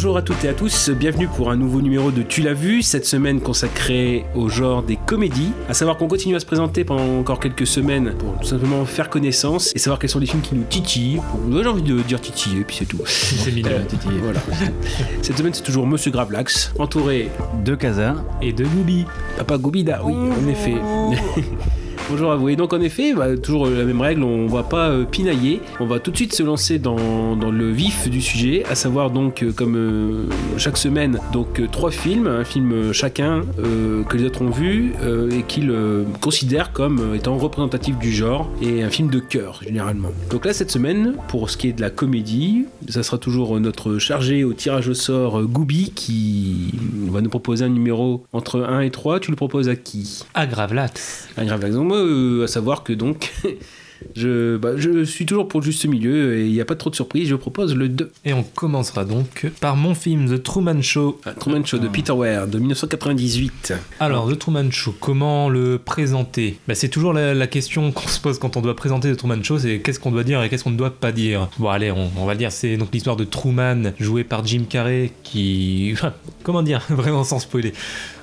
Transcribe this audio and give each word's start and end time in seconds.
Bonjour 0.00 0.16
à 0.16 0.22
toutes 0.22 0.42
et 0.46 0.48
à 0.48 0.54
tous, 0.54 0.88
bienvenue 0.88 1.28
pour 1.28 1.50
un 1.50 1.56
nouveau 1.56 1.82
numéro 1.82 2.10
de 2.10 2.22
Tu 2.22 2.40
l'as 2.40 2.54
vu, 2.54 2.80
cette 2.80 3.04
semaine 3.04 3.38
consacrée 3.38 4.24
au 4.34 4.48
genre 4.48 4.82
des 4.82 4.96
comédies. 4.96 5.52
À 5.68 5.74
savoir 5.74 5.98
qu'on 5.98 6.08
continue 6.08 6.34
à 6.34 6.40
se 6.40 6.46
présenter 6.46 6.84
pendant 6.84 7.18
encore 7.18 7.38
quelques 7.38 7.66
semaines 7.66 8.14
pour 8.14 8.34
tout 8.38 8.46
simplement 8.46 8.86
faire 8.86 9.10
connaissance 9.10 9.72
et 9.74 9.78
savoir 9.78 9.98
quels 9.98 10.08
sont 10.08 10.18
les 10.18 10.24
films 10.24 10.40
qui 10.40 10.54
nous 10.54 10.64
titillent. 10.64 11.20
J'ai 11.52 11.66
envie 11.66 11.82
de 11.82 12.00
dire 12.00 12.18
titiller, 12.18 12.64
puis 12.64 12.76
c'est 12.76 12.86
tout. 12.86 12.96
C'est 13.04 13.52
mignon, 13.52 13.72
Titi. 13.86 14.08
Voilà. 14.22 14.40
cette 15.20 15.36
semaine, 15.36 15.52
c'est 15.52 15.64
toujours 15.64 15.86
Monsieur 15.86 16.10
Gravelax, 16.10 16.72
entouré 16.78 17.28
de 17.62 17.74
Casa. 17.74 18.24
Et 18.40 18.54
de 18.54 18.64
Goubi. 18.64 19.04
Papa 19.36 19.58
Goubida, 19.58 20.00
oui, 20.02 20.14
en 20.14 20.48
effet. 20.48 20.76
Bonjour 22.10 22.32
à 22.32 22.36
vous. 22.36 22.48
Et 22.48 22.56
donc 22.56 22.72
en 22.72 22.80
effet, 22.80 23.14
bah, 23.14 23.36
toujours 23.36 23.66
la 23.68 23.84
même 23.84 24.00
règle, 24.00 24.24
on 24.24 24.46
va 24.48 24.64
pas 24.64 24.88
euh, 24.88 25.04
pinailler. 25.04 25.60
On 25.78 25.86
va 25.86 26.00
tout 26.00 26.10
de 26.10 26.16
suite 26.16 26.34
se 26.34 26.42
lancer 26.42 26.80
dans, 26.80 27.36
dans 27.36 27.52
le 27.52 27.70
vif 27.70 28.10
du 28.10 28.20
sujet, 28.20 28.64
à 28.68 28.74
savoir 28.74 29.10
donc 29.10 29.44
euh, 29.44 29.52
comme 29.52 29.76
euh, 29.76 30.24
chaque 30.58 30.76
semaine, 30.76 31.20
donc 31.32 31.60
euh, 31.60 31.68
trois 31.70 31.92
films, 31.92 32.26
un 32.26 32.42
film 32.42 32.72
euh, 32.72 32.92
chacun 32.92 33.42
euh, 33.60 34.02
que 34.02 34.16
les 34.16 34.24
autres 34.24 34.42
ont 34.42 34.50
vu 34.50 34.92
euh, 35.02 35.30
et 35.30 35.42
qu'ils 35.44 35.70
euh, 35.70 36.02
considèrent 36.20 36.72
comme 36.72 36.98
euh, 36.98 37.14
étant 37.14 37.36
représentatif 37.38 37.96
du 37.98 38.10
genre 38.10 38.50
et 38.60 38.82
un 38.82 38.90
film 38.90 39.08
de 39.08 39.20
cœur 39.20 39.60
généralement. 39.62 40.10
Donc 40.30 40.46
là 40.46 40.52
cette 40.52 40.72
semaine, 40.72 41.14
pour 41.28 41.48
ce 41.48 41.56
qui 41.56 41.68
est 41.68 41.72
de 41.72 41.80
la 41.80 41.90
comédie, 41.90 42.66
ça 42.88 43.04
sera 43.04 43.18
toujours 43.18 43.58
notre 43.60 43.98
chargé 43.98 44.42
au 44.42 44.52
tirage 44.52 44.88
au 44.88 44.94
sort 44.94 45.38
euh, 45.38 45.44
Goubi 45.44 45.92
qui 45.94 46.74
va 47.08 47.20
nous 47.20 47.30
proposer 47.30 47.64
un 47.64 47.68
numéro 47.68 48.24
entre 48.32 48.62
1 48.62 48.80
et 48.80 48.90
3. 48.90 49.20
Tu 49.20 49.30
le 49.30 49.36
proposes 49.36 49.68
à 49.68 49.76
qui? 49.76 50.24
À 50.34 50.46
Gravelax. 50.46 51.28
un 51.36 51.44
grave 51.44 51.64
exemple, 51.64 51.86
moi, 51.86 51.99
euh, 52.00 52.44
à 52.44 52.46
savoir 52.46 52.82
que 52.82 52.92
donc, 52.92 53.32
je, 54.16 54.56
bah, 54.56 54.70
je 54.76 55.04
suis 55.04 55.26
toujours 55.26 55.48
pour 55.48 55.60
le 55.60 55.64
juste 55.64 55.86
milieu 55.86 56.38
et 56.38 56.46
il 56.46 56.52
n'y 56.52 56.60
a 56.60 56.64
pas 56.64 56.74
trop 56.74 56.90
de 56.90 56.94
surprises, 56.94 57.28
je 57.28 57.34
propose 57.34 57.74
le 57.74 57.88
2. 57.88 58.10
Et 58.24 58.32
on 58.32 58.42
commencera 58.42 59.04
donc 59.04 59.46
par 59.60 59.76
mon 59.76 59.94
film 59.94 60.26
The 60.26 60.42
Truman 60.42 60.82
Show. 60.82 61.20
Un 61.24 61.32
Truman 61.32 61.64
Show 61.64 61.78
de 61.78 61.88
Peter 61.88 62.12
Weir 62.12 62.46
de 62.46 62.58
1998. 62.58 63.74
Alors, 64.00 64.30
The 64.30 64.38
Truman 64.38 64.70
Show, 64.70 64.94
comment 64.98 65.48
le 65.48 65.78
présenter? 65.78 66.58
Bah, 66.66 66.74
C'est 66.74 66.88
toujours 66.88 67.12
la, 67.12 67.34
la 67.34 67.46
question 67.46 67.92
qu'on 67.92 68.08
se 68.08 68.20
pose 68.20 68.38
quand 68.38 68.56
on 68.56 68.60
doit 68.60 68.76
présenter 68.76 69.12
The 69.12 69.16
Truman 69.16 69.42
Show, 69.42 69.58
c'est 69.60 69.80
qu'est-ce 69.80 70.00
qu'on 70.00 70.10
doit 70.12 70.24
dire 70.24 70.42
et 70.42 70.48
qu'est-ce 70.48 70.64
qu'on 70.64 70.70
ne 70.70 70.78
doit 70.78 70.90
pas 70.90 71.12
dire? 71.12 71.48
Bon, 71.58 71.68
allez, 71.68 71.90
on, 71.90 72.10
on 72.16 72.26
va 72.26 72.32
le 72.32 72.38
dire, 72.38 72.52
c'est 72.52 72.76
donc 72.76 72.88
l'histoire 72.92 73.16
de 73.16 73.24
Truman, 73.24 73.92
joué 73.98 74.24
par 74.24 74.44
Jim 74.46 74.64
Carrey, 74.68 75.12
qui... 75.22 75.90
enfin, 75.94 76.12
comment 76.42 76.62
dire, 76.62 76.82
vraiment 76.88 77.24
sans 77.24 77.38
spoiler. 77.38 77.72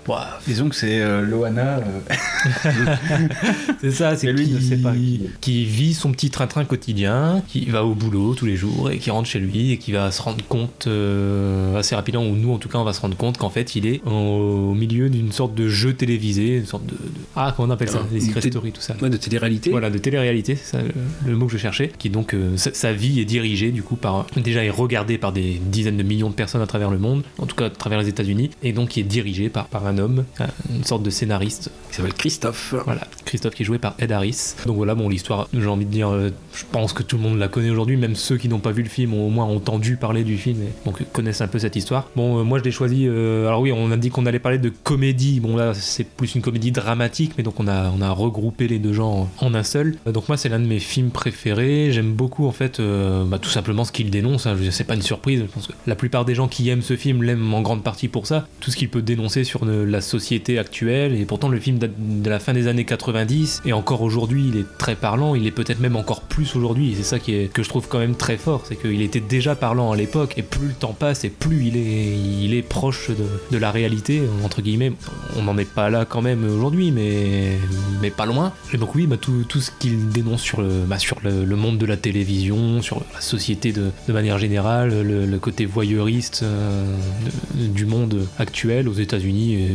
Bon, 0.07 0.15
Disons 0.47 0.69
que 0.69 0.75
c'est 0.75 1.01
euh, 1.01 1.21
Loana. 1.21 1.79
euh, 1.79 2.95
c'est 3.81 3.91
ça, 3.91 4.15
c'est 4.15 4.31
lui 4.31 4.45
qui, 4.47 4.53
ne 4.53 4.59
sait 4.59 4.77
pas 4.77 4.93
qui, 5.41 5.65
vit 5.65 5.93
son 5.93 6.11
petit 6.11 6.29
train-train 6.29 6.65
quotidien, 6.65 7.41
qui 7.47 7.65
va 7.65 7.83
au 7.83 7.93
boulot 7.93 8.33
tous 8.33 8.45
les 8.45 8.55
jours 8.55 8.89
et 8.89 8.97
qui 8.99 9.11
rentre 9.11 9.27
chez 9.27 9.39
lui 9.39 9.71
et 9.73 9.77
qui 9.77 9.91
va 9.91 10.11
se 10.11 10.21
rendre 10.21 10.43
compte 10.47 10.85
euh, 10.87 11.75
assez 11.77 11.95
rapidement, 11.95 12.25
ou 12.25 12.35
nous 12.35 12.53
en 12.53 12.57
tout 12.57 12.69
cas 12.69 12.77
on 12.77 12.83
va 12.83 12.93
se 12.93 13.01
rendre 13.01 13.17
compte 13.17 13.37
qu'en 13.37 13.49
fait 13.49 13.75
il 13.75 13.85
est 13.85 14.01
au 14.05 14.73
milieu 14.73 15.09
d'une 15.09 15.31
sorte 15.31 15.53
de 15.55 15.67
jeu 15.67 15.93
télévisé, 15.93 16.57
une 16.57 16.65
sorte 16.65 16.85
de... 16.85 16.91
de- 16.91 16.97
Ah, 17.35 17.53
comment 17.55 17.67
on 17.67 17.71
appelle 17.71 17.89
ça 17.89 17.99
Ah, 18.03 18.07
Les 18.13 18.21
secret 18.21 18.41
stories, 18.41 18.71
tout 18.71 18.81
ça. 18.81 18.95
Ouais, 19.01 19.09
de 19.09 19.17
télé-réalité. 19.17 19.71
Voilà, 19.71 19.89
de 19.89 19.97
télé-réalité, 19.97 20.55
c'est 20.55 20.77
ça 20.77 20.81
le, 20.81 20.91
le 21.29 21.35
mot 21.35 21.47
que 21.47 21.51
je 21.53 21.57
cherchais, 21.57 21.91
qui 21.97 22.09
donc 22.09 22.33
euh, 22.33 22.55
sa, 22.55 22.73
sa 22.73 22.93
vie 22.93 23.19
est 23.19 23.25
dirigée 23.25 23.71
du 23.71 23.83
coup 23.83 23.95
par 23.97 24.25
déjà 24.37 24.63
est 24.63 24.69
regardée 24.69 25.17
par 25.17 25.31
des 25.33 25.59
dizaines 25.61 25.97
de 25.97 26.03
millions 26.03 26.29
de 26.29 26.35
personnes 26.35 26.61
à 26.61 26.67
travers 26.67 26.91
le 26.91 26.97
monde, 26.97 27.23
en 27.39 27.45
tout 27.45 27.55
cas 27.55 27.65
à 27.65 27.69
travers 27.69 27.99
les 27.99 28.07
États-Unis, 28.07 28.51
et 28.63 28.71
donc 28.71 28.89
qui 28.89 28.99
est 29.01 29.03
dirigée 29.03 29.49
par, 29.49 29.67
par 29.67 29.85
un 29.85 29.96
homme, 29.99 30.25
euh, 30.41 30.47
une 30.75 30.83
sorte 30.83 31.03
de 31.03 31.09
scénariste 31.09 31.69
Il 31.91 31.95
s'appelle 31.95 32.13
Christophe. 32.13 32.75
voilà, 32.85 33.01
Christophe 33.25 33.55
qui 33.55 33.63
est 33.63 33.65
joué 33.65 33.77
par 33.77 33.95
Ed 33.99 34.11
Harris. 34.11 34.55
Donc 34.65 34.77
voilà, 34.77 34.95
bon, 34.95 35.09
l'histoire, 35.09 35.47
j'ai 35.53 35.67
envie 35.67 35.85
de 35.85 35.91
dire, 35.91 36.09
euh, 36.09 36.29
je 36.53 36.63
pense 36.71 36.93
que 36.93 37.03
tout 37.03 37.17
le 37.17 37.23
monde 37.23 37.37
la 37.37 37.47
connaît 37.47 37.69
aujourd'hui, 37.69 37.97
même 37.97 38.15
ceux 38.15 38.37
qui 38.37 38.49
n'ont 38.49 38.59
pas 38.59 38.71
vu 38.71 38.83
le 38.83 38.89
film 38.89 39.13
ont 39.13 39.27
au 39.27 39.29
moins 39.29 39.45
entendu 39.45 39.97
parler 39.97 40.23
du 40.23 40.37
film, 40.37 40.61
et 40.61 40.85
donc 40.85 41.03
connaissent 41.11 41.41
un 41.41 41.47
peu 41.47 41.59
cette 41.59 41.75
histoire. 41.75 42.09
Bon, 42.15 42.39
euh, 42.39 42.43
moi 42.43 42.59
je 42.59 42.63
l'ai 42.63 42.71
choisi, 42.71 43.05
euh, 43.07 43.47
alors 43.47 43.61
oui, 43.61 43.71
on 43.71 43.91
a 43.91 43.97
dit 43.97 44.09
qu'on 44.09 44.25
allait 44.25 44.39
parler 44.39 44.57
de 44.57 44.69
comédie, 44.69 45.39
bon 45.39 45.55
là 45.55 45.73
c'est 45.73 46.07
plus 46.07 46.35
une 46.35 46.41
comédie 46.41 46.71
dramatique, 46.71 47.33
mais 47.37 47.43
donc 47.43 47.59
on 47.59 47.67
a, 47.67 47.91
on 47.91 48.01
a 48.01 48.11
regroupé 48.11 48.67
les 48.67 48.79
deux 48.79 48.93
genres 48.93 49.27
en 49.39 49.53
un 49.53 49.63
seul. 49.63 49.95
Donc 50.05 50.27
moi 50.27 50.37
c'est 50.37 50.49
l'un 50.49 50.59
de 50.59 50.67
mes 50.67 50.79
films 50.79 51.09
préférés, 51.09 51.91
j'aime 51.91 52.13
beaucoup 52.13 52.47
en 52.47 52.51
fait, 52.51 52.81
bah, 52.81 53.39
tout 53.39 53.49
simplement 53.49 53.83
ce 53.83 53.91
qu'il 53.91 54.09
dénonce, 54.09 54.45
hein. 54.45 54.55
C'est 54.71 54.83
pas 54.83 54.95
une 54.95 55.01
surprise, 55.01 55.39
je 55.39 55.51
pense 55.51 55.67
que 55.67 55.73
la 55.85 55.95
plupart 55.95 56.25
des 56.25 56.35
gens 56.35 56.47
qui 56.47 56.69
aiment 56.69 56.81
ce 56.81 56.95
film 56.95 57.23
l'aiment 57.23 57.53
en 57.53 57.61
grande 57.61 57.83
partie 57.83 58.07
pour 58.07 58.27
ça, 58.27 58.47
tout 58.59 58.71
ce 58.71 58.75
qu'il 58.75 58.89
peut 58.89 59.01
dénoncer 59.01 59.43
sur 59.43 59.63
euh, 59.63 59.85
la 59.89 60.01
société 60.01 60.59
actuelle, 60.59 61.15
et 61.19 61.25
pourtant 61.25 61.49
le 61.49 61.59
film 61.59 61.77
date 61.77 61.91
de 61.97 62.29
la 62.29 62.39
fin 62.39 62.53
des 62.53 62.67
années 62.67 62.85
90, 62.85 63.61
et 63.65 63.73
encore 63.73 64.01
aujourd'hui 64.01 64.49
il 64.53 64.59
est 64.59 64.77
très 64.77 64.95
parlant, 64.95 65.35
il 65.35 65.47
est 65.47 65.51
peut-être 65.51 65.79
même 65.79 65.95
encore 65.95 66.21
plus 66.21 66.55
aujourd'hui, 66.55 66.91
et 66.91 66.95
c'est 66.95 67.03
ça 67.03 67.19
qui 67.19 67.33
est, 67.33 67.51
que 67.51 67.63
je 67.63 67.69
trouve 67.69 67.87
quand 67.87 67.99
même 67.99 68.15
très 68.15 68.37
fort, 68.37 68.63
c'est 68.67 68.75
qu'il 68.75 69.01
était 69.01 69.19
déjà 69.19 69.55
parlant 69.55 69.91
à 69.91 69.95
l'époque, 69.95 70.33
et 70.37 70.43
plus 70.43 70.67
le 70.67 70.73
temps 70.73 70.93
passe, 70.93 71.23
et 71.23 71.29
plus 71.29 71.67
il 71.67 71.77
est, 71.77 72.17
il 72.43 72.53
est 72.53 72.61
proche 72.61 73.09
de, 73.09 73.25
de 73.51 73.57
la 73.57 73.71
réalité, 73.71 74.21
entre 74.43 74.61
guillemets. 74.61 74.91
On 75.37 75.43
n'en 75.43 75.57
est 75.57 75.69
pas 75.69 75.89
là 75.89 76.05
quand 76.05 76.21
même 76.21 76.43
aujourd'hui, 76.45 76.91
mais, 76.91 77.57
mais 78.01 78.09
pas 78.09 78.25
loin. 78.25 78.53
Et 78.73 78.77
donc 78.77 78.95
oui, 78.95 79.07
bah, 79.07 79.17
tout, 79.17 79.45
tout 79.47 79.61
ce 79.61 79.71
qu'il 79.71 80.09
dénonce 80.09 80.41
sur, 80.41 80.61
le, 80.61 80.85
bah, 80.87 80.99
sur 80.99 81.17
le, 81.23 81.55
monde 81.55 81.77
de 81.77 81.85
la 81.85 81.97
télévision, 81.97 82.81
sur 82.81 83.01
la 83.13 83.21
société 83.21 83.71
de, 83.71 83.91
de 84.07 84.13
manière 84.13 84.37
générale, 84.37 85.01
le, 85.01 85.37
côté 85.39 85.65
voyeuriste 85.65 86.41
euh, 86.43 86.83
du 87.55 87.85
monde 87.85 88.27
actuel 88.39 88.87
aux 88.87 88.93
États-Unis 88.93 89.67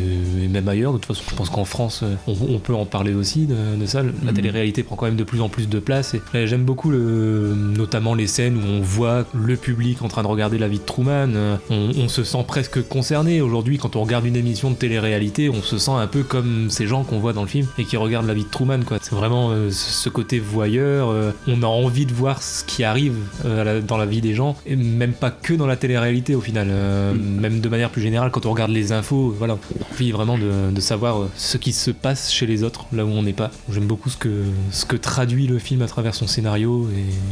et, 0.42 0.48
même 0.48 0.68
ailleurs. 0.68 0.92
De 0.92 0.98
toute 0.98 1.06
façon, 1.06 1.22
je 1.30 1.34
pense 1.36 1.50
qu'en 1.50 1.64
France, 1.64 2.00
euh, 2.02 2.14
on, 2.26 2.34
on 2.54 2.58
peut 2.58 2.74
en 2.74 2.84
parler 2.84 3.14
aussi 3.14 3.46
de, 3.46 3.54
de 3.78 3.86
ça. 3.86 4.02
La 4.02 4.10
Mhm. 4.12 4.32
télé-réalité 4.34 4.82
prend 4.82 4.96
quand 4.96 5.06
même 5.06 5.16
de 5.16 5.24
plus 5.24 5.40
en 5.40 5.48
plus 5.48 5.68
de 5.68 5.78
place. 5.78 6.14
Et 6.14 6.20
euh, 6.34 6.46
j'aime 6.46 6.64
beaucoup 6.64 6.90
le, 6.90 7.54
notamment 7.56 8.14
les 8.14 8.26
scènes 8.26 8.56
où 8.56 8.66
on 8.66 8.80
voit 8.80 9.24
le 9.34 9.56
public 9.56 10.02
en 10.02 10.08
train 10.08 10.22
de 10.22 10.26
regarder 10.28 10.58
la 10.58 10.68
vie 10.68 10.78
de 10.78 10.84
Truman. 10.84 11.28
Euh, 11.34 11.56
On, 11.70 11.90
on 12.04 12.08
se 12.08 12.24
sent 12.24 12.44
presque 12.46 12.82
concerné 12.88 13.40
aujourd'hui 13.40 13.78
quand 13.78 13.96
on 13.96 14.02
regarde 14.02 14.26
une 14.26 14.36
émission 14.36 14.70
de 14.70 14.76
télé-réalité. 14.76 15.48
On 15.48 15.62
se 15.62 15.78
sent 15.78 15.90
un 15.92 16.06
peu 16.06 16.22
comme 16.22 16.68
ces 16.70 16.86
gens 16.86 17.02
qu'on 17.04 17.18
voit 17.18 17.32
dans 17.32 17.42
le 17.42 17.48
film 17.48 17.66
et 17.78 17.84
qui 17.84 17.96
regardent 17.96 18.26
la 18.26 18.34
vie 18.34 18.44
de 18.44 18.50
Truman. 18.50 18.80
Quoi. 18.86 18.98
C'est 19.00 19.14
vraiment 19.14 19.50
euh, 19.50 19.70
ce 19.70 20.08
côté 20.08 20.38
voyeur. 20.38 21.08
euh, 21.10 21.30
on 21.48 21.62
a 21.62 21.66
envie 21.66 22.06
de 22.06 22.12
voir 22.12 22.42
ce 22.42 22.64
qui 22.64 22.84
arrive 22.84 23.14
euh, 23.44 23.64
la- 23.64 23.80
dans 23.80 23.96
la 23.96 24.06
vie 24.06 24.20
des 24.20 24.34
gens 24.34 24.56
et 24.66 24.76
même 24.76 25.12
pas 25.12 25.30
que 25.30 25.54
dans 25.54 25.66
la 25.66 25.76
télé-réalité 25.76 26.34
au 26.34 26.40
final. 26.40 26.68
Euh, 26.70 27.12
Même 27.14 27.60
de 27.60 27.68
manière 27.68 27.90
plus 27.90 28.02
générale, 28.02 28.30
quand 28.30 28.46
on 28.46 28.50
regarde 28.52 28.70
les 28.70 28.92
infos, 28.92 29.34
voilà, 29.36 29.56
envie 29.92 30.10
vraiment 30.12 30.38
de, 30.38 30.70
de 30.70 30.80
savoir 30.80 31.22
euh, 31.22 31.30
ce 31.36 31.56
qui 31.58 31.72
se 31.72 31.90
passe 31.90 32.32
chez 32.32 32.46
les 32.46 32.62
autres, 32.64 32.86
là 32.92 33.04
où 33.04 33.08
on 33.08 33.22
n'est 33.22 33.32
pas. 33.32 33.50
J'aime 33.70 33.86
beaucoup 33.86 34.10
ce 34.10 34.16
que, 34.16 34.30
ce 34.70 34.84
que 34.84 34.96
traduit 34.96 35.46
le 35.46 35.58
film 35.58 35.82
à 35.82 35.86
travers 35.86 36.14
son 36.14 36.26
scénario 36.26 36.88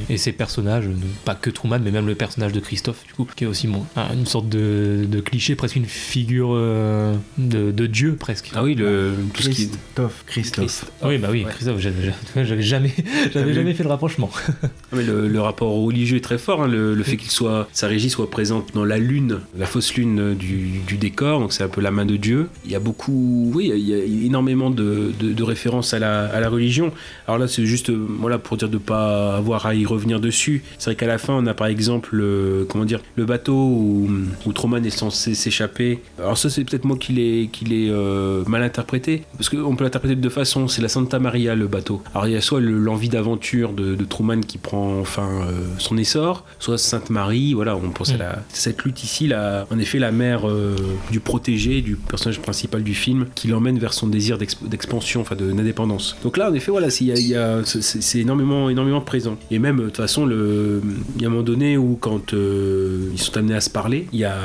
et, 0.09 0.15
et 0.15 0.17
ses 0.19 0.33
personnages, 0.33 0.89
pas 1.25 1.35
que 1.35 1.51
Truman, 1.51 1.81
mais 1.83 1.91
même 1.91 2.07
le 2.07 2.15
personnage 2.15 2.53
de 2.53 2.61
Christophe, 2.61 3.05
du 3.07 3.13
coup, 3.15 3.27
qui 3.35 3.45
est 3.45 3.47
aussi 3.47 3.67
bon, 3.67 3.85
une 4.15 4.27
sorte 4.27 4.49
de, 4.49 5.07
de 5.09 5.21
cliché, 5.21 5.55
presque 5.55 5.77
une 5.77 5.87
figure 5.87 6.51
euh, 6.53 7.15
de, 7.39 7.71
de 7.71 7.87
Dieu, 7.87 8.17
presque. 8.17 8.51
Ah 8.55 8.63
oui, 8.63 8.75
le, 8.75 9.15
tout 9.35 9.43
ce 9.43 9.49
qui 9.51 9.63
est... 9.63 9.67
Christophe. 9.71 10.25
Christophe. 10.27 10.85
oui, 11.05 11.19
bah 11.19 11.29
oui, 11.31 11.45
Ouais. 11.45 11.51
Christophe, 11.53 11.79
j'avais 11.81 12.63
jamais, 12.63 12.93
j'avais 13.33 13.55
jamais 13.55 13.75
fait 13.75 13.83
le 13.83 13.89
rapprochement. 13.89 14.31
Ah, 14.63 14.69
mais 14.93 15.03
le, 15.03 15.29
le 15.29 15.41
rapport 15.41 15.73
religieux 15.73 16.19
est 16.19 16.21
très 16.25 16.39
fort, 16.39 16.63
hein, 16.63 16.69
le, 16.69 16.95
le 16.95 17.03
fait 17.03 17.17
qu'il 17.17 17.31
soit, 17.31 17.69
sa 17.73 17.87
régie 17.87 18.11
soit 18.11 18.31
présente 18.31 18.75
dans 18.75 18.85
la 18.85 18.99
lune, 18.99 19.39
la 19.59 19.67
fausse 19.67 19.95
lune 19.95 20.35
du, 20.35 20.81
du 20.87 20.97
décor, 20.99 21.41
donc 21.41 21.53
c'est 21.53 21.63
un 21.63 21.69
peu 21.69 21.81
la 21.81 21.91
main 21.91 22.05
de 22.05 22.17
Dieu, 22.17 22.40
religieux. 22.41 22.49
Il 22.65 22.71
y 22.71 22.75
a 22.75 22.81
beaucoup, 22.81 23.51
oui, 23.55 23.73
il 23.75 23.89
y 23.89 23.95
a 23.95 23.99
énormément 24.27 24.71
de, 24.71 25.13
de- 25.19 25.33
de 25.33 25.43
références 25.43 25.95
à 25.95 25.99
la, 25.99 26.25
à 26.27 26.41
la 26.41 26.49
religion. 26.49 26.93
Alors 27.27 27.39
là, 27.39 27.49
c'est 27.49 27.67
juste, 27.67 27.91
euh, 27.91 28.07
voilà, 28.21 28.39
pour 28.39 28.57
dire 28.57 28.69
de 28.69 28.79
pas 28.79 29.37
avoir 29.37 29.67
à 29.67 29.75
y 29.75 29.85
revenir 29.87 30.21
dessus. 30.21 30.63
C'est 30.79 30.87
vrai 30.91 30.97
qu'à 30.97 31.07
la 31.07 31.19
fin, 31.19 31.35
on 31.35 31.47
a 31.47 31.55
par 31.55 31.67
exemple, 31.67 32.11
le, 32.17 32.67
comment 32.69 32.85
dire, 32.85 33.01
le 33.17 33.25
bateau 33.25 33.55
où, 33.55 34.11
où 34.47 34.53
Truman 34.53 34.83
est 34.85 34.91
censé 34.91 35.35
s'échapper. 35.35 36.01
Alors 36.19 36.39
ça, 36.39 36.51
c'est 36.51 36.65
peut-être 36.65 36.85
moi 36.85 36.97
qui 36.99 37.13
l'ai, 37.13 37.49
qui 37.53 37.65
l'ai 37.65 37.89
euh, 37.91 38.45
mal 38.47 38.63
interprété, 38.63 39.23
parce 39.37 39.49
qu'on 39.49 39.77
peut 39.77 39.85
l'interpréter 39.85 40.17
de 40.17 40.21
deux 40.21 40.29
façons. 40.31 40.69
C'est 40.69 40.83
la 40.83 40.89
Santa 40.89 41.19
Maria, 41.19 41.55
le 41.55 41.67
bateau. 41.67 42.03
Alors 42.15 42.27
il 42.27 42.33
y 42.33 42.37
a 42.37 42.41
soit 42.41 42.61
le- 42.61 42.79
l'envie 42.79 43.09
d'aventure 43.09 43.73
de, 43.73 43.95
de 43.95 44.05
Truman 44.05 44.41
qui 44.41 44.59
prend 44.59 44.99
enfin 45.01 45.29
euh, 45.47 45.53
son 45.79 45.97
essor, 45.97 46.45
soit 46.59 46.79
Sainte 46.79 47.11
Marie. 47.11 47.55
Voilà, 47.55 47.77
on 47.77 47.91
pense 47.91 48.13
à 48.13 48.17
la, 48.17 48.43
cette 48.53 48.83
lutte 48.85 49.03
ici, 49.05 49.27
la, 49.27 49.67
en 49.71 49.79
effet, 49.79 49.99
la 49.99 50.13
mère 50.13 50.49
euh, 50.49 50.77
du 51.11 51.21
protégé, 51.21 51.81
du 51.83 51.97
personnage 51.97 52.30
principal 52.39 52.83
du 52.83 52.95
film, 52.95 53.27
qui 53.35 53.49
l'emmène 53.49 53.79
vers 53.79 53.93
son 53.93 54.07
désir 54.07 54.39
d'exp- 54.39 54.69
d'expansion, 54.69 55.21
enfin 55.23 55.35
de- 55.37 55.51
d'indépendance. 55.53 56.17
Donc 56.23 56.37
là, 56.37 56.51
en 56.51 56.55
effet, 56.55 56.71
voilà, 56.71 56.91
c'est- 56.91 58.19
énormément, 58.21 58.71
énormément 58.71 59.01
présent. 59.01 59.37
Et 59.51 59.59
même, 59.59 59.79
de 59.79 59.85
toute 59.85 59.97
façon, 59.97 60.27
le, 60.27 60.81
il 61.17 61.23
y 61.23 61.25
a 61.25 61.29
un 61.29 61.31
moment 61.31 61.43
donné 61.43 61.77
où, 61.77 61.97
quand 62.01 62.35
euh, 62.35 63.09
ils 63.13 63.19
sont 63.21 63.37
amenés 63.37 63.55
à 63.55 63.61
se 63.61 63.71
parler, 63.71 64.07
il 64.13 64.19
y 64.19 64.25
a 64.25 64.37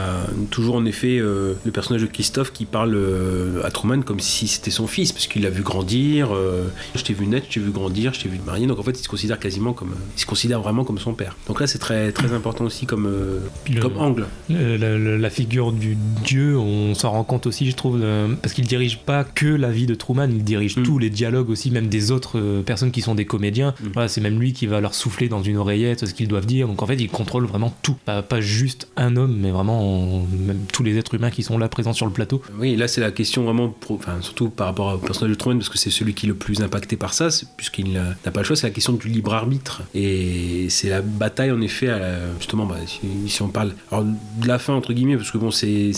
toujours, 0.49 0.75
en 0.75 0.85
effet, 0.85 1.17
euh, 1.19 1.53
le 1.65 1.71
personnage 1.71 2.01
de 2.01 2.07
Christophe 2.07 2.51
qui 2.53 2.65
parle 2.65 2.95
euh, 2.95 3.61
à 3.63 3.71
Truman 3.71 4.01
comme 4.01 4.19
si 4.19 4.47
c'était 4.47 4.71
son 4.71 4.87
fils, 4.87 5.11
parce 5.11 5.27
qu'il 5.27 5.43
l'a 5.43 5.49
vu 5.49 5.61
grandir. 5.61 6.33
euh, 6.33 6.65
je 6.95 7.03
t'ai 7.03 7.13
vu 7.13 7.27
naître, 7.27 7.47
je 7.49 7.55
t'ai 7.55 7.59
vu 7.59 7.71
grandir, 7.71 8.13
je 8.13 8.21
t'ai 8.21 8.29
vu 8.29 8.39
marier. 8.45 8.67
Donc 8.67 8.79
en 8.79 8.83
fait, 8.83 8.97
il 8.99 9.03
se 9.03 9.07
considère 9.09 9.39
quasiment 9.39 9.73
comme, 9.73 9.93
il 10.15 10.19
se 10.21 10.25
considère 10.25 10.61
vraiment 10.61 10.83
comme 10.83 10.99
son 10.99 11.13
père. 11.13 11.35
Donc 11.47 11.59
là, 11.59 11.67
c'est 11.67 11.79
très, 11.79 12.11
très 12.11 12.33
important 12.33 12.65
aussi 12.65 12.85
comme, 12.85 13.05
euh, 13.07 13.39
le- 13.71 13.81
comme 13.81 13.97
angle. 13.97 14.27
Euh, 14.51 14.77
la, 14.77 14.97
la- 14.97 15.17
la 15.17 15.29
figure 15.29 15.71
du 15.71 15.97
dieu, 16.23 16.57
on 16.57 16.95
s'en 16.95 17.11
rend 17.11 17.23
compte 17.23 17.47
aussi, 17.47 17.65
je 17.75 17.77
trouve, 17.77 17.99
euh, 18.01 18.33
parce 18.41 18.53
qu'il 18.53 18.65
dirige 18.65 18.99
pas 18.99 19.25
que 19.25 19.45
la 19.47 19.69
vie 19.69 19.85
de 19.85 19.95
Truman, 19.95 20.29
il 20.31 20.43
dirige 20.45 20.77
Mm. 20.77 20.83
tous 20.83 20.97
les 20.97 21.09
dialogues 21.09 21.49
aussi, 21.49 21.71
même 21.71 21.87
des 21.87 22.11
autres 22.11 22.39
euh, 22.39 22.61
personnes 22.61 22.91
qui 22.91 23.01
sont 23.01 23.15
des 23.15 23.25
comédiens. 23.25 23.73
Mm. 23.83 23.87
Voilà, 23.93 24.07
c'est 24.07 24.21
même 24.21 24.39
lui 24.39 24.53
qui 24.53 24.65
va 24.65 24.79
leur 24.79 24.93
souffler 24.95 25.27
dans 25.27 25.43
une 25.43 25.57
oreillette 25.57 26.05
ce 26.05 26.13
qu'ils 26.13 26.27
doivent 26.29 26.45
dire. 26.45 26.67
Donc 26.67 26.81
en 26.81 26.87
fait, 26.87 26.95
il 26.95 27.09
contrôle 27.09 27.45
vraiment 27.45 27.75
tout, 27.81 27.95
pas, 28.05 28.21
pas 28.21 28.39
juste 28.39 28.87
un 28.95 29.17
homme, 29.17 29.35
mais 29.39 29.51
vraiment 29.51 30.25
même 30.39 30.59
tous 30.71 30.83
les 30.83 30.97
êtres 30.97 31.13
humains 31.15 31.29
qui 31.31 31.43
sont 31.43 31.57
là 31.57 31.67
présents 31.67 31.93
sur 31.93 32.05
le 32.05 32.11
plateau. 32.13 32.41
Oui, 32.59 32.75
là 32.77 32.87
c'est 32.87 33.01
la 33.01 33.11
question 33.11 33.43
vraiment, 33.43 33.67
pro- 33.69 33.95
enfin, 33.95 34.17
surtout 34.21 34.49
par 34.49 34.67
rapport 34.67 34.93
au 34.95 34.97
personnage 34.97 35.31
de 35.31 35.35
Truman, 35.35 35.57
parce 35.59 35.69
que 35.69 35.77
c'est 35.77 35.89
celui 35.91 36.13
qui 36.13 36.25
est 36.27 36.29
le 36.29 36.35
plus 36.35 36.61
impacté 36.61 36.95
par 36.95 37.13
ça, 37.13 37.27
puisqu'il 37.57 37.91
n'a 37.93 38.31
pas 38.31 38.39
le 38.39 38.45
choix, 38.45 38.55
c'est 38.55 38.67
la 38.67 38.73
question 38.73 38.93
du 38.93 39.09
libre 39.09 39.33
arbitre. 39.33 39.83
Et 39.93 40.67
c'est 40.69 40.89
la 40.89 41.01
bataille 41.01 41.51
en 41.51 41.59
effet, 41.61 41.89
à 41.89 41.99
la- 41.99 42.33
justement, 42.39 42.65
bah, 42.65 42.77
si, 42.85 42.99
si 43.29 43.41
on 43.41 43.49
parle 43.49 43.73
alors, 43.91 44.05
de 44.05 44.47
la 44.47 44.59
fin, 44.59 44.73
entre 44.73 44.93
guillemets, 44.93 45.17
parce 45.17 45.31
que 45.31 45.37
bon, 45.37 45.51
c'est 45.51 45.91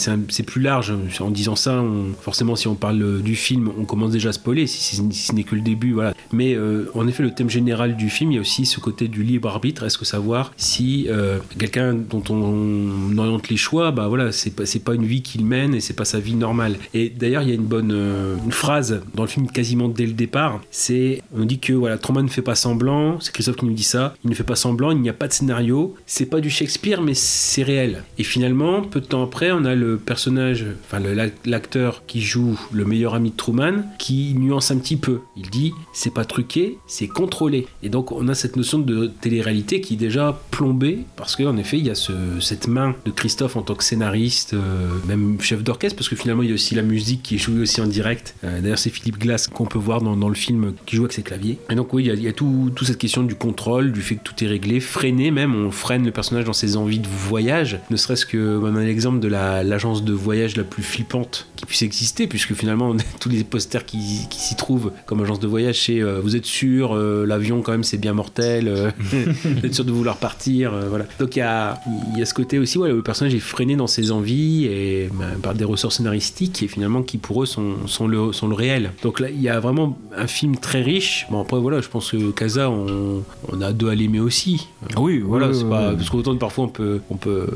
plus 0.45 0.61
large, 0.61 0.93
en 1.19 1.29
disant 1.29 1.55
ça, 1.55 1.66
forcément 2.21 2.55
si 2.55 2.67
on 2.67 2.75
parle 2.75 3.01
euh, 3.01 3.19
du 3.19 3.35
film, 3.35 3.69
on 3.79 3.85
commence 3.85 4.11
déjà 4.11 4.29
à 4.29 4.33
spoiler, 4.33 4.67
si, 4.67 4.95
ce 4.95 5.33
n'est 5.33 5.43
que 5.43 5.55
le 5.55 5.61
début, 5.61 5.93
voilà. 5.93 6.13
Mais 6.31 6.53
euh, 6.55 6.89
en 6.93 7.07
effet, 7.07 7.23
le 7.23 7.31
thème 7.31 7.49
général 7.49 7.95
du 7.95 8.09
film, 8.09 8.31
il 8.31 8.35
y 8.35 8.37
a 8.37 8.41
aussi 8.41 8.65
ce 8.65 8.79
côté 8.79 9.07
du 9.07 9.23
libre 9.23 9.49
arbitre, 9.49 9.83
est-ce 9.83 9.97
que 9.97 10.05
savoir 10.05 10.51
si 10.57 11.07
euh, 11.09 11.39
quelqu'un 11.57 11.93
dont 11.93 12.23
on 12.29 13.17
oriente 13.17 13.49
les 13.49 13.57
choix, 13.57 13.91
bah 13.91 14.07
voilà, 14.07 14.31
c'est 14.31 14.55
pas, 14.55 14.63
pas 14.85 14.95
une 14.95 15.05
vie 15.05 15.21
qu'il 15.21 15.45
mène 15.45 15.73
et 15.75 15.79
c'est 15.79 15.93
pas 15.95 16.05
sa 16.05 16.19
vie 16.19 16.35
normale. 16.35 16.77
Et 16.93 17.09
d'ailleurs, 17.09 17.41
il 17.43 17.49
y 17.49 17.51
a 17.51 17.55
une 17.55 17.65
bonne 17.65 17.91
une 18.45 18.51
phrase 18.51 19.01
dans 19.15 19.23
le 19.23 19.29
film 19.29 19.47
quasiment 19.47 19.89
dès 19.89 20.05
le 20.05 20.13
départ, 20.13 20.61
c'est 20.71 21.21
on 21.35 21.45
dit 21.45 21.59
que 21.59 21.73
voilà, 21.73 21.97
Truman 21.97 22.23
ne 22.23 22.27
fait 22.27 22.41
pas 22.41 22.55
semblant, 22.55 23.19
c'est 23.19 23.31
Christophe 23.33 23.57
qui 23.57 23.65
nous 23.65 23.73
dit 23.73 23.83
ça, 23.83 24.15
il 24.23 24.29
ne 24.29 24.35
fait 24.35 24.43
pas 24.43 24.55
semblant, 24.55 24.91
il 24.91 25.01
n'y 25.01 25.09
a 25.09 25.13
pas 25.13 25.27
de 25.27 25.33
scénario, 25.33 25.95
c'est 26.05 26.25
pas 26.25 26.39
du 26.41 26.49
Shakespeare 26.49 27.01
mais 27.01 27.13
c'est 27.13 27.63
réel. 27.63 28.03
Et 28.17 28.23
finalement, 28.23 28.81
peu 28.81 28.99
de 29.01 29.05
temps 29.05 29.23
après, 29.23 29.51
on 29.51 29.65
a 29.65 29.75
le 29.75 29.97
personnage, 29.97 30.65
enfin 30.85 30.99
l'ac- 30.99 31.33
l'acteur 31.57 32.03
qui 32.05 32.21
joue 32.21 32.55
le 32.71 32.85
meilleur 32.85 33.15
ami 33.15 33.31
de 33.31 33.35
Truman 33.35 33.81
qui 33.97 34.35
nuance 34.37 34.69
un 34.69 34.77
petit 34.77 34.95
peu. 34.95 35.21
Il 35.35 35.49
dit 35.49 35.73
c'est 35.91 36.13
pas 36.13 36.23
truqué, 36.23 36.77
c'est 36.85 37.07
contrôlé. 37.07 37.65
Et 37.81 37.89
donc 37.89 38.11
on 38.11 38.27
a 38.27 38.35
cette 38.35 38.55
notion 38.57 38.77
de 38.77 39.07
télé-réalité 39.07 39.81
qui 39.81 39.95
est 39.95 39.97
déjà 39.97 40.39
plombée 40.51 40.99
parce 41.15 41.35
qu'en 41.35 41.57
effet 41.57 41.79
il 41.79 41.87
y 41.87 41.89
a 41.89 41.95
ce- 41.95 42.39
cette 42.39 42.67
main 42.67 42.93
de 43.05 43.11
Christophe 43.11 43.55
en 43.55 43.63
tant 43.63 43.73
que 43.73 43.83
scénariste, 43.83 44.53
euh, 44.53 44.59
même 45.07 45.41
chef 45.41 45.63
d'orchestre, 45.63 45.95
parce 45.97 46.09
que 46.09 46.15
finalement 46.15 46.43
il 46.43 46.49
y 46.49 46.51
a 46.51 46.55
aussi 46.55 46.75
la 46.75 46.83
musique 46.83 47.23
qui 47.23 47.35
est 47.35 47.39
jouée 47.39 47.61
aussi 47.61 47.81
en 47.81 47.87
direct. 47.87 48.35
Euh, 48.43 48.61
D'ailleurs 48.61 48.77
c'est 48.77 48.91
Philippe 48.91 49.17
Glass 49.17 49.47
qu'on 49.47 49.65
peut 49.65 49.79
voir 49.79 50.01
dans, 50.01 50.29
le 50.29 50.35
film 50.35 50.73
qui 50.85 50.95
joue 50.95 51.03
avec 51.05 51.13
ses 51.13 51.23
claviers. 51.23 51.57
Et 51.71 51.75
donc 51.75 51.91
oui, 51.93 52.05
il 52.05 52.21
y 52.21 52.27
a, 52.27 52.33
toute 52.33 52.83
cette 52.83 52.99
question 52.99 53.23
du 53.23 53.33
contrôle, 53.33 53.91
du 53.91 54.01
fait 54.01 54.15
que 54.17 54.23
tout 54.23 54.43
est 54.43 54.47
réglé, 54.47 54.79
freiné 54.79 55.31
même, 55.31 55.55
on 55.55 55.71
freine 55.71 56.05
le 56.05 56.11
personnage 56.11 56.45
dans 56.45 56.53
ses 56.53 56.77
envies 56.77 56.99
de 56.99 57.07
voyage, 57.07 57.79
ne 57.89 57.95
serait-ce 57.97 58.27
que 58.27 58.59
on 58.61 58.75
a 58.75 58.83
l'exemple 58.83 59.19
de 59.19 59.27
la- 59.27 59.63
l'agence 59.63 60.03
de 60.03 60.13
voyage 60.13 60.55
la 60.55 60.63
plus 60.63 60.83
flippante 60.83 61.46
qui 61.55 61.65
puisse 61.65 61.81
exister, 61.81 62.27
puisque 62.27 62.53
finalement 62.53 62.89
on 62.89 62.97
a 62.97 63.03
tous 63.19 63.29
les 63.29 63.43
posters 63.43 63.85
qui, 63.85 63.97
qui 64.29 64.39
s'y 64.39 64.55
trouvent 64.55 64.91
comme 65.07 65.21
agence 65.21 65.39
de 65.39 65.47
voyage, 65.47 65.85
c'est 65.85 66.01
euh, 66.01 66.19
vous 66.21 66.35
êtes 66.35 66.45
sûr, 66.45 66.93
euh, 66.95 67.25
l'avion 67.25 67.61
quand 67.63 67.71
même 67.71 67.83
c'est 67.83 67.97
bien 67.97 68.13
mortel, 68.13 68.67
euh, 68.67 68.91
vous 69.01 69.65
êtes 69.65 69.73
sûr 69.73 69.83
de 69.85 69.91
vouloir 69.91 70.17
partir, 70.17 70.71
voilà. 70.89 71.05
Donc 71.19 71.35
il 71.35 71.39
y 71.39 71.41
a, 71.41 71.79
y 72.15 72.21
a 72.21 72.25
ce 72.25 72.33
côté 72.33 72.59
aussi, 72.59 72.77
ouais, 72.77 72.89
le 72.89 73.01
personnage 73.01 73.33
est 73.33 73.39
freiné 73.39 73.75
dans 73.75 73.87
ses 73.87 74.11
envies 74.11 74.65
et 74.65 75.09
bah, 75.13 75.25
par 75.41 75.55
des 75.55 75.63
ressorts 75.65 75.91
scénaristiques 75.91 76.61
et 76.63 76.67
finalement 76.67 77.01
qui 77.01 77.17
pour 77.17 77.41
eux 77.41 77.45
sont, 77.47 77.87
sont, 77.87 78.07
le, 78.07 78.33
sont 78.33 78.47
le 78.47 78.55
réel. 78.55 78.91
Donc 79.01 79.19
là 79.19 79.29
il 79.29 79.41
y 79.41 79.49
a 79.49 79.59
vraiment 79.59 79.97
un 80.15 80.27
film 80.27 80.57
très 80.57 80.81
riche. 80.83 81.25
Bon 81.31 81.41
après 81.41 81.57
voilà, 81.59 81.81
je 81.81 81.87
pense 81.87 82.11
que 82.11 82.29
Casa 82.31 82.69
on, 82.69 83.23
on 83.51 83.61
a 83.61 83.73
deux 83.73 83.89
à 83.89 83.95
l'aimer 83.95 84.19
aussi. 84.19 84.67
Ah 84.95 85.01
oui, 85.01 85.19
Voilà, 85.19 85.53
c'est 85.53 85.67
pas 85.67 85.93
parce 85.93 86.09
qu'autant 86.11 86.35
parfois 86.37 86.65
on 86.65 86.69
peut, 86.69 86.99
on 87.09 87.15
peut 87.15 87.47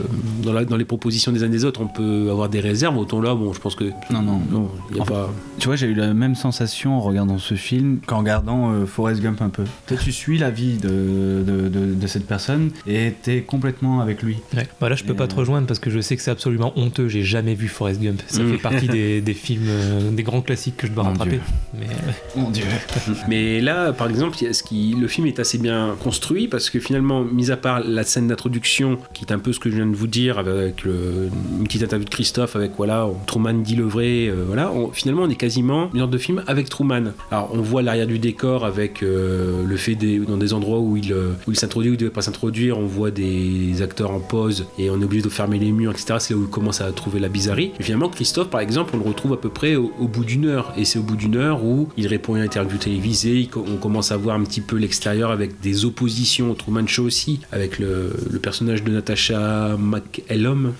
dans, 0.44 0.54
la- 0.54 0.66
dans 0.66 0.78
les 0.78 0.86
propositions 0.86 1.32
des 1.32 1.44
uns 1.44 1.50
des 1.50 1.66
autres, 1.66 1.82
on 1.82 1.88
peut 1.88 2.30
avoir 2.32 2.50
des 2.50 2.60
réserves. 2.60 2.98
Autant 2.98 3.22
là, 3.22 3.36
bon, 3.36 3.54
je 3.54 3.60
pense 3.60 3.76
que 3.76 3.81
Non, 4.12 4.22
non. 4.22 4.42
non, 4.50 4.72
il 4.92 4.98
y 4.98 5.00
a 5.00 5.04
En 5.04 5.06
fait, 5.06 5.14
pas. 5.14 5.30
Tu 5.60 5.68
vois, 5.68 5.76
j'ai 5.76 5.88
eu 5.88 5.94
la 5.94 6.14
même 6.14 6.36
sensation 6.36 6.98
en 6.98 7.02
regardant 7.02 7.38
ce 7.38 7.56
film 7.56 8.00
qu'en 8.06 8.20
regardant 8.20 8.72
euh, 8.72 8.86
Forrest 8.86 9.22
Gump 9.22 9.42
un 9.42 9.50
peu. 9.50 9.64
Toi, 9.88 9.98
tu 9.98 10.12
suis 10.12 10.38
la 10.38 10.50
vie 10.50 10.78
de, 10.78 11.44
de, 11.46 11.70
de- 11.70 11.94
de 11.94 12.08
cette 12.08 12.26
personne 12.28 12.72
et 12.88 13.14
t'es 13.22 13.42
complètement 13.42 14.02
avec 14.02 14.22
lui. 14.24 14.38
Ouais. 14.56 14.68
Bah 14.80 14.90
là, 14.90 14.96
je 14.96 15.04
peux 15.04 15.14
Et, 15.14 15.16
pas 15.16 15.28
te 15.28 15.36
euh, 15.36 15.40
rejoindre 15.40 15.68
parce 15.68 15.80
que 15.80 15.90
je 15.90 16.00
sais 16.00 16.16
que 16.16 16.22
c'est 16.22 16.32
absolument 16.32 16.74
honteux. 16.78 17.08
J'ai 17.08 17.24
jamais 17.24 17.54
vu 17.56 17.68
Forrest 17.68 18.02
Gump. 18.02 18.22
Ça 18.28 18.42
Mm. 18.44 18.52
fait 18.52 18.58
partie 18.58 18.88
des, 18.88 19.22
des 19.22 19.34
films, 19.34 19.66
euh, 19.68 20.12
des 20.12 20.24
grands 20.24 20.42
classiques 20.42 20.78
que 20.78 20.88
je 20.88 20.92
dois 20.94 21.04
Mon 21.04 21.10
rattraper. 21.12 21.32
Dieu. 21.32 21.42
Mais 21.80 21.86
euh, 21.86 22.40
Mon 22.42 22.50
Dieu. 22.50 22.66
Mais 23.28 23.62
là, 23.62 23.94
par 23.94 24.10
exemple, 24.10 24.38
il 24.42 24.46
y 24.46 24.48
a 24.48 24.54
ce 24.54 24.64
qui, 24.64 24.96
le 25.00 25.08
film 25.08 25.28
est 25.28 25.40
assez 25.40 25.58
bien 25.58 25.96
construit 26.04 26.48
parce 26.48 26.70
que 26.70 26.80
finalement, 26.80 27.24
mis 27.24 27.52
à 27.52 27.58
part 27.58 27.82
la 27.86 28.04
scène 28.04 28.28
d'introduction, 28.28 28.98
qui 29.14 29.26
est 29.26 29.32
un 29.34 29.40
peu 29.40 29.54
ce 29.54 29.60
que 29.60 29.70
je 29.70 29.76
viens 29.76 29.86
de 29.88 29.96
vous 29.96 30.08
dire 30.08 30.38
avec 30.40 30.84
le- 30.84 31.30
une 31.60 31.66
petite 31.66 31.84
interview 31.84 32.06
de 32.06 32.10
Christophe 32.10 32.56
avec 32.56 32.72
voilà, 32.78 33.08
Truman 33.28 33.54
dit 33.62 33.71
le 33.76 33.84
vrai, 33.84 34.28
euh, 34.28 34.44
voilà, 34.48 34.72
finalement, 34.94 35.24
on 35.24 35.30
est 35.30 35.36
quasiment 35.36 35.90
une 35.94 36.02
heure 36.02 36.08
de 36.08 36.18
film 36.18 36.44
avec 36.48 36.70
Truman. 36.70 37.14
Alors, 37.30 37.50
on 37.54 37.62
voit 37.62 37.82
l'arrière 37.82 38.08
du 38.08 38.20
décor 38.20 38.66
avec 38.66 39.04
euh, 39.04 39.64
le 39.66 39.78
fait 39.78 39.96
dans 39.96 40.38
des 40.38 40.54
endroits 40.54 40.80
où 40.80 40.98
il, 40.98 41.14
euh, 41.14 41.34
où 41.48 41.52
il 41.52 41.58
s'introduit 41.58 41.90
ou 41.90 41.94
il 41.94 41.98
ne 41.98 42.00
devait 42.00 42.12
pas 42.12 42.22
s'introduire, 42.22 42.78
on 42.78 42.86
voit 42.86 43.12
des 43.12 43.82
acteurs 43.82 44.12
en 44.12 44.20
pause 44.20 44.66
et 44.78 44.90
on 44.90 45.00
est 45.02 45.04
obligé 45.04 45.24
de 45.24 45.30
fermer 45.30 45.60
les 45.60 45.72
murs, 45.72 45.92
etc. 45.92 46.16
C'est 46.20 46.34
là 46.34 46.40
où 46.40 46.44
il 46.44 46.50
commence 46.50 46.82
à 46.82 46.92
trouver 46.92 47.20
la 47.20 47.30
bizarrerie. 47.30 47.72
Finalement, 47.80 48.10
Christophe, 48.10 48.50
par 48.50 48.62
exemple, 48.62 48.92
on 48.96 48.98
le 48.98 49.06
retrouve 49.06 49.34
à 49.34 49.38
peu 49.38 49.50
près 49.50 49.76
au, 49.76 49.92
bout 50.08 50.26
d'une 50.26 50.46
heure. 50.46 50.74
Et 50.78 50.86
c'est 50.86 51.00
au 51.00 51.04
bout 51.04 51.16
d'une 51.16 51.36
heure 51.36 51.64
où 51.64 51.90
il 51.98 52.08
répond 52.08 52.36
à 52.36 52.38
une 52.38 52.44
interview 52.44 52.78
télévisée, 52.78 53.50
on 53.56 53.78
commence 53.78 54.12
à 54.12 54.18
voir 54.18 54.36
un 54.36 54.44
petit 54.44 54.62
peu 54.62 54.78
l'extérieur 54.78 55.32
avec 55.32 55.60
des 55.62 55.86
oppositions 55.86 56.54
Truman 56.56 56.88
Show 56.88 57.04
aussi, 57.04 57.40
avec 57.52 57.80
le, 57.80 58.14
personnage 58.42 58.84
de 58.84 58.92
Natasha 58.92 59.78
McElhom 59.78 60.74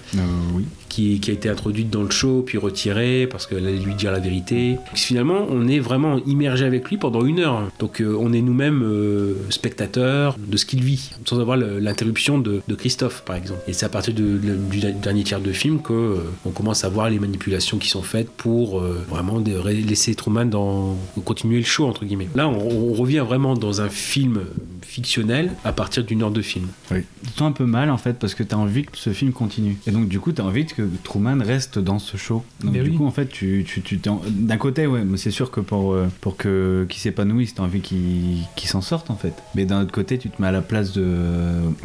oui. 0.56 0.66
Qui, 0.92 1.22
a 1.28 1.32
été 1.32 1.50
introduite 1.50 1.90
dans 1.90 2.04
le 2.04 2.12
show, 2.12 2.44
puis 2.46 2.58
retirée 2.58 3.28
parce 3.30 3.48
qu'elle 3.48 3.66
allait 3.66 3.80
lui 3.80 3.96
dire 3.96 4.12
la 4.12 4.20
vérité. 4.20 4.74
Donc, 4.74 4.96
finalement, 4.96 5.46
on 5.50 5.68
est 5.68 5.80
vraiment 5.80 6.20
immergé 6.26 6.66
avec 6.66 6.90
lui 6.90 6.98
pendant 6.98 7.24
une 7.26 7.40
heure. 7.40 7.70
Donc 7.80 8.02
euh, 8.02 8.16
on 8.20 8.34
est 8.34 8.42
nous-mêmes 8.42 8.84
euh, 8.84 9.36
spectateurs 9.50 10.36
de 10.38 10.58
ce 10.58 10.66
qu'il 10.66 10.84
vit, 10.84 11.12
sans 11.26 11.40
avoir 11.40 11.58
l'interruption 11.58 12.38
de, 12.38 12.62
Christophe, 12.78 13.24
par 13.26 13.36
exemple. 13.36 13.62
Et 13.68 13.74
c'est 13.74 13.86
à 13.86 13.90
partir 13.90 14.14
du 14.14 14.40
dernier 15.02 15.24
tiers 15.24 15.40
de 15.40 15.52
film 15.52 15.82
que 15.82 15.94
euh, 15.94 16.16
on 16.46 16.52
commence 16.52 16.84
à 16.84 16.90
voir 16.90 17.10
les 17.10 17.20
manipulations 17.20 17.78
qui 17.78 17.90
sont 17.90 18.02
faites 18.02 18.30
pour 18.30 18.80
euh, 18.80 19.06
vraiment 19.10 19.42
laisser 19.66 20.16
Truman 20.16 20.50
continuer 21.24 21.58
le 21.58 21.66
show 21.66 21.86
entre 21.86 22.06
guillemets. 22.06 22.30
Là, 22.36 22.48
on 22.48 22.94
revient 22.94 23.24
vraiment 23.26 23.54
dans 23.54 23.82
un 23.82 23.90
film 23.90 24.42
fictionnel 24.86 25.52
à 25.64 25.72
partir 25.72 26.04
d'une 26.04 26.22
heure 26.24 26.32
de 26.32 26.42
film. 26.42 26.68
Oui. 26.92 27.00
Tu 27.24 27.32
te 27.32 27.38
sens 27.38 27.50
un 27.50 27.52
peu 27.52 27.66
mal 27.66 27.90
en 27.90 27.98
fait 27.98 28.14
parce 28.20 28.36
que 28.36 28.44
t'as 28.44 28.56
envie 28.58 28.84
que 28.84 28.98
ce 28.98 29.12
film 29.12 29.32
continue. 29.32 29.78
Et 29.88 29.92
donc 29.92 30.08
du 30.08 30.20
coup 30.20 30.32
t'as 30.32 30.44
envie 30.44 30.66
que 30.66 30.84
Truman 31.04 31.40
reste 31.42 31.80
dans 31.80 32.00
ce 32.00 32.18
show. 32.18 32.44
Donc 32.64 32.74
Mais 32.74 32.82
du 32.84 32.90
oui. 32.92 32.96
coup 32.98 33.06
en 33.06 33.12
fait 33.12 33.28
tu, 33.28 33.64
tu, 33.68 33.82
tu 33.82 33.98
d'un 33.98 34.58
côté 34.58 34.88
ouais 34.88 35.04
mais 35.06 35.18
c'est 35.18 35.32
sûr 35.32 35.52
que 35.52 35.60
pour, 35.60 35.94
euh, 35.94 36.08
pour 36.22 36.38
que 36.38 36.86
qu'il 36.90 37.00
s'épanouisse 37.02 37.56
t'as 37.56 37.64
envie 37.64 37.82
qu'il 37.82 38.38
qu'il 38.56 38.70
s'en 38.70 38.82
sorte 38.82 39.10
en 39.10 39.16
fait. 39.16 39.34
Mais 39.56 39.66
d'un 39.66 39.82
autre 39.82 39.92
côté 39.92 40.18
tu 40.18 40.30
te 40.30 40.42
mets 40.42 40.48
à 40.48 40.52
la 40.52 40.62
place 40.62 40.94
de 40.94 41.06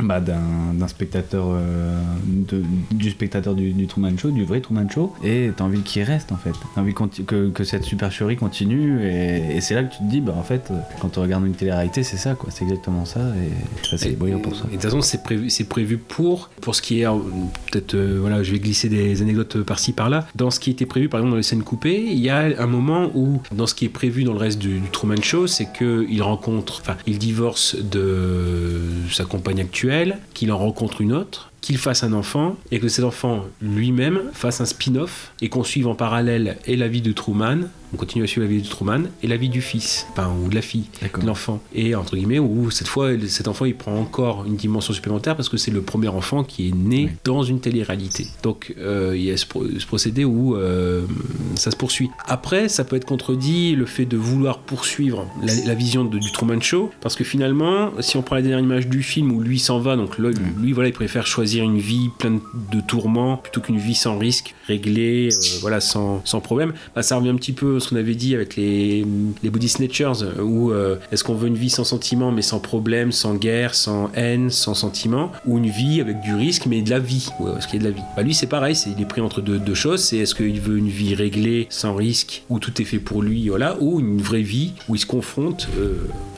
bah, 0.00 0.20
d'un 0.20 0.40
d'un 0.74 0.88
spectateur 0.88 1.46
euh, 1.50 2.00
de- 2.26 2.62
du 2.92 3.10
spectateur 3.10 3.54
du, 3.54 3.72
du 3.72 3.86
Truman 3.86 4.16
Show, 4.18 4.30
du 4.30 4.44
vrai 4.44 4.60
Truman 4.60 4.88
Show 4.88 5.14
et 5.24 5.50
t'as 5.56 5.64
envie 5.64 5.80
qu'il 5.82 6.02
reste 6.02 6.32
en 6.32 6.36
fait. 6.36 6.52
T'as 6.74 6.80
envie 6.80 6.92
conti- 6.92 7.24
que, 7.24 7.48
que 7.50 7.64
cette 7.64 7.84
supercherie 7.84 8.36
continue 8.36 9.02
et, 9.06 9.56
et 9.56 9.60
c'est 9.60 9.74
là 9.74 9.84
que 9.84 9.92
tu 9.92 9.98
te 9.98 10.04
dis 10.10 10.20
bah 10.20 10.34
en 10.36 10.42
fait 10.42 10.68
euh, 10.70 10.74
quand 11.00 11.08
tu 11.10 11.18
regardes 11.18 11.46
une 11.46 11.54
télé-réalité 11.54 12.02
c'est 12.02 12.16
ça 12.16 12.34
quoi. 12.34 12.50
C'est 12.50 12.64
exactement 12.64 12.85
ça 13.04 13.20
et 13.20 13.86
ça, 13.86 13.98
c'est 13.98 14.16
brillant 14.16 14.40
pour 14.40 14.54
ça. 14.54 14.64
Et 14.64 14.76
de 14.76 14.82
toute 14.82 14.82
façon, 14.82 15.00
c'est 15.00 15.68
prévu, 15.68 15.98
pour, 15.98 16.50
pour 16.60 16.74
ce 16.74 16.82
qui 16.82 17.00
est, 17.00 17.04
alors, 17.04 17.22
peut-être, 17.70 17.94
euh, 17.94 18.18
voilà, 18.20 18.42
je 18.42 18.52
vais 18.52 18.58
glisser 18.58 18.88
des 18.88 19.22
anecdotes 19.22 19.62
par-ci 19.62 19.92
par-là. 19.92 20.26
Dans 20.34 20.50
ce 20.50 20.60
qui 20.60 20.70
était 20.70 20.86
prévu, 20.86 21.08
par 21.08 21.20
exemple, 21.20 21.32
dans 21.32 21.36
les 21.36 21.42
scènes 21.42 21.62
coupées, 21.62 22.04
il 22.06 22.18
y 22.18 22.30
a 22.30 22.38
un 22.58 22.66
moment 22.66 23.10
où, 23.14 23.40
dans 23.52 23.66
ce 23.66 23.74
qui 23.74 23.84
est 23.84 23.90
prévu 23.90 24.24
dans 24.24 24.32
le 24.32 24.38
reste 24.38 24.58
du, 24.58 24.80
du 24.80 24.88
Truman 24.90 25.20
Show, 25.22 25.46
c'est 25.46 25.68
qu'il 25.72 26.22
rencontre, 26.22 26.80
enfin, 26.80 26.96
il 27.06 27.18
divorce 27.18 27.76
de 27.76 28.80
sa 29.10 29.24
compagne 29.24 29.60
actuelle, 29.60 30.18
qu'il 30.34 30.52
en 30.52 30.58
rencontre 30.58 31.00
une 31.00 31.12
autre, 31.12 31.50
qu'il 31.66 31.78
fasse 31.78 32.04
un 32.04 32.12
enfant 32.12 32.56
et 32.70 32.78
que 32.78 32.86
cet 32.86 33.04
enfant 33.04 33.44
lui-même 33.60 34.20
fasse 34.32 34.60
un 34.60 34.66
spin-off 34.66 35.32
et 35.40 35.48
qu'on 35.48 35.64
suive 35.64 35.88
en 35.88 35.96
parallèle 35.96 36.58
et 36.64 36.76
la 36.76 36.86
vie 36.86 37.02
de 37.02 37.10
Truman, 37.10 37.68
on 37.96 37.98
continue 37.98 38.24
à 38.24 38.26
suivre 38.26 38.46
la 38.46 38.52
vie 38.52 38.60
de 38.60 38.68
Truman 38.68 39.04
et 39.22 39.26
la 39.26 39.36
vie 39.38 39.48
du 39.48 39.62
fils, 39.62 40.06
enfin, 40.12 40.30
ou 40.44 40.48
de 40.50 40.54
la 40.54 40.60
fille 40.60 40.84
de 41.02 41.26
l'enfant. 41.26 41.60
Et 41.74 41.94
entre 41.94 42.14
guillemets, 42.16 42.38
où 42.38 42.70
cette 42.70 42.88
fois, 42.88 43.10
cet 43.26 43.48
enfant, 43.48 43.64
il 43.64 43.74
prend 43.74 43.96
encore 43.98 44.44
une 44.46 44.56
dimension 44.56 44.92
supplémentaire 44.92 45.34
parce 45.34 45.48
que 45.48 45.56
c'est 45.56 45.70
le 45.70 45.80
premier 45.80 46.08
enfant 46.08 46.44
qui 46.44 46.68
est 46.68 46.74
né 46.74 47.06
Oui. 47.06 47.10
dans 47.24 47.42
une 47.42 47.60
télé-réalité. 47.60 48.26
Donc, 48.42 48.74
euh, 48.78 49.14
il 49.16 49.22
y 49.24 49.30
a 49.30 49.36
ce, 49.36 49.46
pro- 49.46 49.64
ce 49.78 49.86
procédé 49.86 50.24
où 50.24 50.56
euh, 50.56 51.06
ça 51.54 51.70
se 51.70 51.76
poursuit. 51.76 52.10
Après, 52.26 52.68
ça 52.68 52.84
peut 52.84 52.96
être 52.96 53.04
contredit 53.06 53.74
le 53.74 53.86
fait 53.86 54.04
de 54.04 54.16
vouloir 54.16 54.58
poursuivre 54.58 55.26
la, 55.42 55.52
la 55.66 55.74
vision 55.74 56.04
de- 56.04 56.18
du 56.18 56.30
Truman 56.32 56.60
Show 56.60 56.90
parce 57.00 57.16
que 57.16 57.24
finalement, 57.24 57.92
si 58.00 58.16
on 58.18 58.22
prend 58.22 58.36
la 58.36 58.42
dernière 58.42 58.60
image 58.60 58.88
du 58.88 59.02
film 59.02 59.32
où 59.32 59.40
lui 59.40 59.58
s'en 59.58 59.78
va, 59.78 59.96
donc 59.96 60.18
là, 60.18 60.30
lui, 60.60 60.72
voilà, 60.72 60.88
il 60.90 60.92
préfère 60.94 61.26
choisir 61.26 61.64
une 61.64 61.78
vie 61.78 62.10
pleine 62.18 62.40
de 62.72 62.80
tourments 62.80 63.38
plutôt 63.38 63.60
qu'une 63.62 63.78
vie 63.78 63.94
sans 63.94 64.18
risque, 64.18 64.54
réglée, 64.66 65.30
euh, 65.32 65.58
voilà, 65.62 65.80
sans, 65.80 66.20
sans 66.24 66.40
problème. 66.40 66.72
Bah, 66.94 67.02
ça 67.02 67.16
revient 67.16 67.30
un 67.30 67.36
petit 67.36 67.52
peu 67.52 67.78
ce 67.86 67.90
qu'on 67.90 67.96
avait 67.96 68.14
dit 68.14 68.34
avec 68.34 68.56
les, 68.56 69.04
les 69.42 69.50
body 69.50 69.68
snatchers, 69.68 70.22
euh, 70.22 70.42
où 70.42 70.72
euh, 70.72 70.96
est-ce 71.12 71.24
qu'on 71.24 71.34
veut 71.34 71.48
une 71.48 71.54
vie 71.56 71.70
sans 71.70 71.84
sentiment 71.84 72.32
mais 72.32 72.42
sans 72.42 72.58
problème, 72.60 73.12
sans 73.12 73.34
guerre, 73.34 73.74
sans 73.74 74.10
haine, 74.14 74.50
sans 74.50 74.74
sentiment, 74.74 75.32
ou 75.46 75.58
une 75.58 75.68
vie 75.68 76.00
avec 76.00 76.20
du 76.20 76.34
risque 76.34 76.66
mais 76.66 76.82
de 76.82 76.90
la 76.90 76.98
vie, 76.98 77.28
ouais, 77.40 77.52
est-ce 77.58 77.66
qu'il 77.68 77.82
y 77.82 77.86
a 77.86 77.88
de 77.88 77.94
la 77.94 77.96
vie? 77.96 78.02
Bah, 78.16 78.22
Lui 78.22 78.34
c'est 78.34 78.46
pareil, 78.46 78.74
c'est, 78.76 78.90
il 78.90 79.00
est 79.00 79.06
pris 79.06 79.20
entre 79.20 79.40
deux, 79.40 79.58
deux 79.58 79.74
choses, 79.74 80.02
c'est 80.02 80.18
est-ce 80.18 80.34
qu'il 80.34 80.60
veut 80.60 80.76
une 80.78 80.88
vie 80.88 81.14
réglée, 81.14 81.66
sans 81.70 81.94
risque, 81.94 82.42
où 82.50 82.58
tout 82.58 82.80
est 82.80 82.84
fait 82.84 82.98
pour 82.98 83.22
lui, 83.22 83.48
voilà, 83.48 83.76
ou 83.80 84.00
une 84.00 84.20
vraie 84.20 84.42
vie 84.42 84.72
où 84.88 84.94
il 84.94 84.98
se 84.98 85.06
confronte 85.06 85.68
euh, 85.78 85.94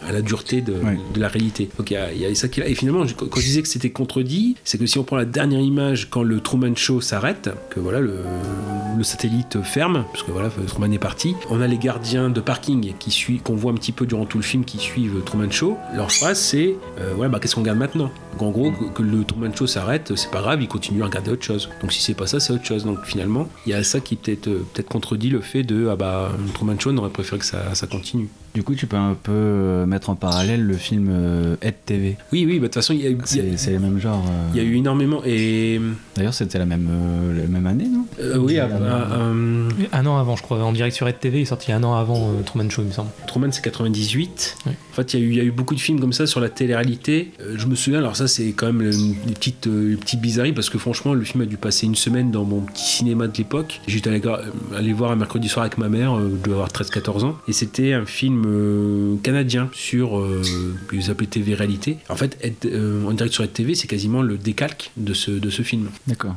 à 0.07 0.13
la 0.13 0.23
dureté 0.23 0.61
de, 0.61 0.73
Ouais. 0.75 0.99
de 1.15 1.21
la 1.21 1.29
réalité. 1.29 1.69
Donc 1.79 1.91
il 1.91 1.95
y 1.95 1.97
a, 1.97 2.13
il 2.13 2.21
y 2.21 2.25
a 2.27 2.35
ça 2.35 2.49
qui 2.49 2.61
est 2.61 2.65
là. 2.65 2.69
Et 2.69 2.75
finalement, 2.75 3.05
je- 3.07 3.15
quand 3.15 3.41
je 3.41 3.45
disais 3.47 3.63
que 3.63 3.69
c'était 3.69 3.91
contredit, 3.91 4.55
c'est 4.65 4.79
que 4.79 4.87
si 4.87 4.99
on 4.99 5.05
prend 5.05 5.17
la 5.17 5.25
dernière 5.25 5.61
image 5.61 6.09
quand 6.11 6.23
le 6.23 6.41
Truman 6.41 6.75
Show 6.77 7.01
s'arrête, 7.01 7.51
que 7.71 7.81
voilà 7.81 8.01
le, 8.01 8.19
le 8.97 9.03
satellite 9.03 9.63
ferme, 9.63 10.05
parce 10.13 10.23
que 10.25 10.31
voilà 10.31 10.51
Truman 10.67 10.93
est 10.93 10.99
parti, 10.99 11.28
on 11.51 11.61
a 11.61 11.67
les 11.67 11.79
gardiens 11.79 12.31
de 12.31 12.41
parking 12.41 12.95
qui 12.99 13.41
qu'on 13.43 13.55
voit 13.55 13.73
un 13.73 13.75
petit 13.75 13.93
peu 13.93 14.07
durant 14.07 14.27
tout 14.27 14.39
le 14.39 14.45
film, 14.45 14.65
qui 14.65 14.79
suivent 14.79 15.23
Truman 15.25 15.51
Show. 15.51 15.77
Leur 15.95 16.11
phrase 16.11 16.39
c'est, 16.39 16.77
euh, 17.01 17.15
ouais 17.15 17.29
bah 17.29 17.39
qu'est-ce 17.41 17.55
qu'on 17.55 17.63
regarde 17.63 17.79
maintenant? 17.79 18.11
Donc 18.33 18.43
en 18.43 18.51
gros 18.51 18.71
que, 18.73 18.85
que 18.95 19.03
le 19.03 19.25
Truman 19.25 19.55
Show 19.55 19.67
s'arrête, 19.67 20.15
c'est 20.17 20.31
pas 20.31 20.41
grave, 20.41 20.63
ils 20.63 20.69
continuent 20.69 21.03
à 21.03 21.07
regarder 21.07 21.31
autre 21.31 21.45
chose. 21.45 21.69
Donc 21.81 21.93
si 21.93 22.03
c'est 22.03 22.15
pas 22.15 22.27
ça, 22.27 22.41
c'est 22.41 22.53
autre 22.53 22.65
chose. 22.65 22.85
Donc 22.85 23.05
finalement, 23.05 23.49
il 23.67 23.73
y 23.73 23.75
a 23.75 23.83
ça 23.83 24.01
qui 24.01 24.17
peut-être 24.17 24.49
euh, 24.49 24.67
peut-être 24.73 24.89
contredit 24.89 25.31
le 25.31 25.41
fait 25.41 25.63
de 25.63 25.89
ah 25.91 25.97
bah 25.97 26.31
Truman 26.55 26.79
Show 26.79 26.91
on 26.91 26.97
aurait 26.99 27.11
préféré 27.11 27.39
que 27.39 27.45
ça, 27.45 27.75
ça 27.75 27.87
continue. 27.87 28.29
Du 28.55 28.63
coup, 28.63 28.75
tu 28.75 28.87
peux 28.87 28.97
un 28.97 29.15
peu 29.15 29.31
euh, 29.33 29.87
mettre 29.87 30.11
en 30.11 30.15
parallèle 30.17 30.65
le 30.65 30.75
film 30.75 31.09
euh, 31.11 31.57
Ed 31.63 31.75
TV. 31.87 32.17
Oui 32.33 32.45
oui, 32.47 32.55
bah 32.55 32.63
de 32.63 32.67
toute 32.67 32.75
façon 32.75 32.93
il 32.95 33.03
y 33.03 33.07
a 33.07 33.11
eu- 33.11 33.19
il 33.35 33.37
y 33.51 33.55
a- 33.55 33.57
C'est 33.57 33.73
le 33.73 33.79
même 33.79 33.99
genre. 34.01 34.25
euh. 34.27 34.49
il 34.55 34.57
y 34.57 34.61
a 34.61 34.69
eu 34.69 34.75
énormément 34.77 35.21
et 35.25 35.81
D'ailleurs, 36.17 36.35
c'était 36.35 36.59
la 36.59 36.67
même, 36.67 36.89
euh, 36.91 37.43
la 37.43 37.47
même 37.47 37.67
année, 37.67 37.87
non? 37.89 38.05
Euh, 38.21 38.39
oui, 38.39 38.59
à- 38.59 38.65
à- 38.65 38.69
euh, 39.19 39.69
Un 39.93 40.07
an 40.07 40.19
avant, 40.19 40.35
je 40.35 40.43
crois, 40.43 40.63
en 40.65 40.73
direct 40.73 40.97
sur 40.97 41.07
Red 41.07 41.21
TV, 41.21 41.39
il 41.39 41.43
est 41.43 41.45
sorti 41.45 41.71
un 41.71 41.85
an 41.85 41.95
avant 41.95 42.31
euh, 42.31 42.43
Truman 42.45 42.69
Show, 42.71 42.83
il 42.83 42.89
me 42.89 42.93
semble. 42.93 43.11
Truman 43.29 43.49
c'est 43.53 43.63
98. 43.63 44.57
Ouais. 44.67 44.73
En 44.93 44.95
fait, 44.95 45.15
il 45.15 45.21
y, 45.21 45.23
a 45.23 45.27
eu- 45.27 45.31
il 45.31 45.37
y 45.37 45.41
a 45.41 45.45
eu 45.45 45.53
beaucoup 45.53 45.75
de 45.77 45.81
films 45.81 46.01
comme 46.01 46.13
ça 46.13 46.27
sur 46.27 46.41
la 46.41 46.49
télé-réalité. 46.49 47.31
Euh, 47.41 47.55
je 47.57 47.67
me 47.67 47.75
souviens, 47.77 48.01
alors 48.01 48.17
ça 48.17 48.27
c'est 48.27 48.51
quand 48.53 48.67
même 48.73 48.83
une, 48.83 49.15
petite, 49.35 49.67
euh, 49.69 49.93
une 49.93 49.99
petite 49.99 50.21
bizarrerie 50.21 50.53
parce 50.53 50.71
que 50.71 50.79
franchement 50.79 51.15
le 51.15 51.23
film 51.25 51.43
a 51.43 51.47
dû 51.47 51.57
passer 51.57 51.87
une 51.87 51.95
semaine 51.95 52.31
dans 52.33 52.45
mon 52.45 52.61
petit 52.63 52.83
cinéma 52.85 53.29
de 53.29 53.37
l'époque. 53.39 53.81
J'étais 53.87 54.11
allé, 54.11 54.23
allé 54.77 54.93
voir 54.93 55.13
un 55.13 55.17
mercredi 55.17 55.49
soir 55.49 55.65
avec 55.65 55.79
ma 55.79 55.89
mère, 55.89 56.17
euh, 56.17 56.29
je 56.31 56.43
devais 56.43 56.55
avoir 56.55 56.69
13-14 56.71 57.25
ans, 57.25 57.37
et 57.47 57.53
c'était 57.53 57.93
un 57.93 58.07
film 58.07 58.38
euh, 58.47 59.17
canadien 59.23 59.71
sur, 59.73 60.19
euh, 60.19 60.43
ils 60.93 61.11
appelaient 61.11 61.27
TV 61.27 61.55
réalité. 61.55 61.99
En 62.09 62.17
fait, 62.17 62.39
euh, 62.65 63.05
en 63.05 63.13
direct 63.13 63.35
sur 63.35 63.51
TV, 63.51 63.75
c'est 63.75 63.89
quasiment 63.89 64.23
le 64.23 64.37
décalque 64.37 64.91
de 64.97 65.15
ce, 65.15 65.31
de 65.31 65.51
ce 65.51 65.63
film. 65.63 65.91
D'accord. 66.07 66.35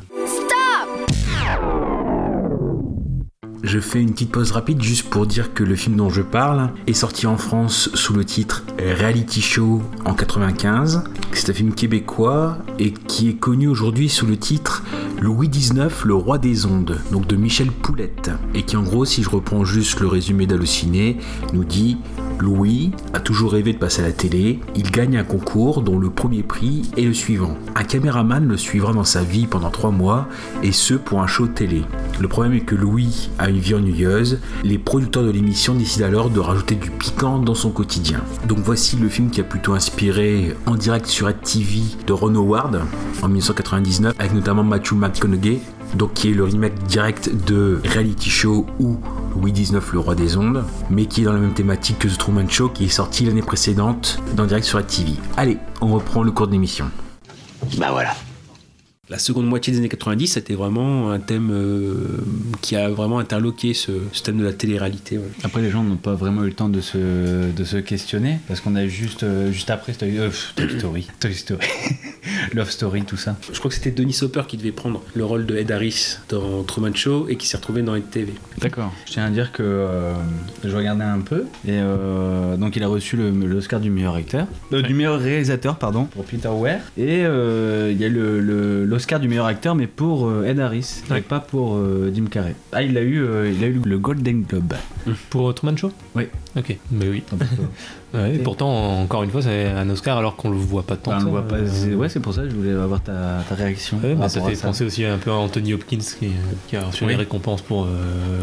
Je 3.63 3.79
fais 3.79 4.01
une 4.01 4.11
petite 4.11 4.31
pause 4.31 4.51
rapide 4.51 4.81
juste 4.81 5.07
pour 5.07 5.27
dire 5.27 5.53
que 5.53 5.63
le 5.63 5.75
film 5.75 5.95
dont 5.95 6.09
je 6.09 6.23
parle 6.23 6.71
est 6.87 6.93
sorti 6.93 7.27
en 7.27 7.37
France 7.37 7.91
sous 7.93 8.13
le 8.13 8.25
titre 8.25 8.63
Reality 8.79 9.39
Show 9.39 9.83
en 10.03 10.15
95. 10.15 11.03
C'est 11.33 11.51
un 11.51 11.53
film 11.53 11.75
québécois 11.75 12.57
et 12.79 12.91
qui 12.91 13.29
est 13.29 13.35
connu 13.35 13.67
aujourd'hui 13.67 14.09
sous 14.09 14.25
le 14.25 14.35
titre 14.35 14.83
Louis 15.21 15.47
XIX, 15.47 15.89
le 16.05 16.15
roi 16.15 16.39
des 16.39 16.65
ondes, 16.65 16.99
donc 17.11 17.27
de 17.27 17.35
Michel 17.35 17.71
Poulette. 17.71 18.31
Et 18.55 18.63
qui 18.63 18.77
en 18.77 18.81
gros, 18.81 19.05
si 19.05 19.21
je 19.21 19.29
reprends 19.29 19.63
juste 19.63 19.99
le 19.99 20.07
résumé 20.07 20.47
d'Allociné, 20.47 21.19
nous 21.53 21.63
dit 21.63 21.97
Louis 22.41 22.91
a 23.13 23.19
toujours 23.19 23.51
rêvé 23.51 23.73
de 23.73 23.77
passer 23.77 24.01
à 24.01 24.05
la 24.05 24.11
télé. 24.11 24.59
Il 24.75 24.89
gagne 24.91 25.17
un 25.17 25.23
concours 25.23 25.81
dont 25.81 25.99
le 25.99 26.09
premier 26.09 26.41
prix 26.41 26.89
est 26.97 27.03
le 27.03 27.13
suivant. 27.13 27.55
Un 27.75 27.83
caméraman 27.83 28.47
le 28.47 28.57
suivra 28.57 28.93
dans 28.93 29.03
sa 29.03 29.23
vie 29.23 29.45
pendant 29.45 29.69
trois 29.69 29.91
mois 29.91 30.27
et 30.63 30.71
ce 30.71 30.95
pour 30.95 31.21
un 31.21 31.27
show 31.27 31.47
télé. 31.47 31.83
Le 32.19 32.27
problème 32.27 32.53
est 32.53 32.61
que 32.61 32.75
Louis 32.75 33.29
a 33.37 33.49
une 33.49 33.59
vie 33.59 33.75
ennuyeuse. 33.75 34.39
Les 34.63 34.77
producteurs 34.77 35.23
de 35.23 35.31
l'émission 35.31 35.75
décident 35.75 36.05
alors 36.05 36.29
de 36.29 36.39
rajouter 36.39 36.75
du 36.75 36.89
piquant 36.89 37.39
dans 37.39 37.55
son 37.55 37.69
quotidien. 37.69 38.21
Donc 38.47 38.59
voici 38.59 38.95
le 38.95 39.09
film 39.09 39.29
qui 39.29 39.41
a 39.41 39.43
plutôt 39.43 39.73
inspiré 39.73 40.55
en 40.65 40.75
direct 40.75 41.05
sur 41.05 41.31
TV 41.33 41.81
de 42.07 42.13
Ron 42.13 42.35
Howard 42.35 42.81
en 43.21 43.27
1999 43.27 44.15
avec 44.17 44.33
notamment 44.33 44.63
Matthew 44.63 44.93
McConaughey 44.93 45.59
donc 45.95 46.13
qui 46.13 46.31
est 46.31 46.33
le 46.33 46.43
remake 46.43 46.83
direct 46.83 47.29
de 47.45 47.79
Reality 47.85 48.29
Show 48.29 48.65
ou 48.79 48.97
Louis 49.35 49.51
XIX, 49.51 49.79
le 49.93 49.99
roi 49.99 50.15
des 50.15 50.37
ondes, 50.37 50.63
mais 50.89 51.05
qui 51.05 51.21
est 51.21 51.25
dans 51.25 51.33
la 51.33 51.39
même 51.39 51.53
thématique 51.53 51.99
que 51.99 52.07
The 52.07 52.17
Truman 52.17 52.49
Show 52.49 52.69
qui 52.69 52.85
est 52.85 52.89
sorti 52.89 53.25
l'année 53.25 53.41
précédente 53.41 54.19
dans 54.35 54.45
direct 54.45 54.65
sur 54.65 54.79
Red 54.79 54.87
TV. 54.87 55.11
Allez, 55.37 55.57
on 55.81 55.93
reprend 55.93 56.23
le 56.23 56.31
cours 56.31 56.47
de 56.47 56.53
l'émission. 56.53 56.85
Bah 57.77 57.89
voilà. 57.91 58.13
La 59.11 59.19
seconde 59.19 59.45
moitié 59.45 59.73
des 59.73 59.79
années 59.79 59.89
90, 59.89 60.27
c'était 60.27 60.53
vraiment 60.53 61.11
un 61.11 61.19
thème 61.19 61.49
euh, 61.51 61.95
qui 62.61 62.77
a 62.77 62.87
vraiment 62.89 63.19
interloqué 63.19 63.73
ce, 63.73 63.91
ce 64.13 64.23
thème 64.23 64.37
de 64.37 64.45
la 64.45 64.53
télé-réalité. 64.53 65.17
ouais. 65.17 65.25
Après, 65.43 65.61
les 65.61 65.69
gens 65.69 65.83
n'ont 65.83 65.97
pas 65.97 66.13
vraiment 66.15 66.43
eu 66.43 66.47
le 66.47 66.53
temps 66.53 66.69
de 66.69 66.79
se, 66.79 67.51
de 67.51 67.63
se 67.65 67.75
questionner 67.75 68.39
parce 68.47 68.61
qu'on 68.61 68.73
a 68.77 68.87
juste, 68.87 69.23
euh, 69.23 69.51
juste 69.51 69.69
après 69.69 69.91
Toy, 69.91 70.17
euh, 70.17 70.29
Story, 70.77 71.07
Toy 71.19 71.33
Story, 71.33 71.67
Love 72.53 72.69
Story, 72.71 73.01
tout 73.03 73.17
ça. 73.17 73.35
Je 73.51 73.59
crois 73.59 73.67
que 73.69 73.75
c'était 73.75 73.91
Denis 73.91 74.17
Hopper 74.21 74.43
qui 74.47 74.55
devait 74.55 74.71
prendre 74.71 75.03
le 75.13 75.25
rôle 75.25 75.45
de 75.45 75.57
Ed 75.57 75.71
Harris 75.73 76.17
dans 76.29 76.63
Truman 76.63 76.95
Show 76.95 77.27
et 77.27 77.35
qui 77.35 77.47
s'est 77.47 77.57
retrouvé 77.57 77.81
dans 77.81 77.95
Ed 77.95 78.09
TV. 78.09 78.31
D'accord. 78.59 78.93
Je 79.07 79.11
tiens 79.11 79.25
à 79.25 79.29
dire 79.29 79.51
que 79.51 79.61
euh, 79.61 80.13
je 80.63 80.73
regardais 80.73 81.03
un 81.03 81.19
peu 81.19 81.41
et 81.65 81.71
euh, 81.81 82.55
donc 82.55 82.77
il 82.77 82.83
a 82.83 82.87
reçu 82.87 83.17
le- 83.17 83.31
l'Oscar 83.31 83.81
du 83.81 83.89
meilleur 83.89 84.15
acteur, 84.15 84.47
euh, 84.71 84.81
du 84.81 84.93
meilleur 84.93 85.19
réalisateur, 85.19 85.77
pardon, 85.77 86.05
pour 86.05 86.23
Peter 86.23 86.47
Weir. 86.49 86.79
Et 86.97 87.25
euh, 87.25 87.89
il 87.91 87.99
y 87.99 88.05
a 88.05 88.09
le- 88.09 88.39
le- 88.39 88.85
l'Oscar 89.01 89.19
du 89.19 89.27
meilleur 89.27 89.47
acteur, 89.47 89.73
mais 89.73 89.87
pour 89.87 90.27
euh, 90.27 90.45
Ed 90.45 90.59
Harris, 90.59 91.01
et 91.09 91.13
Ouais. 91.13 91.21
pas 91.21 91.39
pour 91.39 91.73
euh, 91.75 92.11
Jim 92.13 92.25
Carrey. 92.29 92.53
Ah, 92.71 92.83
il 92.83 92.95
a 92.99 93.01
eu, 93.01 93.19
euh, 93.23 93.51
il 93.51 93.63
a 93.63 93.67
eu 93.67 93.81
le 93.83 93.97
Golden 93.97 94.43
Globe. 94.43 94.75
Pour 95.31 95.55
Truman 95.55 95.75
Show? 95.75 95.91
Oui. 96.13 96.25
Ok, 96.55 96.77
mais 96.91 97.07
oui. 97.09 97.23
Ouais, 98.13 98.35
et 98.35 98.39
pourtant, 98.39 98.99
encore 99.01 99.23
une 99.23 99.29
fois, 99.29 99.41
c'est 99.41 99.67
un 99.67 99.89
Oscar 99.89 100.17
alors 100.17 100.35
qu'on 100.35 100.49
le 100.49 100.57
voit 100.57 100.83
pas 100.83 100.97
tant. 100.97 101.11
Enfin, 101.11 101.21
on 101.21 101.25
le 101.25 101.29
voit 101.31 101.47
pas. 101.47 101.57
c'est- 101.67 101.93
Ouais, 101.93 102.09
c'est 102.09 102.19
pour 102.19 102.33
ça 102.33 102.41
que 102.43 102.49
je 102.49 102.55
voulais 102.55 102.71
avoir 102.73 103.01
ta, 103.01 103.43
ta 103.47 103.55
réaction. 103.55 103.97
Ouais, 104.03 104.15
bah, 104.15 104.27
ça 104.29 104.41
fait 104.41 104.61
penser 104.61 104.83
aussi 104.85 105.05
un 105.05 105.17
peu 105.17 105.31
à 105.31 105.35
Anthony 105.35 105.73
Hopkins 105.73 105.97
qui, 106.19 106.29
qui 106.67 106.75
a 106.75 106.85
reçu 106.85 107.03
Oui. 107.05 107.11
les 107.11 107.15
récompenses 107.15 107.61
pour, 107.61 107.83
euh, 107.83 107.87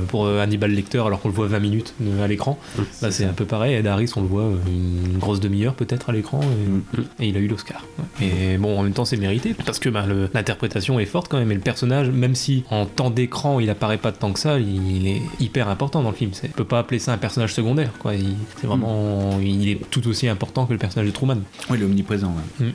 pour 0.08 0.26
euh, 0.26 0.40
Hannibal 0.42 0.70
Lecter 0.70 0.98
alors 1.04 1.20
qu'on 1.20 1.28
le 1.28 1.34
voit 1.34 1.46
20 1.48 1.58
minutes 1.60 1.94
euh, 2.02 2.24
à 2.24 2.28
l'écran. 2.28 2.58
Bah, 3.02 3.10
c'est 3.10 3.24
un 3.24 3.32
peu 3.32 3.44
pareil. 3.44 3.74
Ed 3.74 3.86
Harris, 3.86 4.10
on 4.16 4.22
le 4.22 4.26
voit 4.28 4.42
euh, 4.42 4.56
une 4.68 5.18
grosse 5.18 5.40
demi-heure 5.40 5.74
peut-être 5.74 6.10
à 6.10 6.12
l'écran 6.12 6.40
et, 6.42 6.68
Mm. 6.98 7.02
et 7.20 7.28
il 7.28 7.36
a 7.36 7.40
eu 7.40 7.46
l'Oscar. 7.48 7.84
Et 8.22 8.56
bon, 8.58 8.78
en 8.78 8.82
même 8.82 8.92
temps, 8.92 9.04
c'est 9.04 9.16
mérité 9.16 9.54
parce 9.66 9.78
que 9.78 9.88
bah, 9.88 10.04
le- 10.06 10.28
l'interprétation 10.34 10.98
est 11.00 11.04
forte 11.06 11.28
quand 11.28 11.38
même. 11.38 11.50
Et 11.52 11.54
le 11.54 11.60
personnage, 11.60 12.08
même 12.10 12.34
si 12.34 12.64
en 12.70 12.86
temps 12.86 13.10
d'écran 13.10 13.60
il 13.60 13.68
apparaît 13.70 13.98
pas 13.98 14.12
tant 14.12 14.32
que 14.32 14.38
ça, 14.40 14.58
il, 14.58 15.06
est 15.06 15.22
hyper 15.40 15.68
important 15.68 16.02
dans 16.02 16.10
le 16.10 16.16
film. 16.16 16.30
On 16.44 16.48
peut 16.56 16.64
pas 16.64 16.78
appeler 16.80 16.98
ça 16.98 17.12
un 17.12 17.18
personnage 17.18 17.52
secondaire. 17.54 17.90
Quoi. 17.98 18.12
C'est 18.60 18.66
vraiment, 18.66 19.38
il 19.58 19.68
est 19.70 19.80
tout 19.90 20.06
aussi 20.08 20.28
important 20.28 20.66
que 20.66 20.72
le 20.72 20.78
personnage 20.78 21.08
de 21.08 21.12
Truman. 21.14 21.38
Oui, 21.70 21.76
il 21.78 21.82
est 21.82 21.84
omniprésent. 21.84 22.34
ouais. 22.60 22.72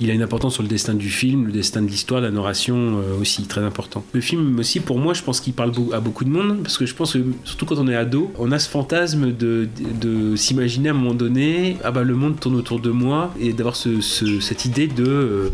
Il 0.00 0.10
a 0.10 0.14
une 0.14 0.22
importance 0.22 0.54
sur 0.54 0.62
le 0.62 0.68
destin 0.68 0.94
du 0.94 1.10
film, 1.10 1.46
le 1.46 1.52
destin 1.52 1.82
de 1.82 1.88
l'histoire, 1.88 2.20
la 2.20 2.30
narration 2.30 2.76
euh, 2.98 3.20
aussi, 3.20 3.44
très 3.44 3.62
important. 3.62 4.04
Le 4.12 4.20
film 4.20 4.58
aussi, 4.58 4.80
pour 4.80 4.98
moi, 4.98 5.14
je 5.14 5.22
pense 5.22 5.40
qu'il 5.40 5.52
parle 5.52 5.72
à 5.92 6.00
beaucoup 6.00 6.24
de 6.24 6.30
monde, 6.30 6.62
parce 6.62 6.78
que 6.78 6.86
je 6.86 6.94
pense 6.94 7.12
que, 7.14 7.18
surtout 7.44 7.66
quand 7.66 7.78
on 7.78 7.88
est 7.88 7.94
ado, 7.96 8.32
on 8.38 8.52
a 8.52 8.58
ce 8.58 8.68
fantasme 8.68 9.32
de, 9.32 9.68
de, 10.00 10.36
s'imaginer 10.36 10.88
à 10.88 10.92
un 10.92 10.94
moment 10.94 11.14
donné, 11.14 11.76
ah 11.84 11.90
bah 11.90 12.02
le 12.04 12.14
monde 12.14 12.38
tourne 12.40 12.54
autour 12.56 12.80
de 12.80 12.90
moi, 12.90 13.32
et 13.40 13.52
d'avoir 13.52 13.76
ce, 13.76 14.00
ce- 14.00 14.40
cette 14.40 14.64
idée 14.64 14.86
de... 14.86 15.04
euh, 15.06 15.48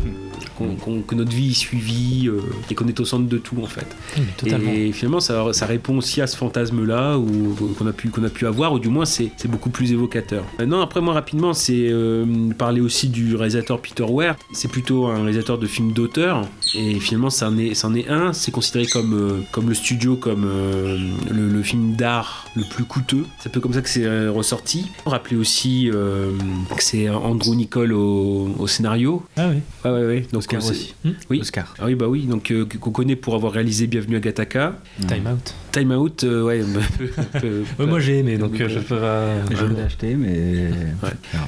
que 1.07 1.15
notre 1.15 1.31
vie 1.31 1.51
est 1.51 1.53
suivie 1.53 2.27
euh, 2.27 2.39
et 2.69 2.75
qu'on 2.75 2.87
est 2.87 2.99
au 2.99 3.05
centre 3.05 3.27
de 3.27 3.37
tout 3.37 3.57
en 3.61 3.67
fait. 3.67 3.85
Mm. 4.17 4.67
Et 4.69 4.91
finalement, 4.91 5.19
ça, 5.19 5.53
ça 5.53 5.65
répond 5.65 5.97
aussi 5.97 6.19
à 6.21 6.27
ce 6.27 6.35
fantasme-là 6.35 7.17
ou- 7.17 7.55
qu'on 7.77 7.85
a, 7.87 7.93
pu- 7.93 8.09
qu'on 8.09 8.23
a 8.23 8.29
pu 8.29 8.45
avoir, 8.47 8.73
ou 8.73 8.79
du 8.79 8.89
moins 8.89 9.05
c'est 9.05 9.31
c'est 9.37 9.49
beaucoup 9.49 9.69
plus 9.69 9.91
évocateur. 9.91 10.43
Maintenant, 10.67 10.81
après 10.81 10.99
moi, 10.99 11.13
rapidement, 11.13 11.53
c'est 11.53 11.87
euh, 11.87 12.25
parler 12.57 12.81
aussi 12.81 13.07
du 13.07 13.37
réalisateur 13.37 13.79
Peter 13.81 14.03
Ware. 14.03 14.35
C'est 14.51 14.69
plutôt 14.69 15.05
un 15.05 15.15
réalisateur 15.21 15.57
de 15.57 15.65
films 15.65 15.93
d'auteur, 15.93 16.41
et 16.75 16.99
finalement, 16.99 17.29
c'en 17.29 17.57
est, 17.57 17.73
c'en 17.73 17.93
est 17.95 18.09
un. 18.09 18.33
C'est 18.33 18.51
considéré 18.51 18.85
comme, 18.85 19.13
euh, 19.13 19.39
comme 19.53 19.69
le 19.69 19.73
studio, 19.73 20.17
comme 20.17 20.43
euh, 20.45 20.97
le, 21.31 21.47
le 21.47 21.63
film 21.63 21.95
d'art 21.95 22.47
le 22.57 22.63
plus 22.69 22.83
coûteux. 22.83 23.23
C'est 23.39 23.47
un 23.47 23.51
peu 23.53 23.61
comme 23.61 23.71
ça 23.71 23.81
que 23.81 23.87
c'est 23.87 24.03
euh, 24.03 24.29
ressorti. 24.29 24.87
Rappelez 25.05 25.37
aussi 25.37 25.89
euh, 25.89 26.31
que 26.75 26.83
c'est 26.83 27.07
Andrew 27.07 27.55
Nicole 27.55 27.93
au, 27.93 28.49
au 28.59 28.67
scénario. 28.67 29.23
Ah 29.37 29.47
oui. 29.49 29.59
Ouais, 29.85 29.91
ouais, 29.97 30.05
ouais. 30.05 30.21
Donc, 30.33 30.39
Oscar 30.41 30.61
euh, 30.65 30.69
aussi. 30.69 30.95
Oui. 31.29 31.39
Oscar. 31.39 31.75
Ah 31.79 31.85
oui, 31.85 31.95
bah 31.95 32.09
oui, 32.09 32.23
donc 32.25 32.51
euh, 32.51 32.65
qu'on 32.65 32.91
connaît 32.91 33.15
pour 33.15 33.35
avoir 33.35 33.53
réalisé 33.53 33.87
Bienvenue 33.87 34.17
à 34.17 34.19
Gattaca. 34.19 34.75
Time 35.07 35.27
Out. 35.33 35.53
Time 35.71 35.91
Out, 35.91 36.23
euh, 36.25 36.43
ouais. 36.43 36.61
peu- 37.39 37.63
peu- 37.77 37.85
moi 37.85 38.01
j'ai 38.01 38.19
aimé, 38.19 38.37
donc 38.37 38.51
Donc, 38.51 38.59
euh, 38.61 38.67
je 38.67 38.79
euh, 38.79 38.81
peux 38.81 38.97
pas. 38.97 39.55
Je 39.55 39.65
l'ai 39.65 39.81
acheté, 39.81 40.15
mais. 40.15 40.56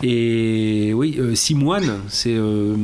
Et 0.03 0.93
oui, 0.93 1.17
euh, 1.19 1.35
Simoine, 1.35 1.91
c'est 2.07 2.33
euh, 2.35 2.75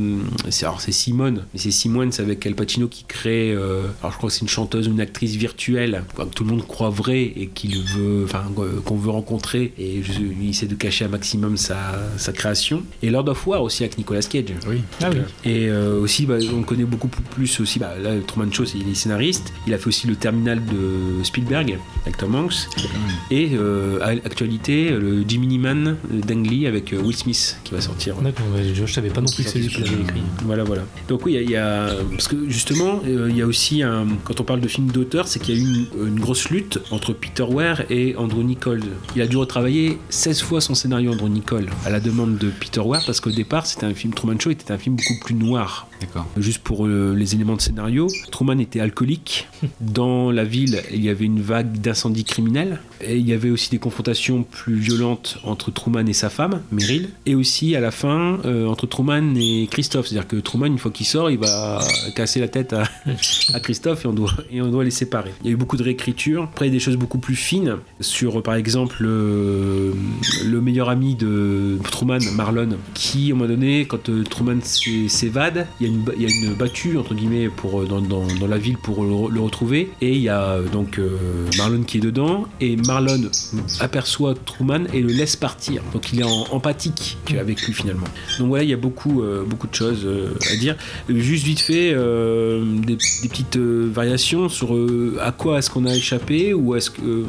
c'est- 0.50 0.64
alors 0.66 0.80
c'est 0.80 0.92
Simone, 0.92 1.44
mais 1.52 1.58
c'est 1.60 1.70
Simoine, 1.70 2.12
c'est 2.12 2.22
avec 2.22 2.44
Al 2.46 2.54
Pacino 2.54 2.88
qui 2.88 3.04
crée. 3.04 3.52
euh, 3.52 3.82
alors 4.00 4.12
je 4.12 4.16
crois 4.18 4.28
que 4.28 4.34
c'est 4.34 4.42
une 4.42 4.48
chanteuse, 4.48 4.88
ou 4.88 4.92
une 4.92 5.00
actrice 5.00 5.34
virtuelle 5.36 6.02
quoi, 6.14 6.26
que 6.26 6.30
tout 6.34 6.44
le 6.44 6.50
monde 6.50 6.66
croit 6.66 6.90
vraie 6.90 7.22
et 7.24 7.50
qu'il 7.54 7.78
veut, 7.82 8.24
enfin 8.24 8.44
euh, 8.58 8.80
qu'on 8.84 8.96
veut 8.96 9.10
rencontrer 9.10 9.72
et 9.78 10.02
je- 10.02 10.12
il 10.40 10.50
essaie 10.50 10.66
de 10.66 10.74
cacher 10.74 11.04
un 11.04 11.08
maximum 11.08 11.56
sa, 11.56 11.76
sa 12.18 12.32
création. 12.32 12.82
Et 13.02 13.10
Lord 13.10 13.28
of 13.28 13.46
War 13.46 13.62
aussi 13.62 13.82
avec 13.84 13.98
Nicolas 13.98 14.20
Cage. 14.22 14.44
Oui. 14.68 14.80
Ah 15.02 15.10
oui. 15.12 15.18
Et 15.44 15.68
euh, 15.68 16.00
aussi, 16.00 16.26
bah, 16.26 16.36
on 16.56 16.62
connaît 16.62 16.84
beaucoup 16.84 17.08
plus 17.08 17.60
aussi. 17.60 17.78
Bah, 17.78 17.94
là, 18.02 18.10
Truman 18.26 18.50
Show, 18.52 18.64
il 18.74 18.88
est 18.88 18.94
scénariste. 18.94 19.52
Il 19.66 19.74
a 19.74 19.78
fait 19.78 19.88
aussi 19.88 20.06
le 20.06 20.16
Terminal 20.16 20.60
de 20.64 21.22
Spielberg 21.24 21.78
avec 22.04 22.16
Tom 22.16 22.34
Hanks. 22.34 22.68
Et 23.30 23.50
euh, 23.54 23.98
à 24.02 24.14
l'actualité, 24.14 24.90
le 24.90 25.24
Jimmy 25.26 25.46
Neeman 25.46 25.96
d'Ang 26.20 26.46
Lee 26.46 26.66
avec 26.66 26.92
euh, 26.92 26.98
Will 27.02 27.16
Smith 27.16 27.58
qui 27.64 27.74
va 27.74 27.80
sortir. 27.80 28.16
D'accord, 28.16 28.44
je, 28.56 28.86
je 28.86 28.92
savais 28.92 29.10
pas 29.10 29.20
non 29.20 29.26
plus 29.26 29.44
que 29.44 29.50
c'est 29.50 29.58
lui 29.58 29.68
qui 29.68 29.80
l'avait 29.82 30.02
écrit. 30.02 30.22
Voilà, 30.44 30.64
voilà. 30.64 30.82
Donc 31.08 31.24
oui, 31.26 31.34
il 31.34 31.36
y 31.36 31.38
a- 31.38 31.42
il 31.42 31.50
y, 31.50 31.56
a 31.56 31.88
parce 32.10 32.28
que 32.28 32.48
justement, 32.48 33.00
euh, 33.06 33.28
il 33.30 33.36
y 33.36 33.42
a 33.42 33.46
aussi 33.46 33.82
un, 33.82 34.06
quand 34.24 34.40
on 34.40 34.44
parle 34.44 34.60
de 34.60 34.68
film 34.68 34.88
d'auteur, 34.88 35.28
c'est 35.28 35.38
qu'il 35.40 35.54
y 35.56 35.58
a 35.58 35.60
eu 35.60 35.64
une, 35.64 36.06
une 36.08 36.20
grosse 36.20 36.50
lutte 36.50 36.80
entre 36.90 37.12
Peter 37.12 37.42
Ware 37.44 37.82
et 37.90 38.14
Andrew 38.16 38.42
Niccol. 38.42 38.82
Il 39.14 39.22
a 39.22 39.26
dû 39.26 39.36
retravailler 39.36 39.98
16 40.10 40.42
fois 40.42 40.60
son 40.60 40.74
scénario 40.74 41.12
Andrew 41.12 41.28
Niccol 41.28 41.66
à 41.84 41.90
la 41.90 42.00
demande 42.00 42.38
de 42.38 42.48
Peter 42.48 42.80
Ware 42.80 43.02
parce 43.06 43.20
qu'au 43.20 43.30
départ, 43.30 43.66
c'était 43.66 43.86
un 43.86 43.94
film 43.94 44.12
Truman 44.14 44.38
Show 44.38 44.50
était 44.50 44.72
un 44.72 44.78
film 44.78 44.96
beaucoup 44.96 45.18
plus 45.24 45.34
noir. 45.34 45.88
Juste 46.36 46.58
pour 46.62 46.86
euh, 46.86 47.14
les 47.16 47.34
éléments 47.34 47.56
de 47.56 47.60
scénario, 47.60 48.06
Truman 48.30 48.58
était 48.58 48.80
alcoolique. 48.80 49.48
Dans 49.80 50.30
la 50.30 50.44
ville, 50.44 50.82
il 50.92 51.02
y 51.04 51.08
avait 51.08 51.24
une 51.24 51.40
vague 51.40 51.80
d'incendies 51.80 52.24
criminels. 52.24 52.80
Et 53.00 53.16
il 53.18 53.28
y 53.28 53.32
avait 53.32 53.50
aussi 53.50 53.70
des 53.70 53.78
confrontations 53.78 54.42
plus 54.42 54.74
violentes 54.76 55.38
entre 55.44 55.70
Truman 55.70 56.06
et 56.06 56.12
sa 56.14 56.30
femme, 56.30 56.62
Meryl. 56.72 57.10
Et 57.26 57.34
aussi, 57.34 57.76
à 57.76 57.80
la 57.80 57.90
fin, 57.90 58.38
euh, 58.44 58.66
entre 58.66 58.86
Truman 58.86 59.34
et 59.36 59.68
Christophe. 59.70 60.06
C'est-à-dire 60.06 60.26
que 60.28 60.36
Truman, 60.36 60.66
une 60.66 60.78
fois 60.78 60.90
qu'il 60.90 61.06
sort, 61.06 61.30
il 61.30 61.38
va 61.38 61.80
casser 62.14 62.40
la 62.40 62.48
tête 62.48 62.72
à, 62.72 62.84
à 63.54 63.60
Christophe 63.60 64.04
et 64.04 64.08
on, 64.08 64.12
doit, 64.12 64.32
et 64.50 64.60
on 64.62 64.70
doit 64.70 64.84
les 64.84 64.90
séparer. 64.90 65.32
Il 65.42 65.46
y 65.46 65.50
a 65.50 65.52
eu 65.52 65.56
beaucoup 65.56 65.76
de 65.76 65.82
réécriture. 65.82 66.44
Après, 66.44 66.66
il 66.66 66.68
y 66.68 66.72
a 66.72 66.76
des 66.78 66.80
choses 66.84 66.96
beaucoup 66.96 67.18
plus 67.18 67.36
fines 67.36 67.76
sur, 68.00 68.42
par 68.42 68.54
exemple, 68.54 68.96
le, 69.00 69.94
le 70.44 70.60
meilleur 70.60 70.88
ami 70.88 71.14
de 71.14 71.78
Truman, 71.90 72.18
Marlon, 72.34 72.70
qui, 72.94 73.30
à 73.30 73.34
un 73.34 73.38
moment 73.38 73.48
donné, 73.50 73.84
quand 73.86 74.08
euh, 74.08 74.22
Truman 74.24 74.58
s'é- 74.62 75.08
s'évade, 75.08 75.66
il 75.80 75.85
y, 75.86 76.22
y 76.22 76.26
a 76.26 76.28
une 76.28 76.54
battue, 76.54 76.96
entre 76.96 77.14
guillemets, 77.14 77.48
pour, 77.48 77.82
euh, 77.82 77.86
dans, 77.86 78.46
la 78.46 78.58
ville 78.58 78.76
pour 78.78 79.04
le, 79.04 79.10
re- 79.10 79.30
le 79.30 79.40
retrouver. 79.40 79.90
Et 80.00 80.12
il 80.14 80.20
y 80.22 80.28
a 80.28 80.42
euh, 80.42 80.68
donc 80.68 80.98
euh, 80.98 81.16
Marlon 81.56 81.82
qui 81.82 81.98
est 81.98 82.00
dedans. 82.00 82.46
Et 82.60 82.76
Marlon 82.76 83.30
aperçoit 83.80 84.34
Truman 84.34 84.84
et 84.92 85.00
le 85.00 85.08
laisse 85.08 85.36
partir. 85.36 85.82
Donc 85.92 86.12
il 86.12 86.20
est 86.20 86.24
empathique 86.24 87.16
avec 87.38 87.62
lui 87.62 87.72
finalement. 87.72 88.06
Donc 88.38 88.48
voilà, 88.48 88.64
il 88.64 88.70
y 88.70 88.74
a 88.74 88.76
beaucoup, 88.78 89.22
beaucoup 89.46 89.66
de 89.66 89.74
choses 89.74 90.06
à 90.52 90.56
dire. 90.56 90.76
Juste 91.08 91.44
vite 91.44 91.60
fait, 91.60 91.94
des, 91.94 92.96
des 92.96 93.28
petites 93.28 93.56
variations 93.56 94.48
sur 94.48 94.76
à 95.20 95.32
quoi 95.32 95.58
est-ce 95.58 95.70
qu'on 95.70 95.86
a 95.86 95.94
échappé 95.94 96.54
ou 96.54 96.74
est-ce 96.74 96.90
que 96.90 97.24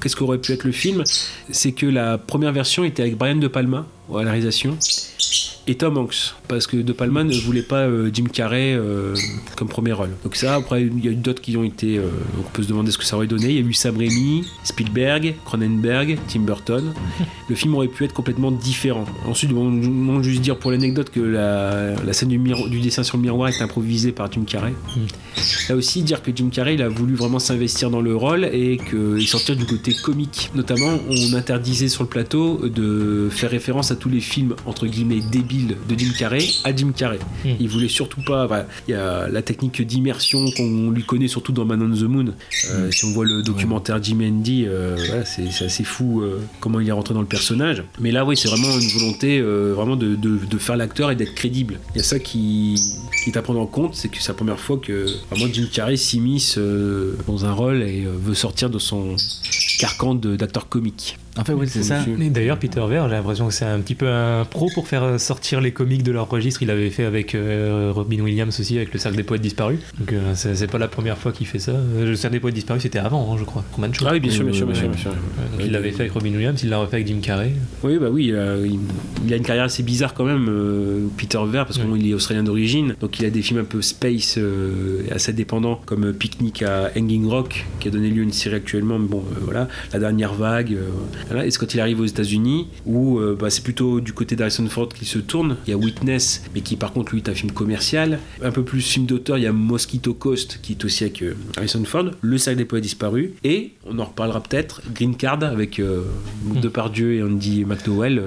qu'est-ce 0.00 0.16
qu'aurait 0.16 0.38
pu 0.38 0.52
être 0.52 0.64
le 0.64 0.72
film. 0.72 1.02
C'est 1.50 1.72
que 1.72 1.86
la 1.86 2.18
première 2.18 2.52
version 2.52 2.84
était 2.84 3.02
avec 3.02 3.16
Brian 3.16 3.36
De 3.36 3.48
Palma 3.48 3.86
à 4.14 4.22
la 4.22 4.30
réalisation 4.30 4.76
et 5.66 5.74
Tom 5.74 5.98
Hanks 5.98 6.34
parce 6.48 6.66
que 6.66 6.76
De 6.76 6.92
Palma 6.92 7.24
ne 7.24 7.34
voulait 7.34 7.62
pas 7.62 7.86
euh, 7.86 8.08
Jim 8.12 8.26
Carrey 8.32 8.74
euh, 8.74 9.16
comme 9.56 9.68
premier 9.68 9.92
rôle. 9.92 10.10
Donc 10.22 10.36
ça 10.36 10.54
après 10.54 10.82
il 10.82 11.04
y 11.04 11.08
a 11.08 11.10
eu 11.10 11.16
d'autres 11.16 11.42
qui 11.42 11.56
ont 11.56 11.64
été 11.64 11.98
euh, 11.98 12.08
on 12.38 12.42
peut 12.52 12.62
se 12.62 12.68
demander 12.68 12.92
ce 12.92 12.98
que 12.98 13.04
ça 13.04 13.16
aurait 13.16 13.26
donné. 13.26 13.48
Il 13.48 13.54
y 13.54 13.58
a 13.58 13.62
eu 13.62 13.72
Sam 13.72 13.96
Raimi, 13.96 14.44
Spielberg, 14.62 15.34
Cronenberg, 15.44 16.18
Tim 16.28 16.40
Burton. 16.40 16.94
Le 17.48 17.54
film 17.56 17.74
aurait 17.74 17.88
pu 17.88 18.04
être 18.04 18.14
complètement 18.14 18.52
différent. 18.52 19.06
Ensuite 19.26 19.50
on, 19.52 19.66
on 19.66 20.22
juste 20.22 20.42
dire 20.42 20.56
pour 20.56 20.70
l'anecdote 20.70 21.10
que 21.10 21.20
la, 21.20 21.94
la 21.96 22.12
scène 22.12 22.28
du, 22.28 22.38
du 22.38 22.80
dessin 22.80 23.02
sur 23.02 23.16
le 23.16 23.24
miroir 23.24 23.48
est 23.48 23.60
improvisée 23.60 24.12
par 24.12 24.30
Jim 24.30 24.44
Carrey. 24.46 24.74
Là 25.68 25.74
aussi 25.74 26.02
dire 26.02 26.22
que 26.22 26.30
Jim 26.34 26.48
Carrey 26.52 26.74
il 26.74 26.82
a 26.82 26.88
voulu 26.88 27.14
vraiment 27.14 27.40
s'investir 27.40 27.90
dans 27.90 28.00
le 28.00 28.14
rôle 28.14 28.44
et 28.44 28.78
qu'il 28.78 29.26
sortir 29.26 29.56
du 29.56 29.66
côté 29.66 29.92
comique. 29.94 30.50
Notamment 30.54 31.00
on 31.10 31.34
interdisait 31.34 31.88
sur 31.88 32.04
le 32.04 32.08
plateau 32.08 32.68
de 32.68 33.28
faire 33.32 33.50
référence 33.50 33.90
à 33.90 33.95
tous 33.96 34.08
les 34.08 34.20
films 34.20 34.54
entre 34.66 34.86
guillemets 34.86 35.20
débiles 35.32 35.76
de 35.88 35.98
Jim 35.98 36.12
Carrey 36.18 36.44
à 36.64 36.74
Jim 36.74 36.92
Carrey. 36.96 37.18
Mm. 37.44 37.48
Il 37.60 37.68
voulait 37.68 37.88
surtout 37.88 38.22
pas. 38.22 38.66
Il 38.88 38.92
y 38.92 38.94
a 38.94 39.28
la 39.28 39.42
technique 39.42 39.82
d'immersion 39.82 40.44
qu'on 40.56 40.90
lui 40.90 41.02
connaît 41.04 41.28
surtout 41.28 41.52
dans 41.52 41.64
Man 41.64 41.82
on 41.82 41.94
the 41.96 42.02
Moon. 42.08 42.26
Euh, 42.72 42.90
Si 42.90 43.04
on 43.04 43.10
voit 43.12 43.24
le 43.26 43.42
documentaire 43.42 44.02
Jim 44.02 44.18
Andy, 44.22 44.64
euh, 44.66 44.96
voilà, 45.08 45.24
c'est 45.24 45.48
assez 45.64 45.84
fou 45.84 46.20
euh, 46.22 46.40
comment 46.60 46.80
il 46.80 46.88
est 46.88 46.92
rentré 46.92 47.14
dans 47.14 47.20
le 47.20 47.26
personnage. 47.26 47.82
Mais 48.00 48.12
là, 48.12 48.24
oui, 48.24 48.36
c'est 48.36 48.48
vraiment 48.48 48.78
une 48.78 48.88
volonté 48.88 49.40
vraiment 49.40 49.96
de, 49.96 50.14
de- 50.14 50.38
de 50.48 50.58
faire 50.58 50.76
l'acteur 50.76 51.10
et 51.10 51.16
d'être 51.16 51.34
crédible. 51.34 51.78
Il 51.94 51.98
y 51.98 52.00
a 52.00 52.04
ça 52.04 52.18
qui, 52.18 52.74
qui 53.26 53.36
est 53.36 53.38
à 53.38 53.42
prendre 53.42 53.60
en 53.60 53.66
compte, 53.66 53.94
c'est 53.96 54.08
que 54.08 54.18
c'est 54.20 54.28
la 54.28 54.34
première 54.34 54.58
fois 54.60 54.78
que 54.78 55.06
vraiment 55.30 55.52
Jim 55.52 55.66
Carrey 55.72 55.96
s'immisce 55.96 56.58
euh, 56.58 57.16
dans 57.26 57.44
un 57.44 57.52
rôle 57.52 57.82
et 57.82 58.04
euh, 58.04 58.10
veut 58.22 58.34
sortir 58.34 58.70
de 58.70 58.78
son 58.78 59.16
carcan 59.80 60.14
de- 60.14 60.36
d'acteur 60.36 60.68
comique. 60.68 61.18
En 61.38 61.44
fait, 61.44 61.52
oui, 61.52 61.66
c'est 61.68 61.82
ça. 61.82 61.98
D'ailleurs, 62.30 62.58
Peter 62.58 62.80
Weir, 62.80 63.10
j'ai 63.10 63.14
l'impression 63.14 63.46
que 63.48 63.52
c'est 63.52 63.66
un 63.66 63.80
petit 63.80 63.94
peu 63.94 64.08
un 64.08 64.46
pro 64.46 64.70
pour 64.72 64.88
faire 64.88 65.02
euh, 65.02 65.18
sortir 65.18 65.60
les 65.60 65.70
comiques 65.70 66.02
de 66.02 66.10
leur 66.12 66.30
registre. 66.30 66.62
Il 66.62 66.70
avait 66.70 66.88
fait 66.88 67.04
avec 67.04 67.34
euh, 67.34 67.92
Robin 67.94 68.20
Williams 68.20 68.58
aussi, 68.58 68.76
avec 68.76 68.90
le 68.94 68.98
Cercle 68.98 69.18
des 69.18 69.22
Poètes 69.22 69.42
Disparus. 69.42 69.80
Donc 69.98 70.12
euh, 70.14 70.32
c'est 70.34 70.70
pas 70.70 70.78
la 70.78 70.88
première 70.88 71.18
fois 71.18 71.32
qu'il 71.32 71.46
fait 71.46 71.58
ça. 71.58 71.72
Le 71.98 72.16
Cercle 72.16 72.36
des 72.36 72.40
Poètes 72.40 72.54
Disparus, 72.54 72.82
c'était 72.82 73.00
avant, 73.00 73.30
hein, 73.34 73.36
je 73.38 73.44
crois. 73.44 73.62
Truman 73.72 73.92
Show. 73.92 74.06
Ah 74.08 74.12
oui, 74.14 74.20
bien 74.20 74.30
sûr, 74.32 74.44
bien 74.44 74.54
sûr, 74.54 74.66
bien 74.66 74.76
sûr. 74.76 74.88
Bien 74.88 74.98
sûr. 74.98 75.10
Ouais, 75.10 75.56
donc 75.58 75.66
il 75.66 75.72
l'avait 75.72 75.90
fait 75.90 76.00
avec 76.02 76.12
Robin 76.12 76.30
Williams, 76.32 76.58
il 76.62 76.70
l'a 76.70 76.78
refait 76.78 76.96
avec 76.96 77.06
Jim 77.08 77.18
Carrey. 77.20 77.52
Oui, 77.82 77.98
bah 77.98 78.06
oui, 78.10 78.28
il, 78.32 78.78
il 79.26 79.32
a 79.34 79.36
une 79.36 79.42
carrière 79.42 79.64
assez 79.64 79.82
bizarre 79.82 80.14
quand 80.14 80.24
même, 80.24 80.46
euh, 80.48 81.06
Peter 81.18 81.38
Ver, 81.46 81.66
parce 81.66 81.78
qu'il 81.78 82.08
est 82.10 82.14
australien 82.14 82.44
d'origine, 82.44 82.94
donc 82.98 83.15
il 83.18 83.26
a 83.26 83.30
des 83.30 83.42
films 83.42 83.60
un 83.60 83.64
peu 83.64 83.82
space, 83.82 84.36
euh, 84.38 85.02
assez 85.10 85.32
dépendants, 85.32 85.80
comme 85.86 86.12
Picnic 86.12 86.62
à 86.62 86.90
Hanging 86.96 87.26
Rock, 87.26 87.64
qui 87.80 87.88
a 87.88 87.90
donné 87.90 88.10
lieu 88.10 88.22
à 88.22 88.24
une 88.24 88.32
série 88.32 88.56
actuellement, 88.56 88.98
mais 88.98 89.08
bon, 89.08 89.18
euh, 89.18 89.40
voilà, 89.42 89.68
La 89.92 89.98
Dernière 89.98 90.34
Vague, 90.34 90.74
euh, 90.74 90.88
voilà. 91.28 91.46
et 91.46 91.50
c'est 91.50 91.58
quand 91.58 91.74
il 91.74 91.80
arrive 91.80 92.00
aux 92.00 92.06
États-Unis, 92.06 92.68
où 92.84 93.18
euh, 93.18 93.36
bah, 93.38 93.50
c'est 93.50 93.62
plutôt 93.62 94.00
du 94.00 94.12
côté 94.12 94.36
d'Harrison 94.36 94.66
Ford 94.68 94.88
qu'il 94.88 95.06
se 95.06 95.18
tourne, 95.18 95.56
il 95.66 95.70
y 95.70 95.72
a 95.72 95.76
Witness, 95.76 96.42
mais 96.54 96.60
qui 96.60 96.76
par 96.76 96.92
contre 96.92 97.12
lui 97.12 97.20
est 97.20 97.28
un 97.28 97.34
film 97.34 97.52
commercial, 97.52 98.18
un 98.42 98.50
peu 98.50 98.62
plus 98.62 98.80
film 98.80 99.06
d'auteur, 99.06 99.38
il 99.38 99.44
y 99.44 99.46
a 99.46 99.52
Mosquito 99.52 100.14
Coast, 100.14 100.60
qui 100.62 100.72
est 100.72 100.84
aussi 100.84 101.04
avec 101.04 101.22
euh, 101.22 101.34
Harrison 101.56 101.84
Ford, 101.84 102.10
Le 102.20 102.38
Cercle 102.38 102.58
des 102.58 102.64
Poètes 102.64 102.82
Disparus, 102.82 103.30
et 103.44 103.72
on 103.86 103.98
en 103.98 104.04
reparlera 104.04 104.42
peut-être, 104.42 104.82
Green 104.94 105.16
Card, 105.16 105.42
avec 105.42 105.80
euh, 105.80 106.02
Depardieu 106.62 107.14
et 107.14 107.22
Andy 107.22 107.64
McDowell, 107.64 108.22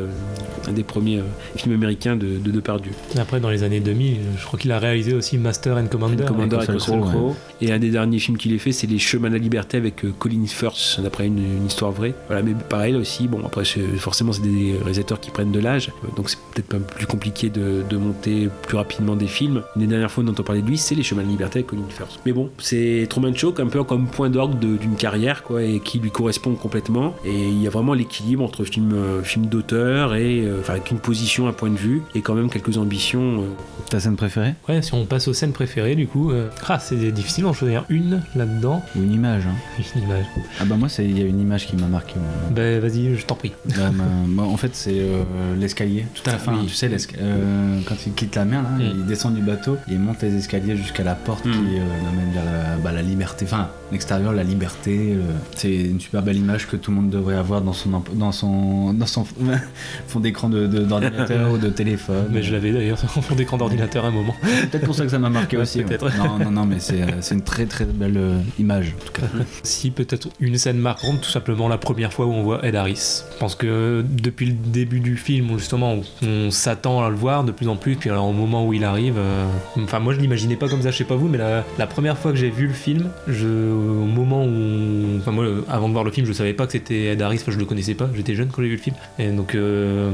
un 0.68 0.72
des 0.72 0.84
premiers 0.84 1.22
films 1.56 1.76
américains 1.76 2.16
de, 2.16 2.38
de 2.38 2.52
Depardieu. 2.52 2.92
Après, 3.18 3.40
dans 3.40 3.50
les 3.50 3.64
années 3.64 3.80
2000, 3.80 4.18
je 4.38 4.46
crois 4.46 4.60
qu'il 4.60 4.72
a 4.72 4.79
réalisé 4.80 5.14
aussi 5.14 5.38
Master 5.38 5.78
and 5.78 5.88
Commander. 5.88 6.26
Commander 6.26 6.56
avec 6.58 6.70
Russell 6.70 7.00
Crowe, 7.02 7.10
Crowe. 7.12 7.36
Et 7.62 7.72
un 7.72 7.80
des 7.80 7.90
derniers 7.90 8.20
films 8.20 8.38
qu'il 8.38 8.54
ait 8.54 8.58
fait, 8.58 8.72
c'est 8.72 8.88
Les 8.88 9.00
Chemins 9.00 9.30
de 9.30 9.34
la 9.36 9.40
Liberté 9.40 9.78
avec 9.78 10.04
euh, 10.06 10.12
Colin 10.18 10.46
Firth, 10.48 11.00
d'après 11.04 11.28
une, 11.28 11.38
une 11.40 11.66
histoire 11.68 11.92
vraie. 11.92 12.14
Voilà, 12.28 12.42
mais 12.44 12.54
pareil 12.70 12.94
là 12.94 13.00
aussi, 13.00 13.28
bon, 13.28 13.42
après, 13.46 13.66
c'est- 13.66 13.82
forcément, 13.98 14.32
c'est 14.34 14.42
des 14.42 14.76
réalisateurs 14.80 15.20
qui 15.20 15.32
prennent 15.32 15.52
de 15.52 15.60
l'âge, 15.60 15.92
euh, 16.04 16.08
donc 16.16 16.30
c'est 16.30 16.38
peut-être 16.54 16.74
un 16.76 16.80
peu 16.80 16.96
plus 16.96 17.08
compliqué 17.08 17.50
de, 17.50 17.84
de 17.90 17.98
monter 17.98 18.50
plus 18.68 18.78
rapidement 18.78 19.16
des 19.16 19.28
films. 19.28 19.62
Une 19.76 19.82
des 19.82 19.88
dernières 19.88 20.12
fois 20.12 20.24
dont 20.24 20.36
on 20.38 20.44
parlait 20.44 20.62
de 20.62 20.68
lui, 20.68 20.78
c'est 20.78 20.96
Les 20.96 21.04
Chemins 21.04 21.22
de 21.22 21.28
la 21.28 21.32
Liberté 21.32 21.60
avec 21.60 21.68
Colin 21.68 21.82
Firth. 21.90 22.20
Mais 22.26 22.32
bon, 22.32 22.50
c'est 22.58 23.06
Truman 23.10 23.34
Show 23.36 23.54
un 23.60 23.68
peu 23.68 23.84
comme 23.84 24.08
point 24.08 24.30
d'orgue 24.30 24.58
d'une 24.60 24.96
carrière, 24.96 25.44
quoi, 25.44 25.64
et 25.64 25.80
qui 25.80 26.00
lui 26.00 26.12
correspond 26.12 26.56
complètement. 26.56 27.14
Et 27.26 27.48
il 27.48 27.62
y 27.62 27.68
a 27.68 27.70
vraiment 27.70 27.94
l'équilibre 27.94 28.44
entre 28.44 28.64
film, 28.64 28.92
euh, 28.94 29.22
film 29.24 29.48
d'auteur 29.48 30.16
et, 30.16 30.42
euh, 30.46 30.60
enfin, 30.62 30.74
avec 30.74 30.92
une 30.92 31.00
position, 31.00 31.48
un 31.48 31.54
point 31.54 31.70
de 31.70 31.78
vue, 31.78 32.02
et 32.16 32.22
quand 32.22 32.34
même 32.36 32.50
quelques 32.50 32.78
ambitions. 32.78 33.42
euh, 33.42 33.46
Ta 33.90 34.00
scène 34.00 34.16
préférée? 34.16 34.54
Si 34.82 34.94
on 34.94 35.06
passe 35.06 35.28
aux 35.28 35.34
scènes 35.34 35.52
préférées, 35.52 35.96
du 35.96 36.08
coup, 36.08 36.32
euh, 36.32 36.50
ah, 36.68 36.80
c'est 36.80 37.12
difficile 37.12 37.44
d'en 37.44 37.54
choisir 37.54 37.86
une 37.90 38.22
là-dedans. 38.36 38.84
Ou 38.96 39.04
une 39.04 39.14
image 39.14 39.44
hein. 39.48 39.56
Une 39.96 40.04
image. 40.04 40.26
Ah 40.60 40.66
bah 40.66 40.76
moi, 40.78 40.88
il 41.00 41.18
y 41.18 41.22
a 41.22 41.26
une 41.26 41.40
image 41.40 41.66
qui 41.68 41.76
m'a 41.76 41.88
marqué. 41.88 42.16
moi. 42.18 42.64
Ouais, 42.64 42.80
vas-y, 42.80 43.16
je 43.16 43.26
t'en 43.26 43.36
prie. 43.36 43.52
Bah, 43.66 43.90
bah, 43.94 44.04
bah, 44.28 44.44
en 44.44 44.58
fait, 44.58 44.76
c'est 44.76 44.94
euh, 45.00 45.24
l'escalier. 45.58 46.06
Tout 46.14 46.30
à 46.30 46.34
la 46.34 46.38
fin, 46.40 46.54
Oui. 46.60 46.68
tu 46.68 46.74
sais, 46.76 46.90
euh, 47.20 47.80
quand 47.88 47.96
il 48.06 48.14
quitte 48.14 48.36
la 48.36 48.46
mer, 48.46 48.62
là, 48.64 48.70
Mm. 48.70 48.82
il 49.00 49.06
descend 49.06 49.34
du 49.34 49.42
bateau, 49.42 49.78
il 49.90 50.00
monte 50.00 50.22
les 50.22 50.36
escaliers 50.36 50.78
jusqu'à 50.78 51.04
la 51.04 51.16
porte 51.16 51.46
Mm. 51.46 51.52
qui 51.52 51.58
l'amène 51.58 52.32
vers 52.34 52.46
la, 52.46 52.78
bah, 52.78 52.92
la 52.92 53.02
liberté. 53.02 53.46
Enfin, 53.46 53.70
l'extérieur, 53.92 54.32
la 54.34 54.44
liberté. 54.44 55.18
c'est 55.56 55.74
une 55.74 56.00
super 56.00 56.22
belle 56.22 56.38
image 56.38 56.68
que 56.68 56.76
tout 56.76 56.92
le 56.92 56.98
monde 56.98 57.10
devrait 57.10 57.36
avoir 57.36 57.62
dans 57.62 57.74
son, 57.74 57.94
emp- 57.94 58.16
dans 58.16 58.32
son, 58.32 58.94
dans 58.94 59.06
son 59.06 59.26
fond 60.08 60.20
d'écran 60.20 60.50
de- 60.50 60.68
de- 60.68 60.84
d'ordinateur 60.84 61.52
ou 61.54 61.58
de 61.58 61.70
téléphone. 61.70 62.28
Mais 62.32 62.44
je 62.44 62.52
l'avais 62.54 62.72
d'ailleurs 62.72 63.00
en 63.18 63.22
fond 63.22 63.36
d'écran 63.36 63.58
d'ordinateur 63.58 64.06
à 64.06 64.10
un 64.10 64.12
moment. 64.12 64.36
C'est 64.60 64.70
peut-être 64.70 64.86
pour 64.86 64.96
ça 64.96 65.04
que 65.04 65.10
ça 65.10 65.20
m'a 65.20 65.30
marqué 65.30 65.58
aussi. 65.58 65.80
ouais. 65.84 65.98
Non, 66.18 66.38
non, 66.40 66.52
non, 66.52 66.66
mais 66.66 66.80
c'est 66.80 67.02
euh, 67.02 67.22
une 67.32 67.42
très 67.42 67.66
très 67.66 67.86
belle 67.86 68.18
euh, 68.18 68.38
image 68.60 68.94
en 69.00 69.06
tout 69.06 69.14
cas. 69.14 69.28
Si 69.64 69.92
peut-être 69.92 70.30
une 70.40 70.58
scène 70.58 70.78
marquante, 70.78 71.22
tout 71.22 71.30
simplement 71.30 71.68
la 71.68 71.78
première 71.78 72.12
fois 72.14 72.26
où 72.26 72.32
on 72.32 72.44
voit 72.44 72.66
Ed 72.66 72.76
Harris. 72.76 73.24
Je 73.34 73.38
pense 73.38 73.56
que 73.56 74.04
depuis 74.08 74.48
le 74.48 74.54
début 74.54 75.00
du 75.00 75.18
film, 75.18 75.58
justement 75.58 76.00
on 76.24 76.52
s'attend 76.52 77.04
à 77.04 77.10
le 77.10 77.16
voir 77.16 77.44
de 77.44 77.52
plus 77.52 77.68
en 77.68 77.76
plus, 77.76 77.96
puis 77.96 78.10
alors 78.10 78.28
au 78.28 78.34
moment 78.34 78.66
où 78.66 78.74
il 78.74 78.84
arrive, 78.84 79.16
euh, 79.18 79.46
enfin 79.78 80.00
moi 80.00 80.14
je 80.14 80.20
l'imaginais 80.20 80.56
pas 80.56 80.68
comme 80.68 80.82
ça, 80.82 80.92
je 80.92 80.98
sais 80.98 81.04
pas 81.04 81.16
vous, 81.16 81.28
mais 81.28 81.38
la, 81.38 81.64
la 81.78 81.88
première 81.88 82.18
fois 82.18 82.32
que 82.32 82.38
j'ai 82.38 82.50
vu 82.50 82.68
le 82.68 82.74
film, 82.74 83.10
je, 83.28 83.48
au 83.48 84.06
moment 84.06 84.44
où, 84.46 85.18
enfin 85.18 85.32
moi 85.32 85.46
avant 85.70 85.88
de 85.88 85.94
voir 85.94 86.04
le 86.04 86.12
film, 86.12 86.26
je 86.26 86.34
savais 86.34 86.54
pas 86.54 86.66
que 86.66 86.74
c'était 86.74 87.06
Ed 87.06 87.22
Harris, 87.22 87.40
enfin 87.42 87.52
je 87.52 87.58
le 87.60 87.66
connaissais 87.66 87.94
pas, 87.96 88.10
j'étais 88.16 88.36
jeune 88.36 88.50
quand 88.50 88.62
j'ai 88.62 88.70
vu 88.70 88.76
le 88.76 88.82
film, 88.82 88.96
et 89.18 89.28
donc 89.30 89.56
euh, 89.56 90.10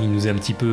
il 0.00 0.10
nous 0.10 0.26
est 0.26 0.30
un 0.30 0.34
petit 0.34 0.54
peu 0.54 0.66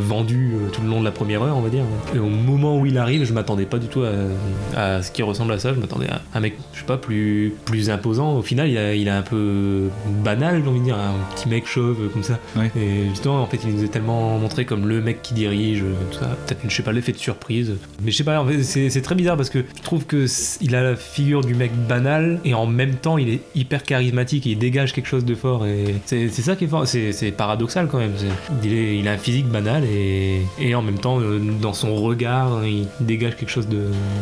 vendu 0.00 0.52
tout 0.72 0.82
le 0.82 0.88
long 0.88 1.00
de 1.00 1.04
la 1.04 1.12
première 1.12 1.42
heure, 1.42 1.56
on 1.56 1.62
va 1.62 1.68
dire. 1.70 1.84
Et 2.14 2.18
au 2.26 2.28
moment 2.28 2.78
où 2.78 2.86
il 2.86 2.98
arrive, 2.98 3.24
je 3.24 3.32
m'attendais 3.32 3.64
pas 3.66 3.78
du 3.78 3.86
tout 3.86 4.02
à, 4.02 4.78
à 4.78 5.02
ce 5.02 5.10
qui 5.10 5.22
ressemble 5.22 5.52
à 5.52 5.58
ça. 5.58 5.72
Je 5.74 5.80
m'attendais 5.80 6.08
à 6.10 6.20
un 6.34 6.40
mec, 6.40 6.54
je 6.72 6.80
sais 6.80 6.84
pas, 6.86 6.96
plus, 6.96 7.54
plus 7.64 7.90
imposant. 7.90 8.36
Au 8.36 8.42
final, 8.42 8.68
il 8.68 8.76
a, 8.78 8.94
il 8.94 9.08
a 9.08 9.16
un 9.18 9.22
peu 9.22 9.88
banal, 10.24 10.62
j'ai 10.62 10.68
envie 10.68 10.80
de 10.80 10.84
dire, 10.84 10.96
un 10.96 11.14
petit 11.34 11.48
mec 11.48 11.66
chauve 11.66 12.08
comme 12.12 12.22
ça. 12.22 12.38
Ouais. 12.56 12.70
Et 12.76 13.08
justement, 13.10 13.42
en 13.42 13.46
fait, 13.46 13.58
il 13.64 13.74
nous 13.74 13.84
est 13.84 13.88
tellement 13.88 14.38
montré 14.38 14.64
comme 14.64 14.86
le 14.88 15.00
mec 15.00 15.22
qui 15.22 15.34
dirige, 15.34 15.82
euh, 15.82 15.94
tout 16.10 16.18
ça. 16.18 16.36
Peut-être, 16.46 16.60
je 16.68 16.74
sais 16.74 16.82
pas, 16.82 16.92
l'effet 16.92 17.12
de 17.12 17.18
surprise. 17.18 17.74
Mais 18.02 18.10
je 18.10 18.16
sais 18.16 18.24
pas, 18.24 18.40
en 18.40 18.46
fait, 18.46 18.62
c'est 18.62 19.02
très 19.02 19.14
bizarre 19.14 19.36
parce 19.36 19.50
que 19.50 19.64
je 19.76 19.82
trouve 19.82 20.04
que 20.06 20.26
il 20.60 20.74
a 20.74 20.82
la 20.82 20.96
figure 20.96 21.42
du 21.42 21.54
mec 21.54 21.70
banal 21.88 22.40
et 22.44 22.54
en 22.54 22.66
même 22.66 22.94
temps, 22.94 23.18
il 23.18 23.28
est 23.28 23.40
hyper 23.54 23.82
charismatique. 23.82 24.46
Il 24.46 24.58
dégage 24.58 24.92
quelque 24.92 25.08
chose 25.08 25.24
de 25.24 25.34
fort 25.34 25.66
et 25.66 25.94
c'est 26.06 26.28
ça 26.30 26.56
qui 26.56 26.64
est 26.64 26.68
fort. 26.68 26.86
C'est 26.86 27.32
paradoxal 27.36 27.88
quand 27.88 27.98
même. 27.98 28.12
C'est- 28.16 28.26
Il, 28.64 28.72
est, 28.74 28.98
il 28.98 29.06
a 29.08 29.12
un 29.12 29.18
physique 29.18 29.46
banal 29.46 29.84
et, 29.84 30.40
et 30.58 30.74
en 30.74 30.82
même 30.82 30.98
temps, 30.98 31.20
euh, 31.20 31.38
dans 31.60 31.72
son 31.72 31.94
regard, 31.94 32.15
il 32.20 32.86
dégage 33.00 33.36
quelque 33.36 33.50
chose 33.50 33.68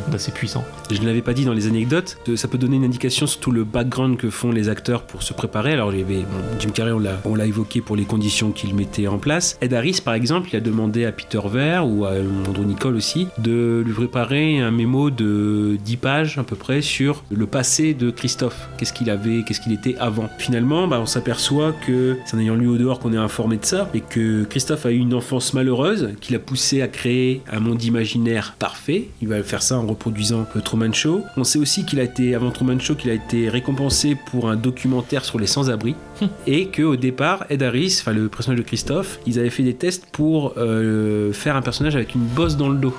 d'assez 0.08 0.32
puissant. 0.32 0.64
Je 0.90 1.00
ne 1.00 1.06
l'avais 1.06 1.22
pas 1.22 1.34
dit 1.34 1.44
dans 1.44 1.52
les 1.52 1.66
anecdotes, 1.66 2.18
euh, 2.28 2.36
ça 2.36 2.48
peut 2.48 2.58
donner 2.58 2.76
une 2.76 2.84
indication 2.84 3.26
sur 3.26 3.40
tout 3.40 3.50
le 3.50 3.64
background 3.64 4.16
que 4.16 4.30
font 4.30 4.50
les 4.50 4.68
acteurs 4.68 5.02
pour 5.02 5.22
se 5.22 5.32
préparer. 5.32 5.72
Alors, 5.72 5.90
avait 5.90 6.02
bon, 6.02 6.58
Jim 6.58 6.70
Carrey, 6.70 6.92
on 7.24 7.34
l'a 7.34 7.46
évoqué 7.46 7.80
pour 7.80 7.96
les 7.96 8.04
conditions 8.04 8.52
qu'il 8.52 8.74
mettait 8.74 9.06
en 9.06 9.18
place. 9.18 9.58
Ed 9.60 9.74
Harris, 9.74 10.00
par 10.04 10.14
exemple, 10.14 10.48
il 10.52 10.56
a 10.56 10.60
demandé 10.60 11.04
à 11.04 11.12
Peter 11.12 11.40
Ver 11.46 11.86
ou 11.86 12.04
à 12.04 12.12
Andrew 12.48 12.64
Nicole 12.64 12.96
aussi 12.96 13.28
de 13.38 13.82
lui 13.84 13.92
préparer 13.92 14.60
un 14.60 14.70
mémo 14.70 15.10
de 15.10 15.78
10 15.84 15.96
pages 15.96 16.38
à 16.38 16.42
peu 16.42 16.56
près 16.56 16.82
sur 16.82 17.24
le 17.30 17.46
passé 17.46 17.94
de 17.94 18.10
Christophe. 18.10 18.68
Qu'est-ce 18.78 18.92
qu'il 18.92 19.10
avait, 19.10 19.42
qu'est-ce 19.44 19.60
qu'il 19.60 19.72
était 19.72 19.96
avant? 19.98 20.28
Finalement, 20.38 20.88
bah, 20.88 20.98
on 21.00 21.06
s'aperçoit 21.06 21.72
que 21.86 22.16
c'est 22.26 22.36
en 22.36 22.40
ayant 22.40 22.56
lu 22.56 22.68
au 22.68 22.76
dehors 22.76 22.98
qu'on 22.98 23.12
est 23.12 23.18
informé 23.18 23.56
de 23.56 23.64
ça 23.64 23.90
et 23.94 24.00
que 24.00 24.44
Christophe 24.44 24.86
a 24.86 24.90
eu 24.90 24.98
une 24.98 25.14
enfance 25.14 25.54
malheureuse 25.54 26.10
qui 26.20 26.32
l'a 26.32 26.38
poussé 26.38 26.82
à 26.82 26.88
créer 26.88 27.42
un 27.50 27.60
monde 27.60 27.78
imaginaire 27.86 28.54
parfait. 28.58 29.08
Il 29.22 29.28
va 29.28 29.42
faire 29.42 29.62
ça 29.62 29.78
en 29.78 29.86
reproduisant 29.86 30.46
le 30.54 30.60
Truman 30.60 30.92
Show. 30.92 31.22
On 31.36 31.44
sait 31.44 31.58
aussi 31.58 31.84
qu'il 31.84 32.00
a 32.00 32.02
été, 32.02 32.34
avant 32.34 32.50
Truman 32.50 32.78
Show, 32.78 32.94
qu'il 32.94 33.10
a 33.10 33.14
été 33.14 33.48
récompensé 33.48 34.16
pour 34.30 34.48
un 34.48 34.56
documentaire 34.56 35.24
sur 35.24 35.38
les 35.38 35.46
sans-abri 35.46 35.94
et 36.46 36.68
que 36.68 36.82
au 36.82 36.96
départ, 36.96 37.44
Ed 37.50 37.62
Harris, 37.62 37.98
enfin 38.00 38.12
le 38.12 38.28
personnage 38.28 38.58
de 38.58 38.64
Christophe, 38.64 39.18
ils 39.26 39.38
avaient 39.38 39.50
fait 39.50 39.62
des 39.62 39.74
tests 39.74 40.06
pour 40.12 40.54
euh, 40.56 41.32
faire 41.32 41.56
un 41.56 41.62
personnage 41.62 41.96
avec 41.96 42.14
une 42.14 42.24
bosse 42.24 42.56
dans 42.56 42.68
le 42.68 42.78
dos 42.78 42.94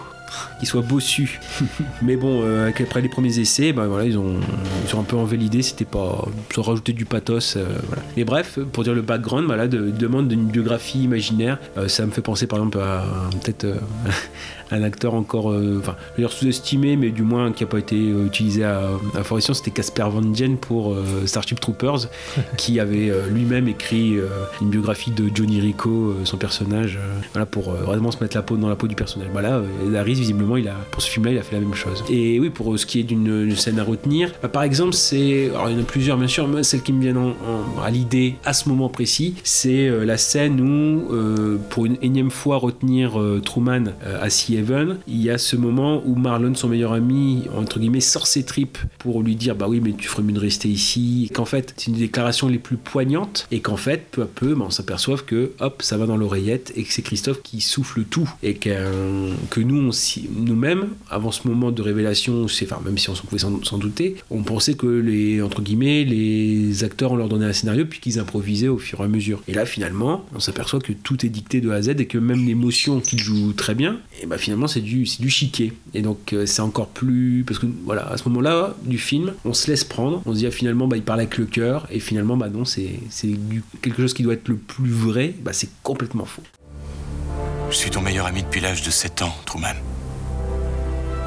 qui 0.59 0.65
soit 0.65 0.81
bossu. 0.81 1.39
Mais 2.01 2.15
bon, 2.15 2.41
euh, 2.43 2.69
après 2.69 3.01
les 3.01 3.09
premiers 3.09 3.39
essais, 3.39 3.73
ben 3.73 3.87
voilà, 3.87 4.05
ils 4.05 4.17
ont, 4.17 4.35
ils 4.87 4.95
ont 4.95 4.99
un 5.01 5.03
peu 5.03 5.15
enlevé 5.15 5.37
l'idée, 5.37 5.61
c'était 5.61 5.85
pas. 5.85 6.25
Ils 6.53 6.59
ont 6.59 6.63
rajouté 6.63 6.93
du 6.93 7.05
pathos. 7.05 7.55
euh, 7.57 7.65
voilà. 7.87 8.01
Mais 8.17 8.23
bref, 8.23 8.59
pour 8.71 8.83
dire 8.83 8.93
le 8.93 9.01
background, 9.01 9.45
voilà, 9.45 9.67
de, 9.67 9.89
demande 9.91 10.27
d'une 10.27 10.45
biographie 10.45 11.03
imaginaire, 11.03 11.57
euh, 11.77 11.87
ça 11.87 12.05
me 12.05 12.11
fait 12.11 12.21
penser 12.21 12.47
par 12.47 12.59
exemple 12.59 12.79
à 12.79 13.03
peut-être 13.43 13.65
euh, 13.65 13.75
un 14.71 14.83
acteur 14.83 15.13
encore, 15.13 15.51
euh, 15.51 15.77
enfin, 15.79 15.95
dire 16.17 16.31
sous-estimé, 16.31 16.95
mais 16.95 17.09
du 17.11 17.21
moins 17.23 17.51
qui 17.51 17.63
n'a 17.63 17.69
pas 17.69 17.79
été 17.79 17.95
euh, 17.95 18.25
utilisé 18.25 18.63
à, 18.63 18.81
à 19.15 19.23
fort 19.23 19.37
escient, 19.37 19.53
c'était 19.53 19.71
Casper 19.71 20.05
Van 20.09 20.21
Dien 20.21 20.55
pour 20.59 20.93
euh, 20.93 21.03
Starship 21.25 21.59
Troopers, 21.59 22.07
qui 22.57 22.79
avait 22.79 23.09
euh, 23.09 23.27
lui-même 23.29 23.67
écrit 23.67 24.17
euh, 24.17 24.27
une 24.61 24.69
biographie 24.69 25.11
de 25.11 25.29
Johnny 25.33 25.59
Rico, 25.59 25.89
euh, 25.89 26.21
son 26.25 26.37
personnage, 26.37 26.97
euh, 26.97 27.19
voilà, 27.33 27.45
pour 27.45 27.69
euh, 27.69 27.83
vraiment 27.83 28.11
se 28.11 28.21
mettre 28.23 28.35
la 28.35 28.41
peau 28.43 28.57
dans 28.57 28.69
la 28.69 28.75
peau 28.75 28.87
du 28.87 28.95
personnage. 28.95 29.27
Voilà, 29.31 29.55
euh, 29.57 29.87
Ed 29.87 29.95
Harris, 29.95 30.15
visiblement, 30.15 30.44
il 30.57 30.67
a, 30.67 30.75
pour 30.91 31.01
ce 31.01 31.09
film-là, 31.09 31.31
il 31.31 31.37
a 31.37 31.41
fait 31.41 31.55
la 31.55 31.61
même 31.61 31.73
chose. 31.73 32.03
Et 32.09 32.39
oui, 32.39 32.49
pour 32.49 32.77
ce 32.77 32.85
qui 32.85 32.99
est 32.99 33.03
d'une 33.03 33.25
une 33.45 33.55
scène 33.55 33.79
à 33.79 33.83
retenir, 33.83 34.31
bah, 34.41 34.47
par 34.49 34.63
exemple, 34.63 34.93
c'est, 34.93 35.49
alors 35.49 35.69
il 35.69 35.75
y 35.75 35.79
en 35.79 35.81
a 35.81 35.85
plusieurs, 35.85 36.17
bien 36.17 36.27
sûr, 36.27 36.47
mais 36.47 36.63
celle 36.63 36.81
qui 36.81 36.93
me 36.93 37.01
vient 37.01 37.15
en- 37.17 37.29
en- 37.29 37.81
à 37.83 37.89
l'idée 37.91 38.35
à 38.45 38.53
ce 38.53 38.69
moment 38.69 38.89
précis, 38.89 39.35
c'est 39.43 39.87
euh, 39.87 40.05
la 40.05 40.17
scène 40.17 40.61
où, 40.61 41.13
euh, 41.13 41.57
pour 41.69 41.85
une 41.85 41.97
énième 42.01 42.31
fois 42.31 42.57
retenir 42.57 43.19
euh, 43.19 43.41
Truman 43.43 43.85
à 44.21 44.29
Sea 44.29 44.57
Haven, 44.59 44.97
il 45.07 45.21
y 45.21 45.29
a 45.29 45.37
ce 45.37 45.55
moment 45.55 46.01
où 46.05 46.15
Marlon, 46.15 46.53
son 46.55 46.67
meilleur 46.69 46.93
ami, 46.93 47.43
entre 47.57 47.79
guillemets, 47.79 47.99
sort 47.99 48.27
ses 48.27 48.43
tripes 48.43 48.77
pour 48.99 49.21
lui 49.23 49.35
dire 49.35 49.55
bah 49.55 49.67
oui, 49.67 49.79
mais 49.83 49.93
tu 49.93 50.07
ferais 50.07 50.23
mieux 50.23 50.33
de 50.33 50.39
rester 50.39 50.67
ici. 50.69 51.29
Qu'en 51.33 51.45
fait, 51.45 51.73
c'est 51.77 51.87
une 51.87 51.93
des 51.93 52.01
déclarations 52.01 52.47
les 52.47 52.59
plus 52.59 52.77
poignantes 52.77 53.47
et 53.51 53.59
qu'en 53.59 53.77
fait, 53.77 54.05
peu 54.11 54.21
à 54.23 54.25
peu, 54.25 54.53
bah, 54.55 54.65
on 54.67 54.69
s'aperçoit 54.69 55.17
que 55.25 55.51
hop, 55.59 55.81
ça 55.81 55.97
va 55.97 56.05
dans 56.05 56.17
l'oreillette 56.17 56.73
et 56.75 56.83
que 56.83 56.91
c'est 56.93 57.01
Christophe 57.01 57.41
qui 57.41 57.61
souffle 57.61 58.03
tout 58.03 58.29
et 58.43 58.55
que, 58.55 58.69
que 59.49 59.59
nous, 59.61 59.87
on 59.87 59.91
nous-mêmes, 60.35 60.89
avant 61.09 61.31
ce 61.31 61.47
moment 61.47 61.71
de 61.71 61.81
révélation, 61.81 62.45
même 62.83 62.97
si 62.97 63.09
on 63.09 63.13
pouvait 63.13 63.39
s'en 63.39 63.77
douter, 63.77 64.15
on 64.29 64.43
pensait 64.43 64.75
que 64.75 64.87
les, 64.87 65.41
entre 65.41 65.61
guillemets, 65.61 66.03
les 66.03 66.83
acteurs, 66.83 67.11
on 67.11 67.15
leur 67.15 67.29
donnait 67.29 67.45
un 67.45 67.53
scénario 67.53 67.85
puis 67.85 67.99
qu'ils 67.99 68.19
improvisaient 68.19 68.67
au 68.67 68.77
fur 68.77 68.99
et 69.01 69.03
à 69.03 69.07
mesure. 69.07 69.41
Et 69.47 69.53
là, 69.53 69.65
finalement, 69.65 70.25
on 70.35 70.39
s'aperçoit 70.39 70.79
que 70.79 70.93
tout 70.93 71.25
est 71.25 71.29
dicté 71.29 71.61
de 71.61 71.69
A 71.69 71.75
à 71.75 71.81
Z 71.81 71.89
et 71.99 72.05
que 72.05 72.17
même 72.17 72.45
l'émotion 72.45 72.99
qu'ils 72.99 73.19
jouent 73.19 73.53
très 73.53 73.75
bien, 73.75 73.99
et 74.21 74.25
bah 74.25 74.37
finalement, 74.37 74.67
c'est 74.67 74.81
du, 74.81 75.07
du 75.19 75.29
chiquet. 75.29 75.73
Et 75.93 76.01
donc, 76.01 76.33
euh, 76.33 76.45
c'est 76.45 76.61
encore 76.61 76.87
plus. 76.87 77.43
Parce 77.45 77.59
que, 77.59 77.67
voilà, 77.85 78.07
à 78.07 78.17
ce 78.17 78.27
moment-là 78.29 78.75
du 78.83 78.97
film, 78.97 79.33
on 79.43 79.53
se 79.53 79.69
laisse 79.69 79.83
prendre, 79.83 80.21
on 80.25 80.33
se 80.33 80.39
dit, 80.39 80.47
ah, 80.47 80.51
finalement, 80.51 80.87
bah, 80.87 80.97
il 80.97 81.03
parle 81.03 81.19
avec 81.19 81.37
le 81.37 81.45
cœur, 81.45 81.87
et 81.91 81.99
finalement, 81.99 82.37
bah 82.37 82.49
non, 82.49 82.65
c'est 82.65 82.99
quelque 83.81 84.01
chose 84.01 84.13
qui 84.13 84.23
doit 84.23 84.33
être 84.33 84.47
le 84.47 84.57
plus 84.57 84.89
vrai, 84.89 85.33
bah 85.43 85.53
c'est 85.53 85.69
complètement 85.83 86.25
faux. 86.25 86.43
Je 87.69 87.75
suis 87.75 87.89
ton 87.89 88.01
meilleur 88.01 88.27
ami 88.27 88.43
depuis 88.43 88.61
l'âge 88.61 88.83
de 88.83 88.91
7 88.91 89.23
ans, 89.23 89.35
Truman. 89.45 89.75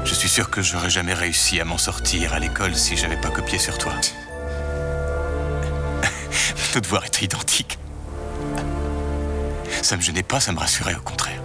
Je 0.05 0.13
suis 0.13 0.29
sûr 0.29 0.49
que 0.49 0.61
j'aurais 0.61 0.89
jamais 0.89 1.13
réussi 1.13 1.59
à 1.59 1.65
m'en 1.65 1.77
sortir 1.77 2.33
à 2.33 2.39
l'école 2.39 2.75
si 2.75 2.97
j'avais 2.97 3.17
pas 3.17 3.29
copié 3.29 3.59
sur 3.59 3.77
toi. 3.77 3.93
Nos 6.75 6.81
devoirs 6.81 7.05
étaient 7.05 7.25
identiques. 7.25 7.77
Ça 9.81 9.97
me 9.97 10.01
gênait 10.01 10.23
pas, 10.23 10.39
ça 10.39 10.51
me 10.51 10.59
rassurait 10.59 10.95
au 10.95 11.01
contraire. 11.01 11.41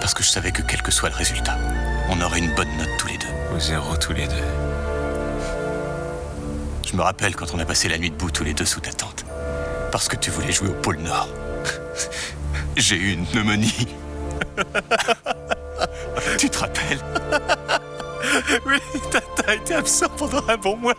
Parce 0.00 0.14
que 0.14 0.22
je 0.22 0.28
savais 0.28 0.52
que 0.52 0.62
quel 0.62 0.82
que 0.82 0.90
soit 0.90 1.10
le 1.10 1.14
résultat, 1.14 1.56
on 2.08 2.20
aurait 2.20 2.40
une 2.40 2.54
bonne 2.54 2.74
note 2.76 2.90
tous 2.98 3.08
les 3.08 3.18
deux. 3.18 3.26
Au 3.54 3.58
zéro 3.58 3.96
tous 3.96 4.12
les 4.12 4.26
deux. 4.26 4.34
Je 6.90 6.96
me 6.96 7.02
rappelle 7.02 7.34
quand 7.34 7.54
on 7.54 7.58
a 7.58 7.64
passé 7.64 7.88
la 7.88 7.98
nuit 7.98 8.10
debout 8.10 8.30
tous 8.30 8.44
les 8.44 8.54
deux 8.54 8.66
sous 8.66 8.80
ta 8.80 8.92
tente. 8.92 9.24
Parce 9.90 10.08
que 10.08 10.16
tu 10.16 10.30
voulais 10.30 10.52
jouer 10.52 10.68
au 10.68 10.74
pôle 10.74 10.98
Nord. 10.98 11.28
J'ai 12.76 12.96
eu 12.96 13.12
une 13.12 13.26
pneumonie. 13.26 13.88
tu 16.38 16.50
te 16.50 16.58
rappelles? 16.58 17.00
Oui, 18.64 18.78
t'as 19.10 19.54
été 19.54 19.74
absent 19.74 20.08
pendant 20.16 20.42
un 20.48 20.56
bon 20.56 20.76
mois. 20.76 20.94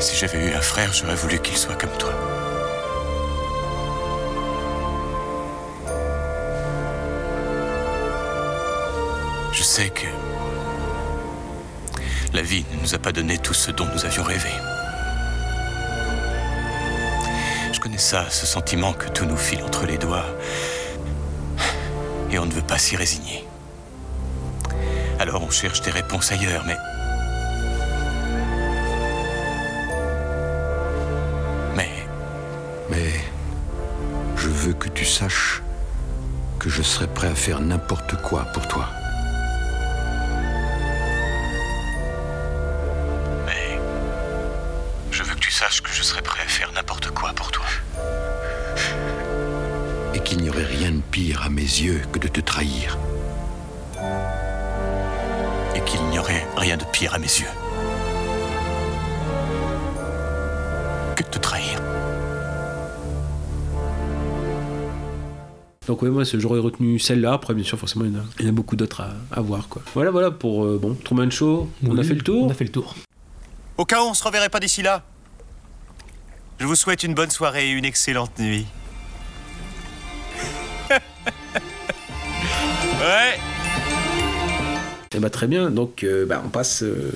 si 0.00 0.16
j'avais 0.16 0.44
eu 0.44 0.52
un 0.52 0.60
frère, 0.60 0.92
j'aurais 0.92 1.14
voulu 1.14 1.38
qu'il 1.38 1.56
soit 1.56 1.76
comme 1.76 1.96
toi. 1.98 2.12
Je 9.52 9.62
sais 9.62 9.90
que 9.90 10.06
la 12.32 12.42
vie 12.42 12.64
ne 12.72 12.80
nous 12.80 12.94
a 12.94 12.98
pas 12.98 13.12
donné 13.12 13.38
tout 13.38 13.54
ce 13.54 13.70
dont 13.70 13.86
nous 13.94 14.04
avions 14.04 14.24
rêvé. 14.24 14.50
Ça, 18.02 18.28
ce 18.30 18.46
sentiment 18.46 18.92
que 18.92 19.08
tout 19.08 19.24
nous 19.24 19.36
file 19.36 19.62
entre 19.62 19.86
les 19.86 19.96
doigts. 19.96 20.26
Et 22.30 22.38
on 22.38 22.46
ne 22.46 22.52
veut 22.52 22.62
pas 22.62 22.76
s'y 22.76 22.96
résigner. 22.96 23.46
Alors 25.20 25.42
on 25.42 25.50
cherche 25.50 25.80
des 25.82 25.92
réponses 25.92 26.32
ailleurs, 26.32 26.64
mais... 26.66 26.76
Mais 31.76 31.90
Mais 32.90 33.12
je 34.36 34.48
veux 34.48 34.74
que 34.74 34.88
tu 34.88 35.04
saches 35.04 35.62
que 36.58 36.68
je 36.68 36.82
serai 36.82 37.06
prêt 37.06 37.28
à 37.28 37.34
faire 37.36 37.60
n'importe 37.60 38.16
quoi 38.20 38.46
pour 38.52 38.66
toi. 38.66 38.88
Yeux 51.80 52.00
que 52.12 52.18
de 52.18 52.28
te 52.28 52.40
trahir. 52.40 52.98
Et 55.74 55.80
qu'il 55.84 56.02
n'y 56.10 56.18
aurait 56.18 56.46
rien 56.56 56.76
de 56.76 56.84
pire 56.92 57.14
à 57.14 57.18
mes 57.18 57.26
yeux 57.26 57.46
que 61.16 61.22
de 61.22 61.28
te 61.28 61.38
trahir. 61.38 61.78
Donc 65.86 66.00
ouais, 66.02 66.10
moi 66.10 66.22
j'aurais 66.24 66.60
retenu 66.60 66.98
celle-là. 66.98 67.32
Après, 67.34 67.54
bien 67.54 67.64
sûr, 67.64 67.78
forcément, 67.78 68.04
il 68.04 68.12
y 68.12 68.16
en 68.16 68.20
a, 68.20 68.24
il 68.38 68.44
y 68.44 68.48
en 68.48 68.50
a 68.50 68.54
beaucoup 68.54 68.76
d'autres 68.76 69.00
à, 69.02 69.10
à 69.32 69.40
voir. 69.40 69.68
Quoi. 69.68 69.82
Voilà, 69.94 70.10
voilà 70.10 70.30
pour 70.30 70.64
euh, 70.64 70.78
bon 70.80 70.94
Truman 70.94 71.30
Show. 71.30 71.68
On 71.86 71.96
a 71.96 72.00
Oui, 72.00 72.06
fait 72.06 72.14
le 72.14 72.22
tour. 72.22 72.44
On 72.46 72.50
a 72.50 72.54
fait 72.54 72.64
le 72.64 72.70
tour. 72.70 72.94
Au 73.76 73.84
cas 73.84 74.02
où 74.02 74.06
on 74.06 74.14
se 74.14 74.22
reverrait 74.22 74.48
pas 74.48 74.60
d'ici 74.60 74.82
là, 74.82 75.02
je 76.60 76.66
vous 76.66 76.76
souhaite 76.76 77.02
une 77.02 77.14
bonne 77.14 77.30
soirée 77.30 77.68
et 77.68 77.72
une 77.72 77.84
excellente 77.84 78.38
nuit. 78.38 78.66
Ouais. 83.02 83.38
Eh 85.14 85.18
bah, 85.18 85.30
très 85.30 85.46
bien. 85.46 85.70
Donc 85.70 86.04
euh, 86.04 86.24
bah, 86.26 86.42
on 86.44 86.48
passe 86.48 86.82
euh, 86.82 87.10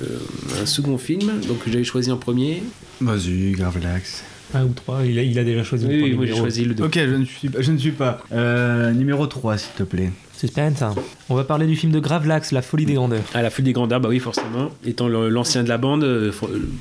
à 0.59 0.63
un 0.63 0.67
second 0.67 0.99
film. 0.99 1.41
Donc 1.49 1.59
j'avais 1.67 1.85
choisi 1.85 2.11
en 2.11 2.17
premier. 2.19 2.63
Vas-y, 3.01 3.53
Gravelax. 3.53 4.23
Un 4.55 4.65
ou 4.65 4.73
trois, 4.75 5.05
il 5.05 5.19
a, 5.19 5.23
il 5.23 5.39
a 5.39 5.45
déjà 5.45 5.65
choisi 5.65 5.87
le 5.87 5.91
Oui, 5.91 5.99
premier 5.99 6.11
oui, 6.13 6.17
moi 6.17 6.27
j'ai 6.27 6.37
choisi 6.37 6.65
le 6.65 6.75
deux. 6.75 6.85
Ok, 6.85 6.95
je 6.95 7.15
ne 7.15 7.25
suis 7.25 7.49
pas. 7.49 7.61
Je 7.61 7.73
ne 7.73 7.79
suis 7.79 7.91
pas. 7.91 8.23
Euh, 8.33 8.93
numéro 8.93 9.27
3, 9.27 9.59
s'il 9.59 9.73
te 9.73 9.83
plaît. 9.83 10.11
Suspense. 10.37 10.83
On 11.29 11.35
va 11.35 11.43
parler 11.43 11.67
du 11.67 11.75
film 11.75 11.91
de 11.91 11.99
Gravelax, 11.99 12.53
La 12.53 12.63
folie 12.63 12.87
des 12.87 12.95
grandeurs. 12.95 13.25
À 13.35 13.43
la 13.43 13.51
foule 13.51 13.65
des 13.65 13.73
grandeurs, 13.73 13.99
bah 13.99 14.09
oui, 14.09 14.21
forcément. 14.21 14.71
Étant 14.85 15.09
l'ancien 15.09 15.65
de 15.65 15.69
la 15.69 15.77
bande, 15.77 16.05
euh, 16.05 16.31
euh, 16.31 16.33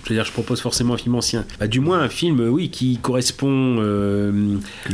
je 0.04 0.10
veux 0.10 0.16
dire, 0.16 0.24
je 0.24 0.32
propose 0.32 0.62
forcément 0.62 0.94
un 0.94 0.98
film 0.98 1.16
ancien. 1.16 1.46
Bah, 1.60 1.66
du 1.66 1.80
moins, 1.80 2.00
un 2.00 2.10
film, 2.10 2.40
euh, 2.42 2.50
oui, 2.50 2.70
qui 2.70 3.00
correspond 3.02 3.80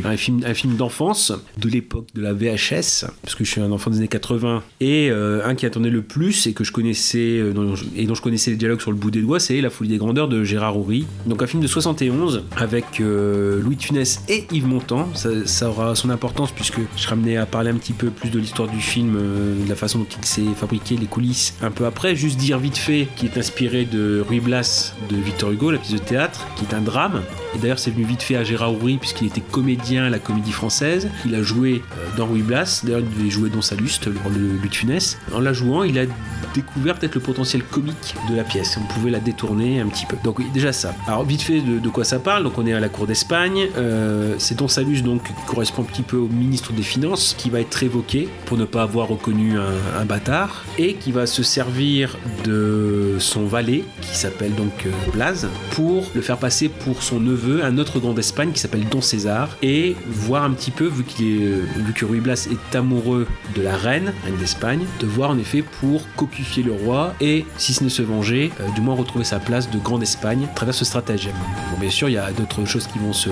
à 0.05 0.07
un 0.07 0.15
film, 0.15 0.41
un 0.45 0.53
film 0.53 0.77
d'enfance 0.77 1.33
de 1.57 1.67
l'époque 1.67 2.05
de 2.15 2.21
la 2.21 2.31
VHS, 2.31 3.05
parce 3.23 3.35
que 3.35 3.43
je 3.43 3.49
suis 3.51 3.59
un 3.59 3.73
enfant 3.73 3.91
des 3.91 3.97
années 3.97 4.07
80, 4.07 4.63
et 4.79 5.09
un 5.11 5.55
qui 5.55 5.65
attendait 5.65 5.89
le 5.89 6.01
plus 6.01 6.47
et 6.47 6.53
que 6.53 6.63
je 6.63 6.71
connaissais, 6.71 7.41
dont 7.53 7.75
je- 7.75 7.83
et 7.97 8.05
dont 8.05 8.15
je 8.15 8.21
connaissais 8.21 8.51
les 8.51 8.57
dialogues 8.57 8.79
sur 8.79 8.91
le 8.91 8.97
bout 8.97 9.11
des 9.11 9.21
doigts, 9.21 9.41
c'est 9.41 9.59
La 9.59 9.69
folie 9.69 9.89
des 9.89 9.97
grandeurs 9.97 10.29
de 10.29 10.45
Gérard 10.45 10.77
Houry. 10.77 11.05
Donc 11.25 11.43
un 11.43 11.47
film 11.47 11.61
de 11.61 11.67
71 11.67 12.43
avec 12.55 12.99
Louis 12.99 13.75
de 13.75 13.81
Funès 13.81 14.21
et 14.29 14.45
Yves 14.53 14.67
Montand. 14.67 15.09
Ça, 15.13 15.29
ça 15.45 15.69
aura 15.69 15.93
son 15.95 16.09
importance 16.09 16.51
puisque 16.53 16.79
je 16.95 17.01
serai 17.01 17.13
amené 17.13 17.35
à 17.37 17.45
parler 17.45 17.69
un 17.71 17.75
petit 17.75 17.93
peu 17.93 18.09
plus 18.11 18.29
de 18.29 18.39
l'histoire 18.39 18.69
du 18.69 18.79
film, 18.79 19.17
euh, 19.41 19.56
la 19.67 19.75
façon 19.75 19.99
dont 19.99 20.08
il 20.17 20.25
s'est 20.25 20.41
fabriqué, 20.56 20.95
les 20.97 21.06
coulisses 21.06 21.56
un 21.62 21.71
peu 21.71 21.86
après. 21.86 22.15
Juste 22.15 22.38
dire 22.38 22.60
vite 22.60 22.77
fait 22.77 23.08
qu'il 23.15 23.30
est 23.30 23.38
inspiré 23.38 23.86
de 23.86 24.23
Ruy 24.27 24.39
Blas 24.39 24.93
de 25.10 25.15
Victor 25.15 25.51
Hugo, 25.51 25.71
la 25.71 25.77
pièce 25.77 25.93
de 25.93 25.97
théâtre, 25.97 26.47
qui 26.56 26.65
est 26.65 26.73
un 26.73 26.82
drame. 26.82 27.21
Et 27.56 27.58
d'ailleurs, 27.58 27.80
c'est 27.80 27.91
venu 27.91 28.06
vite 28.06 28.21
fait 28.21 28.36
à 28.36 28.43
Gérard 28.43 28.73
Houry 28.73 28.97
puisqu'il 28.97 29.27
était 29.27 29.41
comédien 29.41 30.06
à 30.06 30.10
la 30.10 30.19
comédie 30.19 30.51
française. 30.51 31.10
Il 31.25 31.36
a 31.36 31.41
joué 31.41 31.82
euh, 31.97 32.17
dans 32.17 32.25
Ruy 32.25 32.41
Blas. 32.41 32.82
D'ailleurs, 32.84 33.01
il 33.01 33.10
devait 33.10 33.30
jouer 33.30 33.49
dans 33.49 33.62
Saluste, 33.62 34.08
le 34.08 34.19
rôle 34.23 34.34
de 34.34 34.39
Louis 34.39 34.69
de 34.69 34.75
Funès. 34.75 35.17
En 35.34 35.39
la 35.39 35.54
jouant, 35.54 35.84
il 35.84 35.97
a 35.99 36.06
découvert 36.54 36.97
peut-être 36.97 37.15
le 37.15 37.21
potentiel 37.21 37.63
comique 37.63 38.15
de 38.30 38.36
la 38.36 38.43
pièce. 38.43 38.77
On 38.82 38.93
pouvait 38.93 39.12
la 39.12 39.19
détourner 39.19 39.80
un 39.80 39.88
petit 39.88 40.06
peu. 40.06 40.17
Donc 40.23 40.39
déjà 40.51 40.71
ça. 40.73 40.93
Alors 41.08 41.23
vite 41.23 41.41
fait 41.41 41.62
de, 41.62 41.89
quoi 41.89 42.04
ça 42.04 42.19
parle? 42.19 42.43
Donc 42.43 42.58
on 42.58 42.65
est 42.65 42.73
à 42.73 42.80
la 42.80 42.89
cour 42.89 43.08
d'Espagne. 43.08 43.67
Euh, 43.77 44.36
c'est 44.38 44.56
Don 44.58 44.67
Salus 44.67 45.01
donc 45.01 45.23
qui 45.23 45.34
correspond 45.47 45.82
un 45.84 45.86
petit 45.86 46.01
peu 46.01 46.17
au 46.17 46.27
ministre 46.27 46.73
des 46.73 46.82
Finances 46.84 47.36
qui 47.38 47.49
va 47.49 47.60
être 47.60 47.84
évoqué 47.84 48.30
pour 48.45 48.58
ne 48.58 48.65
pas 48.65 48.84
avoir 48.84 49.08
reconnu 49.08 49.31
un, 49.34 50.02
un 50.02 50.06
bâtard 50.06 50.63
et 50.78 50.96
qui 50.96 51.12
va 51.12 51.26
se 51.26 51.44
servir 51.44 52.17
de 52.44 53.15
son 53.20 53.46
valet 53.46 53.84
qui 54.02 54.15
s'appelle 54.15 54.56
donc 54.56 54.86
euh, 54.86 54.91
Blaze 55.13 55.48
pour 55.72 56.06
le 56.15 56.22
faire 56.22 56.38
passer 56.38 56.70
pour 56.70 57.04
son 57.04 57.20
neveu, 57.20 57.63
un 57.63 57.78
autre 57.78 58.00
grand 58.00 58.13
d'Espagne 58.13 58.52
qui 58.52 58.60
s'appelle 58.60 58.88
Don 58.89 59.02
César 59.02 59.50
et 59.62 59.96
voir 60.08 60.44
un 60.44 60.52
petit 60.52 60.72
peu 60.72 60.86
vu 60.86 61.04
qu'il 61.04 61.26
est 61.28 61.46
euh, 61.46 61.65
vu 61.78 61.94
que 61.94 62.06
Ruy 62.06 62.20
Blas 62.20 62.48
est 62.52 62.76
amoureux 62.76 63.28
de 63.56 63.62
la 63.62 63.76
reine, 63.76 64.13
reine 64.24 64.38
d'Espagne, 64.38 64.86
de 65.00 65.08
voir 65.08 65.30
en 65.30 65.38
effet 65.38 65.63
pour 65.80 66.06
coquifier 66.15 66.63
le 66.63 66.74
roi 66.74 67.13
et 67.22 67.46
si 67.58 67.74
ce 67.74 67.84
n'est 67.84 67.91
se 67.91 68.02
venger, 68.02 68.52
euh, 68.60 68.70
du 68.72 68.82
moins 68.82 68.96
retrouver 68.96 69.26
sa 69.26 69.39
place 69.39 69.70
de 69.70 69.78
grande 69.78 70.02
Espagne 70.02 70.48
à 70.50 70.56
travers 70.56 70.74
ce 70.74 70.86
stratagème. 70.86 71.36
Bon, 71.72 71.80
bien 71.80 71.89
sûr, 71.89 72.10
il 72.10 72.13
y 72.13 72.17
a 72.17 72.32
d'autres 72.32 72.65
choses 72.65 72.88
qui 72.88 72.98
vont 72.98 73.13
se 73.13 73.30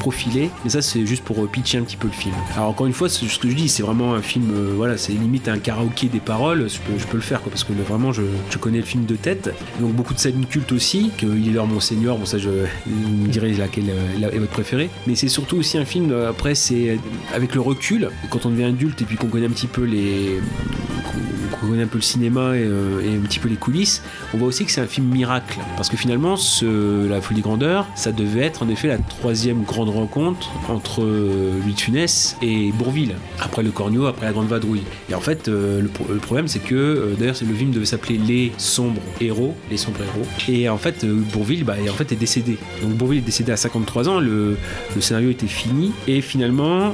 profiler, 0.00 0.50
mais 0.64 0.70
ça 0.70 0.82
c'est 0.82 1.06
juste 1.06 1.22
pour 1.22 1.44
euh, 1.44 1.46
pitcher 1.46 1.78
un 1.78 1.82
petit 1.82 1.96
peu 1.96 2.08
le 2.08 2.14
film. 2.14 2.34
Alors 2.56 2.70
encore 2.70 2.86
une 2.86 2.92
fois, 2.92 3.08
c'est 3.08 3.26
ce 3.26 3.38
que 3.38 3.48
je 3.48 3.54
dis, 3.54 3.68
c'est 3.68 3.82
vraiment 3.82 4.14
un 4.14 4.22
film, 4.22 4.50
euh, 4.50 4.72
voilà, 4.74 4.96
c'est 4.96 5.12
limite 5.12 5.37
un 5.46 5.58
karaoké 5.58 6.08
des 6.08 6.20
paroles, 6.20 6.68
je 6.68 6.78
peux, 7.06 7.16
le 7.16 7.22
faire 7.22 7.40
quoi, 7.42 7.50
parce 7.50 7.64
que 7.64 7.72
vraiment 7.72 8.12
je, 8.12 8.22
connais 8.58 8.78
le 8.78 8.84
film 8.84 9.04
de 9.04 9.14
tête. 9.14 9.54
Donc 9.80 9.92
beaucoup 9.92 10.14
de 10.14 10.18
scènes 10.18 10.44
cultes 10.46 10.72
aussi, 10.72 11.10
qu'il 11.16 11.48
est 11.48 11.52
leur 11.52 11.66
Monseigneur, 11.66 12.18
bon 12.18 12.24
ça 12.24 12.38
je 12.38 12.48
vous 12.86 13.24
me 13.24 13.28
direz 13.28 13.52
laquelle 13.52 13.90
euh, 13.90 14.28
est 14.28 14.38
votre 14.38 14.52
préférée, 14.52 14.90
mais 15.06 15.14
c'est 15.14 15.28
surtout 15.28 15.56
aussi 15.56 15.78
un 15.78 15.84
film, 15.84 16.10
euh, 16.10 16.30
après 16.30 16.54
c'est 16.54 16.98
avec 17.32 17.54
le 17.54 17.60
recul, 17.60 18.10
quand 18.30 18.46
on 18.46 18.50
devient 18.50 18.64
adulte 18.64 19.00
et 19.02 19.04
puis 19.04 19.16
qu'on 19.16 19.28
connaît 19.28 19.46
un 19.46 19.50
petit 19.50 19.66
peu 19.66 19.84
les 19.84 20.40
un 21.82 21.86
peu 21.86 21.98
le 21.98 22.02
cinéma 22.02 22.56
et, 22.56 22.62
euh, 22.62 23.00
et 23.04 23.16
un 23.16 23.20
petit 23.20 23.38
peu 23.38 23.48
les 23.48 23.56
coulisses, 23.56 24.02
on 24.34 24.38
voit 24.38 24.48
aussi 24.48 24.64
que 24.64 24.70
c'est 24.72 24.80
un 24.80 24.86
film 24.86 25.06
miracle. 25.06 25.58
Parce 25.76 25.88
que 25.88 25.96
finalement, 25.96 26.36
ce, 26.36 27.08
La 27.08 27.20
Folie 27.20 27.40
Grandeur, 27.42 27.86
ça 27.94 28.12
devait 28.12 28.40
être 28.42 28.62
en 28.62 28.68
effet 28.68 28.88
la 28.88 28.98
troisième 28.98 29.62
grande 29.62 29.88
rencontre 29.90 30.50
entre 30.68 31.02
euh, 31.02 31.52
Louis 31.64 31.74
de 31.74 31.80
Funès 31.80 32.36
et 32.42 32.72
Bourville. 32.72 33.14
Après 33.40 33.62
le 33.62 33.70
Cornio, 33.70 34.06
après 34.06 34.26
la 34.26 34.32
Grande 34.32 34.48
Vadrouille. 34.48 34.82
Et 35.10 35.14
en 35.14 35.20
fait, 35.20 35.48
euh, 35.48 35.80
le, 35.82 35.88
pro- 35.88 36.06
le 36.08 36.16
problème, 36.18 36.48
c'est 36.48 36.58
que, 36.62 36.74
euh, 36.74 37.14
d'ailleurs, 37.18 37.36
le 37.46 37.54
film 37.54 37.70
devait 37.70 37.84
s'appeler 37.86 38.18
Les 38.18 38.52
Sombres 38.58 39.02
Héros. 39.20 39.54
Les 39.70 39.76
Sombres 39.76 40.00
Héros. 40.02 40.26
Et 40.48 40.68
en 40.68 40.78
fait, 40.78 41.04
Bourville, 41.32 41.64
bah, 41.64 41.74
en 41.88 41.92
fait, 41.94 42.12
est 42.12 42.16
décédé. 42.16 42.58
Donc 42.82 42.92
Bourville 42.92 43.18
est 43.18 43.22
décédé 43.26 43.52
à 43.52 43.56
53 43.56 44.08
ans, 44.08 44.20
le, 44.20 44.56
scénario 45.00 45.30
était 45.30 45.46
fini. 45.46 45.92
Et 46.06 46.20
finalement, 46.20 46.92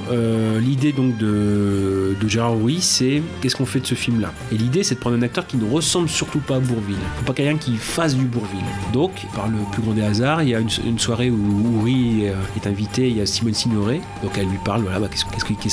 l'idée 0.61 0.93
donc 0.93 1.17
de, 1.17 2.15
de 2.21 2.29
Gérard 2.29 2.55
Houry, 2.57 2.79
c'est 2.81 3.23
qu'est-ce 3.41 3.57
qu'on 3.57 3.67
fait 3.67 3.81
de 3.81 3.87
ce 3.87 3.95
film-là? 3.95 4.33
L'idée, 4.65 4.83
c'est 4.83 4.95
de 4.95 5.01
prendre 5.01 5.17
un 5.17 5.23
acteur 5.23 5.47
qui 5.47 5.57
ne 5.57 5.71
ressemble 5.71 6.09
surtout 6.09 6.39
pas 6.41 6.57
à 6.57 6.61
Bourville. 6.61 6.97
Faut 7.19 7.25
pas 7.25 7.33
quelqu'un 7.35 7.59
qui 7.59 7.77
fasse 7.77 8.17
du 8.17 8.25
Bourville. 8.25 8.65
Donc, 8.93 9.13
par 9.35 9.49
le 9.49 9.59
plus 9.73 9.83
grand 9.83 9.93
des 9.93 10.03
hasards, 10.03 10.43
il 10.43 10.49
y 10.49 10.55
a 10.55 10.59
une, 10.61 10.69
une 10.87 10.99
soirée 10.99 11.31
où 11.31 11.37
Houry 11.81 12.29
euh, 12.29 12.35
est 12.57 12.67
invité, 12.67 13.09
il 13.09 13.17
y 13.19 13.21
a 13.21 13.27
Simone 13.27 13.55
Signoret, 13.55 14.01
donc 14.23 14.33
elle 14.37 14.47
lui 14.49 14.59
parle, 14.65 14.83
voilà, 14.83 14.99
bah, 15.01 15.09
qu'est-ce, 15.11 15.25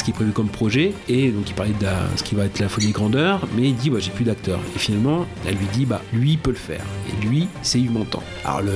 qui- 0.04 0.12
est 0.12 0.14
prévu 0.14 0.32
comme 0.32 0.48
projet? 0.50 0.94
Et 1.08 1.30
donc, 1.30 1.50
il 1.50 1.54
parlait 1.54 1.74
de 1.80 1.84
la- 1.86 2.08
ce 2.18 2.24
qui 2.24 2.36
va 2.36 2.46
être 2.46 2.60
la 2.60 2.68
folie 2.70 2.88
des 2.88 2.92
grandeurs, 2.92 3.48
mais 3.56 3.70
il 3.70 3.76
dit, 3.76 3.90
bah, 3.90 4.00
j'ai 4.00 4.12
plus 4.12 4.26
d'acteur. 4.26 4.60
Et 4.76 4.80
finalement, 4.80 5.26
elle 5.48 5.56
lui 5.56 5.68
dit, 5.74 5.86
bah, 5.86 6.02
lui, 6.14 6.32
il 6.32 6.38
peut 6.38 6.52
le 6.52 6.56
faire. 6.58 6.84
Et 7.10 7.26
lui, 7.26 7.48
c'est 7.62 7.80
Yves 7.80 7.92
Montand. 7.92 8.24
Alors, 8.46 8.62
le, 8.62 8.72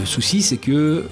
le 0.00 0.06
souci, 0.06 0.42
c'est 0.42 0.56
que 0.56 1.04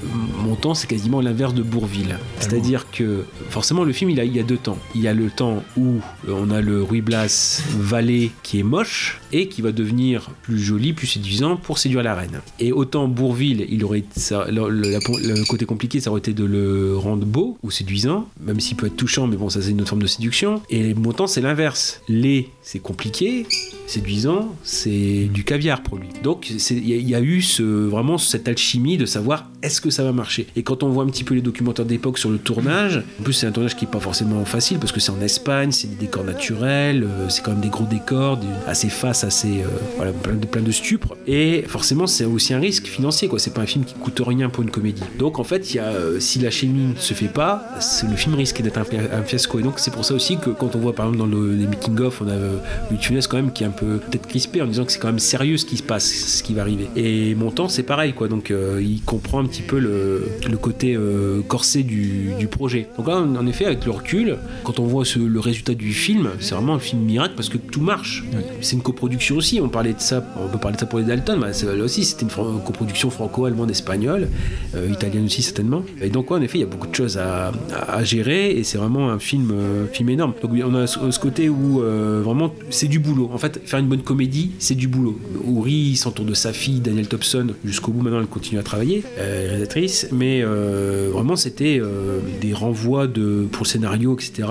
Montand, 0.45 0.75
c'est 0.75 0.87
quasiment 0.87 1.21
l'inverse 1.21 1.55
de 1.55 1.63
Bourville. 1.63 2.19
C'est-à-dire 2.41 2.87
que, 2.91 3.25
forcément, 3.51 3.85
le 3.85 3.93
film, 3.93 4.11
il 4.11 4.21
a, 4.21 4.25
il 4.25 4.35
y 4.35 4.41
a 4.41 4.43
deux 4.43 4.57
temps. 4.57 4.79
Il 4.95 5.01
y 5.03 5.09
a 5.09 5.15
le 5.15 5.31
temps 5.31 5.63
où 5.77 6.01
on 6.29 6.51
a 6.51 6.61
le 6.61 6.83
Ruy 6.83 7.01
Blas 7.01 7.63
valet 7.79 8.24
qui 8.43 8.59
est 8.59 8.63
moche 8.63 9.21
et 9.33 9.49
qui 9.49 9.63
va 9.63 9.73
devenir 9.73 10.31
plus 10.43 10.59
joli, 10.59 10.93
plus 10.93 11.07
séduisant 11.07 11.57
pour 11.57 11.79
séduire 11.79 12.03
la 12.03 12.15
reine. 12.15 12.41
Et 12.61 12.73
autant 12.73 13.09
Bourville, 13.09 13.67
il 13.69 13.85
aurait 13.85 14.05
le, 14.49 15.45
côté 15.49 15.67
compliqué, 15.67 16.01
ça 16.01 16.11
aurait 16.11 16.21
été 16.21 16.33
de 16.33 16.45
le 16.45 16.97
rendre 16.97 17.27
beau 17.27 17.59
ou 17.63 17.71
séduisant, 17.71 18.29
même 18.41 18.61
s'il 18.61 18.77
peut 18.77 18.87
être 18.87 18.97
touchant, 18.97 19.27
mais 19.27 19.37
bon, 19.37 19.49
ça 19.49 19.63
c'est 19.63 19.71
une 19.71 19.81
autre 19.81 19.91
forme 19.91 20.03
de 20.03 20.07
séduction. 20.07 20.63
Et 20.71 20.95
Montand, 20.95 21.27
c'est 21.27 21.41
l'inverse. 21.41 22.01
Les, 22.09 22.49
c'est 22.63 22.79
compliqué, 22.81 23.47
séduisant, 23.87 24.55
c'est 24.63 25.29
du 25.33 25.45
caviar 25.45 25.83
pour 25.83 25.99
lui. 25.99 26.09
Donc 26.23 26.51
il 26.51 27.09
y, 27.09 27.15
a- 27.15 27.21
eu 27.21 27.43
vraiment 27.61 28.19
cette 28.19 28.49
alchimie 28.49 28.97
de 28.97 29.07
savoir 29.07 29.49
est-ce 29.65 29.81
que 29.81 29.89
ça 29.89 30.05
va 30.05 30.13
marcher? 30.13 30.47
Et 30.57 30.63
quand 30.63 30.83
on 30.83 30.91
voit 30.91 31.05
un 31.05 31.07
petit 31.07 31.25
peu 31.25 31.35
les 31.35 31.41
documentaires 31.41 31.87
d'époque 31.87 32.19
sur 32.19 32.29
le 32.29 32.37
tournage, 32.37 33.03
en 33.19 33.23
plus 33.23 33.33
c'est 33.33 33.47
un 33.47 33.51
tournage 33.51 33.75
qui 33.75 33.87
est 33.87 33.91
pas 33.91 33.99
forcément 33.99 34.45
facile 34.45 34.79
parce 34.79 34.93
que 34.93 35.01
c'est 35.01 35.11
en 35.11 35.21
Espagne, 35.23 35.73
c'est 35.73 35.89
des 35.89 35.97
décors 35.97 36.23
naturels, 36.23 37.05
euh, 37.05 37.31
c'est 37.31 37.43
quand 37.43 37.53
même 37.53 37.63
des 37.63 37.71
gros 37.71 37.87
décors, 37.87 38.39
assez 38.67 38.91
face, 38.91 39.25
assez 39.25 39.63
euh, 39.63 40.13
plein 40.23 40.35
de 40.35 40.47
plein 40.47 40.61
de 40.61 40.71
stupres. 40.71 41.17
Et 41.27 41.65
forcément 41.67 42.07
c'est 42.07 42.27
aussi 42.27 42.53
un 42.53 42.61
risque 42.61 42.87
financier 42.87 43.27
quoi. 43.27 43.39
C'est 43.39 43.55
pas 43.55 43.63
un 43.63 43.67
film 43.67 43.87
qui 43.87 43.95
coûte 43.95 44.21
rien 44.25 44.51
pour 44.51 44.63
une 44.63 44.71
comédie. 44.71 45.03
Donc 45.19 45.39
en 45.39 45.45
fait 45.45 45.73
il 45.73 45.79
y 45.79 45.81
a, 45.81 45.87
euh, 45.87 46.21
si 46.21 46.39
la 46.41 46.51
chimie 46.51 46.93
ne 46.95 47.01
se 47.01 47.15
fait 47.15 47.29
pas, 47.29 47.67
le 48.07 48.17
film 48.17 48.35
risque 48.35 48.61
d'être 48.61 48.79
un, 48.79 49.23
fiasco. 49.23 49.61
Et 49.61 49.63
donc 49.63 49.79
c'est 49.79 49.93
pour 49.93 50.05
ça 50.05 50.13
aussi 50.13 50.37
que 50.37 50.51
quand 50.51 50.77
on 50.77 50.79
voit 50.79 50.95
par 50.95 51.07
exemple 51.07 51.31
dans 51.31 51.39
le, 51.39 51.55
les 51.55 51.67
making 51.67 51.99
of, 52.01 52.21
on 52.21 52.29
a 52.29 52.37
de 52.37 52.97
Funès 53.01 53.27
quand 53.27 53.39
même 53.39 53.53
qui 53.53 53.65
est 53.65 53.67
un 53.67 53.71
peu 53.71 53.97
peut-être 53.97 54.27
crispé 54.27 54.61
en 54.61 54.67
disant 54.67 54.85
que 54.85 54.93
c'est 54.93 54.99
quand 54.99 55.09
même 55.09 55.19
sérieux 55.19 55.57
ce 55.57 55.65
qui 55.65 55.79
se 55.79 55.83
passe, 55.83 56.05
ce 56.05 56.43
qui 56.43 56.53
va 56.53 56.61
arriver. 56.61 56.89
Et 56.97 57.35
Montand 57.35 57.69
c'est 57.71 57.83
pareil 57.83 58.13
quoi. 58.13 58.29
Donc 58.29 58.53
il 58.53 59.01
comprend 59.07 59.41
un 59.41 59.47
petit 59.47 59.54
peu 59.63 59.79
le, 59.79 60.27
le 60.49 60.57
côté 60.57 60.95
euh, 60.97 61.41
corsé 61.47 61.83
du, 61.83 62.31
du 62.39 62.47
projet. 62.47 62.89
Donc 62.97 63.09
là 63.09 63.17
en 63.19 63.47
effet 63.47 63.65
avec 63.67 63.85
le 63.85 63.91
recul, 63.93 64.37
quand 64.65 64.79
on 64.79 64.85
voit 64.87 65.05
ce- 65.05 65.19
le 65.19 65.41
résultat 65.41 65.75
du 65.75 65.93
film, 65.93 66.31
c'est 66.41 66.55
vraiment 66.55 66.75
un 66.75 66.79
film 66.79 67.03
miracle 67.03 67.35
parce 67.37 67.49
que 67.49 67.59
tout 67.59 67.81
marche. 67.81 68.25
C'est 68.61 68.77
une 68.77 68.83
coproduction 68.83 69.37
aussi. 69.37 69.61
On 69.61 69.69
parlait 69.69 69.93
de 69.93 70.01
ça, 70.01 70.25
on 70.43 70.49
peut 70.49 70.59
parler 70.59 70.77
de 70.77 70.81
ça 70.81 70.87
pour 70.87 70.99
les 70.99 71.05
Dalton. 71.05 71.45
C'est- 71.53 71.67
là 71.75 71.85
aussi 71.85 72.05
c'était 72.05 72.23
une 72.25 72.31
coproduction 72.65 73.11
franco-allemande 73.11 73.71
espagnole, 73.71 74.29
euh, 74.75 74.89
italienne 74.91 75.27
aussi 75.27 75.43
certainement. 75.43 75.83
Et 76.01 76.11
donc 76.11 76.31
ouais, 76.31 76.39
en 76.39 76.43
effet 76.43 76.59
il 76.59 76.63
y 76.63 76.65
a 76.65 76.69
beaucoup 76.69 76.87
de 76.89 76.95
choses 76.95 77.17
à, 77.19 77.53
à- 77.73 77.97
à 77.97 78.05
gérer 78.05 78.51
et 78.53 78.65
c'est 78.65 78.79
vraiment 78.79 79.11
un 79.11 79.19
film, 79.19 79.51
euh, 79.53 79.87
film 79.93 80.09
énorme. 80.11 80.35
Donc 80.43 80.53
on 80.65 80.75
a 80.75 80.87
ce, 80.87 80.99
ce 81.11 81.19
côté 81.19 81.49
où 81.49 81.81
vraiment 82.23 82.55
c'est 82.71 82.89
du 82.89 82.99
boulot. 82.99 83.31
En 83.33 83.39
fait 83.39 83.61
faire 83.65 83.79
une 83.81 83.89
bonne 83.89 84.03
comédie 84.03 84.53
c'est 84.59 84.75
du 84.75 84.89
boulot. 84.89 85.19
Uri 85.47 85.73
il 85.93 85.97
s'entoure 85.97 86.25
de 86.27 86.35
sa 86.35 86.53
fille 86.53 86.81
Daniel 86.81 87.07
Thompson 87.09 87.49
jusqu'au 87.65 87.93
bout. 87.93 88.03
Maintenant 88.03 88.21
elle 88.21 88.27
continue 88.27 88.59
à 88.59 88.63
travailler. 88.63 89.03
Euh, 89.19 89.44
réalisatrice, 89.47 90.09
mais 90.13 90.43
euh, 90.43 91.11
vraiment 91.13 91.37
c'était 91.37 91.79
euh, 91.81 92.19
des 92.41 92.53
renvois 92.53 93.07
de, 93.07 93.47
pour 93.51 93.65
le 93.65 93.69
scénario, 93.69 94.15
etc., 94.15 94.49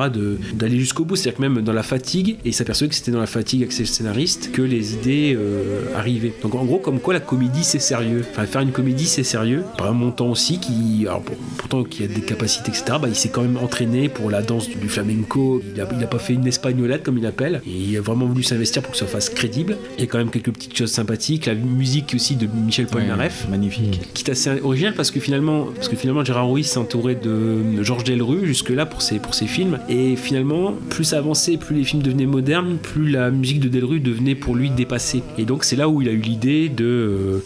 d'aller 0.53 0.79
jusqu'au 0.79 1.05
bout. 1.05 1.15
C'est-à-dire 1.15 1.37
que 1.37 1.41
même 1.41 1.61
dans 1.61 1.73
la 1.73 1.83
fatigue, 1.83 2.31
et 2.45 2.49
il 2.49 2.53
s'apercevait 2.53 2.89
que 2.89 2.95
c'était 2.95 3.11
dans 3.11 3.19
la 3.19 3.25
fatigue 3.25 3.61
avec 3.61 3.71
ses 3.71 3.85
scénaristes 3.85 4.51
que 4.51 4.61
les 4.61 4.93
idées 4.93 5.35
euh, 5.37 5.81
arrivaient. 5.95 6.33
Donc 6.41 6.55
en 6.55 6.65
gros, 6.65 6.79
comme 6.79 6.99
quoi 6.99 7.13
la 7.13 7.19
comédie 7.19 7.63
c'est 7.63 7.79
sérieux. 7.79 8.23
Enfin, 8.31 8.45
faire 8.45 8.61
une 8.61 8.71
comédie 8.71 9.05
c'est 9.05 9.23
sérieux. 9.23 9.63
Par 9.77 9.87
un 9.87 9.93
montant 9.93 10.29
aussi 10.29 10.59
qui, 10.59 11.05
alors 11.07 11.21
pour- 11.21 11.35
pourtant 11.57 11.83
qui 11.83 12.03
a 12.03 12.07
des 12.07 12.21
capacités, 12.21 12.69
etc., 12.69 12.83
bah, 13.01 13.07
il 13.07 13.15
s'est 13.15 13.29
quand 13.29 13.41
même 13.41 13.57
entraîné 13.57 14.09
pour 14.09 14.29
la 14.29 14.41
danse 14.41 14.67
du, 14.69 14.75
du 14.75 14.89
flamenco. 14.89 15.61
Il 15.75 15.81
a, 15.81 15.87
il 15.97 16.03
a 16.03 16.07
pas 16.07 16.19
fait 16.19 16.33
une 16.33 16.47
espagnolette 16.47 17.03
comme 17.03 17.17
il 17.17 17.25
appelle. 17.25 17.61
Et 17.65 17.71
il 17.71 17.97
a 17.97 18.01
vraiment 18.01 18.25
voulu 18.25 18.43
s'investir 18.43 18.81
pour 18.81 18.91
que 18.91 18.97
ça 18.97 19.05
fasse 19.05 19.29
crédible. 19.29 19.77
Il 19.97 20.01
y 20.01 20.03
a 20.03 20.07
quand 20.07 20.17
même 20.17 20.29
quelques 20.29 20.51
petites 20.51 20.77
choses 20.77 20.91
sympathiques. 20.91 21.45
La 21.45 21.55
musique 21.55 22.11
aussi 22.15 22.35
de 22.35 22.47
Michel 22.65 22.87
Polnareff 22.87 23.47
magnifique. 23.49 24.01
qui 24.13 24.23
est 24.25 24.31
assez 24.31 24.49
original 24.61 24.82
parce 24.91 25.11
que 25.11 25.19
finalement, 25.19 25.67
parce 25.75 25.87
que 25.87 25.95
finalement 25.95 26.23
Gérard 26.25 26.49
Ruiz 26.49 26.67
s'est 26.67 26.79
entouré 26.79 27.15
de 27.15 27.81
Georges 27.83 28.03
Delru 28.03 28.45
jusque-là 28.45 28.85
pour 28.85 29.01
ses, 29.01 29.19
pour 29.19 29.33
ses 29.33 29.45
films. 29.47 29.79
Et 29.89 30.15
finalement, 30.15 30.73
plus 30.89 31.05
ça 31.05 31.17
avançait, 31.19 31.57
plus 31.57 31.75
les 31.75 31.83
films 31.83 32.01
devenaient 32.03 32.25
modernes, 32.25 32.77
plus 32.81 33.09
la 33.09 33.31
musique 33.31 33.59
de 33.59 33.69
Delru 33.69 33.99
devenait 33.99 34.35
pour 34.35 34.55
lui 34.55 34.69
dépassée. 34.69 35.23
Et 35.37 35.45
donc 35.45 35.63
c'est 35.63 35.75
là 35.75 35.87
où 35.89 36.01
il 36.01 36.09
a 36.09 36.11
eu 36.11 36.17
l'idée 36.21 36.69
de, 36.69 36.85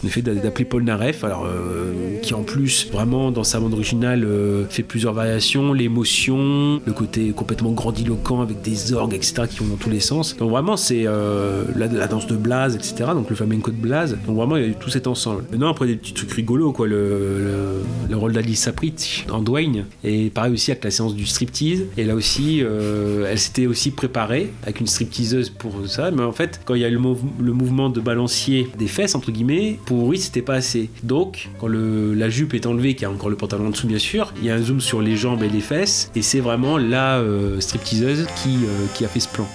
euh, 0.02 0.08
fait 0.08 0.22
d'a- 0.22 0.34
d'appeler 0.34 0.64
Paul 0.64 0.82
Naref, 0.84 1.22
alors 1.24 1.46
euh, 1.46 1.92
qui 2.22 2.34
en 2.34 2.42
plus 2.42 2.88
vraiment 2.90 3.30
dans 3.30 3.44
sa 3.44 3.60
bande 3.60 3.74
originale 3.74 4.24
euh, 4.24 4.64
fait 4.68 4.82
plusieurs 4.82 5.12
variations, 5.14 5.72
l'émotion, 5.72 6.80
le 6.84 6.92
côté 6.92 7.30
complètement 7.30 7.72
grandiloquent 7.72 8.40
avec 8.40 8.62
des 8.62 8.92
orgues, 8.92 9.14
etc. 9.14 9.42
qui 9.50 9.58
vont 9.58 9.66
dans 9.66 9.76
tous 9.76 9.90
les 9.90 10.00
sens. 10.00 10.36
Donc 10.36 10.50
vraiment 10.50 10.76
c'est 10.76 11.04
euh, 11.06 11.64
la, 11.76 11.86
la 11.86 12.06
danse 12.06 12.26
de 12.26 12.36
Blaze, 12.36 12.74
etc. 12.76 13.10
Donc 13.14 13.28
le 13.30 13.36
flamenco 13.36 13.70
de 13.70 13.76
Blaze. 13.76 14.16
Donc 14.26 14.36
vraiment 14.36 14.56
il 14.56 14.62
y 14.62 14.66
a 14.66 14.68
eu 14.68 14.74
tout 14.74 14.90
cet 14.90 15.06
ensemble. 15.06 15.44
Maintenant 15.50 15.70
après 15.70 15.86
des 15.86 15.96
petits 15.96 16.14
trucs 16.14 16.32
rigolos 16.32 16.72
quoi, 16.72 16.86
le, 16.86 17.17
le, 17.18 17.82
le 18.10 18.16
rôle 18.16 18.32
d'Alice 18.32 18.60
Saprit 18.62 19.24
en 19.30 19.40
Dwayne 19.40 19.84
et 20.04 20.30
pareil 20.30 20.52
aussi 20.52 20.70
avec 20.70 20.84
la 20.84 20.90
séance 20.90 21.14
du 21.14 21.26
striptease. 21.26 21.84
Et 21.96 22.04
là 22.04 22.14
aussi 22.14 22.60
euh, 22.62 23.28
elle 23.30 23.38
s'était 23.38 23.66
aussi 23.66 23.90
préparée 23.90 24.50
avec 24.62 24.80
une 24.80 24.86
stripteaseuse 24.86 25.50
pour 25.50 25.74
ça, 25.86 26.10
mais 26.10 26.22
en 26.22 26.32
fait 26.32 26.60
quand 26.64 26.74
il 26.74 26.82
y 26.82 26.84
a 26.84 26.90
le, 26.90 26.98
mouv- 26.98 27.18
le 27.40 27.52
mouvement 27.52 27.90
de 27.90 28.00
balancier 28.00 28.68
des 28.78 28.86
fesses 28.86 29.14
entre 29.14 29.30
guillemets, 29.30 29.78
pour 29.86 30.10
lui 30.10 30.18
c'était 30.18 30.42
pas 30.42 30.54
assez. 30.54 30.90
Donc 31.02 31.48
quand 31.60 31.66
le, 31.68 32.14
la 32.14 32.28
jupe 32.28 32.54
est 32.54 32.66
enlevée, 32.66 32.94
qu'il 32.94 33.02
y 33.02 33.06
a 33.06 33.10
encore 33.10 33.30
le 33.30 33.36
pantalon 33.36 33.66
en 33.66 33.70
dessous 33.70 33.86
bien 33.86 33.98
sûr, 33.98 34.32
il 34.40 34.46
y 34.46 34.50
a 34.50 34.54
un 34.54 34.62
zoom 34.62 34.80
sur 34.80 35.00
les 35.02 35.16
jambes 35.16 35.42
et 35.42 35.48
les 35.48 35.60
fesses 35.60 36.10
et 36.14 36.22
c'est 36.22 36.40
vraiment 36.40 36.78
la 36.78 37.18
euh, 37.18 37.60
stripteaseuse 37.60 38.26
qui, 38.42 38.56
euh, 38.64 38.86
qui 38.94 39.04
a 39.04 39.08
fait 39.08 39.20
ce 39.20 39.28
plan. 39.28 39.46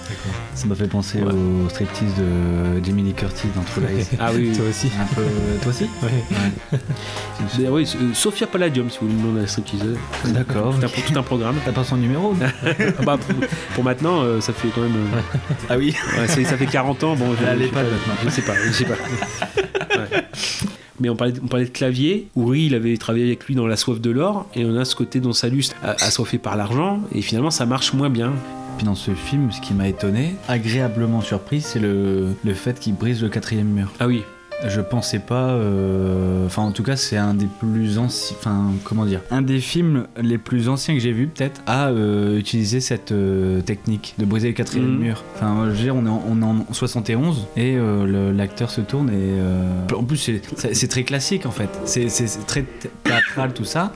Ça 0.56 0.66
m'a 0.68 0.76
fait 0.76 0.88
penser 0.88 1.20
Ouais. 1.20 1.32
au 1.32 1.70
striptease 1.70 2.14
de 2.18 2.84
Jamie 2.84 3.04
Lee 3.04 3.14
Curtis 3.14 3.48
dans 3.56 3.62
True 3.62 3.82
Lies. 3.82 4.06
Ah 4.20 4.32
oui, 4.36 4.52
Toi 4.56 4.66
aussi. 4.70 4.88
Un 5.00 5.06
peu. 5.16 5.22
Toi 5.62 5.70
aussi 5.72 5.84
Ouais. 6.02 6.80
Mais 7.60 7.68
oui, 7.70 7.88
euh, 8.02 8.14
Sophia 8.14 8.48
Palladium 8.48 8.90
si 8.90 8.98
vous 9.02 9.08
voulez 9.08 9.22
le 9.22 9.28
nom 9.28 9.34
de 9.36 9.42
la 9.42 9.48
stripteaseuse. 9.48 9.98
D'accord. 10.28 10.76
Tout 10.80 10.86
un, 10.86 10.90
tout 11.14 11.20
un 11.20 11.24
programme. 11.24 11.56
T'as 11.66 11.72
pas 11.72 11.84
son 11.84 11.98
numéro 11.98 12.34
Ah 12.66 13.02
bah, 13.04 13.18
pour, 13.18 13.36
pour 13.76 13.84
maintenant, 13.84 14.22
euh, 14.22 14.42
ça 14.42 14.54
fait 14.54 14.70
quand 14.74 14.82
même. 14.82 14.96
euh, 14.96 15.20
Ah 15.70 15.78
oui 15.78 15.96
ouais, 16.18 16.28
ça 16.28 16.58
fait 16.58 16.66
40 16.66 17.04
ans. 17.04 17.16
Bon, 17.16 17.34
je, 17.40 17.46
Elle 17.46 17.64
je 17.64 17.68
pas 17.68 17.76
pas, 17.76 17.84
maintenant. 17.84 18.14
je 18.24 18.30
sais 18.30 18.42
pas, 18.42 18.54
je 18.66 18.72
sais 18.72 18.86
pas. 18.86 18.96
Ouais. 19.94 20.24
Mais 21.00 21.10
on 21.10 21.16
parlait, 21.16 21.34
on 21.44 21.48
parlait 21.48 21.66
de 21.66 21.70
clavier. 21.72 22.28
Uri, 22.36 22.66
il 22.66 22.74
avait 22.76 22.98
travaillé 22.98 23.26
avec 23.26 23.46
lui 23.46 23.54
dans 23.54 23.68
La 23.68 23.76
soif 23.76 24.00
de 24.02 24.10
l'or. 24.10 24.48
Et 24.56 24.66
on 24.66 24.76
a 24.76 24.86
ce 24.86 24.96
côté 24.96 25.20
dont 25.20 25.34
Salus 25.34 25.66
assoiffé 25.84 26.40
par 26.40 26.56
l'argent. 26.56 27.02
Et 27.14 27.22
finalement, 27.22 27.52
ça 27.52 27.66
marche 27.68 27.94
moins 27.94 28.10
bien. 28.10 28.32
Puis 28.78 28.86
dans 28.88 28.96
ce 28.96 29.12
film, 29.12 29.52
ce 29.52 29.62
qui 29.62 29.74
m'a 29.76 29.88
étonné, 29.88 30.34
agréablement 30.48 31.22
surpris, 31.22 31.62
c'est 31.62 31.78
le, 31.80 32.30
le 32.44 32.54
fait 32.56 32.80
qu'il 32.80 32.96
brise 32.96 33.22
le 33.22 33.30
quatrième 33.30 33.68
mur. 33.68 33.92
Ah 34.00 34.08
oui. 34.08 34.24
Je 34.68 34.82
pensais 34.82 35.20
pas. 35.20 35.50
euh, 35.52 36.46
Enfin, 36.46 36.62
en 36.64 36.72
tout 36.72 36.84
cas, 36.84 36.96
c'est 36.96 37.18
un 37.18 37.34
des 37.34 37.48
plus 37.60 37.98
anciens. 37.98 38.36
Enfin, 38.40 38.72
comment 38.84 39.06
dire 39.06 39.22
Un 39.32 39.42
des 39.42 39.60
films 39.60 40.06
les 40.22 40.38
plus 40.38 40.68
anciens 40.70 40.94
que 40.94 41.00
j'ai 41.00 41.12
vu, 41.14 41.28
peut-être, 41.28 41.62
à 41.66 41.88
euh, 41.90 42.38
utiliser 42.38 42.80
cette 42.82 43.12
euh, 43.12 43.62
technique 43.62 44.14
de 44.20 44.26
briser 44.26 44.50
le 44.50 44.54
quatrième 44.54 44.90
Mhm. 44.94 45.00
mur. 45.00 45.24
Enfin, 45.36 45.66
je 45.66 45.70
veux 45.72 45.84
dire, 45.84 45.96
on 45.96 46.06
est 46.06 46.10
en, 46.10 46.22
on 46.30 46.42
est 46.42 46.46
en 46.46 46.66
71 46.74 47.48
et 47.58 47.78
l'acteur 48.36 48.70
se 48.70 48.82
tourne 48.82 49.10
et. 49.10 49.94
En 49.96 50.04
plus, 50.04 50.18
c'est- 50.18 50.88
très 50.88 51.04
classique 51.04 51.46
en 51.46 51.52
fait. 51.52 51.70
C'est 51.86 52.08
très 52.46 52.62
thé- 52.64 52.90
théâtral 53.04 53.54
tout 53.54 53.66
ça. 53.66 53.92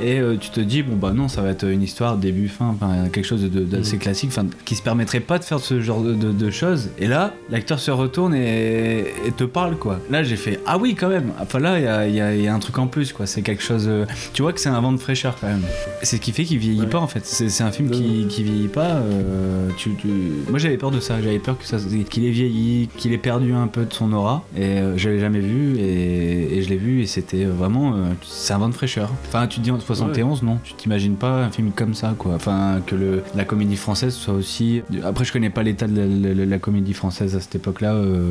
Et 0.00 0.20
tu 0.40 0.50
te 0.50 0.60
dis, 0.60 0.82
bon 0.82 0.94
bah 0.96 1.12
non, 1.12 1.26
ça 1.28 1.42
va 1.42 1.50
être 1.50 1.64
une 1.68 1.82
histoire 1.82 2.16
début-fin, 2.16 2.66
enfin, 2.68 3.08
quelque 3.12 3.24
chose 3.26 3.42
de- 3.42 3.64
d'assez 3.64 3.94
Mhm. 3.96 3.98
classique, 4.02 4.30
qui 4.64 4.76
se 4.76 4.82
permettrait 4.82 5.20
pas 5.20 5.38
de 5.38 5.44
faire 5.44 5.58
ce 5.58 5.80
genre 5.80 6.02
de, 6.02 6.14
de- 6.14 6.30
de 6.32 6.50
choses. 6.50 6.90
Et 6.98 7.06
là, 7.08 7.34
l'acteur 7.50 7.80
se 7.80 7.90
retourne 7.90 8.34
et, 8.34 9.00
et 9.26 9.32
te 9.36 9.44
parle 9.44 9.76
quoi. 9.76 9.98
Là, 10.10 10.22
j'ai 10.22 10.36
fait, 10.36 10.60
ah 10.66 10.78
oui, 10.78 10.94
quand 10.94 11.08
même. 11.08 11.32
Enfin 11.40 11.58
là, 11.58 11.78
il 12.08 12.14
y 12.14 12.20
a, 12.20 12.34
y 12.36 12.42
y 12.42 12.48
un 12.48 12.58
truc 12.58 12.78
en 12.78 12.86
plus 12.86 13.12
quoi. 13.12 13.26
C'est 13.26 13.42
quelque 13.42 13.62
chose. 13.62 13.84
euh, 13.88 14.06
Tu 14.32 14.42
vois 14.42 14.52
que 14.52 14.60
c'est 14.60 14.68
un 14.68 14.80
vent 14.80 14.92
de 14.92 14.96
fraîcheur 14.98 15.36
quand 15.40 15.46
même. 15.48 15.62
C'est 16.02 16.16
ce 16.16 16.20
qui 16.20 16.32
fait 16.32 16.44
qu'il 16.44 16.58
vieillit 16.58 16.80
Ouais. 16.80 16.86
pas 16.86 16.98
en 16.98 17.06
fait. 17.06 17.24
C'est 17.26 17.62
un 17.62 17.70
film 17.72 17.90
qui, 17.90 18.26
qui 18.28 18.42
vieillit 18.42 18.68
pas. 18.68 18.96
euh, 18.96 19.68
tu, 19.76 19.94
tu- 19.96 20.08
Moi, 20.48 20.58
j'avais 20.58 20.76
peur 20.78 20.90
de 20.90 21.00
ça. 21.00 21.20
J'avais 21.22 21.38
peur 21.38 21.58
que 21.58 21.64
ça, 21.66 21.76
qu'il 22.08 22.24
ait 22.24 22.30
vieilli, 22.30 22.88
qu'il 22.96 23.12
ait 23.12 23.18
perdu 23.18 23.52
un 23.52 23.66
peu 23.66 23.84
de 23.84 23.92
son 23.92 24.12
aura. 24.12 24.44
Et 24.56 24.78
euh, 24.78 24.96
je 24.96 25.08
l'avais 25.08 25.20
jamais 25.20 25.40
vu 25.40 25.76
et, 25.78 26.56
et 26.56 26.62
je 26.62 26.68
l'ai 26.68 26.76
vu 26.76 27.02
et 27.02 27.06
c'était 27.06 27.44
vraiment. 27.44 27.94
euh, 27.94 28.04
c'est 28.22 28.52
un 28.54 28.58
vent 28.58 28.68
de 28.68 28.74
fraîcheur. 28.74 29.10
Enfin, 29.26 29.46
tu 29.46 29.58
te 29.58 29.64
dis 29.64 29.70
en 29.70 29.78
71, 29.80 30.42
non 30.42 30.58
Tu 30.64 30.74
t'imagines 30.74 31.16
pas 31.16 31.44
un 31.44 31.50
film 31.50 31.70
comme 31.74 31.94
ça, 31.94 32.14
quoi. 32.16 32.34
Enfin, 32.34 32.80
que 32.86 32.94
le, 32.94 33.22
la 33.34 33.44
comédie 33.44 33.76
française 33.76 34.14
soit 34.14 34.34
aussi. 34.34 34.82
Après, 35.04 35.24
je 35.24 35.32
connais 35.32 35.50
pas 35.50 35.62
l'état 35.62 35.86
de 35.86 35.96
la, 36.00 36.34
la- 36.34 36.46
la 36.46 36.58
comédie 36.58 36.94
française 36.94 37.36
à 37.36 37.40
cette 37.40 37.54
époque-là, 37.56 37.92
euh, 37.94 38.22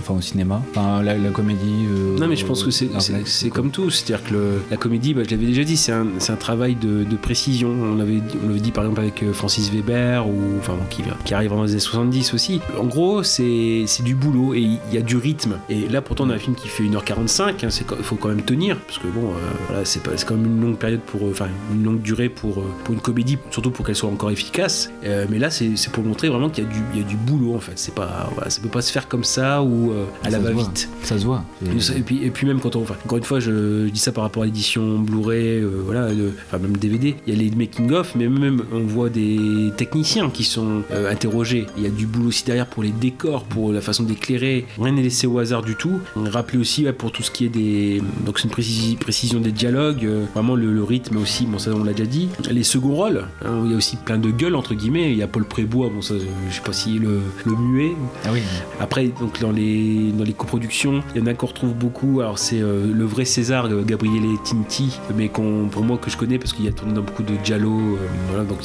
enfin 0.00 0.14
au 0.14 0.20
cinéma. 0.20 0.62
Enfin, 0.70 0.95
la, 1.02 1.16
la 1.16 1.30
comédie. 1.30 1.86
euh, 1.90 2.18
Non, 2.18 2.28
mais 2.28 2.36
je 2.36 2.44
pense 2.46 2.62
que 2.62 2.70
c'est 2.70 3.50
comme 3.50 3.70
tout. 3.70 3.90
C'est-à-dire 3.90 4.24
que 4.26 4.32
le- 4.34 4.62
la 4.70 4.76
comédie, 4.76 5.14
bah, 5.14 5.22
je 5.24 5.30
l'avais 5.30 5.46
déjà 5.46 5.64
dit, 5.64 5.76
c'est 5.76 5.92
un, 5.92 6.06
travail 6.38 6.74
de, 6.74 7.04
de 7.04 7.16
précision. 7.16 7.70
On 7.70 7.94
l'avait 7.96 8.16
dit- 8.20 8.36
on 8.44 8.48
l'avait 8.48 8.60
dit 8.60 8.70
par 8.72 8.84
exemple 8.84 9.00
avec 9.00 9.22
euh, 9.22 9.32
Francis 9.32 9.70
Weber, 9.72 10.26
ou, 10.28 10.58
enfin, 10.58 10.76
qui, 10.90 11.02
qui 11.24 11.34
arrive 11.34 11.50
dans 11.50 11.62
les 11.62 11.70
années 11.72 11.80
70 11.80 12.34
aussi. 12.34 12.60
En 12.78 12.84
gros, 12.86 13.22
c'est 13.22 13.84
c'est 13.86 14.02
du 14.02 14.14
boulot 14.14 14.54
et 14.54 14.60
il 14.60 14.78
y 14.92 14.98
a 14.98 15.02
du 15.02 15.16
rythme. 15.16 15.58
Et 15.70 15.88
là, 15.88 16.02
pourtant, 16.02 16.24
on 16.26 16.30
a 16.30 16.34
un 16.34 16.38
film 16.38 16.54
qui 16.56 16.68
fait 16.68 16.84
1h45. 16.84 17.54
Il 17.98 18.04
faut 18.04 18.16
quand 18.16 18.28
même 18.28 18.42
tenir. 18.42 18.78
Parce 18.86 18.98
que 18.98 19.06
bon, 19.08 19.28
euh, 19.30 19.32
voilà, 19.68 19.84
c'est 19.84 20.02
pas- 20.02 20.10
c'est 20.16 20.26
quand 20.26 20.34
même 20.36 20.46
une 20.46 20.60
longue 20.60 20.76
période 20.78 21.00
pour. 21.00 21.22
Enfin, 21.24 21.48
une 21.74 21.84
longue 21.84 22.00
durée 22.02 22.28
pour, 22.28 22.62
pour 22.84 22.94
une 22.94 23.00
comédie, 23.00 23.38
surtout 23.50 23.70
pour 23.70 23.84
qu'elle 23.86 23.96
soit 23.96 24.10
encore 24.10 24.30
efficace. 24.30 24.90
Euh, 25.04 25.26
mais 25.30 25.38
là, 25.38 25.50
c'est 25.50 25.74
pour 25.92 26.04
montrer 26.04 26.28
vraiment 26.28 26.48
qu'il 26.50 26.64
y, 26.64 26.66
a 26.66 26.70
du- 26.70 26.82
il 26.94 27.00
y 27.00 27.04
a 27.04 27.06
du 27.06 27.16
boulot 27.16 27.54
en 27.54 27.60
fait. 27.60 27.72
C'est 27.76 27.94
pas, 27.94 28.30
voilà, 28.34 28.50
ça 28.50 28.60
peut 28.60 28.68
pas 28.68 28.82
se 28.82 28.92
faire 28.92 29.08
comme 29.08 29.24
ça 29.24 29.62
ou 29.62 29.92
euh, 29.92 30.04
à 30.24 30.30
la 30.30 30.38
Ça 30.38 30.38
voit. 30.52 30.62
Ça 31.02 31.18
se 31.18 31.24
voit. 31.24 31.44
Et, 31.64 32.00
puis, 32.00 32.24
et 32.24 32.30
puis 32.30 32.46
même 32.46 32.60
quand 32.60 32.76
on, 32.76 32.82
enfin, 32.82 32.94
encore 33.04 33.18
une 33.18 33.24
fois, 33.24 33.40
je, 33.40 33.86
je 33.86 33.90
dis 33.90 33.98
ça 34.00 34.12
par 34.12 34.24
rapport 34.24 34.42
à 34.42 34.46
l'édition 34.46 34.98
Blu-ray, 34.98 35.60
euh, 35.60 35.70
voilà, 35.84 36.08
enfin 36.48 36.58
même 36.58 36.76
DVD. 36.76 37.14
Il 37.26 37.34
y 37.34 37.36
a 37.36 37.40
les 37.40 37.50
making 37.54 37.92
of, 37.92 38.14
mais 38.16 38.28
même 38.28 38.62
on 38.72 38.80
voit 38.80 39.08
des 39.08 39.70
techniciens 39.76 40.30
qui 40.30 40.44
sont 40.44 40.82
euh, 40.90 41.10
interrogés. 41.10 41.66
Il 41.76 41.84
y 41.84 41.86
a 41.86 41.90
du 41.90 42.06
boulot 42.06 42.28
aussi 42.28 42.44
derrière 42.44 42.66
pour 42.66 42.82
les 42.82 42.90
décors, 42.90 43.44
pour 43.44 43.72
la 43.72 43.80
façon 43.80 44.02
d'éclairer. 44.02 44.66
Rien 44.80 44.92
n'est 44.92 45.02
laissé 45.02 45.26
au 45.26 45.38
hasard 45.38 45.62
du 45.62 45.74
tout. 45.76 46.00
Rappelez 46.16 46.58
aussi 46.58 46.84
ouais, 46.84 46.92
pour 46.92 47.12
tout 47.12 47.22
ce 47.22 47.30
qui 47.30 47.44
est 47.44 47.48
des, 47.48 48.02
donc 48.24 48.38
c'est 48.38 48.44
une 48.44 48.50
précisi- 48.54 48.96
précision 48.96 49.40
des 49.40 49.52
dialogues, 49.52 50.04
euh, 50.04 50.24
vraiment 50.34 50.54
le, 50.56 50.72
le 50.72 50.82
rythme 50.84 51.16
aussi. 51.18 51.46
Bon 51.46 51.58
ça 51.58 51.70
on 51.74 51.84
l'a 51.84 51.92
déjà 51.92 52.08
dit. 52.08 52.28
Les 52.50 52.62
seconds 52.64 52.94
rôles, 52.94 53.24
hein, 53.44 53.60
où 53.62 53.66
il 53.66 53.70
y 53.70 53.74
a 53.74 53.76
aussi 53.76 53.96
plein 53.96 54.18
de 54.18 54.30
gueules 54.30 54.54
entre 54.56 54.74
guillemets. 54.74 55.12
Il 55.12 55.18
y 55.18 55.22
a 55.22 55.28
Paul 55.28 55.44
Prébois, 55.44 55.90
bon 55.94 56.02
ça 56.02 56.14
je 56.18 56.54
sais 56.54 56.60
pas 56.62 56.72
si 56.72 56.98
le, 56.98 57.20
le 57.44 57.52
muet, 57.56 57.92
Ah 58.24 58.28
oui. 58.32 58.40
après, 58.80 59.08
donc 59.20 59.40
dans 59.40 59.52
les, 59.52 60.10
dans 60.12 60.24
les 60.24 60.32
coproductions, 60.32 60.65
il 61.14 61.20
y 61.20 61.20
en 61.20 61.26
a 61.26 61.34
qu'on 61.34 61.46
retrouve 61.46 61.74
beaucoup. 61.74 62.20
Alors, 62.20 62.38
c'est 62.38 62.60
euh, 62.60 62.92
le 62.92 63.04
vrai 63.04 63.24
César, 63.24 63.66
euh, 63.66 63.82
Gabriele 63.82 64.24
Tinti, 64.44 64.98
mais 65.14 65.28
pour 65.28 65.84
moi 65.84 65.98
que 65.98 66.10
je 66.10 66.16
connais 66.16 66.38
parce 66.38 66.52
qu'il 66.52 66.66
a 66.68 66.72
tourné 66.72 66.94
dans 66.94 67.02
beaucoup 67.02 67.22
de 67.22 67.34
Giallo. 67.44 67.70
euh, 67.70 67.96
voilà, 68.28 68.44
donc 68.44 68.58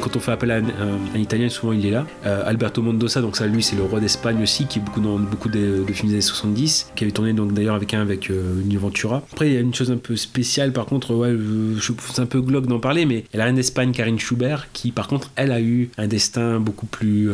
quand 0.00 0.16
on 0.16 0.20
fait 0.20 0.32
appel 0.32 0.50
à 0.50 0.56
un, 0.56 1.18
Italien, 1.18 1.48
souvent 1.48 1.72
il 1.72 1.86
est 1.86 1.90
là. 1.90 2.06
Alberto 2.24 2.82
Mendoza, 2.82 3.20
donc 3.20 3.36
ça, 3.36 3.46
lui, 3.46 3.62
c'est 3.62 3.76
le 3.76 3.82
roi 3.82 4.00
d'Espagne 4.00 4.42
aussi, 4.42 4.66
qui 4.66 4.78
est 4.78 4.82
beaucoup 4.82 5.00
dans 5.00 5.18
beaucoup 5.18 5.48
de, 5.48 5.84
films 5.92 6.08
des 6.08 6.14
années 6.14 6.20
70, 6.20 6.92
qui 6.94 7.04
avait 7.04 7.12
tourné 7.12 7.32
d'ailleurs 7.32 7.74
avec 7.74 7.94
un 7.94 8.00
avec 8.00 8.30
Nino 8.30 8.80
Ventura. 8.80 9.22
Après, 9.32 9.48
il 9.48 9.54
y 9.54 9.56
a 9.56 9.60
une 9.60 9.74
chose 9.74 9.90
un 9.90 9.96
peu 9.96 10.16
spéciale, 10.16 10.72
par 10.72 10.86
contre, 10.86 11.14
ouais, 11.14 11.30
je, 11.30 11.92
c'est 12.12 12.20
un 12.20 12.26
peu 12.26 12.40
glauque 12.40 12.66
d'en 12.66 12.80
parler, 12.80 13.06
mais 13.06 13.24
la 13.32 13.44
reine 13.44 13.56
d'Espagne, 13.56 13.92
Karine 13.92 14.18
Schubert, 14.18 14.68
qui 14.72 14.92
par 14.92 15.08
contre, 15.08 15.30
elle 15.36 15.52
a 15.52 15.60
eu 15.60 15.90
un 15.98 16.06
destin 16.06 16.60
beaucoup 16.60 16.86
plus 16.86 17.30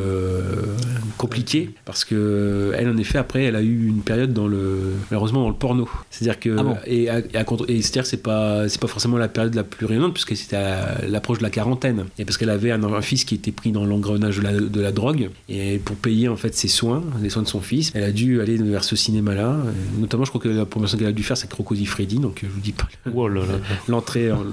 compliqué 1.17 1.71
parce 1.85 2.05
que 2.05 2.73
elle 2.77 2.89
en 2.89 2.97
effet 2.97 3.19
après 3.19 3.45
elle 3.45 3.57
a 3.57 3.63
eu 3.63 3.87
une 3.89 4.00
période 4.03 4.33
dans 4.33 4.47
le 4.49 4.79
malheureusement 5.11 5.43
dans 5.43 5.49
le 5.49 5.55
porno 5.55 5.89
c'est 6.11 6.25
à 6.25 6.33
dire 6.33 6.41
que 6.41 6.57
Ah 6.59 6.63
bon 6.63 6.77
et, 6.87 7.09
à- 7.09 7.19
et 7.19 7.37
à 7.37 7.45
et 7.69 7.83
c'est 7.83 7.91
à 7.91 7.93
dire 8.03 8.07
c'est 8.07 8.23
pas 8.23 8.69
c'est 8.69 8.81
pas 8.81 8.87
forcément 8.87 9.17
la 9.19 9.29
période 9.29 9.55
la 9.55 9.65
plus 9.65 9.87
rayonnante 9.87 10.13
puisque 10.15 10.37
c'était 10.37 10.57
à 10.57 11.07
l'approche 11.09 11.39
de 11.39 11.43
la 11.43 11.51
quarantaine 11.51 12.07
et 12.19 12.25
parce 12.25 12.37
qu'elle 12.39 12.51
avait 12.51 12.71
un, 12.73 12.83
un 12.85 13.01
fils 13.03 13.25
qui 13.25 13.35
était 13.35 13.53
pris 13.53 13.73
dans 13.73 13.85
l'engrenage 13.85 14.39
de 14.39 14.43
la, 14.43 14.53
de 14.53 14.81
la 14.81 14.93
drogue 14.93 15.31
et 15.49 15.79
pour 15.79 15.97
payer 15.97 16.29
en 16.29 16.37
fait 16.37 16.55
ses 16.55 16.69
soins 16.69 17.03
les 17.23 17.31
soins 17.31 17.43
de 17.43 17.49
son 17.49 17.61
fils 17.61 17.91
elle 17.95 18.05
a 18.05 18.13
dû 18.13 18.41
aller 18.41 18.57
vers 18.57 18.85
ce 18.85 18.97
cinéma 18.97 19.35
là 19.35 19.57
notamment 19.99 20.25
je 20.25 20.31
crois 20.31 20.41
que 20.41 20.49
la 20.49 20.67
première 20.67 20.89
chose 20.89 20.99
qu'elle 20.99 21.09
a 21.09 21.13
dû 21.13 21.23
faire 21.23 21.37
c'est 21.37 21.53
Rocco 21.53 21.75
Freddy 21.87 22.17
donc 22.19 22.41
je 22.43 22.49
vous 22.49 22.61
dis 22.61 22.73
pas 22.73 22.89
Oh 23.15 23.29
l'entrée 23.89 24.31
en, 24.33 24.45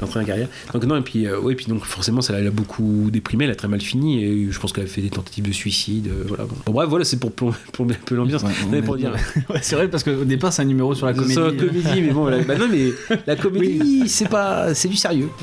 l'entrée 0.00 0.20
en 0.20 0.24
carrière. 0.24 0.48
Donc 0.72 0.84
non 0.84 0.96
et 0.96 1.02
puis 1.02 1.26
euh, 1.26 1.38
oui 1.40 1.54
puis 1.54 1.66
donc 1.66 1.84
forcément 1.84 2.20
ça 2.20 2.38
l'a 2.38 2.50
beaucoup 2.50 3.08
déprimé, 3.12 3.44
elle 3.44 3.50
a 3.50 3.54
très 3.54 3.68
mal 3.68 3.80
fini 3.80 4.22
et 4.24 4.48
je 4.50 4.58
pense 4.58 4.72
qu'elle 4.72 4.84
a 4.84 4.88
fait 4.88 5.02
des 5.02 5.10
tentatives 5.10 5.46
de 5.46 5.52
suicide. 5.52 6.08
euh, 6.08 6.24
voilà. 6.28 6.44
Bon. 6.44 6.54
Bon, 6.66 6.72
bref 6.72 6.88
voilà 6.88 7.04
c'est 7.04 7.18
pour 7.18 7.32
plomber, 7.32 7.56
plomber 7.72 7.94
un 7.94 8.04
peu 8.04 8.14
l'ambiance. 8.14 8.42
Ouais, 8.42 8.81
mais 8.82 8.86
pour 8.86 8.96
dire. 8.96 9.12
Ouais, 9.48 9.58
c'est 9.62 9.74
vrai 9.76 9.88
parce 9.88 10.04
qu'au 10.04 10.24
départ 10.24 10.52
c'est 10.52 10.62
un 10.62 10.66
numéro 10.66 10.94
sur 10.94 11.06
la 11.06 11.14
comédie. 11.14 11.32
Sur 11.32 11.46
la 11.46 11.52
comédie, 11.52 12.02
mais 12.02 12.10
bon, 12.12 12.26
la, 12.26 12.38
bah 12.42 12.54
non, 12.56 12.66
mais 12.70 12.90
la 13.26 13.36
comédie, 13.44 14.08
c'est 14.08 14.28
pas, 14.28 14.74
c'est 14.74 14.88
du 14.88 14.96
sérieux. 14.96 15.28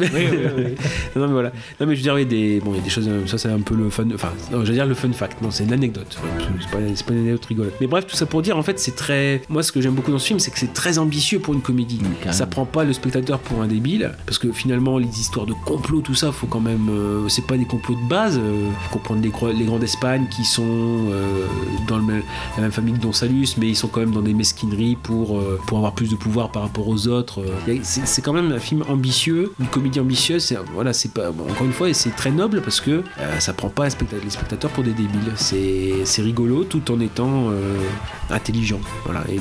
non, 1.16 1.28
mais 1.28 1.34
voilà. 1.34 1.52
Non, 1.80 1.88
mais 1.88 1.96
je 1.96 2.00
veux 2.00 2.04
dire, 2.04 2.14
oui, 2.16 2.26
des, 2.26 2.60
bon, 2.64 2.72
il 2.74 2.78
y 2.78 2.80
a 2.80 2.84
des 2.84 2.90
choses, 2.90 3.08
euh, 3.08 3.26
ça 3.28 3.38
c'est 3.38 3.50
un 3.50 3.60
peu 3.60 3.76
le 3.76 3.90
fun, 3.90 4.06
enfin, 4.14 4.32
non, 4.52 4.62
je 4.64 4.68
veux 4.68 4.74
dire 4.74 4.86
le 4.86 4.94
fun 4.94 5.12
fact. 5.12 5.42
Non, 5.42 5.52
c'est 5.52 5.64
une 5.64 5.74
anecdote. 5.74 6.18
C'est 6.60 6.72
pas, 6.72 6.78
c'est 6.96 7.06
pas 7.06 7.14
une 7.14 7.20
anecdote 7.22 7.46
rigolote. 7.46 7.74
Mais 7.82 7.88
bref, 7.88 8.06
tout 8.08 8.16
ça 8.16 8.26
pour 8.26 8.42
dire, 8.42 8.58
en 8.58 8.64
fait, 8.64 8.80
c'est 8.80 8.96
très, 8.96 9.42
moi, 9.50 9.64
ce 9.64 9.72
que 9.72 9.82
j'aime 9.82 9.94
beaucoup 9.94 10.12
dans 10.12 10.20
ce 10.20 10.28
film, 10.28 10.40
c'est 10.40 10.52
que 10.52 10.60
c'est 10.60 10.74
très 10.74 10.98
ambitieux 10.98 11.40
pour 11.40 11.54
une 11.54 11.62
comédie. 11.62 12.00
carrément. 12.20 12.32
ça 12.34 12.46
prend 12.46 12.66
pas 12.66 12.84
le 12.84 12.94
spectateur 12.94 13.40
pour 13.40 13.62
un 13.62 13.68
débile, 13.68 14.12
parce 14.26 14.38
que 14.38 14.52
finalement, 14.52 14.98
les 14.98 15.08
histoires 15.20 15.46
de 15.46 15.54
complot, 15.66 16.02
tout 16.02 16.16
ça, 16.16 16.32
faut 16.32 16.48
quand 16.48 16.60
même, 16.62 16.88
euh, 16.90 17.28
c'est 17.30 17.46
pas 17.46 17.58
des 17.58 17.66
complots 17.66 17.96
de 17.96 18.10
base. 18.10 18.38
euh, 18.38 18.70
faut 18.90 18.98
comprendre 19.00 19.22
les, 19.22 19.54
les 19.60 19.66
grands 19.66 19.80
d'Espagne 19.80 20.26
qui 20.36 20.44
sont 20.46 20.64
euh, 21.12 21.46
dans 21.88 21.98
le 21.98 22.04
même- 22.04 22.24
la 22.58 22.64
même 22.64 22.72
famille 22.72 22.94
que 22.94 23.00
Don 23.00 23.14
Mais 23.58 23.68
ils 23.70 23.76
sont 23.76 23.88
quand 23.88 24.00
même 24.00 24.12
dans 24.12 24.22
des 24.22 24.34
mesquineries 24.34 24.96
pour, 25.02 25.38
euh, 25.38 25.60
pour 25.68 25.78
avoir 25.78 25.94
plus 25.94 26.10
de 26.10 26.16
pouvoir 26.16 26.52
par 26.52 26.64
rapport 26.64 26.88
aux 26.88 27.08
autres. 27.08 27.42
Euh, 27.42 27.78
C'est 27.84 28.22
quand 28.22 28.34
même 28.34 28.52
un 28.52 28.60
film 28.60 28.84
ambitieux, 28.90 29.52
une 29.60 29.68
comédie 29.68 30.00
ambitieuse. 30.00 30.54
Voilà, 30.74 30.94
c'est 30.94 31.14
pas 31.14 31.30
encore 31.30 31.66
une 31.66 31.74
fois, 31.74 31.94
c'est 31.94 32.16
très 32.16 32.32
noble 32.32 32.62
parce 32.62 32.82
que 32.82 32.92
euh, 33.20 33.40
ça 33.40 33.54
prend 33.54 33.70
pas 33.70 33.86
les 33.86 33.92
specta- 33.92 34.24
les 34.24 34.30
spectateurs 34.30 34.72
pour 34.72 34.84
des 34.84 34.92
débiles. 34.94 35.34
C'est 35.36 36.22
rigolo 36.22 36.64
tout 36.64 36.92
en 36.92 37.00
étant 37.00 37.50
euh, 37.52 37.78
intelligent. 38.30 38.80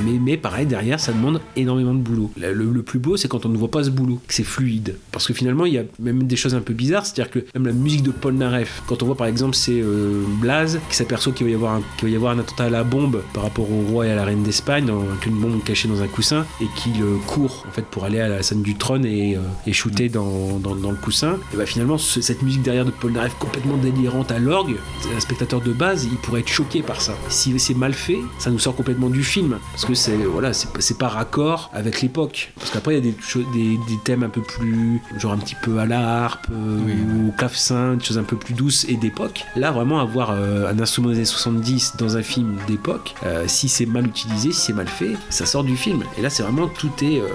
Mais, 0.05 0.19
mais 0.21 0.37
pareil, 0.37 0.67
derrière, 0.67 1.01
ça 1.01 1.13
demande 1.13 1.41
énormément 1.57 1.95
de 1.95 2.01
boulot. 2.01 2.31
Le, 2.37 2.83
plus 2.83 2.99
beau, 2.99 3.17
c'est 3.17 3.29
quand 3.29 3.45
on 3.47 3.49
ne 3.49 3.57
voit 3.57 3.71
pas 3.71 3.85
ce 3.85 3.91
boulot, 3.91 4.21
que 4.27 4.35
c'est 4.35 4.45
fluide. 4.45 4.97
Parce 5.13 5.27
que 5.27 5.33
finalement, 5.33 5.67
il 5.67 5.75
y 5.75 5.79
a 5.79 5.85
même 5.99 6.23
des 6.25 6.37
choses 6.37 6.55
un 6.55 6.61
peu 6.61 6.75
bizarres, 6.75 7.05
c'est-à-dire 7.07 7.31
que 7.31 7.41
même 7.55 7.67
la 7.67 7.73
musique 7.73 8.03
de 8.03 8.11
Paul 8.11 8.35
Naref, 8.35 8.83
quand 8.87 9.03
on 9.03 9.07
voit 9.07 9.17
par 9.17 9.27
exemple, 9.27 9.55
c'est 9.55 9.81
euh, 9.81 10.25
Blaze 10.41 10.79
qui 10.89 10.97
s'aperçoit 10.97 11.33
qu'il 11.33 11.47
va, 11.47 11.53
y 11.53 11.55
avoir 11.55 11.75
un, 11.75 11.83
va 12.03 12.09
y 12.09 12.17
avoir 12.17 12.33
un 12.33 12.39
attentat 12.39 12.65
à 12.65 12.71
la 12.71 12.85
bombe 12.85 13.23
par 13.35 13.43
rapport 13.45 13.71
au 13.71 13.78
roi 13.87 14.07
et 14.07 14.11
à 14.11 14.15
la 14.17 14.25
reine 14.25 14.43
d'Espagne, 14.43 14.89
avec 14.91 15.27
une 15.27 15.35
bombe 15.39 15.63
cachée 15.65 15.89
dans 15.89 16.03
un 16.03 16.07
coussin, 16.09 16.45
et 16.61 16.67
qu'il 16.77 17.01
euh, 17.03 17.17
court 17.27 17.65
en 17.69 17.73
fait 17.73 17.85
pour 17.85 18.05
aller 18.05 18.21
à 18.21 18.29
la 18.29 18.43
scène 18.43 18.63
du 18.63 18.75
trône 18.77 19.05
et, 19.05 19.37
euh, 19.37 19.41
et 19.67 19.73
shooter 19.73 20.09
dans, 20.09 20.59
dans, 20.59 20.75
dans 20.75 20.91
le 20.91 20.97
coussin. 20.97 21.37
Et 21.53 21.57
bah 21.57 21.67
finalement, 21.67 21.99
ce- 21.99 22.21
cette 22.21 22.43
musique 22.43 22.63
derrière 22.63 22.85
de 22.85 22.91
Paul 22.91 23.13
Naref 23.13 23.35
complètement 23.39 23.77
délirante 23.77 24.31
à 24.31 24.39
l'orgue, 24.39 24.77
un 25.17 25.21
spectateur 25.21 25.61
de 25.61 25.73
base, 25.73 26.05
il 26.05 26.17
pourrait 26.19 26.41
être 26.41 26.49
choqué 26.49 26.83
par 26.83 27.01
ça. 27.01 27.15
Si 27.29 27.59
c'est 27.59 27.75
mal 27.75 27.95
fait, 27.95 28.19
ça 28.39 28.51
nous 28.51 28.59
sort 28.59 28.75
complètement 28.77 29.09
du 29.11 29.23
film, 29.25 29.59
parce 29.73 29.85
que 29.85 29.95
c'est 29.95 30.17
voilà, 30.17 30.53
c'est 30.53 30.97
pas- 30.99 31.09
raccord 31.09 31.71
avec 31.73 32.03
l'époque. 32.03 32.53
Parce 32.59 32.71
qu'après, 32.71 32.93
il 32.99 33.05
y 33.07 33.09
a 33.09 33.13
des, 33.13 33.45
des, 33.53 33.77
des 33.89 33.99
thèmes 34.05 34.23
un 34.23 34.29
peu 34.29 34.43
plus, 34.43 35.01
genre 35.19 35.33
un 35.33 35.39
petit 35.39 35.55
peu 35.63 35.79
à 35.79 35.87
la 35.87 36.25
harpe 36.25 36.47
euh, 36.53 36.79
Oui. 36.85 36.93
ou 36.93 37.29
au 37.29 37.33
clavecin, 37.33 37.95
des 37.95 38.05
choses 38.05 38.19
un 38.19 38.25
peu 38.25 38.37
plus 38.37 38.53
douces 38.55 38.85
et 38.89 38.97
d'époque. 38.97 39.45
Là, 39.57 39.71
vraiment, 39.71 40.01
avoir 40.01 40.31
euh, 40.33 40.71
un 40.71 40.79
instrument 40.81 41.09
des 41.09 41.17
années 41.17 41.25
70 41.25 41.95
dans 41.99 42.17
un 42.17 42.23
film 42.23 42.57
d'époque, 42.67 43.15
euh, 43.25 43.45
si 43.69 43.77
c'est 43.85 43.87
mal 43.87 44.07
utilisé, 44.07 44.53
si 44.53 44.61
c'est 44.61 44.73
mal 44.73 44.89
fait, 44.89 45.17
ça 45.31 45.47
sort 45.47 45.65
du 45.65 45.77
film. 45.77 46.03
Et 46.19 46.23
là, 46.23 46.31
c'est 46.31 46.43
vraiment 46.43 46.67
tout 46.69 46.91
est, 47.03 47.21
euh, 47.21 47.29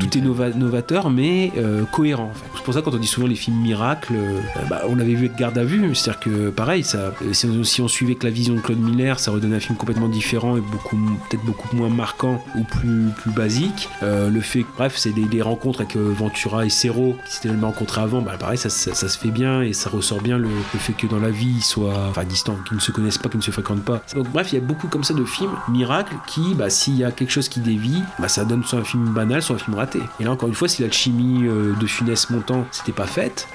tout 0.00 0.18
est 0.18 0.20
nova- 0.20 0.50
novateur, 0.50 1.10
mais 1.10 1.52
euh, 1.56 1.84
cohérent. 1.92 2.30
en 2.30 2.34
fait. 2.34 2.44
C'est 2.56 2.64
pour 2.64 2.74
ça 2.74 2.82
quand 2.82 2.94
on 2.94 2.98
dit 2.98 3.06
souvent 3.06 3.26
les 3.26 3.34
films 3.34 3.58
miracles, 3.60 4.14
euh, 4.16 4.40
bah, 4.68 4.82
on 4.88 4.96
l'avait 4.96 5.14
vu 5.14 5.26
avec 5.26 5.36
Garde 5.36 5.56
à 5.58 5.64
vue, 5.64 5.94
c'est-à-dire 5.94 6.20
que 6.20 6.50
pareil, 6.50 6.84
ça, 6.84 7.12
si, 7.32 7.46
on, 7.46 7.64
si 7.64 7.80
on 7.80 7.88
suivait 7.88 8.14
que 8.14 8.24
la 8.26 8.30
vision 8.32 8.54
de 8.54 8.60
Claude 8.60 8.80
Miller, 8.80 9.18
ça 9.20 9.30
redonnait 9.30 9.56
un 9.56 9.60
film 9.60 9.76
complètement 9.76 10.08
différent 10.08 10.56
et 10.56 10.60
beaucoup 10.60 10.96
peut-être 11.30 11.44
beaucoup 11.44 11.74
moins 11.76 11.88
marquant 11.88 12.42
ou 12.56 12.64
plus 12.64 13.06
plus 13.16 13.30
basique. 13.30 13.88
Euh, 14.02 14.30
le 14.30 14.40
fait, 14.40 14.64
bref, 14.76 14.94
c'est 14.96 15.12
des, 15.12 15.24
des 15.24 15.42
rencontres 15.42 15.80
avec 15.82 15.96
Ventura 15.96 16.64
et 16.66 16.70
Serrault 16.70 17.16
qui 17.26 17.34
s'étaient 17.34 17.48
jamais 17.48 17.64
rencontrés 17.64 18.00
avant, 18.00 18.20
bah 18.22 18.32
pareil, 18.38 18.58
ça, 18.58 18.68
ça- 18.70 18.94
ça 18.94 19.08
se 19.08 19.18
fait 19.18 19.30
bien 19.30 19.62
et 19.62 19.72
ça 19.72 19.90
ressort 19.90 20.20
bien 20.20 20.38
le, 20.38 20.48
le 20.48 20.78
fait 20.78 20.92
que 20.92 21.06
dans 21.06 21.18
la 21.20 21.30
vie 21.30 21.54
ils 21.58 21.62
soient 21.64 22.06
enfin 22.10 22.24
distants, 22.24 22.56
qu'ils 22.66 22.76
ne 22.76 22.80
se 22.82 22.90
connaissent 22.92 23.18
pas, 23.18 23.28
qu'ils 23.28 23.38
ne 23.38 23.42
se 23.44 23.50
fréquentent 23.50 23.84
pas. 23.84 24.02
Donc 24.14 24.28
bref, 24.30 24.52
il 24.52 24.56
y 24.56 24.58
a 24.58 24.64
beaucoup 24.64 24.88
comme 24.88 25.04
ça 25.04 25.14
de 25.14 25.24
films 25.24 25.50
miracles 25.68 26.16
qui, 26.26 26.54
bah, 26.54 26.70
s'il 26.70 26.96
y 26.96 27.04
a 27.04 27.10
quelque 27.10 27.30
chose 27.30 27.48
qui 27.48 27.60
dévie, 27.60 28.02
bah, 28.18 28.28
ça 28.28 28.44
donne 28.44 28.64
soit 28.64 28.80
un 28.80 28.84
film 28.84 29.12
banal, 29.12 29.42
soit 29.42 29.56
un 29.56 29.58
film 29.58 29.76
raté. 29.76 30.00
Et 30.20 30.24
là 30.24 30.32
encore 30.32 30.48
une 30.48 30.54
fois, 30.54 30.68
si 30.68 30.82
l'alchimie 30.82 31.46
euh, 31.46 31.74
de 31.78 31.86
Funès 31.86 32.30
Montant 32.30 32.66
s'était 32.70 32.92
pas 32.92 33.06
faite, 33.06 33.48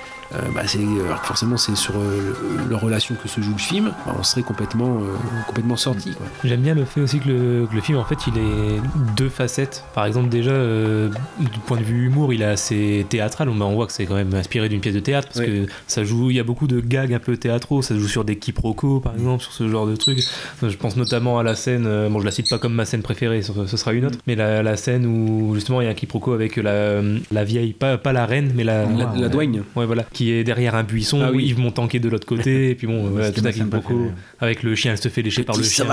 bah, 0.54 0.62
c'est, 0.66 0.80
alors 0.80 1.22
que 1.22 1.28
forcément 1.28 1.58
c'est 1.58 1.76
sur 1.76 1.96
euh, 1.98 2.34
le- 2.64 2.70
leur 2.70 2.82
relation 2.82 3.16
que 3.22 3.28
se 3.28 3.42
joue 3.42 3.52
le 3.52 3.58
film, 3.58 3.92
bah, 4.06 4.16
on 4.18 4.24
serait 4.24 4.42
complètement, 4.44 4.98
euh, 4.98 5.08
complètement 5.48 5.76
sorti. 5.78 6.12
J'aime 6.44 6.62
bien 6.62 6.74
le 6.76 6.86
fait 6.86 7.02
aussi 7.02 7.20
que 7.20 7.28
le, 7.30 7.68
que 7.70 7.76
le 7.76 7.82
film, 7.82 7.98
en 7.98 8.04
fait, 8.06 8.18
il 8.28 8.38
est 8.38 8.82
deux 9.16 9.30
facettes. 9.30 9.84
Par 9.94 10.06
exemple, 10.06 10.30
déjà, 10.30 10.52
euh, 10.52 11.10
du 11.40 11.60
point 11.66 11.78
de 11.78 11.84
vue 11.84 12.08
humour, 12.08 12.34
il 12.34 12.42
est 12.42 12.46
assez 12.46 13.06
théâtral. 13.10 13.50
On, 13.50 13.60
on 13.62 13.74
voit 13.76 13.88
que 13.88 13.94
c'est 13.94 14.06
quand 14.06 14.16
même 14.16 14.34
inspiré 14.34 14.70
d'une 14.70 14.80
pièce 14.82 14.96
de 14.96 15.00
théâtre 15.00 15.28
parce 15.28 15.40
Ouais. 15.40 15.46
que 15.48 15.66
ça 15.88 16.04
joue. 16.04 16.30
Il 16.32 16.36
y 16.38 16.40
a 16.40 16.44
beaucoup 16.44 16.68
de 16.68 16.80
gags 16.80 17.14
un 17.14 17.20
peu 17.20 17.38
théâtraux. 17.38 17.82
Ça 17.82 17.96
joue 17.98 18.08
sur 18.08 18.24
des 18.26 18.38
quiproquos, 18.38 19.00
par 19.00 19.14
exemple, 19.14 19.44
sur 19.44 19.52
ce 19.54 19.68
genre 19.70 19.86
de 19.88 19.96
trucs. 19.96 20.20
Je 20.62 20.76
pense 20.78 20.96
notamment 20.96 21.40
à 21.40 21.44
la 21.44 21.56
scène. 21.56 21.86
euh, 21.88 22.10
Bon, 22.10 22.20
je 22.20 22.26
la 22.26 22.32
cite 22.32 22.50
pas 22.50 22.58
comme 22.60 22.74
ma 22.74 22.86
scène 22.86 23.02
préférée, 23.02 23.42
ce, 23.42 23.52
ce 23.66 23.78
sera 23.78 23.94
une 23.94 24.06
autre. 24.06 24.18
Mais 24.28 24.36
la, 24.36 24.64
la 24.64 24.76
scène 24.78 25.06
où 25.06 25.54
justement 25.56 25.82
il 25.82 25.86
y 25.86 25.88
a 25.88 25.92
un 25.92 25.96
quiproquo 25.96 26.34
avec 26.34 26.56
la, 26.58 27.02
la 27.32 27.44
vieille, 27.44 27.74
pas, 27.74 27.98
pas 27.98 28.14
la 28.14 28.26
reine, 28.26 28.52
mais 28.56 28.64
la, 28.64 28.86
La, 28.86 29.12
la 29.18 29.30
douane. 29.30 29.64
Ouais, 29.76 29.86
voilà, 29.86 30.04
qui 30.14 30.23
est 30.32 30.44
derrière 30.44 30.76
un 30.76 30.84
buisson, 30.84 31.22
Ah 31.24 31.32
oui. 31.32 31.46
Yves 31.46 31.60
Montand 31.60 31.88
qui 31.88 31.98
est 31.98 32.00
de 32.00 32.10
l'autre 32.10 32.26
côté, 32.28 32.70
et 32.72 32.76
puis 32.76 32.88
bon, 32.88 33.08
voilà, 33.10 33.28
C'était 33.28 33.42
tout 33.52 33.60
quiproquo 33.60 33.82
préférée. 33.88 34.10
avec 34.40 34.64
le 34.64 34.76
chien, 34.76 34.92
elle 34.94 34.98
se 34.98 35.10
fait 35.10 35.22
lécher 35.22 35.44
par 35.44 35.56
le 35.58 35.64
chien. 35.64 35.86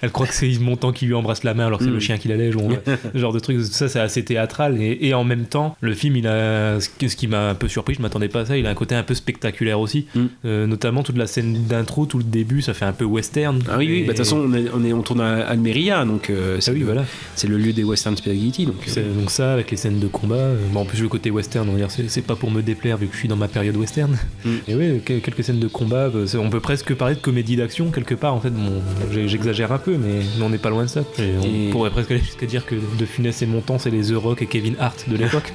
Elle 0.00 0.10
croit 0.10 0.26
que 0.26 0.34
c'est 0.34 0.48
Yves 0.48 0.62
Montand 0.62 0.92
qui 0.92 1.06
lui 1.06 1.14
embrasse 1.14 1.44
la 1.44 1.54
main 1.54 1.66
alors 1.66 1.78
que 1.78 1.84
c'est 1.84 1.90
Mm. 1.90 1.94
le 1.94 2.00
chien 2.00 2.18
qui 2.18 2.28
la 2.28 2.36
lèche. 2.36 2.54
Ce 3.14 3.18
genre 3.18 3.32
de 3.32 3.38
truc, 3.38 3.60
ça 3.62 3.88
c'est 3.88 4.00
assez 4.00 4.24
théâtral. 4.24 4.80
Et, 4.80 4.98
et 5.02 5.14
en 5.14 5.24
même 5.24 5.44
temps, 5.44 5.76
le 5.80 5.94
film, 5.94 6.16
il 6.16 6.26
a 6.26 6.80
ce 6.80 6.88
qui, 6.88 7.06
qui 7.08 7.26
m'a 7.28 7.50
un 7.50 7.54
peu 7.54 7.68
surpris, 7.68 7.94
je 7.94 8.02
m'attendais 8.02 8.28
pas 8.28 8.40
à 8.40 8.46
ça, 8.46 8.56
il 8.56 8.66
a 8.66 8.70
un 8.70 8.74
côté 8.74 8.94
un 8.94 9.02
peu 9.02 9.14
spectaculaire 9.14 9.80
aussi. 9.80 10.06
Mm. 10.14 10.20
Euh, 10.44 10.66
notamment 10.66 11.02
toute 11.02 11.16
la 11.16 11.26
scène 11.26 11.64
d'intro, 11.68 12.06
tout 12.06 12.18
le 12.18 12.24
début, 12.24 12.62
ça 12.62 12.74
fait 12.74 12.84
un 12.84 12.92
peu 12.92 13.04
western. 13.04 13.60
Ah 13.68 13.76
oui, 13.78 13.86
oui, 13.88 14.00
bah, 14.02 14.12
de 14.12 14.18
toute 14.18 14.18
façon, 14.18 14.38
on, 14.38 14.52
est, 14.54 14.64
on, 14.74 14.84
est- 14.84 14.92
on 14.92 15.02
tourne 15.02 15.20
à 15.20 15.46
Almeria, 15.46 16.04
donc 16.04 16.30
euh, 16.30 16.58
c'est 16.60 16.70
Ah 16.70 16.74
oui, 16.74 16.80
le, 16.80 16.86
voilà. 16.86 17.04
c'est 17.34 17.48
le 17.48 17.56
lieu 17.58 17.72
des 17.72 17.84
western 17.84 18.16
spaghetti. 18.16 18.66
Donc, 18.66 18.76
euh, 18.76 18.90
C'est- 18.90 19.02
Donc 19.18 19.30
ça, 19.30 19.52
avec 19.52 19.70
les 19.70 19.76
scènes 19.76 19.98
de 20.00 20.06
combat, 20.08 20.34
euh, 20.36 20.56
en 20.74 20.84
plus 20.84 21.00
le 21.02 21.08
côté 21.08 21.30
western, 21.30 21.68
c'est 21.88 22.08
c'est 22.10 22.22
pas 22.22 22.36
pour 22.36 22.50
me 22.50 22.62
déplaire 22.62 22.96
vu 22.96 23.06
que 23.06 23.14
je 23.14 23.18
suis 23.22 23.28
dans 23.28 23.36
ma 23.36 23.48
période 23.48 23.76
western. 23.76 24.16
Mm. 24.44 24.50
Et 24.68 24.74
oui, 24.74 25.00
quelques 25.04 25.44
scènes 25.44 25.60
de 25.60 25.68
combat, 25.68 26.10
c'est- 26.26 26.36
on 26.38 26.50
peut 26.50 26.60
presque 26.60 26.94
parler 26.94 27.14
de 27.14 27.20
comédie 27.20 27.56
d'action 27.56 27.90
quelque 27.90 28.14
part. 28.14 28.34
En 28.34 28.40
fait, 28.40 28.50
bon, 28.50 28.82
j'exagère 29.26 29.70
un 29.72 29.78
peu, 29.78 29.96
mais, 29.96 30.20
mais 30.38 30.44
on 30.44 30.50
n'est 30.50 30.58
pas 30.58 30.70
loin 30.70 30.82
de 30.84 30.88
ça. 30.88 31.00
Et 31.18 31.32
on 31.40 31.42
Et- 31.42 31.70
pourrait 31.70 31.90
presque 31.90 32.10
aller 32.10 32.20
jusqu'à 32.20 32.46
dire 32.46 32.66
que 32.66 32.74
De 32.74 33.04
Funès 33.06 33.40
et 33.42 33.46
Montand, 33.46 33.78
c'est 33.78 33.90
les 33.90 34.06
The 34.08 34.14
Rock 34.16 34.42
et 34.42 34.46
Kevin 34.46 34.74
Hart 34.78 35.04
de 35.08 35.16
l'époque. 35.16 35.52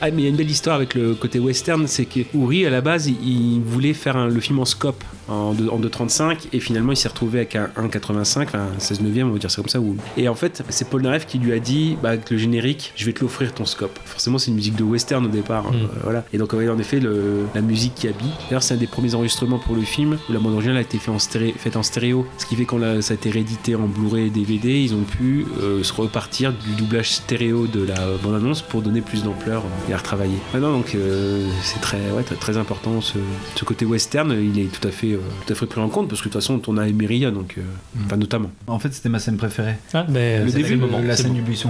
Ah, 0.01 0.11
mais 0.11 0.21
il 0.21 0.23
y 0.23 0.25
a 0.27 0.29
une 0.29 0.35
belle 0.35 0.49
histoire 0.51 0.75
avec 0.75 0.93
le 0.93 1.15
côté 1.15 1.39
western, 1.39 1.87
c'est 1.87 2.05
que 2.05 2.19
Uri, 2.35 2.65
à 2.65 2.69
la 2.69 2.81
base, 2.81 3.07
il, 3.07 3.61
voulait 3.65 3.93
faire 3.93 4.17
un- 4.17 4.27
le 4.27 4.39
film 4.39 4.59
en 4.59 4.65
scope, 4.65 5.03
en, 5.27 5.53
deux- 5.53 5.69
en 5.69 5.79
2.35, 5.79 6.47
et 6.53 6.59
finalement, 6.59 6.91
il 6.91 6.97
s'est 6.97 7.07
retrouvé 7.07 7.39
avec 7.39 7.55
un 7.55 7.69
1.85, 7.77 8.43
enfin, 8.49 8.67
16 8.77 9.01
neuvième, 9.01 9.29
on 9.29 9.33
va 9.33 9.39
dire 9.39 9.49
ça 9.51 9.61
comme 9.61 9.69
ça. 9.69 9.79
Et 10.17 10.27
en 10.27 10.35
fait, 10.35 10.63
c'est 10.69 10.89
Paul 10.89 11.01
Naref 11.01 11.25
qui 11.25 11.39
lui 11.39 11.53
a 11.53 11.59
dit, 11.59 11.97
bah, 12.01 12.09
avec 12.09 12.29
le 12.29 12.37
générique, 12.37 12.93
je 12.95 13.05
vais 13.05 13.13
te 13.13 13.21
l'offrir 13.21 13.53
ton 13.53 13.65
scope. 13.65 13.97
Forcément, 14.05 14.37
c'est 14.37 14.51
une 14.51 14.55
musique 14.57 14.75
de 14.75 14.83
western 14.83 15.25
au 15.25 15.29
départ, 15.29 15.62
hein, 15.65 15.71
Mm. 15.73 15.75
euh, 15.83 15.87
voilà. 16.03 16.25
Et 16.33 16.37
donc, 16.37 16.53
en 16.53 16.77
effet, 16.77 16.99
le- 16.99 17.45
la 17.55 17.61
musique 17.61 17.95
qui 17.95 18.07
habille. 18.07 18.29
D'ailleurs, 18.49 18.63
c'est 18.63 18.73
un 18.73 18.77
des 18.77 18.87
premiers 18.87 19.15
enregistrements 19.15 19.59
pour 19.59 19.75
le 19.75 19.81
film, 19.83 20.17
où 20.29 20.33
la 20.33 20.39
bande 20.39 20.53
originale 20.53 20.77
a 20.77 20.81
été 20.81 20.97
faite 20.97 21.13
en, 21.13 21.19
stéréo, 21.19 21.53
faite 21.57 21.75
en 21.77 21.83
stéréo, 21.83 22.25
ce 22.37 22.45
qui 22.45 22.55
fait 22.55 22.65
quand 22.65 22.77
la- 22.77 23.01
ça 23.01 23.13
a 23.13 23.15
été 23.15 23.29
réédité 23.29 23.75
en 23.75 23.87
Blu-ray 23.87 24.27
et 24.27 24.29
DVD, 24.29 24.81
ils 24.81 24.93
ont 24.93 25.03
pu 25.03 25.45
euh, 25.61 25.83
se 25.83 25.93
repartir 25.93 26.53
du 26.53 26.73
doublage 26.75 27.11
stéréo 27.11 27.67
de 27.67 27.83
la 27.83 27.95
bande-annonce 28.23 28.61
pour 28.61 28.81
donner 28.81 29.01
plus 29.01 29.23
d'ampleur 29.23 29.63
euh, 29.63 29.89
et 29.91 29.93
à 29.93 29.97
retravailler. 29.97 30.37
Maintenant, 30.53 30.71
donc, 30.73 30.93
euh, 30.95 31.47
c'est 31.61 31.81
très, 31.81 31.97
ouais, 32.15 32.23
très, 32.23 32.57
important 32.57 33.01
ce, 33.01 33.17
ce 33.55 33.65
côté 33.65 33.85
western, 33.85 34.31
il 34.31 34.59
est 34.59 34.65
tout 34.71 34.87
à 34.87 34.91
fait, 34.91 35.13
euh, 35.13 35.19
tout 35.45 35.53
à 35.53 35.55
fait 35.55 35.65
pris 35.65 35.81
en 35.81 35.89
compte 35.89 36.07
parce 36.09 36.21
que 36.21 36.27
de 36.27 36.33
toute 36.33 36.41
façon, 36.41 36.55
on 36.55 36.59
tourne 36.59 36.79
à 36.79 36.87
Emeria, 36.87 37.31
donc, 37.31 37.55
euh, 37.57 37.61
enfin, 38.05 38.17
notamment. 38.17 38.51
En 38.67 38.79
fait, 38.79 38.93
c'était 38.93 39.09
ma 39.09 39.19
scène 39.19 39.37
préférée. 39.37 39.75
Ah, 39.93 40.05
le 40.07 40.51
début, 40.51 40.71
le 40.71 40.77
moment. 40.77 40.99
la 41.03 41.15
scène 41.15 41.27
bon. 41.29 41.33
du 41.35 41.41
buisson. 41.41 41.69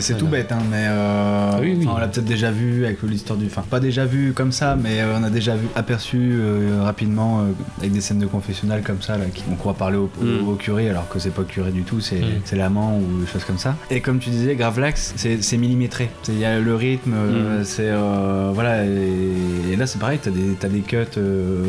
C'est, 0.00 0.16
tout 0.16 0.26
bête, 0.26 0.52
hein, 0.52 0.58
mais 0.70 0.86
euh, 0.88 1.50
Ah 1.54 1.58
oui, 1.60 1.74
oui. 1.78 1.84
enfin, 1.86 1.96
on 1.96 2.00
l'a 2.00 2.08
peut-être 2.08 2.24
déjà 2.26 2.50
vu 2.50 2.84
avec 2.84 3.02
l'histoire 3.02 3.31
du. 3.36 3.46
Enfin, 3.46 3.62
pas 3.68 3.80
déjà 3.80 4.04
vu 4.06 4.32
comme 4.32 4.52
ça, 4.52 4.76
mais 4.80 5.00
euh, 5.00 5.18
on 5.18 5.22
a 5.22 5.30
déjà 5.30 5.54
vu 5.56 5.66
aperçu 5.74 6.18
euh, 6.34 6.82
rapidement 6.82 7.40
euh, 7.40 7.44
avec 7.78 7.92
des 7.92 8.00
scènes 8.00 8.18
de 8.18 8.26
confessionnal 8.26 8.82
comme 8.82 9.00
ça, 9.02 9.16
là, 9.18 9.24
qui, 9.32 9.42
on 9.50 9.54
croit 9.56 9.74
parler 9.74 9.96
au, 9.96 10.10
au- 10.20 10.24
Mm. 10.24 10.48
au 10.48 10.54
curé, 10.54 10.88
alors 10.90 11.08
que 11.08 11.18
c'est 11.18 11.30
pas 11.34 11.42
curé 11.44 11.70
du 11.72 11.82
tout, 11.82 12.00
c'est, 12.00 12.16
Mm. 12.20 12.40
c'est 12.44 12.56
l'amant 12.56 12.98
ou 12.98 13.20
des 13.20 13.26
choses 13.26 13.44
comme 13.44 13.58
ça. 13.58 13.76
Et 13.90 14.00
comme 14.00 14.18
tu 14.18 14.30
disais, 14.30 14.54
Gravelax, 14.56 15.14
c'est, 15.16 15.42
c'est 15.42 15.56
millimétré. 15.56 16.10
Il 16.28 16.38
y 16.38 16.44
a 16.44 16.58
le 16.58 16.74
rythme, 16.74 17.12
Mm. 17.12 17.64
c'est. 17.64 17.90
voilà, 18.54 18.84
et, 18.86 19.72
et 19.72 19.76
là 19.76 19.86
c'est 19.86 19.98
pareil, 19.98 20.18
t'as 20.22 20.30
des, 20.30 20.68
des 20.68 20.80
cuts 20.80 20.96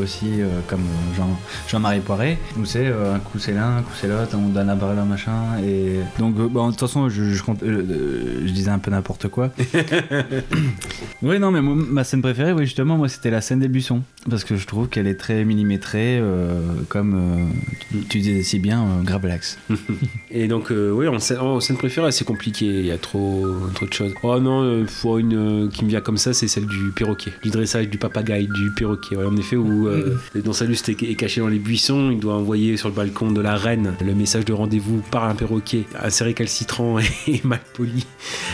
aussi, 0.01 0.27
comme 0.67 0.81
euh, 0.81 1.15
Jean, 1.17 1.29
Jean-Marie 1.67 1.99
Poiré, 2.01 2.37
où 2.59 2.65
c'est 2.65 2.87
un 2.87 3.19
coup 3.19 3.39
c'est 3.39 3.53
l'un, 3.53 3.77
un 3.77 3.81
coup 3.81 3.91
c'est 3.99 4.07
l'autre, 4.07 4.35
on 4.37 4.49
donne 4.49 4.69
un 4.69 4.75
barrel 4.75 4.99
un 4.99 5.05
machin. 5.05 5.31
Et 5.65 5.99
donc, 6.19 6.35
bon, 6.35 6.65
de 6.67 6.71
toute 6.71 6.79
façon, 6.81 7.09
je, 7.09 7.25
je, 7.31 7.43
compte- 7.43 7.63
je 7.63 8.51
disais 8.51 8.69
un 8.71 8.79
peu 8.79 8.91
n'importe 8.91 9.27
quoi. 9.27 9.49
oui, 11.21 11.39
non, 11.39 11.51
mais 11.53 11.61
moi, 11.61 11.75
ma 11.75 12.03
scène 12.03 12.21
préférée, 12.21 12.51
oui, 12.51 12.65
justement, 12.65 12.97
moi, 12.97 13.07
c'était 13.07 13.29
la 13.29 13.41
scène 13.41 13.59
des 13.59 13.67
buissons. 13.67 14.01
Parce 14.29 14.43
que 14.43 14.55
je 14.55 14.67
trouve 14.67 14.89
qu'elle 14.89 15.07
est 15.07 15.15
très 15.15 15.45
millimétrée, 15.45 16.17
euh, 16.19 16.59
comme 16.89 17.13
euh, 17.15 17.45
tu, 17.91 17.99
tu 18.07 18.19
disais 18.19 18.43
si 18.43 18.59
bien, 18.59 18.81
euh, 18.81 19.03
Gravelax. 19.03 19.59
Et 20.31 20.47
donc, 20.47 20.71
euh, 20.71 20.91
oui, 20.91 21.07
en 21.07 21.19
scène, 21.19 21.39
en 21.39 21.59
scène 21.59 21.77
préférée, 21.77 22.11
c'est 22.11 22.25
compliqué. 22.25 22.65
Il 22.65 22.85
y 22.85 22.91
a 22.91 22.97
trop, 22.97 23.47
trop 23.75 23.85
de 23.85 23.93
choses. 23.93 24.13
Oh 24.23 24.39
non, 24.39 24.63
euh, 24.63 24.85
faut 24.87 25.19
une 25.19 25.65
euh, 25.65 25.69
qui 25.69 25.83
me 25.85 25.89
vient 25.89 26.01
comme 26.01 26.17
ça, 26.17 26.33
c'est 26.33 26.47
celle 26.47 26.65
du 26.65 26.91
perroquet. 26.95 27.31
Du 27.43 27.49
dressage 27.49 27.89
du 27.89 27.97
papagaï, 27.97 28.47
du 28.47 28.71
perroquet. 28.71 29.15
Ouais, 29.15 29.25
en 29.25 29.35
effet, 29.37 29.55
où 29.55 29.87
euh, 29.87 30.17
dans 30.43 30.53
Saluste 30.53 30.89
est, 30.89 31.03
est 31.03 31.15
caché 31.15 31.41
dans 31.41 31.47
les 31.47 31.59
buissons, 31.59 32.09
il 32.11 32.19
doit 32.19 32.35
envoyer 32.35 32.77
sur 32.77 32.89
le 32.89 32.95
balcon 32.95 33.31
de 33.31 33.41
la 33.41 33.55
reine 33.55 33.93
le 34.03 34.15
message 34.15 34.45
de 34.45 34.53
rendez-vous 34.53 35.01
par 35.11 35.25
un 35.25 35.35
perroquet 35.35 35.85
assez 35.95 36.23
récalcitrant 36.23 36.97
et 37.27 37.41
mal 37.43 37.59
poli. 37.73 38.05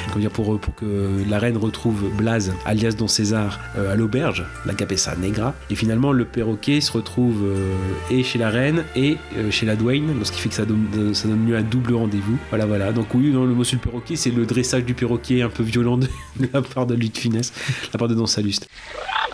Comment 0.08 0.20
dire, 0.20 0.32
pour, 0.32 0.60
pour 0.60 0.76
que 0.76 1.10
la 1.30 1.40
reine 1.40 1.58
retrouve 1.58 2.10
Blaze, 2.18 2.54
alias 2.66 2.89
Don 2.96 3.08
César, 3.08 3.60
euh, 3.78 3.92
à 3.92 3.96
l'auberge, 3.96 4.46
la 4.66 4.74
Capessa 4.74 5.16
Negra. 5.16 5.54
Et 5.70 5.76
finalement, 5.76 6.12
le 6.12 6.26
perroquet 6.26 6.82
se 6.82 6.92
retrouve 6.92 7.44
euh, 7.44 7.76
et 8.12 8.24
chez 8.24 8.40
la 8.40 8.50
reine 8.50 8.86
et 8.96 9.18
euh, 9.38 9.52
chez 9.52 9.66
la 9.66 9.76
douane, 9.76 10.14
donc 10.14 10.26
ce 10.26 10.32
qui 10.32 10.40
fait 10.40 10.50
que 10.50 10.56
ça 10.56 10.66
donne, 10.66 11.14
ça 11.14 11.28
donne 11.28 11.48
lieu 11.48 11.56
à 11.56 11.60
un 11.60 11.64
double 11.64 11.94
rendez-vous. 11.94 12.38
Voilà, 12.50 12.66
voilà. 12.66 12.92
Donc 12.92 13.14
oui, 13.14 13.32
dans 13.32 13.46
le 13.46 13.54
monsieur 13.54 13.78
le 13.78 13.82
perroquet, 13.82 14.16
c'est 14.16 14.32
le 14.32 14.46
dressage 14.46 14.84
du 14.84 14.94
perroquet 14.94 15.42
un 15.42 15.50
peu 15.50 15.64
violent 15.64 15.98
de, 15.98 16.08
la 16.54 16.62
part 16.62 16.86
de 16.86 16.96
Lutte 16.96 17.18
Finesse, 17.18 17.54
la 17.94 18.00
part 18.00 18.08
de 18.08 18.16
Don 18.16 18.26
Saluste. 18.26 18.68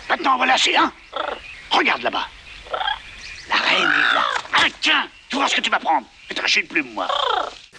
Maintenant, 0.08 0.36
on 0.36 0.38
va 0.38 0.46
lâcher, 0.46 0.76
hein 0.76 0.92
Regarde 1.70 2.02
là-bas. 2.02 2.26
La 3.48 3.56
reine 3.56 3.82
est 3.82 4.14
là. 4.14 4.24
Ah, 4.54 4.66
tiens, 4.80 5.04
tu 5.28 5.36
vois 5.36 5.48
ce 5.48 5.56
que 5.56 5.60
tu 5.60 5.70
vas 5.70 5.78
prendre. 5.78 6.06
Je 6.28 6.34
vais 6.34 6.42
te 6.42 6.60
une 6.60 6.66
plume, 6.66 6.86
moi. 6.94 7.06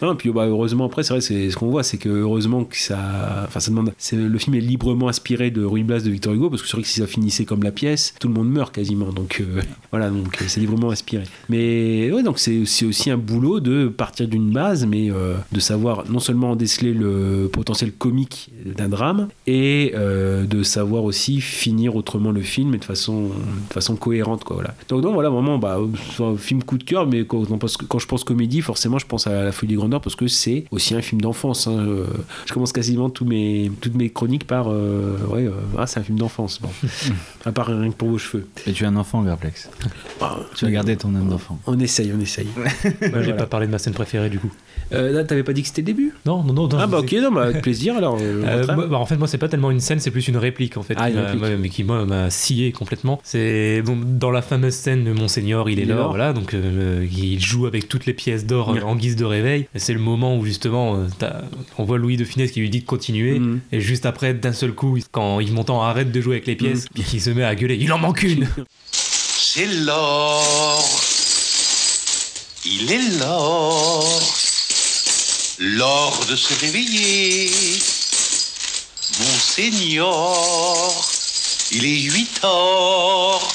Non, 0.01 0.15
puis 0.15 0.29
bah, 0.31 0.45
heureusement 0.45 0.85
après 0.85 1.03
c'est 1.03 1.13
vrai 1.13 1.21
c'est 1.21 1.49
ce 1.49 1.57
qu'on 1.57 1.69
voit 1.69 1.83
c'est 1.83 1.97
que 1.97 2.09
heureusement 2.09 2.63
que 2.63 2.77
ça 2.77 3.45
enfin 3.47 3.59
ça 3.59 3.71
demande 3.71 3.91
le 4.11 4.37
film 4.37 4.55
est 4.55 4.61
librement 4.61 5.07
inspiré 5.09 5.51
de 5.51 5.63
Ruy 5.63 5.83
Blas 5.83 6.01
de 6.01 6.09
Victor 6.09 6.33
Hugo 6.33 6.49
parce 6.49 6.61
que 6.61 6.67
c'est 6.67 6.77
vrai 6.77 6.83
que 6.83 6.87
si 6.87 6.99
ça 6.99 7.07
finissait 7.07 7.45
comme 7.45 7.63
la 7.63 7.71
pièce 7.71 8.13
tout 8.19 8.27
le 8.27 8.33
monde 8.33 8.49
meurt 8.49 8.73
quasiment 8.73 9.11
donc 9.11 9.41
euh, 9.41 9.61
voilà 9.91 10.09
donc 10.09 10.41
euh, 10.41 10.45
c'est 10.47 10.59
librement 10.59 10.91
inspiré. 10.91 11.23
Mais 11.49 12.11
ouais 12.11 12.23
donc 12.23 12.39
c'est 12.39 12.85
aussi 12.85 13.09
un 13.09 13.17
boulot 13.17 13.59
de 13.59 13.87
partir 13.87 14.27
d'une 14.27 14.51
base 14.51 14.85
mais 14.85 15.09
euh, 15.11 15.35
de 15.51 15.59
savoir 15.59 16.09
non 16.09 16.19
seulement 16.19 16.55
déceler 16.55 16.93
le 16.93 17.49
potentiel 17.51 17.91
comique 17.91 18.51
d'un 18.65 18.89
drame 18.89 19.27
et 19.45 19.93
de 19.95 20.63
savoir 20.63 21.03
aussi 21.03 21.41
finir 21.41 21.95
autrement 21.95 22.31
le 22.31 22.41
film 22.41 22.75
et 22.75 22.77
de 22.77 22.85
façon 22.85 23.23
de 23.23 23.73
façon 23.73 23.95
cohérente 23.95 24.43
quoi 24.43 24.57
voilà. 24.57 24.75
Donc 24.89 25.01
donc 25.01 25.13
voilà 25.13 25.29
vraiment 25.29 25.57
bah 25.57 25.79
un 26.19 26.37
film 26.37 26.63
coup 26.63 26.77
de 26.77 26.83
cœur 26.83 27.07
mais 27.07 27.25
quand, 27.25 27.43
quand 27.87 27.99
je 27.99 28.07
pense 28.07 28.23
comédie 28.23 28.61
forcément 28.61 28.99
je 28.99 29.05
pense 29.05 29.27
à 29.27 29.43
la 29.43 29.51
folie 29.51 29.75
des 29.75 29.86
parce 30.01 30.15
que 30.15 30.27
c'est 30.27 30.65
aussi 30.71 30.93
un 30.95 31.01
film 31.01 31.21
d'enfance 31.21 31.67
hein. 31.67 31.77
Euh, 31.79 32.05
je 32.45 32.53
commence 32.53 32.71
quasiment 32.71 33.09
tous 33.09 33.25
mes 33.25 33.71
toutes 33.81 33.95
mes 33.95 34.09
chroniques 34.09 34.45
par 34.45 34.67
euh, 34.69 35.17
ouais 35.29 35.45
euh, 35.47 35.51
ah 35.77 35.87
c'est 35.87 35.99
un 35.99 36.03
film 36.03 36.17
d'enfance 36.17 36.59
bon 36.61 36.69
à 37.45 37.51
part 37.51 37.67
rien 37.67 37.89
que 37.89 37.95
pour 37.95 38.09
vos 38.09 38.17
cheveux 38.17 38.47
Et 38.67 38.73
tu 38.73 38.83
es 38.83 38.87
un 38.87 38.95
enfant, 38.95 39.21
Gravelax. 39.23 39.69
Bah, 40.19 40.39
Tu 40.55 40.65
vas 40.65 40.71
garder 40.71 40.97
ton 40.97 41.15
âme 41.15 41.29
d'enfant. 41.29 41.59
on 41.67 41.79
essaye 41.79 42.11
on 42.15 42.19
essaye 42.19 42.47
Moi, 42.55 42.65
j'ai 43.01 43.09
Voilà. 43.09 43.33
pas 43.33 43.45
parlé 43.47 43.67
de 43.67 43.71
ma 43.71 43.77
scène 43.79 43.93
préférée 43.93 44.29
du 44.29 44.39
coup. 44.39 44.51
Euh, 44.93 45.11
là 45.11 45.23
t'avais 45.23 45.43
pas 45.43 45.53
dit 45.53 45.61
que 45.61 45.67
c'était 45.67 45.81
le 45.81 45.87
début? 45.87 46.13
Non, 46.25 46.43
non, 46.43 46.53
non. 46.53 46.67
non, 46.67 46.77
ah 46.79 46.87
bah 46.87 46.99
ok 46.99 47.13
non 47.21 47.31
bah 47.31 47.43
avec 47.45 47.61
plaisir 47.61 47.95
alors 47.97 48.17
euh, 48.21 48.43
Euh, 48.45 48.75
moi- 48.75 48.87
bah, 48.87 48.97
en 48.97 49.05
fait, 49.05 49.17
moi, 49.17 49.27
c'est 49.27 49.37
pas 49.37 49.49
tellement 49.49 49.71
une 49.71 49.79
scène, 49.79 49.99
c'est 49.99 50.11
plus 50.11 50.27
une 50.27 50.37
réplique 50.37 50.77
en 50.77 50.83
fait, 50.83 50.95
Ah, 50.97 51.07
qui 51.09 51.15
une 51.15 51.21
m'a- 51.21 51.25
réplique. 51.27 51.43
ouais, 51.43 51.57
mais 51.57 51.69
qui 51.69 51.83
moi 51.83 52.05
m'a 52.05 52.29
scié 52.29 52.71
complètement. 52.71 53.19
C'est 53.23 53.81
bon, 53.85 53.97
dans 54.03 54.31
la 54.31 54.41
fameuse 54.41 54.73
scène 54.73 55.03
de 55.03 55.11
Monseigneur, 55.11 55.69
il 55.69 55.79
est 55.79 55.83
Il 55.83 55.89
est 55.89 55.93
là, 55.93 56.01
là. 56.01 56.07
voilà, 56.07 56.33
donc 56.33 56.53
euh, 56.53 57.05
il 57.11 57.39
joue 57.39 57.65
avec 57.67 57.87
toutes 57.87 58.05
les 58.05 58.13
pièces 58.13 58.45
d'or 58.45 58.69
Ouais. 58.69 58.81
en 58.81 58.95
guise 58.95 59.15
de 59.15 59.25
réveil. 59.25 59.67
Et 59.77 59.79
c'est 59.79 59.93
le 59.93 59.99
moment 59.99 60.35
où 60.35 60.43
justement, 60.43 60.95
euh, 60.95 61.07
on 61.77 61.83
voit 61.83 61.99
Louis 61.99 62.17
de 62.17 62.25
Funès 62.25 62.51
qui 62.51 62.61
lui 62.61 62.69
dit 62.71 62.79
de 62.79 62.85
continuer, 62.87 63.37
Mhm. 63.37 63.59
et 63.71 63.79
juste 63.79 64.07
après, 64.07 64.33
d'un 64.33 64.53
seul 64.53 64.73
coup, 64.73 64.97
quand 65.11 65.39
Yves 65.39 65.53
Montand 65.53 65.83
arrête 65.83 66.11
de 66.11 66.19
jouer 66.19 66.37
avec 66.37 66.47
les 66.47 66.55
pièces, 66.55 66.85
Mhm. 66.85 66.89
puis 66.95 67.03
qu'il 67.03 67.21
se 67.21 67.29
met 67.29 67.43
à 67.43 67.53
gueuler, 67.53 67.77
il 67.79 67.93
en 67.93 67.99
manque 67.99 68.23
une. 68.23 68.47
C'est 68.91 69.67
l'or. 69.67 70.83
Il 72.65 72.91
est 72.91 73.19
l'or. 73.19 74.03
L'or 75.59 76.25
de 76.27 76.35
se 76.35 76.53
réveiller. 76.59 77.51
Monseigneur. 79.19 80.91
Il 81.71 81.85
est 81.85 81.99
8 82.01 82.39
heures. 82.43 83.47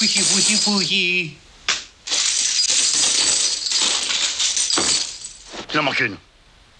Oui, 0.00 0.10
oui, 0.16 0.56
oui. 0.88 1.32
Il 5.72 5.78
en 5.80 5.82
manque 5.82 6.00
une. 6.00 6.16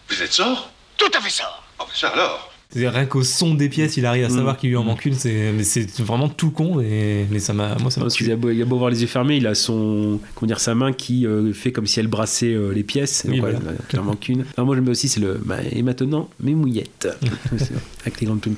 Vous 0.08 0.22
êtes 0.22 0.32
sort? 0.32 0.70
Tout 0.96 1.10
à 1.16 1.20
fait 1.20 1.30
ça. 1.30 1.44
Oh, 1.78 1.84
ça 1.94 2.08
alors 2.08 2.50
Rien 2.72 3.04
qu'au 3.06 3.24
son 3.24 3.54
des 3.54 3.68
pièces, 3.68 3.96
il 3.96 4.06
arrive 4.06 4.26
à 4.26 4.30
savoir 4.30 4.56
qu'il 4.56 4.70
lui 4.70 4.76
en 4.76 4.84
manque 4.84 5.04
une. 5.04 5.14
C'est, 5.14 5.50
mais 5.52 5.64
c'est 5.64 5.90
vraiment 6.00 6.28
tout 6.28 6.52
con, 6.52 6.80
et, 6.80 7.26
mais 7.28 7.40
ça 7.40 7.52
m'a, 7.52 7.74
moi, 7.76 7.90
ça 7.90 7.98
m'a 7.98 8.04
Parce 8.04 8.16
qu'il 8.16 8.30
a 8.30 8.36
beau, 8.36 8.50
il 8.50 8.62
a 8.62 8.64
beau 8.64 8.76
avoir 8.76 8.90
les 8.90 9.00
yeux 9.02 9.08
fermés, 9.08 9.38
il 9.38 9.46
a 9.48 9.56
son, 9.56 10.20
comment 10.36 10.46
dire, 10.46 10.60
sa 10.60 10.76
main 10.76 10.92
qui 10.92 11.26
euh, 11.26 11.52
fait 11.52 11.72
comme 11.72 11.88
si 11.88 11.98
elle 11.98 12.06
brassait 12.06 12.54
euh, 12.54 12.70
les 12.72 12.84
pièces. 12.84 13.24
Oui, 13.26 13.32
Donc, 13.32 13.40
voilà. 13.40 13.58
voilà, 13.58 13.78
il 13.92 13.98
en 13.98 14.04
manque 14.04 14.28
une. 14.28 14.44
Alors, 14.56 14.66
moi, 14.66 14.76
j'aime 14.76 14.88
aussi, 14.88 15.08
c'est 15.08 15.18
le. 15.18 15.40
bah, 15.44 15.56
et 15.68 15.82
maintenant, 15.82 16.30
mes 16.38 16.54
mouillettes. 16.54 17.08
Avec 18.02 18.20
les 18.20 18.26
grandes 18.26 18.40
plumes. 18.40 18.56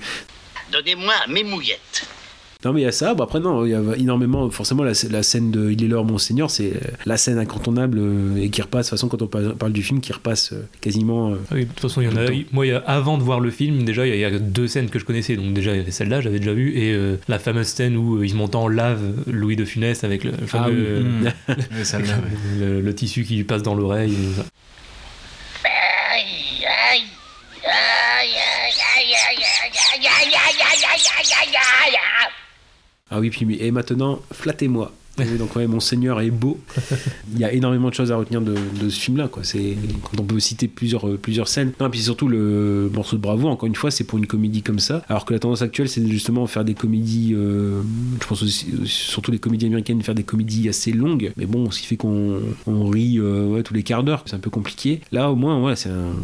Donnez-moi 0.71 1.15
mes 1.29 1.45
mouillettes. 1.45 2.07
Non, 2.65 2.73
mais 2.73 2.83
il 2.83 2.85
y 2.85 2.87
a 2.87 2.93
ça. 2.93 3.15
Bon, 3.15 3.25
après, 3.25 3.41
non, 3.41 3.65
il 3.67 3.71
y 3.71 3.75
a 3.75 3.81
énormément. 3.97 4.49
Forcément, 4.51 4.85
la, 4.85 4.93
la 5.11 5.23
scène 5.25 5.51
de 5.51 5.71
Il 5.73 5.83
est 5.83 5.89
l'heure, 5.89 6.05
Monseigneur, 6.05 6.49
c'est 6.49 6.75
euh, 6.77 6.79
la 7.07 7.17
scène 7.17 7.39
incontournable 7.39 7.99
euh, 8.01 8.37
et 8.37 8.51
qui 8.51 8.63
repasse. 8.63 8.87
De 8.87 8.91
toute 8.91 8.99
façon, 8.99 9.09
quand 9.09 9.21
on 9.23 9.27
parle, 9.57 9.73
du 9.73 9.83
film, 9.83 10.01
qui 10.01 10.13
repasse 10.13 10.53
euh, 10.53 10.65
quasiment. 10.81 11.33
euh, 11.33 11.37
Ah 11.51 11.55
oui, 11.57 11.63
de 11.65 11.69
toute 11.71 11.81
façon, 11.81 12.01
il 12.01 12.05
y 12.05 12.09
en 12.09 12.17
a. 12.17 12.27
Moi, 12.53 12.67
il 12.67 12.69
y 12.69 12.73
a- 12.73 12.79
avant 12.87 13.19
de 13.19 13.23
voir 13.25 13.41
le 13.41 13.51
film, 13.51 13.83
déjà, 13.85 14.07
il 14.07 14.11
y, 14.11 14.13
a- 14.13 14.29
il 14.29 14.33
y 14.33 14.37
a 14.37 14.39
deux 14.39 14.69
scènes 14.69 14.91
que 14.91 14.99
je 15.01 15.05
connaissais. 15.05 15.35
Donc, 15.37 15.53
déjà, 15.55 15.73
il 15.73 15.79
y 15.79 15.81
avait 15.81 15.91
celle-là, 15.91 16.21
j'avais 16.21 16.39
déjà 16.39 16.53
vu. 16.53 16.77
Et 16.79 16.93
euh, 16.93 17.17
la 17.27 17.39
fameuse 17.41 17.67
scène 17.67 17.97
où 17.97 18.19
euh, 18.19 18.25
Yves 18.27 18.37
Montand 18.37 18.69
lave 18.69 19.03
Louis 19.27 19.57
de 19.57 19.65
Funès 19.65 20.05
avec 20.05 20.23
le, 20.23 20.31
le 20.31 20.37
Ah 20.43 20.47
fameux. 20.47 20.99
oui. 20.99 21.03
Mmh. 21.05 21.27
euh, 21.49 21.55
Ouais, 21.79 21.85
celle-là, 21.85 22.15
ouais. 22.15 22.59
le, 22.61 22.81
le 22.81 22.95
tissu 22.95 23.25
qui 23.25 23.37
lui 23.37 23.45
passe 23.45 23.63
dans 23.65 23.75
l'oreille. 23.75 24.13
et 24.13 24.37
ça. 24.37 24.45
Aïe, 25.65 26.65
aïe, 26.93 27.03
aïe, 27.65 28.29
aïe, 28.29 28.35
aïe, 29.01 29.15
aïe, 29.31 29.75
aïe, 29.75 30.07
aïe, 30.07 30.07
aïe, 30.07 30.35
aïe, 30.35 30.63
aïe, 30.63 30.85
aïe, 30.85 31.33
aïe, 31.41 31.57
aïe, 31.57 31.97
aïe. 31.97 32.29
Ah 33.15 33.21
oui, 33.21 33.29
puis 33.29 33.59
et 33.61 33.71
maintenant, 33.71 34.23
flattez-moi. 34.33 34.91
Donc 35.19 35.55
ouais, 35.57 35.67
Monseigneur 35.67 36.21
est 36.21 36.31
beau. 36.31 36.59
Il 37.35 37.39
y 37.39 37.45
a 37.45 37.53
énormément 37.53 37.91
de 37.91 37.95
choses 37.95 38.11
à 38.11 38.17
retenir 38.17 38.41
de, 38.41 38.57
ce 38.89 38.99
film-là. 38.99 39.29
C'est 39.43 39.77
quand 40.03 40.21
on 40.21 40.25
peut 40.25 40.41
citer 40.41 40.69
plusieurs 40.69 41.07
euh, 41.07 41.19
plusieurs 41.19 41.49
scènes. 41.49 41.73
Non, 41.81 41.87
et 41.87 41.91
puis 41.91 42.01
surtout 42.01 42.29
le 42.29 42.91
morceau 42.93 43.17
de 43.17 43.21
Bravo. 43.21 43.49
Encore 43.49 43.67
une 43.67 43.75
fois, 43.75 43.91
c'est 43.91 44.05
pour 44.05 44.19
une 44.19 44.27
comédie 44.27 44.63
comme 44.63 44.79
ça. 44.79 45.03
Alors 45.09 45.25
que 45.25 45.35
la 45.35 45.39
tendance 45.39 45.63
actuelle, 45.63 45.89
c'est 45.89 46.07
justement 46.07 46.47
faire 46.47 46.65
des 46.65 46.75
comédies. 46.75 47.35
euh, 47.35 47.83
je 48.21 48.27
pense 48.27 48.43
euh, 48.43 48.85
surtout 48.87 49.31
les 49.31 49.39
comédies 49.39 49.67
américaines, 49.67 50.03
faire 50.03 50.15
des 50.15 50.23
comédies 50.23 50.69
assez 50.69 50.93
longues. 50.93 51.33
Mais 51.37 51.47
bon, 51.47 51.71
ce 51.71 51.81
qui 51.81 51.87
fait 51.87 51.97
qu'on 51.97 52.41
on 52.67 52.87
rit 52.89 53.21
tous 53.65 53.75
les 53.75 53.83
quarts 53.83 54.05
d'heure. 54.05 54.23
C'est 54.27 54.37
un 54.37 54.41
peu 54.41 54.51
compliqué. 54.51 55.01
Là, 55.13 55.31
au 55.31 55.37
moins, 55.37 55.63
ouais, 55.63 55.77
c'est 55.77 55.91
un, 55.91 56.15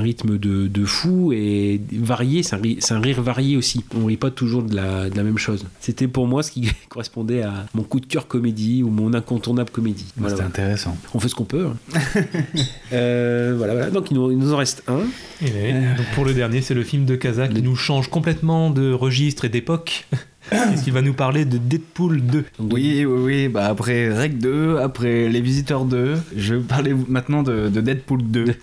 rythme 0.00 0.36
de, 0.38 0.84
fou 0.84 1.32
et 1.32 1.80
varié. 1.92 2.42
C'est 2.42 2.92
un, 2.92 3.00
rire 3.00 3.22
varié 3.22 3.56
aussi. 3.56 3.82
On 3.94 4.04
rit 4.04 4.16
pas 4.18 4.30
toujours 4.30 4.62
de 4.62 4.74
la 4.74 5.22
même 5.22 5.38
chose. 5.38 5.64
C'était 5.80 6.08
pour 6.08 6.26
moi 6.26 6.42
ce 6.42 6.50
qui 6.50 6.70
correspondait 6.88 7.42
à 7.42 7.66
mon 7.74 7.82
coup 7.82 8.00
de 8.00 8.09
cœur 8.10 8.26
comédie 8.26 8.82
ou 8.82 8.90
mon 8.90 9.14
incontournable 9.14 9.70
comédie. 9.70 10.06
Voilà, 10.16 10.36
C'était 10.36 10.42
voilà. 10.48 10.48
intéressant. 10.64 10.96
On 11.14 11.20
fait 11.20 11.28
ce 11.28 11.34
qu'on 11.34 11.44
peut. 11.44 11.66
hein. 11.66 12.00
Euh, 12.92 13.54
voilà, 13.56 13.72
voilà. 13.74 13.90
Donc 13.90 14.10
il 14.10 14.14
nous, 14.14 14.30
il 14.32 14.36
nous 14.38 14.52
en 14.52 14.56
reste 14.56 14.82
un. 14.88 15.00
Et 15.46 15.72
donc, 15.72 16.06
pour 16.14 16.24
le 16.24 16.34
dernier, 16.34 16.60
c'est 16.60 16.74
le 16.74 16.82
film 16.82 17.04
de 17.04 17.14
Kazak 17.14 17.54
qui 17.54 17.62
nous 17.62 17.76
change 17.76 18.08
complètement 18.10 18.70
de 18.70 18.92
registre 18.92 19.44
et 19.44 19.48
d'époque. 19.48 20.06
Puisqu'il 20.50 20.92
va 20.92 21.02
nous 21.02 21.12
parler 21.14 21.44
de 21.44 21.58
Deadpool 21.58 22.20
2. 22.22 22.44
Oui, 22.58 23.04
oui, 23.04 23.06
oui. 23.06 23.48
Bah 23.48 23.66
après 23.66 24.12
Rec 24.12 24.38
2, 24.38 24.78
après 24.78 25.28
Les 25.28 25.40
Visiteurs 25.40 25.84
2, 25.84 26.14
je 26.36 26.54
vais 26.54 26.60
parler 26.62 26.94
maintenant 27.08 27.42
de, 27.42 27.68
de 27.68 27.80
Deadpool 27.80 28.22
2. 28.22 28.44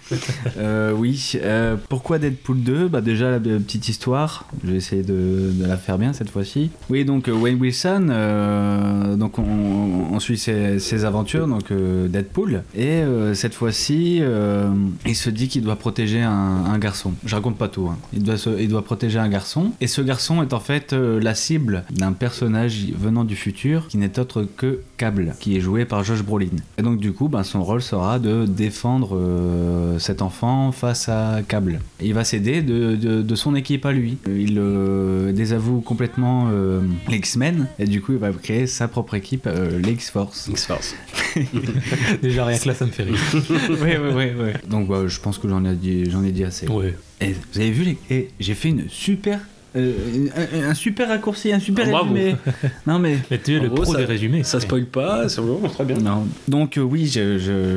Euh, 0.57 0.91
oui. 0.91 1.33
euh, 1.35 1.75
pourquoi 1.89 2.17
Deadpool 2.19 2.61
2 2.61 2.87
Bah 2.87 3.01
déjà 3.01 3.29
la 3.31 3.39
petite 3.39 3.89
histoire. 3.89 4.45
Je 4.63 4.71
vais 4.71 4.77
essayer 4.77 5.03
de, 5.03 5.51
de 5.53 5.65
la 5.65 5.77
faire 5.77 5.97
bien 5.97 6.13
cette 6.13 6.29
fois-ci. 6.29 6.71
Oui, 6.89 7.05
donc 7.05 7.27
euh, 7.27 7.31
Wayne 7.33 7.59
Wilson. 7.59 8.07
euh, 8.09 9.15
donc 9.15 9.37
on, 9.39 9.43
on 10.11 10.19
suit 10.19 10.37
ses, 10.37 10.79
ses 10.79 11.05
aventures. 11.05 11.47
Donc 11.47 11.71
Deadpool. 11.71 12.63
Et 12.75 13.01
cette 13.33 13.53
fois-ci, 13.53 14.21
il 15.05 15.15
se 15.15 15.29
dit 15.29 15.47
qu'il 15.47 15.61
doit 15.63 15.75
protéger 15.75 16.21
un, 16.21 16.31
un 16.31 16.77
garçon. 16.79 17.13
Je 17.25 17.35
raconte 17.35 17.57
pas 17.57 17.67
tout. 17.67 17.87
hein. 17.87 17.97
Il 18.13 18.23
doit 18.23 18.37
se- 18.37 18.59
il 18.59 18.67
doit 18.67 18.83
protéger 18.83 19.19
un 19.19 19.29
garçon. 19.29 19.71
Et 19.81 19.87
ce 19.87 20.01
garçon 20.01 20.41
est 20.41 20.53
en 20.53 20.59
fait 20.59 20.93
la 20.93 21.35
cible 21.35 21.76
d'un 21.91 22.13
personnage 22.13 22.85
venant 22.97 23.23
du 23.23 23.35
futur 23.35 23.87
qui 23.87 23.97
n'est 23.97 24.19
autre 24.19 24.45
que 24.57 24.79
Cable, 24.97 25.35
qui 25.39 25.55
est 25.57 25.59
joué 25.59 25.85
par 25.85 26.03
Josh 26.03 26.23
Brolin. 26.23 26.47
Et 26.77 26.81
donc 26.81 26.99
du 26.99 27.11
coup, 27.13 27.27
ben, 27.29 27.43
son 27.43 27.63
rôle 27.63 27.81
sera 27.81 28.19
de 28.19 28.45
défendre 28.45 29.15
euh, 29.17 29.99
cet 29.99 30.21
enfant 30.21 30.71
face 30.71 31.09
à 31.09 31.41
Cable. 31.47 31.79
Et 31.99 32.07
il 32.07 32.13
va 32.13 32.23
s'aider 32.23 32.61
de, 32.61 32.95
de- 32.95 33.21
de 33.21 33.35
son 33.35 33.55
équipe 33.55 33.85
à 33.85 33.91
lui. 33.91 34.17
Il 34.27 34.57
euh, 34.57 35.31
désavoue 35.31 35.81
complètement 35.81 36.49
euh, 36.51 36.81
les 37.09 37.17
X-Men 37.17 37.67
et 37.79 37.85
du 37.85 38.01
coup, 38.01 38.13
il 38.13 38.17
va 38.19 38.31
créer 38.31 38.67
sa 38.67 38.87
propre 38.87 39.13
équipe, 39.15 39.47
euh, 39.47 39.79
les 39.79 39.91
X-Force. 39.93 40.47
X-Force. 40.49 40.95
Déjà, 42.21 42.45
rien 42.45 42.57
que 42.57 42.67
là, 42.67 42.73
ça 42.73 42.85
me 42.85 42.91
fait 42.91 43.03
rire. 43.03 43.19
oui, 43.33 43.77
oui, 43.79 44.09
oui, 44.15 44.25
oui. 44.39 44.49
Donc 44.69 44.87
bah, 44.87 45.07
je 45.07 45.19
pense 45.19 45.37
que 45.37 45.47
j'en 45.47 45.63
ai 45.65 45.75
dit, 45.75 46.09
j'en 46.09 46.23
ai 46.23 46.31
dit 46.31 46.43
assez. 46.43 46.67
Ouais. 46.67 46.95
Et 47.21 47.33
vous 47.33 47.59
avez 47.59 47.71
vu 47.71 47.83
les... 47.83 47.97
Et 48.09 48.29
j'ai 48.39 48.53
fait 48.53 48.69
une 48.69 48.83
super 48.89 49.39
Euh, 49.77 49.91
un, 50.65 50.69
un 50.69 50.73
super 50.73 51.07
raccourci, 51.09 51.53
un 51.53 51.59
super 51.59 51.85
Ah, 51.87 51.91
bravo. 51.91 52.13
résumé. 52.13 52.35
non 52.87 52.99
mais. 52.99 53.17
Mais 53.31 53.37
tu 53.37 53.55
es 53.55 53.59
En 53.59 53.63
le 53.63 53.69
gros, 53.69 53.83
pro 53.83 53.91
ça- 53.93 53.99
des 53.99 54.05
résumés. 54.05 54.43
Ça 54.43 54.59
spoil 54.59 54.85
pas, 54.85 55.29
c'est 55.29 55.41
vraiment 55.41 55.69
très 55.69 55.85
bien. 55.85 55.97
Non. 55.97 56.25
Donc 56.47 56.77
euh, 56.77 56.81
oui, 56.81 57.05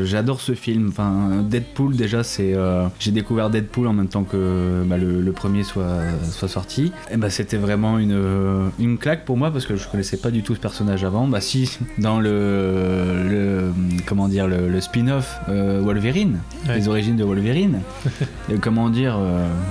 j'adore 0.04 0.40
ce 0.40 0.52
film. 0.54 0.88
Enfin, 0.88 1.42
Deadpool 1.48 1.96
déjà, 1.96 2.22
c'est 2.22 2.54
euh, 2.54 2.86
j'ai 2.98 3.10
découvert 3.10 3.50
Deadpool 3.50 3.86
en 3.86 3.92
même 3.92 4.08
temps 4.08 4.24
que 4.24 4.82
bah, 4.86 4.96
le, 4.96 5.20
le 5.20 5.32
premier 5.32 5.62
soit 5.64 5.98
soit 6.30 6.48
sorti. 6.48 6.92
Et 7.12 7.16
bah 7.16 7.30
c'était 7.30 7.56
vraiment 7.58 7.98
une 7.98 8.70
une 8.78 8.98
claque 8.98 9.24
pour 9.24 9.36
moi 9.36 9.50
parce 9.50 9.66
que 9.66 9.76
je 9.76 9.86
connaissais 9.88 10.16
pas 10.16 10.30
du 10.30 10.42
tout 10.42 10.54
ce 10.54 10.60
personnage 10.60 11.04
avant. 11.04 11.26
Bah 11.26 11.40
si, 11.40 11.78
dans 11.98 12.20
le, 12.20 13.28
le 13.28 13.72
comment 14.06 14.28
dire 14.28 14.46
le, 14.48 14.68
le 14.68 14.80
spin-off 14.80 15.38
Wolverine, 15.48 16.38
Ouais. 16.68 16.76
les 16.76 16.88
origines 16.88 17.16
de 17.16 17.24
Wolverine. 17.24 17.80
Et 18.52 18.56
comment 18.56 18.90
dire, 18.90 19.16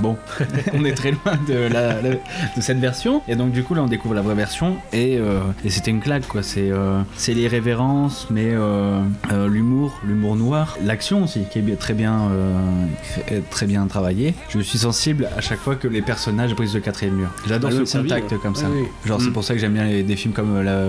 bon, 0.02 0.16
on 0.74 0.84
est 0.86 0.94
très 0.94 1.12
loin 1.12 1.34
de 1.48 1.54
la, 1.72 2.02
la- 2.02 2.16
de 2.58 2.62
cette 2.62 2.80
version. 2.80 3.22
Et 3.28 3.36
donc 3.36 3.52
du 3.52 3.64
coup 3.64 3.74
là, 3.74 3.84
on 3.84 3.88
découvre 3.88 4.14
la 4.16 4.22
vraie 4.22 4.36
version 4.36 4.76
et, 4.94 5.18
euh, 5.18 5.40
et 5.64 5.70
c'était 5.70 5.92
une 5.92 6.00
claque 6.02 6.28
quoi. 6.28 6.44
C'est 6.44 6.72
euh, 6.72 7.02
c'est 7.18 7.34
l'irrévérence, 7.34 8.28
mais 8.32 8.50
euh, 8.52 9.02
euh, 9.32 9.48
l'humour, 9.48 10.00
l'humour 10.06 10.36
noir, 10.36 10.78
l'action 10.84 11.24
aussi 11.24 11.44
qui 11.52 11.60
est 11.60 11.80
très 11.80 11.94
bien 11.94 12.30
très 13.50 13.66
bien 13.66 13.86
travaillé. 13.88 14.34
Je 14.50 14.60
suis 14.60 14.78
sensible 14.80 15.30
à 15.38 15.42
chaque 15.42 15.60
fois 15.60 15.76
que 15.76 15.88
les 15.88 16.02
personnages 16.02 16.56
brisent 16.56 16.74
le 16.74 16.80
quatrième 16.82 17.16
mur. 17.16 17.30
J'adore 17.48 17.72
Ah, 17.74 17.86
ce 17.86 17.98
contact 17.98 18.38
comme 18.40 18.56
ça. 18.56 18.68
Oui, 18.70 18.80
oui. 18.84 18.88
Genre 19.06 19.22
c'est 19.22 19.30
Mm. 19.30 19.34
pour 19.34 19.44
ça 19.44 19.54
que 19.54 19.60
j'aime 19.60 19.74
bien 19.74 19.86
les- 19.86 20.04
des 20.04 20.16
films 20.16 20.34
comme 20.34 20.62
la, 20.62 20.82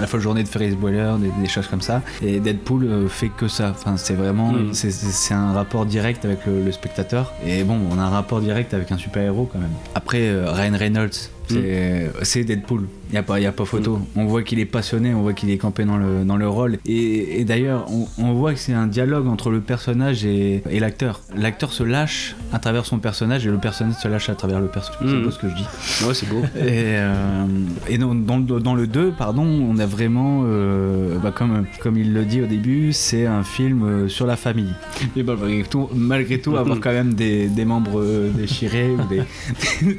la 0.00 0.06
folle 0.06 0.20
journée 0.20 0.42
de 0.42 0.48
Ferris 0.48 0.74
Bueller, 0.76 1.14
des, 1.18 1.30
des 1.42 1.48
choses 1.48 1.66
comme 1.66 1.80
ça. 1.80 2.02
Et 2.22 2.40
Deadpool 2.40 3.08
fait 3.08 3.28
que 3.28 3.48
ça. 3.48 3.70
Enfin 3.70 3.96
c'est 3.96 4.14
vraiment 4.14 4.52
Mm. 4.52 4.72
c'est- 4.72 5.32
un 5.34 5.52
rapport 5.52 5.86
direct 5.86 6.24
avec 6.24 6.44
le, 6.46 6.62
le 6.64 6.72
spectateur. 6.72 7.32
Et 7.46 7.64
bon 7.64 7.78
on 7.90 7.98
a 7.98 8.02
un 8.02 8.08
rapport 8.10 8.40
direct 8.40 8.74
avec 8.74 8.92
un 8.92 8.98
super 8.98 9.22
héros 9.22 9.48
quand 9.50 9.58
même. 9.58 9.70
Après 9.94 10.31
Ryan 10.40 10.78
Reynolds. 10.78 11.28
C'est 11.52 12.10
c'est 12.22 12.44
Deadpool, 12.44 12.82
il 13.08 13.12
n'y 13.12 13.18
a, 13.18 13.22
pas- 13.22 13.40
y 13.40 13.46
a 13.46 13.52
pas 13.52 13.64
photo. 13.64 13.98
On 14.16 14.24
voit 14.26 14.42
qu'il 14.42 14.58
est 14.58 14.64
passionné, 14.66 15.14
on 15.14 15.22
voit 15.22 15.32
qu'il 15.32 15.50
est 15.50 15.58
campé 15.58 15.84
dans 15.84 15.96
le, 15.98 16.24
dans 16.24 16.36
le 16.36 16.48
rôle. 16.48 16.78
Et, 16.86 17.40
et 17.40 17.44
d'ailleurs, 17.44 17.86
on, 17.90 18.06
on 18.18 18.32
voit 18.32 18.52
que 18.54 18.58
c'est 18.58 18.72
un 18.72 18.86
dialogue 18.86 19.26
entre 19.28 19.50
le 19.50 19.60
personnage 19.60 20.24
et, 20.24 20.62
et 20.70 20.80
l'acteur. 20.80 21.20
L'acteur 21.36 21.72
se 21.72 21.82
lâche 21.82 22.36
à 22.52 22.58
travers 22.58 22.86
son 22.86 22.98
personnage 22.98 23.46
et 23.46 23.50
le 23.50 23.58
personnage 23.58 23.96
se 23.96 24.08
lâche 24.08 24.28
à 24.30 24.34
travers 24.34 24.60
le 24.60 24.68
personnage. 24.68 25.00
C'est 25.02 25.16
Mhm. 25.16 25.22
beau 25.24 25.30
ce 25.30 25.38
que 25.38 25.48
je 25.48 25.54
dis. 25.54 25.66
Ouais, 26.06 26.14
c'est 26.14 26.28
beau. 26.28 26.42
Et, 26.56 26.96
euh, 26.96 27.44
et 27.88 27.98
dans, 27.98 28.14
dans 28.14 28.38
le- 28.38 28.60
dans 28.60 28.74
le 28.74 28.86
2, 28.86 29.12
pardon, 29.16 29.42
on 29.44 29.78
a 29.78 29.86
vraiment, 29.86 30.42
euh, 30.46 31.18
bah, 31.18 31.32
comme, 31.36 31.66
comme 31.82 31.96
il 31.98 32.12
le 32.14 32.24
dit 32.24 32.40
au 32.40 32.46
début, 32.46 32.92
c'est 32.92 33.26
un 33.26 33.42
film 33.42 33.82
euh, 33.84 34.08
sur 34.08 34.26
la 34.26 34.36
famille. 34.36 34.72
Et 35.16 35.22
bah, 35.22 35.34
malgré 35.40 35.62
tout, 35.64 35.88
malgré 35.94 36.40
tout 36.40 36.56
avoir 36.56 36.80
quand 36.80 36.92
même 36.92 37.14
des, 37.14 37.46
des 37.48 37.64
membres 37.64 38.02
déchirés 38.36 38.90
ou 38.90 39.02
des, 39.10 39.22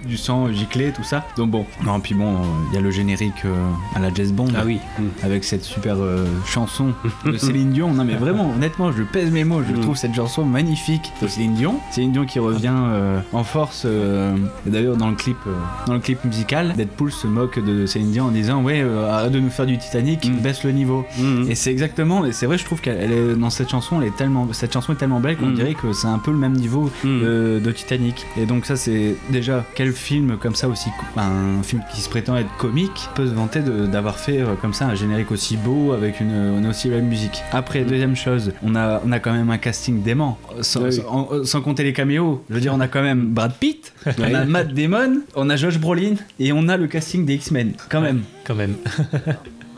du 0.07 0.17
sang 0.17 0.51
giclé, 0.51 0.91
tout 0.95 1.03
ça. 1.03 1.25
Donc 1.37 1.42
bon, 1.47 1.65
non, 1.85 1.99
puis 1.99 2.15
bon, 2.15 2.35
euh, 2.35 2.39
il 2.71 2.75
y 2.75 2.77
a 2.77 2.81
le 2.81 2.91
générique 2.91 3.45
euh, 3.45 3.53
à 3.95 3.99
la 3.99 4.13
Jazz 4.13 4.31
Bond. 4.33 4.47
Ah 4.57 4.63
oui. 4.65 4.79
Avec 5.23 5.43
cette 5.43 5.63
super 5.63 5.95
euh, 5.99 6.25
chanson 6.45 6.93
de 7.25 7.37
Céline 7.37 7.71
Dion. 7.71 7.93
Non 7.93 8.03
mais 8.05 8.15
vraiment, 8.15 8.51
honnêtement, 8.51 8.91
je 8.91 9.03
pèse 9.03 9.31
mes 9.31 9.43
mots. 9.43 9.61
Je 9.67 9.73
Mm. 9.73 9.81
trouve 9.81 9.95
cette 9.97 10.13
chanson 10.15 10.45
magnifique 10.45 11.11
de 11.21 11.27
Céline 11.27 11.53
Dion. 11.55 11.79
Céline 11.91 12.11
Dion 12.11 12.25
qui 12.25 12.39
revient 12.39 12.71
euh, 12.73 13.19
en 13.33 13.43
force. 13.43 13.83
euh, 13.85 14.35
et 14.67 14.69
D'ailleurs, 14.69 14.97
dans 14.97 15.09
le 15.09 15.15
clip, 15.15 15.37
euh, 15.47 15.51
dans 15.87 15.93
le 15.93 15.99
clip 15.99 16.23
musical, 16.25 16.73
Deadpool 16.77 17.11
se 17.11 17.27
moque 17.27 17.59
de 17.63 17.85
Céline 17.85 18.11
Dion 18.11 18.25
en 18.25 18.31
disant 18.31 18.61
ouais, 18.63 18.81
euh, 18.81 19.09
arrête 19.11 19.31
de 19.31 19.39
nous 19.39 19.49
faire 19.49 19.65
du 19.65 19.77
Titanic, 19.77 20.27
Mm. 20.29 20.35
baisse 20.37 20.63
le 20.63 20.71
niveau. 20.71 21.05
Et 21.49 21.55
c'est 21.55 21.71
exactement. 21.71 22.25
Et 22.25 22.31
c'est 22.31 22.45
vrai, 22.45 22.57
je 22.57 22.65
trouve 22.65 22.81
qu'elle 22.81 22.97
elle 22.99 23.11
est 23.11 23.35
dans 23.35 23.49
cette 23.49 23.69
chanson. 23.69 23.99
Elle 24.01 24.07
est 24.07 24.15
tellement, 24.15 24.47
cette 24.53 24.73
chanson 24.73 24.93
est 24.93 24.97
tellement 24.97 25.19
belle 25.19 25.37
qu'on 25.37 25.47
Mm. 25.47 25.55
dirait 25.55 25.73
que 25.73 25.91
c'est 25.93 26.07
un 26.07 26.19
peu 26.19 26.31
le 26.31 26.37
même 26.37 26.53
niveau 26.53 26.89
Mm. 27.03 27.07
de, 27.21 27.61
de 27.63 27.71
Titanic. 27.71 28.25
Et 28.37 28.45
donc 28.45 28.65
ça, 28.65 28.75
c'est 28.75 29.15
déjà 29.29 29.65
quel 29.75 29.91
film 29.93 30.37
comme 30.37 30.55
ça 30.55 30.67
aussi, 30.67 30.89
un 31.29 31.63
film 31.63 31.81
qui 31.93 32.01
se 32.01 32.09
prétend 32.09 32.35
être 32.37 32.55
comique 32.57 33.09
peut 33.15 33.25
se 33.27 33.33
vanter 33.33 33.59
d'avoir 33.61 34.17
fait 34.17 34.39
euh, 34.41 34.55
comme 34.61 34.73
ça 34.73 34.85
un 34.87 34.95
générique 34.95 35.31
aussi 35.31 35.57
beau 35.57 35.91
avec 35.93 36.19
une, 36.19 36.31
une 36.59 36.67
aussi 36.67 36.89
belle 36.89 37.03
musique. 37.03 37.41
Après, 37.51 37.83
deuxième 37.83 38.15
chose, 38.15 38.51
on 38.63 38.75
a, 38.75 39.01
on 39.05 39.11
a 39.11 39.19
quand 39.19 39.33
même 39.33 39.49
un 39.49 39.57
casting 39.57 40.01
dément, 40.03 40.37
sans, 40.61 40.83
Oui. 40.83 40.93
sans- 40.93 41.07
en- 41.31 41.43
sans 41.43 41.61
compter 41.61 41.83
les 41.83 41.93
caméos. 41.93 42.43
Je 42.49 42.55
veux 42.55 42.61
dire, 42.61 42.73
on 42.73 42.79
a 42.79 42.87
quand 42.87 43.01
même 43.03 43.27
Brad 43.33 43.53
Pitt, 43.53 43.93
on 44.19 44.33
a 44.33 44.45
Matt 44.45 44.73
Damon, 44.73 45.21
on 45.35 45.49
a 45.49 45.55
Josh 45.55 45.77
Brolin 45.79 46.15
et 46.39 46.51
on 46.53 46.67
a 46.67 46.77
le 46.77 46.87
casting 46.87 47.25
des 47.25 47.35
X-Men. 47.35 47.73
Quand 47.89 48.01
même. 48.01 48.23
Quand 48.45 48.55
même. 48.55 48.75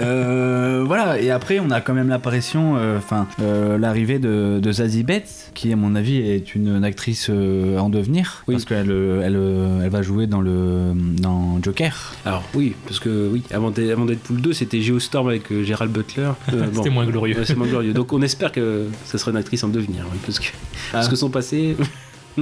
Euh, 0.02 0.84
voilà, 0.86 1.20
et 1.20 1.32
après 1.32 1.60
on 1.60 1.70
a 1.72 1.80
quand 1.82 1.93
même 1.93 2.10
l'apparition, 2.10 2.76
euh, 2.78 2.98
enfin 2.98 3.28
euh, 3.41 3.78
l'arrivée 3.78 4.20
de, 4.20 4.60
de 4.62 4.72
Zazie 4.72 5.04
Betts, 5.04 5.52
qui 5.54 5.72
à 5.72 5.76
mon 5.76 5.96
avis 5.96 6.18
est 6.18 6.54
une, 6.56 6.84
actrice 6.84 7.28
euh, 7.30 7.78
en 7.78 7.89
devenir, 7.89 8.43
Oui. 8.48 8.56
parce 8.56 8.66
qu'elle 8.66 8.91
elle, 8.91 9.39
elle 9.84 9.89
va 9.89 10.02
jouer 10.02 10.28
dans 10.28 10.41
le 10.41 10.91
dans 10.96 11.60
Joker. 11.62 12.14
Alors 12.26 12.43
oui, 12.54 12.76
parce 12.86 13.00
que 13.00 13.30
oui, 13.32 13.43
avant, 13.52 13.72
avant 13.72 14.06
Deadpool 14.06 14.41
2, 14.41 14.54
c'était 14.54 14.82
Geostorm 14.82 15.30
avec 15.30 15.52
euh, 15.52 15.64
Gérald 15.64 15.91
Butler. 15.91 16.32
Euh, 16.54 16.68
C'était 16.74 16.89
moins 16.89 17.06
glorieux. 17.06 17.36
Ouais, 17.38 17.46
c'est 17.46 17.56
moins 17.56 17.68
glorieux. 17.68 17.93
Donc 17.93 18.14
on 18.14 18.22
espère 18.22 18.52
que 18.52 18.86
ça 19.04 19.18
sera 19.18 19.32
une 19.32 19.38
actrice 19.38 19.64
en 19.64 19.68
devenir, 19.68 20.06
oui, 20.12 20.18
parce 20.26 20.39
que 20.39 20.46
parce 20.91 21.08
que 21.08 21.16
son 21.16 21.30
passé. 21.30 21.76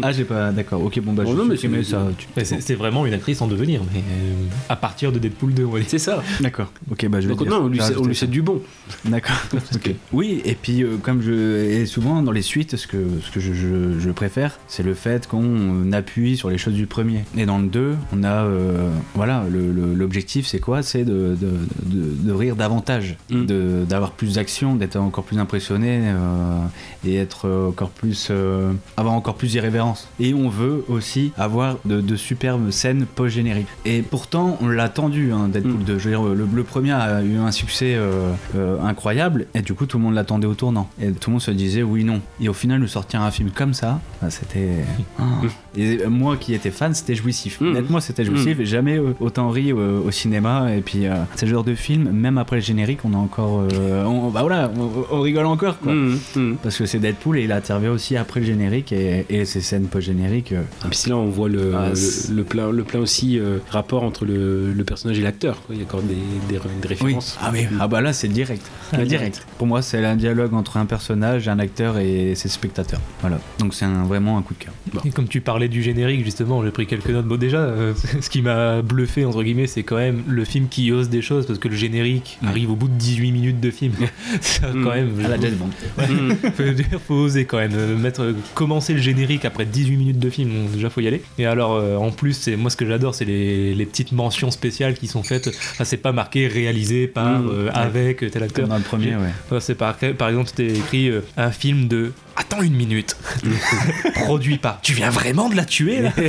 Ah 0.02 0.12
j'ai 0.12 0.24
pas, 0.24 0.52
d'accord, 0.52 0.84
ok 0.84 1.00
bon 1.02 1.14
bah 1.14 1.24
Bon, 1.24 1.32
je 1.32 1.38
non, 1.38 1.46
mais 1.46 1.84
ça. 1.84 2.08
tu- 2.18 2.28
Mais 2.36 2.46
c'est 2.46 2.62
c'est 2.62 2.76
vraiment 2.76 3.06
une 3.06 3.14
actrice 3.14 3.42
en 3.42 3.48
devenir, 3.48 3.82
mais 3.94 4.00
euh, 4.00 4.34
à 4.70 4.76
partir 4.76 5.12
de 5.12 5.20
Deadpool 5.20 5.54
2, 5.54 5.66
on 5.66 5.72
va 5.72 5.80
dire. 5.80 5.88
C'est 5.90 6.00
ça. 6.00 6.24
D'accord, 6.42 6.72
ok 6.92 7.08
bah 7.08 7.22
je 7.22 7.28
vais 7.28 7.34
Donc 7.36 7.44
dire- 7.44 7.52
non, 7.52 7.66
on 7.66 7.68
lui, 7.68 7.80
on 7.98 8.06
lui 8.06 8.16
du 8.28 8.42
bon. 8.42 8.62
D'accord. 9.06 9.36
ok. 9.76 9.94
Oui, 10.14 10.42
et 10.46 10.56
puis 10.56 10.84
euh, 10.84 10.98
comme 11.02 11.22
je 11.22 11.32
et 11.66 11.86
souvent 11.86 12.22
dans 12.22 12.32
les 12.32 12.42
suites, 12.42 12.76
ce 12.78 12.88
que 12.88 12.98
ce 13.22 13.32
que 13.32 13.40
je, 13.40 13.54
je- 13.54 14.00
je 14.00 14.10
préfère, 14.12 14.58
c'est 14.68 14.84
le 14.84 14.94
fait 14.94 15.28
qu'on 15.28 15.92
appuie 15.92 16.38
sur 16.38 16.50
les 16.50 16.58
choses 16.58 16.74
du 16.74 16.88
premier. 16.88 17.26
Et 17.38 17.46
dans 17.46 17.60
le 17.60 17.68
2, 17.68 17.96
on 18.14 18.24
a 18.24 18.46
euh, 18.46 18.90
voilà 19.14 19.44
le- 19.52 19.72
le- 19.72 19.94
l'objectif, 19.94 20.48
c'est 20.48 20.60
quoi? 20.60 20.82
C'est 20.84 21.04
de, 21.04 21.36
de, 21.40 21.50
de- 21.86 22.14
de 22.28 22.32
rire 22.32 22.56
davantage, 22.56 23.18
Mm. 23.30 23.46
de 23.46 23.86
d'avoir 23.90 24.12
plus 24.12 24.36
d'action, 24.36 24.76
d'être 24.76 24.96
encore 24.96 25.24
plus 25.26 25.38
impressionné 25.38 26.00
euh, 26.04 26.58
et 27.06 27.16
être 27.16 27.50
encore 27.70 27.90
plus 27.90 28.28
euh, 28.32 28.72
avoir 28.98 29.14
encore 29.16 29.36
plus 29.36 29.48
Et 30.20 30.34
on 30.34 30.50
veut 30.50 30.84
aussi 30.88 31.32
avoir 31.38 31.78
de, 31.86 32.02
de 32.02 32.16
superbes 32.16 32.70
scènes 32.72 33.06
post 33.06 33.36
génériques. 33.36 33.68
Et 33.86 34.02
pourtant, 34.02 34.58
on 34.62 34.68
l'a 34.68 34.84
attendu, 34.84 35.32
hein, 35.32 35.48
Deadpool 35.48 35.74
Mm. 35.74 35.84
2. 35.84 35.98
Je 36.00 36.04
veux 36.10 36.16
dire, 36.16 36.24
le, 36.24 36.48
le 36.54 36.64
premier 36.64 36.92
a 36.92 37.22
eu 37.24 37.38
un 37.38 37.52
succès 37.52 37.96
euh, 37.96 38.32
euh, 38.56 38.78
incroyable, 38.82 39.48
et 39.54 39.62
du 39.62 39.74
coup, 39.74 39.86
tout 39.86 39.98
le 39.98 40.04
monde 40.04 40.14
l'attendait 40.16 40.48
au 40.48 40.54
tournant. 40.54 40.90
Et 41.02 41.12
tout 41.12 41.30
le 41.30 41.34
monde 41.34 41.42
se 41.42 41.52
disait 41.52 41.84
oui, 41.84 42.04
non. 42.04 42.22
Et 42.42 42.50
au 42.50 42.54
final, 42.54 42.80
nous 42.80 42.88
sortir 42.88 43.22
un 43.22 43.32
film 43.32 43.50
comme 43.52 43.74
ça, 43.74 44.00
bah, 44.22 44.30
c'était. 44.30 44.70
Ah. 45.20 45.26
Et 45.76 46.06
moi 46.08 46.38
qui 46.38 46.54
étais 46.54 46.70
fan, 46.72 46.94
c'était 46.94 47.16
jouissif. 47.16 47.60
Mm. 47.62 47.68
Honnêtement, 47.68 48.00
c'était 48.00 48.26
jouissif, 48.26 48.60
et 48.60 48.66
jamais 48.66 48.98
euh, 48.98 49.14
autant 49.20 49.50
ri 49.50 49.74
au 49.74 50.12
cinéma. 50.12 50.74
Et 50.76 50.82
puis, 50.82 51.06
c'est 51.36 51.46
le 51.46 51.52
genre 51.52 51.64
de 51.64 51.76
film, 51.76 52.10
même 52.12 52.38
après 52.38 52.58
le 52.58 52.62
générique, 52.62 53.00
on 53.06 53.14
a 53.14 53.18
encore. 53.18 53.64
on, 54.06 54.30
bah 54.30 54.42
voilà, 54.42 54.72
on, 54.78 55.16
on 55.18 55.22
rigole 55.22 55.46
encore, 55.46 55.80
quoi. 55.80 55.94
Parce 56.62 56.78
que 56.78 56.86
c'est 56.86 57.00
Deadpool 57.00 57.38
et 57.40 57.44
il 57.44 57.52
intervient 57.52 57.92
aussi 57.92 58.18
après 58.18 58.40
le 58.40 58.46
générique 58.46 58.92
et, 58.92 59.26
et 59.30 59.46
ces 59.46 59.62
scènes 59.74 59.88
post-génériques. 59.88 60.52
euh, 60.52 60.62
Et 60.86 60.90
puis 60.90 61.10
là, 61.10 61.18
on 61.18 61.30
voit 61.30 61.50
le, 61.50 61.74
Ah, 61.76 61.90
le, 62.32 62.44
plein, 62.44 62.70
le 62.72 62.84
plein 62.84 63.00
aussi 63.00 63.40
euh, 63.40 63.58
rapport 63.70 64.04
entre 64.04 64.26
le, 64.26 64.72
le 64.72 64.84
personnage 64.84 65.18
et 65.18 65.22
l'acteur. 65.24 65.58
Il 65.72 65.78
y 65.78 65.82
a 65.82 65.84
encore 65.84 66.02
des, 66.04 66.14
des, 66.14 66.60
des 66.82 66.88
références. 66.88 67.38
Ah 67.42 67.50
oui. 67.52 67.66
Ah 67.80 67.88
bah 67.88 68.02
là 68.02 68.14
c'est 68.14 68.28
direct. 68.28 68.64
Ah, 68.92 69.04
direct. 69.06 69.46
Pour 69.58 69.66
moi 69.68 69.82
c'est 69.82 70.04
un 70.06 70.16
dialogue 70.16 70.54
entre 70.54 70.78
un 70.78 70.86
personnage, 70.86 71.48
un 71.48 71.58
acteur 71.60 71.98
et 71.98 72.36
ses 72.36 72.50
spectateurs. 72.50 73.00
Voilà. 73.22 73.40
Donc 73.60 73.74
c'est 73.74 73.86
un- 73.86 74.04
vraiment 74.04 74.38
un 74.38 74.42
coup 74.44 74.54
de 74.54 74.64
cœur. 74.64 74.74
Et 75.06 75.10
comme 75.10 75.28
tu 75.28 75.42
parlais 75.42 75.68
du 75.70 75.82
générique, 75.82 76.24
justement, 76.24 76.64
j'ai 76.64 76.72
pris 76.72 76.86
quelques 76.86 77.10
notes. 77.10 77.26
Bon, 77.26 77.38
déjà, 77.38 77.58
euh, 77.60 77.94
ce 78.22 78.30
qui 78.30 78.42
m'a 78.42 78.82
bluffé, 78.82 79.26
entre 79.26 79.42
guillemets, 79.44 79.68
c'est 79.68 79.84
quand 79.84 79.96
même 79.98 80.22
le 80.28 80.46
film 80.46 80.68
qui 80.70 80.92
ose 80.92 81.10
des 81.10 81.22
choses, 81.22 81.48
parce 81.48 81.58
que 81.60 81.68
le 81.68 81.76
générique 81.76 82.38
Ouais. 82.44 82.50
arrive 82.50 82.72
au 82.72 82.76
bout 82.76 82.88
de 82.88 82.94
18 82.94 83.32
minutes 83.32 83.60
de 83.60 83.72
film. 83.72 83.94
Ça, 84.42 84.68
Mm. 84.74 84.84
quand 84.84 84.92
même. 84.92 85.10
À 85.26 85.30
la 85.30 85.40
James 85.40 85.56
Bond. 85.56 85.70
Mmh. 85.98 86.34
faut, 86.56 86.64
dire, 86.74 86.86
faut 87.08 87.14
oser 87.16 87.46
quand 87.46 87.58
même 87.58 87.72
euh, 87.76 87.98
mettre 87.98 88.34
commencer 88.54 88.94
le 88.94 89.00
générique 89.02 89.46
après 89.46 89.63
18 89.66 89.98
minutes 89.98 90.20
de 90.20 90.30
film 90.30 90.50
bon, 90.50 90.70
déjà 90.74 90.90
faut 90.90 91.02
y 91.02 91.08
aller 91.08 91.22
et 91.38 91.46
alors 91.46 91.74
euh, 91.74 91.96
en 91.98 92.12
plus 92.12 92.34
c'est 92.34 92.56
moi 92.56 92.70
ce 92.70 92.78
que 92.78 92.86
j'adore 92.88 93.16
c'est 93.16 93.26
les, 93.26 93.74
les 93.76 93.86
petites 93.86 94.12
mentions 94.12 94.52
spéciales 94.52 94.96
qui 94.96 95.08
sont 95.08 95.24
faites 95.24 95.48
enfin 95.72 95.84
c'est 95.84 95.98
pas 95.98 96.12
marqué 96.12 96.48
réalisé 96.48 97.08
par 97.08 97.24
Mm. 97.42 97.50
euh, 97.52 97.64
Ouais. 97.66 97.70
avec 97.74 98.18
tel 98.32 98.44
acteur 98.44 98.64
Comme 98.64 98.70
dans 98.70 98.78
le 98.78 98.84
premier, 98.84 99.16
ouais. 99.16 99.30
Enfin, 99.46 99.60
c'est 99.60 99.76
par, 99.76 99.96
par 100.18 100.30
exemple 100.30 100.50
c'était 100.50 100.68
écrit 100.74 101.10
euh, 101.10 101.22
un 101.38 101.52
film 101.52 101.88
de 101.88 102.12
attends 102.36 102.62
une 102.62 102.74
minute 102.76 103.16
produit 104.16 104.58
par 104.58 104.82
tu 104.82 104.94
viens 104.94 105.10
vraiment 105.10 105.50
de 105.50 105.56
la 105.56 105.66
tuer 105.66 106.02
là? 106.02 106.12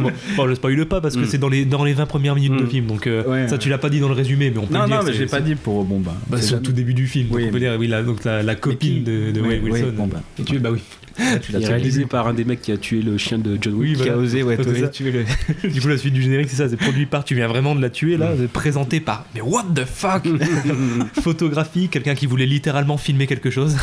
Bon, 0.00 0.10
bon, 0.36 0.48
je 0.48 0.54
spoil 0.54 0.84
pas 0.86 1.00
parce 1.00 1.14
que 1.16 1.20
Mm. 1.22 1.26
c'est 1.26 1.38
dans 1.38 1.48
les 1.48 1.64
dans 1.64 1.84
les 1.84 1.92
20 1.94 2.06
premières 2.06 2.34
minutes 2.34 2.56
de 2.58 2.64
Mm. 2.64 2.70
film 2.70 2.86
donc 2.86 3.06
euh, 3.06 3.24
Ouais, 3.24 3.46
ça 3.48 3.54
ouais. 3.54 3.58
tu 3.58 3.68
l'as 3.68 3.78
pas 3.78 3.90
dit 3.90 4.00
dans 4.00 4.08
le 4.08 4.14
résumé 4.14 4.50
mais 4.50 4.58
on 4.58 4.66
peut 4.66 4.74
Non 4.74 4.82
le 4.82 4.86
dire 4.86 4.96
non 4.98 5.02
mais 5.04 5.12
c'est- 5.12 5.18
j'ai 5.18 5.26
pas 5.26 5.40
dit 5.40 5.54
pour 5.54 5.84
bon 5.84 6.00
bah. 6.00 6.14
bah, 6.28 6.38
c'est 6.40 6.54
au 6.54 6.58
tout 6.58 6.72
début 6.72 6.94
du 6.94 7.06
film. 7.06 7.28
Oui, 7.30 7.42
donc 7.42 7.48
on 7.48 7.52
peut 7.52 7.54
mais- 7.54 7.60
dire, 7.70 7.76
oui, 7.78 7.86
la, 7.88 8.02
donc 8.02 8.24
la, 8.24 8.42
la 8.42 8.54
copine 8.54 9.02
de, 9.04 9.30
de 9.32 9.40
Oui, 9.40 9.48
Wayne 9.48 9.60
oui, 9.64 9.70
Wilson. 9.72 9.92
bon, 9.96 10.06
bah. 10.06 10.20
Et 10.38 10.42
tu, 10.44 10.58
bah 10.58 10.70
oui. 10.72 10.80
Tu 11.42 11.52
l'as 11.52 11.58
réalisé 11.68 12.06
par 12.06 12.26
un 12.28 12.34
des 12.34 12.44
mecs 12.44 12.62
qui 12.62 12.72
a 12.72 12.76
tué 12.76 13.02
le 13.02 13.18
chien 13.18 13.38
de 13.38 13.58
John 13.60 13.74
Wick. 13.74 13.96
Oui, 13.98 14.02
Qui 14.04 14.08
a 14.10 14.16
osé 14.16 14.42
ouais, 14.42 14.56
Ouais, 14.58 14.88
tuer- 14.90 15.10
le. 15.10 15.24
Du 15.70 15.80
coup, 15.80 15.88
la 15.88 15.98
suite 15.98 16.14
du 16.14 16.22
générique, 16.22 16.48
c'est 16.50 16.56
ça, 16.56 16.68
c'est 16.68 16.76
produit 16.76 17.06
par, 17.06 17.24
tu 17.24 17.34
viens 17.34 17.48
vraiment 17.48 17.74
de 17.74 17.82
la 17.82 17.90
tuer 17.90 18.16
là, 18.16 18.32
c'est 18.38 18.48
présenté 18.48 19.00
par, 19.00 19.26
mais 19.34 19.40
what 19.40 19.64
the 19.74 19.84
fuck 19.84 20.26
Photographie, 21.22 21.88
quelqu'un 21.88 22.14
qui 22.14 22.26
voulait 22.26 22.46
littéralement 22.46 22.96
filmer 22.96 23.26
quelque 23.26 23.50
chose, 23.50 23.76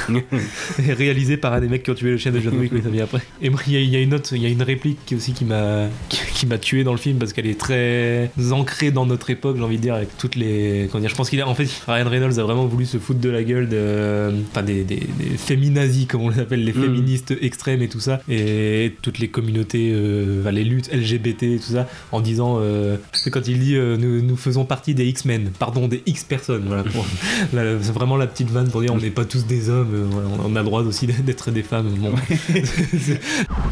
et 0.85 0.93
réalisé 0.93 1.37
par 1.37 1.53
un 1.53 1.61
des 1.61 1.67
mecs 1.67 1.83
qui 1.83 1.91
ont 1.91 1.95
tué 1.95 2.11
le 2.11 2.17
chien 2.17 2.31
de 2.31 2.39
John 2.39 2.57
Wick, 2.57 2.71
oui, 2.73 2.81
ça 2.83 2.89
vient 2.89 3.03
après. 3.03 3.21
Et 3.41 3.49
moi, 3.49 3.59
il 3.67 3.73
y, 3.73 3.77
a- 3.77 3.81
il 3.81 3.89
y 3.89 3.95
a 3.95 3.99
une 3.99 4.13
autre, 4.13 4.33
il 4.33 4.41
y 4.41 4.45
a 4.45 4.49
une 4.49 4.63
réplique 4.63 4.97
qui 5.05 5.15
aussi 5.15 5.33
qui 5.33 5.45
m'a 5.45 5.87
qui, 6.09 6.19
qui 6.33 6.45
m'a 6.45 6.57
tué 6.57 6.83
dans 6.83 6.91
le 6.91 6.97
film 6.97 7.17
parce 7.17 7.33
qu'elle 7.33 7.47
est 7.47 7.59
très 7.59 8.29
ancrée 8.51 8.91
dans 8.91 9.05
notre 9.05 9.29
époque, 9.29 9.57
j'ai 9.57 9.63
envie 9.63 9.77
de 9.77 9.81
dire, 9.81 9.95
avec 9.95 10.17
toutes 10.17 10.35
les. 10.35 10.87
Comment 10.91 11.01
dire, 11.01 11.09
je 11.09 11.15
pense 11.15 11.29
qu'il 11.29 11.41
a. 11.41 11.47
En 11.47 11.55
fait, 11.55 11.67
Ryan 11.87 12.09
Reynolds 12.09 12.39
a 12.39 12.43
vraiment 12.43 12.65
voulu 12.65 12.85
se 12.85 12.97
foutre 12.97 13.19
de 13.19 13.29
la 13.29 13.43
gueule 13.43 13.69
de. 13.69 14.31
Enfin, 14.51 14.63
des, 14.63 14.83
des, 14.83 14.95
des 14.97 15.37
féminazis, 15.37 16.05
comme 16.07 16.21
on 16.21 16.29
les 16.29 16.39
appelle, 16.39 16.63
les 16.63 16.73
Mm. 16.75 16.81
Féministes 17.25 17.43
extrêmes 17.43 17.81
et 17.81 17.89
tout 17.89 17.99
ça, 17.99 18.19
et 18.29 18.95
toutes 19.01 19.19
les 19.19 19.27
communautés, 19.27 19.91
euh, 19.93 20.49
les 20.51 20.63
luttes 20.63 20.91
LGBT 20.93 21.43
et 21.43 21.59
tout 21.59 21.73
ça, 21.73 21.87
en 22.11 22.21
disant. 22.21 22.57
euh, 22.59 22.97
c'est 23.13 23.31
quand 23.31 23.47
il 23.47 23.59
dit 23.59 23.75
euh, 23.75 23.97
nous, 23.97 24.21
nous 24.21 24.37
faisons 24.37 24.65
partie 24.65 24.93
des 24.93 25.05
X-Men, 25.05 25.51
pardon, 25.57 25.87
des 25.87 26.03
X 26.05 26.23
personnes, 26.23 26.65
voilà. 26.67 26.83
c'est 27.81 27.93
vraiment 27.93 28.17
la 28.17 28.27
petite 28.27 28.49
vanne 28.49 28.69
pour 28.69 28.81
dire 28.81 28.93
on 28.93 28.97
n'est 28.97 29.09
pas 29.09 29.25
tous 29.25 29.45
des 29.45 29.69
hommes, 29.69 30.07
voilà, 30.11 30.27
on 30.45 30.55
a 30.55 30.59
le 30.59 30.65
droit 30.65 30.81
aussi 30.83 31.07
d'être 31.23 31.51
des 31.51 31.63
femmes. 31.63 31.89
Bon. 31.97 32.13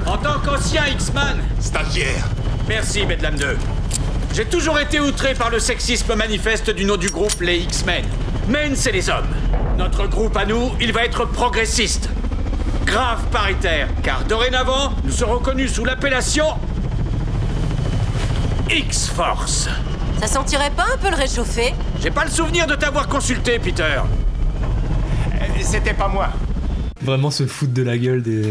En 0.05 0.17
tant 0.17 0.39
qu'ancien 0.39 0.83
X-Man, 0.87 1.37
Stagiaire 1.59 2.29
merci 2.67 3.05
Bedlam 3.05 3.35
2. 3.35 3.57
J'ai 4.33 4.45
toujours 4.45 4.79
été 4.79 4.99
outré 4.99 5.33
par 5.33 5.49
le 5.49 5.59
sexisme 5.59 6.15
manifeste 6.15 6.69
du 6.69 6.85
nom 6.85 6.97
du 6.97 7.09
groupe 7.09 7.39
les 7.41 7.57
X-Men. 7.59 8.03
Men, 8.49 8.75
c'est 8.75 8.91
les 8.91 9.09
hommes. 9.09 9.27
Notre 9.77 10.07
groupe 10.07 10.35
à 10.37 10.45
nous, 10.45 10.71
il 10.81 10.91
va 10.91 11.05
être 11.05 11.25
progressiste. 11.25 12.09
Grave 12.93 13.23
paritaire, 13.31 13.87
car 14.03 14.23
dorénavant, 14.25 14.93
nous 15.03 15.11
serons 15.11 15.39
connus 15.39 15.67
sous 15.67 15.83
l'appellation 15.83 16.45
X-Force. 18.69 19.67
Ça 20.21 20.27
sentirait 20.27 20.69
pas 20.69 20.85
un 20.93 20.97
peu 20.97 21.09
le 21.09 21.15
réchauffer? 21.15 21.73
J'ai 21.99 22.11
pas 22.11 22.23
le 22.23 22.29
souvenir 22.29 22.67
de 22.67 22.75
t'avoir 22.75 23.07
consulté, 23.07 23.57
Peter. 23.57 23.99
C'était 25.63 25.95
pas 25.95 26.07
moi. 26.07 26.29
Vraiment 27.03 27.31
se 27.31 27.45
foutre 27.45 27.73
de 27.73 27.81
la 27.83 27.97
gueule 27.97 28.21
des, 28.21 28.41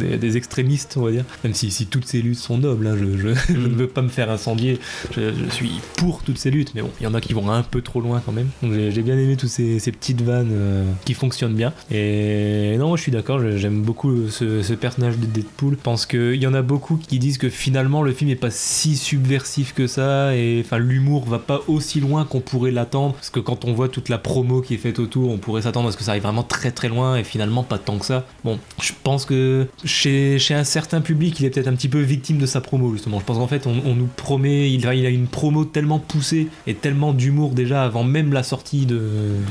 des, 0.00 0.16
des 0.16 0.36
extrémistes, 0.36 0.96
on 0.96 1.02
va 1.02 1.10
dire. 1.10 1.24
Même 1.42 1.54
si, 1.54 1.70
si 1.70 1.86
toutes 1.86 2.06
ces 2.06 2.20
luttes 2.22 2.38
sont 2.38 2.58
nobles, 2.58 2.86
hein, 2.86 2.96
je, 2.98 3.16
je- 3.18 3.34
je 3.54 3.66
ne 3.68 3.74
veux 3.74 3.86
pas 3.86 4.02
me 4.02 4.08
faire 4.08 4.30
incendier. 4.30 4.78
Je, 5.16 5.32
je 5.32 5.50
suis 5.54 5.70
pour 5.96 6.22
toutes 6.22 6.38
ces 6.38 6.50
luttes, 6.50 6.72
mais 6.74 6.82
bon, 6.82 6.90
il 7.00 7.04
y 7.04 7.06
en 7.06 7.14
a 7.14 7.20
qui 7.20 7.32
vont 7.32 7.50
un 7.50 7.62
peu 7.62 7.80
trop 7.82 8.00
loin 8.00 8.22
quand 8.24 8.32
même. 8.32 8.48
J'ai 8.62 9.02
bien 9.02 9.16
aimé 9.18 9.36
toutes 9.36 9.48
ces, 9.50 9.78
ces 9.78 9.92
petites 9.92 10.22
vannes 10.22 10.50
euh, 10.52 10.84
qui 11.04 11.14
fonctionnent 11.14 11.54
bien. 11.54 11.72
Et 11.90 12.76
non, 12.78 12.88
moi 12.88 12.96
je 12.96 13.02
suis 13.02 13.12
d'accord, 13.12 13.40
j'aime 13.56 13.82
beaucoup 13.82 14.28
ce, 14.28 14.62
ce 14.62 14.72
personnage 14.74 15.18
de 15.18 15.26
Deadpool. 15.26 15.74
Je 15.78 15.82
pense 15.82 16.06
qu'il 16.06 16.34
y 16.36 16.46
en 16.46 16.54
a 16.54 16.62
beaucoup 16.62 16.96
qui 16.96 17.18
disent 17.18 17.38
que 17.38 17.48
finalement 17.48 18.02
le 18.02 18.12
film 18.12 18.30
est 18.30 18.34
pas 18.36 18.50
si 18.50 18.96
subversif 18.96 19.74
que 19.74 19.86
ça, 19.86 20.36
et 20.36 20.62
enfin 20.64 20.78
l'humour 20.78 21.24
va 21.26 21.38
pas 21.38 21.62
aussi 21.68 22.00
loin 22.00 22.24
qu'on 22.24 22.40
pourrait 22.40 22.70
l'attendre. 22.70 23.14
Parce 23.14 23.30
que 23.30 23.40
quand 23.40 23.64
on 23.64 23.72
voit 23.72 23.88
toute 23.88 24.08
la 24.08 24.18
promo 24.18 24.60
qui 24.60 24.74
est 24.74 24.78
faite 24.78 24.98
autour, 24.98 25.30
on 25.30 25.38
pourrait 25.38 25.62
s'attendre 25.62 25.88
à 25.88 25.92
ce 25.92 25.96
que 25.96 26.04
ça 26.04 26.12
aille 26.12 26.20
vraiment 26.20 26.42
très 26.42 26.70
très 26.70 26.88
loin, 26.88 27.16
et 27.16 27.24
finalement 27.24 27.62
pas 27.62 27.78
tant 27.78 27.93
que 27.98 28.06
ça. 28.06 28.24
Bon, 28.44 28.58
je 28.82 28.92
pense 29.02 29.24
que 29.24 29.66
chez, 29.84 30.38
chez 30.38 30.54
un 30.54 30.64
certain 30.64 31.00
public, 31.00 31.38
il 31.40 31.46
est 31.46 31.50
peut-être 31.50 31.68
un 31.68 31.74
petit 31.74 31.88
peu 31.88 32.00
victime 32.00 32.38
de 32.38 32.46
sa 32.46 32.60
promo, 32.60 32.92
justement. 32.92 33.18
Je 33.20 33.24
pense 33.24 33.38
qu'en 33.38 33.46
fait, 33.46 33.66
on, 33.66 33.74
on 33.86 33.94
nous 33.94 34.08
promet, 34.16 34.70
il 34.72 34.86
a, 34.86 34.94
il 34.94 35.04
a 35.06 35.10
une 35.10 35.26
promo 35.26 35.64
tellement 35.64 35.98
poussée 35.98 36.48
et 36.66 36.74
tellement 36.74 37.12
d'humour 37.12 37.50
déjà 37.50 37.84
avant 37.84 38.04
même 38.04 38.32
la 38.32 38.42
sortie 38.42 38.86
de, 38.86 39.00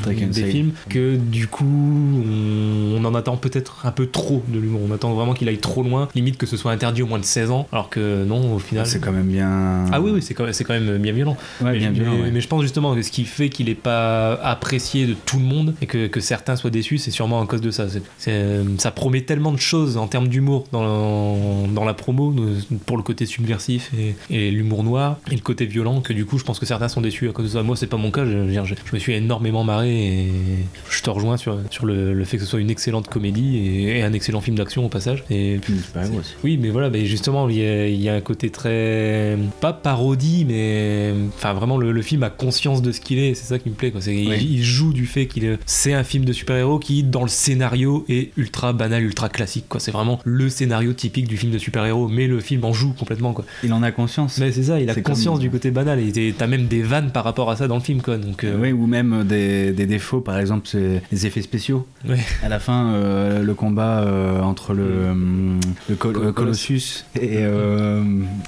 des 0.07 0.33
Say. 0.33 0.49
films, 0.51 0.71
que 0.89 1.15
du 1.15 1.47
coup, 1.47 1.63
on, 1.65 2.95
on 3.01 3.05
en 3.05 3.15
attend 3.15 3.37
peut-être 3.37 3.85
un 3.85 3.91
peu 3.91 4.07
trop 4.07 4.43
de 4.47 4.59
l'humour. 4.59 4.81
On 4.87 4.93
attend 4.93 5.13
vraiment 5.13 5.33
qu'il 5.33 5.47
aille 5.49 5.57
trop 5.57 5.83
loin, 5.83 6.07
limite 6.15 6.37
que 6.37 6.45
ce 6.45 6.57
soit 6.57 6.71
interdit 6.71 7.01
au 7.01 7.07
moins 7.07 7.19
de 7.19 7.25
16 7.25 7.51
ans, 7.51 7.67
alors 7.71 7.89
que 7.89 8.23
non, 8.25 8.53
au 8.55 8.59
final. 8.59 8.85
C'est 8.85 8.99
quand 8.99 9.11
même 9.11 9.27
bien. 9.27 9.85
Ah 9.91 10.01
oui, 10.01 10.11
oui, 10.13 10.21
c'est 10.21 10.33
quand, 10.33 10.43
même- 10.43 10.53
c'est 10.53 10.63
quand 10.63 10.73
même 10.73 10.97
bien 10.97 11.13
violent. 11.13 11.37
Ouais, 11.61 11.71
mais, 11.73 11.77
bien 11.79 11.89
mais- 11.89 11.99
violent, 11.99 12.13
ouais. 12.21 12.31
mais 12.31 12.41
je 12.41 12.47
pense 12.47 12.61
justement 12.61 12.93
que 12.95 13.01
ce 13.01 13.11
qui 13.11 13.25
fait 13.25 13.49
qu'il 13.49 13.67
n'est 13.67 13.75
pas 13.75 14.33
apprécié 14.35 15.05
de 15.05 15.13
tout 15.25 15.37
le 15.37 15.45
monde 15.45 15.73
et 15.81 15.85
que, 15.85 16.07
que 16.07 16.19
certains 16.19 16.55
soient 16.55 16.69
déçus, 16.69 16.97
c'est 16.97 17.11
sûrement 17.11 17.41
à 17.41 17.45
cause 17.45 17.61
de 17.61 17.71
ça. 17.71 17.87
C'est- 17.89 18.01
c'est- 18.33 18.81
ça 18.81 18.91
promet 18.91 19.21
tellement 19.21 19.51
de 19.51 19.59
choses 19.59 19.97
en 19.97 20.07
termes 20.07 20.27
d'humour 20.27 20.65
dans, 20.71 21.67
dans 21.67 21.85
la 21.85 21.93
promo, 21.93 22.33
pour 22.85 22.97
le 22.97 23.03
côté 23.03 23.25
subversif 23.25 23.91
et, 23.97 24.15
et 24.29 24.51
l'humour 24.51 24.83
noir, 24.83 25.17
et 25.31 25.35
le 25.35 25.41
côté 25.41 25.65
violent, 25.65 26.01
que 26.01 26.13
du 26.13 26.25
coup, 26.25 26.37
je 26.37 26.43
pense 26.43 26.59
que 26.59 26.65
certains 26.65 26.87
sont 26.87 27.01
déçus 27.01 27.29
à 27.29 27.31
cause 27.31 27.45
de 27.45 27.49
ça. 27.57 27.63
Moi, 27.63 27.75
c'est 27.75 27.87
pas 27.87 27.97
mon 27.97 28.11
cas. 28.11 28.25
Je, 28.25 28.37
me 28.93 28.99
suis 28.99 29.13
énormément 29.13 29.63
marré 29.63 29.89
et 29.95 30.31
je 30.89 31.01
te 31.01 31.09
rejoins 31.09 31.37
sur, 31.37 31.57
sur 31.69 31.85
le, 31.85 32.13
le 32.13 32.25
fait 32.25 32.37
que 32.37 32.43
ce 32.43 32.49
soit 32.49 32.59
une 32.59 32.69
excellente 32.69 33.07
comédie 33.07 33.57
et, 33.57 33.97
et 33.99 34.03
un 34.03 34.13
excellent 34.13 34.41
film 34.41 34.57
d'action 34.57 34.85
au 34.85 34.89
passage. 34.89 35.23
Et 35.29 35.59
aussi. 36.19 36.33
oui, 36.43 36.57
mais 36.61 36.69
voilà, 36.69 36.89
mais 36.89 37.05
justement, 37.05 37.49
il 37.49 37.57
y, 37.57 37.65
a, 37.65 37.87
il 37.87 38.01
y 38.01 38.09
a 38.09 38.13
un 38.15 38.21
côté 38.21 38.49
très. 38.49 39.37
pas 39.61 39.73
parodie, 39.73 40.45
mais. 40.47 41.13
Enfin, 41.35 41.53
vraiment, 41.53 41.77
le, 41.77 41.91
le 41.91 42.01
film 42.01 42.23
a 42.23 42.29
conscience 42.29 42.81
de 42.81 42.91
ce 42.91 43.01
qu'il 43.01 43.19
est, 43.19 43.33
c'est 43.33 43.45
ça 43.45 43.59
qui 43.59 43.69
me 43.69 43.75
plaît. 43.75 43.91
Quoi. 43.91 44.01
Il- 44.07 44.29
Oui. 44.29 44.47
il, 44.51 44.63
joue 44.63 44.93
du 44.93 45.05
fait 45.05 45.27
qu'il 45.27 45.43
est- 45.45 45.57
c'est 45.65 45.93
un 45.93 46.03
film 46.03 46.25
de 46.25 46.33
super-héros 46.33 46.79
qui, 46.79 47.03
dans 47.03 47.23
le 47.23 47.27
scénario, 47.29 48.05
est 48.09 48.22
ultra 48.37 48.73
banal, 48.73 49.03
ultra 49.03 49.29
classique. 49.29 49.65
Quoi. 49.69 49.79
C'est 49.79 49.91
vraiment 49.91 50.19
le 50.23 50.49
scénario 50.49 50.93
typique 50.93 51.27
du 51.27 51.37
film 51.37 51.51
de 51.51 51.57
super-héros, 51.57 52.07
mais 52.07 52.27
le 52.27 52.39
film 52.39 52.63
en 52.65 52.73
joue 52.73 52.93
complètement. 52.93 53.33
Quoi. 53.33 53.45
Il 53.63 53.73
en 53.73 53.83
a 53.83 53.91
conscience. 53.91 54.37
Mais 54.39 54.51
c'est 54.51 54.63
ça, 54.63 54.79
il 54.79 54.89
a 54.89 54.93
C'est 54.93 55.01
conscience 55.01 55.35
comme- 55.35 55.43
du 55.43 55.49
côté 55.49 55.71
banal, 55.71 55.99
et 55.99 56.33
t'as 56.37 56.47
même 56.47 56.67
des 56.67 56.81
vannes 56.81 57.11
par 57.11 57.23
rapport 57.23 57.49
à 57.51 57.55
ça 57.55 57.67
dans 57.67 57.75
le 57.75 57.81
film. 57.81 58.01
Quoi. 58.01 58.17
Donc, 58.17 58.43
euh, 58.43 58.57
Oui, 58.59 58.71
ou 58.71 58.85
même 58.87 59.23
des, 59.23 59.71
des 59.71 59.85
défauts, 59.85 60.21
par 60.21 60.37
exemple, 60.39 60.67
c'est 60.67 61.01
les 61.11 61.25
effets 61.25 61.41
spéciaux. 61.41 61.87
Ouais. 62.07 62.19
À 62.43 62.49
la 62.49 62.59
fin, 62.59 62.93
euh, 62.93 63.41
le 63.43 63.53
combat 63.53 64.01
euh, 64.03 64.41
entre 64.41 64.73
le, 64.73 65.13
le 65.89 65.95
Col- 65.95 66.17
euh, 66.17 66.31
Colossus 66.31 67.05
et, 67.15 67.37
euh, 67.39 68.03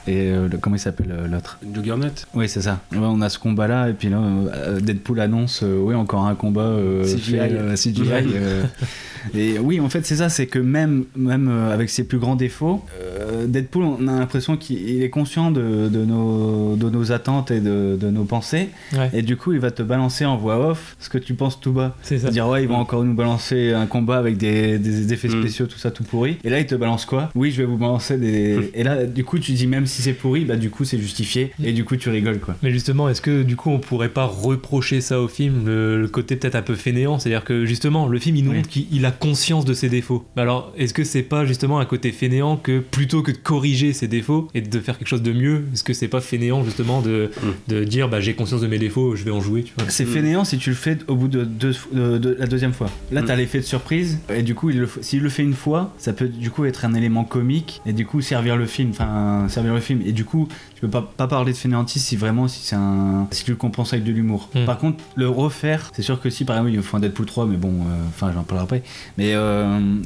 et 0.07 0.31
euh, 0.31 0.47
le- 0.49 0.57
comment 0.57 0.75
il 0.75 0.79
s'appelle 0.79 1.11
euh, 1.11 1.27
l'autre 1.27 1.59
Juggernaut. 1.73 2.07
Oui, 2.33 2.47
c'est 2.49 2.61
ça. 2.61 2.79
Ouais, 2.91 2.99
on 3.01 3.21
a 3.21 3.29
ce 3.29 3.39
combat-là, 3.39 3.89
et 3.89 3.93
puis 3.93 4.09
là, 4.09 4.17
euh, 4.19 4.79
Deadpool 4.79 5.19
annonce, 5.19 5.61
euh, 5.63 5.77
oui, 5.79 5.95
encore 5.95 6.25
un 6.25 6.35
combat 6.35 6.61
euh, 6.61 7.03
CGI. 7.03 7.31
fait, 7.31 7.39
euh, 7.53 7.75
CGI, 7.75 8.03
euh, 8.35 8.63
et 9.33 9.57
oui, 9.65 9.79
en 9.79 9.89
fait, 9.89 10.05
c'est 10.05 10.17
ça, 10.17 10.29
c'est 10.29 10.47
que 10.47 10.59
même, 10.59 11.05
même 11.15 11.47
euh, 11.49 11.73
avec 11.73 11.89
ses 11.89 12.03
plus 12.05 12.17
grands 12.19 12.35
défauts, 12.35 12.83
euh, 13.01 13.47
Deadpool, 13.47 13.83
on 13.83 14.07
a 14.07 14.19
l'impression 14.19 14.57
qu'il 14.57 15.01
est 15.03 15.09
conscient 15.09 15.51
de, 15.51 15.89
de 15.89 16.05
nos, 16.05 16.75
de 16.75 16.89
nos 16.89 17.11
attentes 17.11 17.51
et 17.51 17.59
de, 17.59 17.97
de 17.99 18.09
nos 18.09 18.23
pensées, 18.23 18.69
Ouais. 18.93 19.09
et 19.13 19.21
du 19.21 19.35
coup, 19.37 19.53
il 19.53 19.59
va 19.59 19.71
te 19.71 19.81
balancer 19.83 20.25
en 20.25 20.37
voix 20.37 20.69
off 20.69 20.95
ce 20.99 21.09
que 21.09 21.17
tu 21.17 21.33
penses 21.33 21.59
tout 21.59 21.71
bas. 21.73 21.95
C'est 22.01 22.19
ça. 22.19 22.29
Dire, 22.29 22.47
ouais, 22.47 22.63
ils 22.63 22.69
vont 22.69 22.75
encore 22.77 23.03
nous 23.03 23.13
balancer 23.13 23.73
un 23.73 23.85
combat 23.87 24.17
avec 24.17 24.37
des, 24.37 24.77
des 24.79 25.11
effets 25.13 25.27
Mm. 25.27 25.41
spéciaux, 25.41 25.65
tout 25.67 25.77
ça, 25.79 25.91
tout 25.91 26.03
pourri. 26.03 26.37
Et 26.43 26.49
là, 26.49 26.59
il 26.59 26.65
te 26.65 26.75
balance 26.75 27.05
quoi? 27.05 27.29
Oui, 27.35 27.51
je 27.51 27.57
vais 27.57 27.65
vous 27.65 27.77
balancer 27.77 28.17
des. 28.17 28.71
et 28.73 28.83
là, 28.83 29.05
du 29.05 29.23
coup, 29.23 29.39
tu 29.39 29.51
dis, 29.53 29.67
même 29.67 29.85
si 29.87 30.01
c'est 30.01 30.13
pourri, 30.13 30.45
bah, 30.45 30.55
du 30.55 30.69
coup, 30.69 30.83
c'est 30.85 30.99
justifié, 30.99 31.51
et 31.63 31.71
du 31.73 31.83
coup, 31.83 31.95
tu 31.95 32.09
rigoles, 32.09 32.39
quoi. 32.39 32.55
Mais 32.63 32.71
justement, 32.71 33.09
est-ce 33.09 33.21
que 33.21 33.41
du 33.43 33.55
coup 33.55 33.69
on 33.69 33.79
pourrait 33.79 34.09
pas 34.09 34.25
reprocher 34.25 35.01
ça 35.01 35.19
au 35.21 35.27
film, 35.27 35.65
le, 35.65 36.01
le 36.01 36.07
côté 36.07 36.35
peut-être 36.35 36.55
un 36.55 36.61
peu 36.61 36.75
fainéant? 36.75 37.17
C'est-à-dire 37.19 37.43
que 37.43 37.65
justement, 37.65 38.07
le 38.07 38.19
film 38.19 38.35
il 38.35 38.43
nous 38.43 38.51
Oui. 38.51 38.57
montre 38.57 38.69
qu'il 38.69 38.85
il 38.91 39.05
a 39.05 39.11
conscience 39.11 39.54
de 39.63 39.73
ses 39.73 39.87
défauts. 39.87 40.25
Alors, 40.35 40.73
est-ce 40.77 40.93
que 40.93 41.05
c'est 41.05 41.21
pas 41.23 41.45
justement 41.45 41.79
un 41.79 41.85
côté 41.85 42.11
fainéant 42.11 42.57
que 42.57 42.79
plutôt 42.79 43.21
que 43.21 43.31
de 43.31 43.37
corriger 43.37 43.93
ses 43.93 44.07
défauts 44.09 44.49
et 44.53 44.59
de 44.61 44.79
faire 44.81 44.97
quelque 44.97 45.07
chose 45.07 45.21
de 45.21 45.31
mieux, 45.31 45.63
est-ce 45.73 45.83
que 45.83 45.93
c'est 45.93 46.09
pas 46.09 46.19
fainéant 46.19 46.63
justement 46.65 47.01
de, 47.01 47.31
de 47.69 47.83
dire 47.85 48.09
bah 48.09 48.19
j'ai 48.19 48.33
conscience 48.33 48.59
de 48.61 48.67
mes 48.67 48.79
défauts, 48.79 49.15
je 49.15 49.23
vais 49.23 49.31
en 49.31 49.39
jouer, 49.39 49.63
tu 49.63 49.73
vois 49.77 49.85
C'est 49.89 50.05
fainéant 50.05 50.43
si 50.43 50.57
tu 50.57 50.71
le 50.71 50.75
fais 50.75 50.97
au 51.07 51.15
bout 51.15 51.27
de, 51.29 51.43
deux, 51.45 51.73
de- 51.93 52.17
de 52.17 52.35
la 52.37 52.47
deuxième 52.47 52.73
fois. 52.73 52.89
Là, 53.11 53.21
Mm. 53.21 53.25
t'as 53.25 53.35
l'effet 53.35 53.59
de 53.59 53.63
surprise, 53.63 54.19
et 54.29 54.41
du 54.43 54.55
coup, 54.55 54.71
s'il 55.01 55.21
le 55.21 55.29
fait 55.29 55.43
une 55.43 55.53
fois, 55.53 55.93
ça 55.97 56.11
peut 56.11 56.27
du 56.27 56.49
coup 56.49 56.65
être 56.65 56.83
un 56.83 56.93
élément 56.95 57.23
comique, 57.23 57.81
et 57.85 57.93
du 57.93 58.05
coup, 58.05 58.21
servir 58.21 58.57
le 58.57 58.65
film. 58.65 58.89
Enfin, 58.89 59.45
servir 59.49 59.73
le 59.73 59.79
film. 59.79 60.01
Et 60.05 60.11
du 60.11 60.25
coup, 60.25 60.47
tu 60.73 60.81
peux 60.81 60.89
pas, 60.89 61.01
pas 61.15 61.27
parler 61.27 61.51
de 61.53 61.57
fainéantisme 61.57 62.05
si 62.05 62.15
vraiment, 62.15 62.47
si 62.47 62.61
c'est 62.63 62.75
un. 62.75 63.27
Si 63.31 63.43
tu 63.45 63.51
le 63.51 63.57
compenses 63.57 63.93
avec 63.93 64.03
de 64.05 64.11
l'humour. 64.11 64.49
Mm. 64.55 64.65
Par 64.65 64.77
contre, 64.79 65.03
le 65.15 65.29
refaire, 65.29 65.91
c'est 65.95 66.01
sûr 66.01 66.19
que 66.19 66.29
si 66.29 66.43
par 66.45 66.57
exemple, 66.57 66.73
il 66.75 66.81
faut 66.81 66.97
un 66.97 66.99
Deadpool 66.99 67.25
3, 67.25 67.45
mais 67.45 67.57
bon, 67.57 67.69
euh, 67.69 68.07
enfin, 68.09 68.31
j'en 68.33 68.41
parlerai 68.43 68.63
après. 68.63 68.83
Mais 69.17 69.33
euh, 69.33 69.44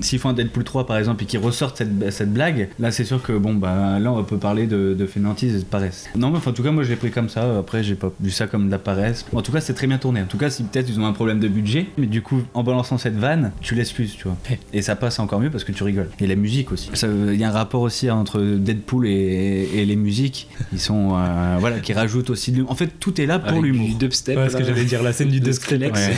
s'il 0.02 0.20
faut 0.20 0.30
un 0.30 0.34
Deadpool 0.34 0.64
3 0.64 0.86
par 0.86 0.98
exemple, 0.98 1.24
et 1.24 1.26
qu'il 1.26 1.40
ressorte 1.40 1.78
cette, 1.78 2.12
cette 2.12 2.34
blague, 2.34 2.70
là, 2.80 2.92
c'est 2.92 3.06
sûr 3.06 3.22
que 3.22 3.34
bon, 3.34 3.54
bah 3.54 4.00
là, 4.00 4.12
on 4.12 4.24
peut 4.24 4.38
parler 4.38 4.68
de, 4.68 4.96
de 4.98 5.06
fainéantisme 5.06 5.56
et 5.56 5.60
de 5.60 5.64
paresse. 5.66 6.10
Non, 6.16 6.30
mais 6.30 6.38
enfin, 6.38 6.52
en 6.52 6.54
tout 6.54 6.64
cas, 6.64 6.72
moi, 6.72 6.84
je 6.84 6.90
l'ai 6.90 6.96
pris 6.96 7.12
comme 7.12 7.30
ça. 7.30 7.58
Après, 7.60 7.84
j'ai 7.84 7.96
pas 7.96 8.12
vu 8.20 8.32
ça 8.32 8.48
comme 8.48 8.68
de 8.68 8.72
la 8.72 8.80
paresse. 8.80 9.26
En 9.34 9.42
tout 9.42 9.52
cas, 9.52 9.62
c'est 9.62 9.74
très 9.74 9.88
bien 9.88 9.98
tourné. 9.98 10.22
En 10.22 10.26
tout 10.26 10.38
cas, 10.38 10.50
si 10.50 10.64
peut-être 10.64 10.90
ils 10.90 11.00
ont 11.00 11.06
un 11.06 11.14
problème 11.14 11.40
de 11.40 11.48
budget, 11.48 11.88
mais 11.98 12.08
du 12.08 12.22
coup, 12.22 12.42
en 12.54 12.64
balançant 12.64 12.98
cette 12.98 13.18
vanne, 13.18 13.52
tu 13.62 13.76
l'excuses, 13.76 14.16
tu 14.16 14.24
vois. 14.24 14.38
Et 14.74 14.82
ça 14.82 14.96
passe 14.96 15.20
encore 15.20 15.40
mieux 15.40 15.50
parce 15.50 15.64
que 15.64 15.72
tu 15.72 15.84
rigoles. 15.84 16.10
Et 16.20 16.28
la 16.28 16.36
musique 16.36 16.72
aussi. 16.72 16.90
Ça, 16.94 17.08
Il 17.08 17.40
y 17.40 17.44
a 17.44 17.50
un 17.50 17.52
rapport 17.52 17.82
aussi 17.82 18.10
entre 18.10 18.40
Deadpool 18.42 19.08
et, 19.08 19.70
et 19.76 19.86
les 19.86 19.96
musiques. 19.96 20.48
Ils 20.74 20.80
sont, 20.80 21.16
euh, 21.16 21.58
voilà, 21.60 21.80
qui 21.80 21.94
rajoutent 21.94 22.30
aussi 22.30 22.52
de 22.52 22.58
l'humour. 22.58 22.72
En 22.72 22.76
fait, 22.76 22.92
tout 23.00 23.20
est 23.20 23.26
là 23.26 23.40
pour 23.40 23.62
l'humour. 23.62 23.88
du 23.88 23.96
dubstep. 23.96 24.38
Ouais, 24.38 24.50
ce 24.50 24.58
que 24.58 24.64
j'allais 24.64 24.86
dire, 24.86 25.04
la 25.04 25.14
scène 25.14 25.30
du 25.30 25.40
dubstep. 25.40 25.82
Ouais. 25.96 26.14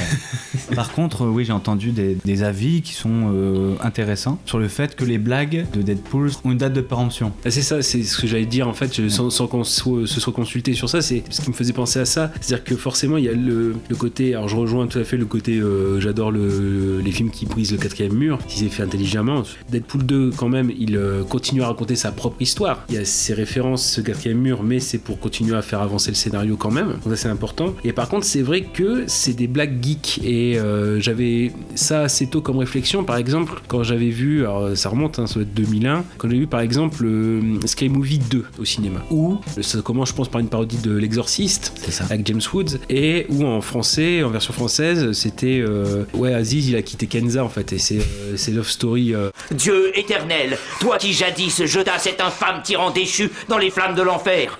Par 0.75 0.91
contre, 0.91 1.23
euh, 1.23 1.29
oui, 1.29 1.45
j'ai 1.45 1.53
entendu 1.53 1.91
des, 1.91 2.17
des 2.23 2.43
avis 2.43 2.81
qui 2.81 2.93
sont 2.93 3.00
euh, 3.09 3.75
intéressants 3.81 4.39
sur 4.45 4.59
le 4.59 4.67
fait 4.67 4.95
que 4.95 5.05
les 5.05 5.17
blagues 5.17 5.65
de 5.73 5.81
Deadpool 5.81 6.31
ont 6.43 6.51
une 6.51 6.57
date 6.57 6.73
de 6.73 6.81
préemption. 6.81 7.31
Ah, 7.45 7.51
c'est 7.51 7.61
ça, 7.61 7.81
c'est 7.81 8.03
ce 8.03 8.19
que 8.19 8.27
j'allais 8.27 8.45
dire 8.45 8.67
en 8.67 8.73
fait, 8.73 9.09
sans, 9.09 9.47
qu'on 9.47 9.63
se 9.63 10.05
soit 10.05 10.33
consulté 10.33 10.73
sur 10.73 10.89
ça, 10.89 11.01
c'est 11.01 11.23
ce 11.29 11.41
qui 11.41 11.49
me 11.49 11.55
faisait 11.55 11.73
penser 11.73 11.99
à 11.99 12.05
ça. 12.05 12.31
C'est-à-dire 12.39 12.63
que 12.63 12.75
forcément, 12.75 13.17
il 13.17 13.25
y 13.25 13.29
a 13.29 13.33
le, 13.33 13.75
côté, 13.97 14.33
alors 14.33 14.47
je 14.47 14.55
rejoins 14.55 14.87
tout 14.87 14.99
à 14.99 15.03
fait 15.03 15.17
le 15.17 15.25
côté, 15.25 15.57
euh, 15.57 15.99
j'adore 15.99 16.31
le, 16.31 17.01
les 17.03 17.11
films 17.11 17.29
qui 17.29 17.45
brisent 17.45 17.71
le 17.71 17.77
quatrième 17.77 18.13
mur, 18.13 18.39
si 18.47 18.59
c'est 18.59 18.69
fait 18.69 18.83
intelligemment. 18.83 19.43
Deadpool 19.69 20.05
2, 20.05 20.31
quand 20.35 20.49
même, 20.49 20.71
il 20.77 20.95
euh, 20.95 21.23
continue 21.23 21.63
à 21.63 21.67
raconter 21.67 21.95
sa 21.95 22.11
propre 22.11 22.41
histoire. 22.41 22.85
Il 22.89 22.95
y 22.95 22.97
a 22.97 23.05
ses 23.05 23.33
références, 23.33 23.85
ce 23.85 24.01
quatrième 24.01 24.39
mur, 24.39 24.63
mais 24.63 24.79
c'est 24.79 24.97
pour 24.97 25.19
continuer 25.19 25.55
à 25.55 25.61
faire 25.61 25.81
avancer 25.81 26.11
le 26.11 26.15
scénario 26.15 26.57
quand 26.57 26.71
même. 26.71 26.93
Donc 27.03 27.09
ça, 27.09 27.15
c'est 27.15 27.29
important. 27.29 27.75
Et 27.83 27.93
par 27.93 28.09
contre, 28.09 28.25
c'est 28.25 28.41
vrai 28.41 28.61
que 28.61 29.03
c'est 29.07 29.33
des 29.33 29.47
blagues 29.47 29.81
geeks. 29.81 30.19
Et 30.23 30.57
j'avais 30.99 31.51
ça 31.75 32.01
assez 32.01 32.27
tôt 32.27 32.41
comme 32.41 32.57
réflexion. 32.57 32.90
Par 33.05 33.17
exemple, 33.17 33.61
quand 33.67 33.83
j'avais 33.83 34.09
vu, 34.09 34.41
alors 34.41 34.75
ça 34.75 34.89
remonte, 34.89 35.19
hein, 35.19 35.27
ça 35.27 35.35
doit 35.35 35.43
être 35.43 35.53
2001, 35.53 36.03
quand 36.17 36.29
j'ai 36.29 36.37
vu 36.37 36.47
par 36.47 36.59
exemple 36.59 37.05
euh, 37.05 37.59
Scary 37.65 37.89
Movie 37.89 38.19
2 38.19 38.45
au 38.59 38.65
cinéma, 38.65 38.99
où 39.09 39.37
ça 39.61 39.81
commence, 39.81 40.09
je 40.09 40.13
pense, 40.13 40.29
par 40.29 40.41
une 40.41 40.49
parodie 40.49 40.77
de 40.77 40.95
L'Exorciste 40.95 41.73
avec 42.01 42.27
James 42.27 42.41
Woods, 42.53 42.79
et 42.89 43.25
où 43.29 43.45
en 43.45 43.61
français, 43.61 44.23
en 44.23 44.29
version 44.29 44.53
française, 44.53 45.13
c'était 45.13 45.63
euh, 45.65 46.03
ouais, 46.13 46.33
Aziz 46.33 46.69
il 46.69 46.75
a 46.75 46.81
quitté 46.81 47.07
Kenza 47.07 47.43
en 47.43 47.49
fait, 47.49 47.73
et 47.73 47.79
c'est 47.79 47.99
euh, 47.99 48.35
c'est 48.35 48.51
Love 48.51 48.69
Story. 48.69 49.13
euh, 49.13 49.29
Dieu 49.51 49.97
éternel, 49.97 50.57
toi 50.79 50.97
qui 50.97 51.13
jadis 51.13 51.65
jeta 51.65 51.97
cet 51.97 52.21
infâme 52.21 52.61
tyran 52.63 52.91
déchu 52.91 53.31
dans 53.47 53.57
les 53.57 53.69
flammes 53.69 53.95
de 53.95 54.01
l'enfer, 54.01 54.59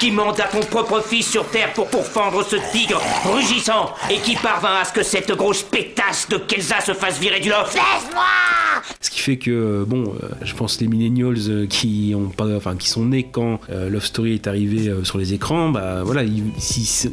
qui 0.00 0.10
manda 0.10 0.44
ton 0.44 0.60
propre 0.60 1.00
fils 1.00 1.30
sur 1.30 1.44
terre 1.48 1.72
pour 1.72 1.88
pourfendre 1.88 2.44
ce 2.44 2.56
tigre 2.72 3.00
rugissant 3.32 3.92
et 4.10 4.18
qui 4.18 4.36
parvint 4.36 4.76
à 4.80 4.84
ce 4.84 4.92
que 4.92 5.02
cette 5.02 5.32
grosse 5.32 5.62
pétasse 5.62 6.28
de 6.28 6.36
Kelsa 6.36 6.80
se 6.80 6.92
fasse 6.92 7.18
virer 7.18 7.40
du 7.40 7.48
loft. 7.48 7.74
Laisse-moi 7.74 8.22
Ce 9.00 9.10
qui 9.10 9.20
fait 9.20 9.36
que, 9.36 9.50
euh, 9.50 9.84
bon, 9.86 10.14
euh, 10.22 10.28
je 10.42 10.54
pense 10.54 10.80
les 10.80 10.86
millennials 10.88 11.36
euh, 11.48 11.66
qui 11.66 12.14
ont 12.16 12.28
pas, 12.28 12.46
enfin, 12.56 12.76
qui 12.76 12.88
sont 12.88 13.04
nés 13.06 13.26
quand 13.30 13.60
euh, 13.70 13.88
Love 13.88 14.04
Story 14.04 14.34
est 14.34 14.46
arrivé 14.46 14.88
euh, 14.88 15.04
sur 15.04 15.18
les 15.18 15.32
écrans, 15.34 15.70
bah 15.70 16.02
voilà, 16.04 16.22
ils, 16.24 16.42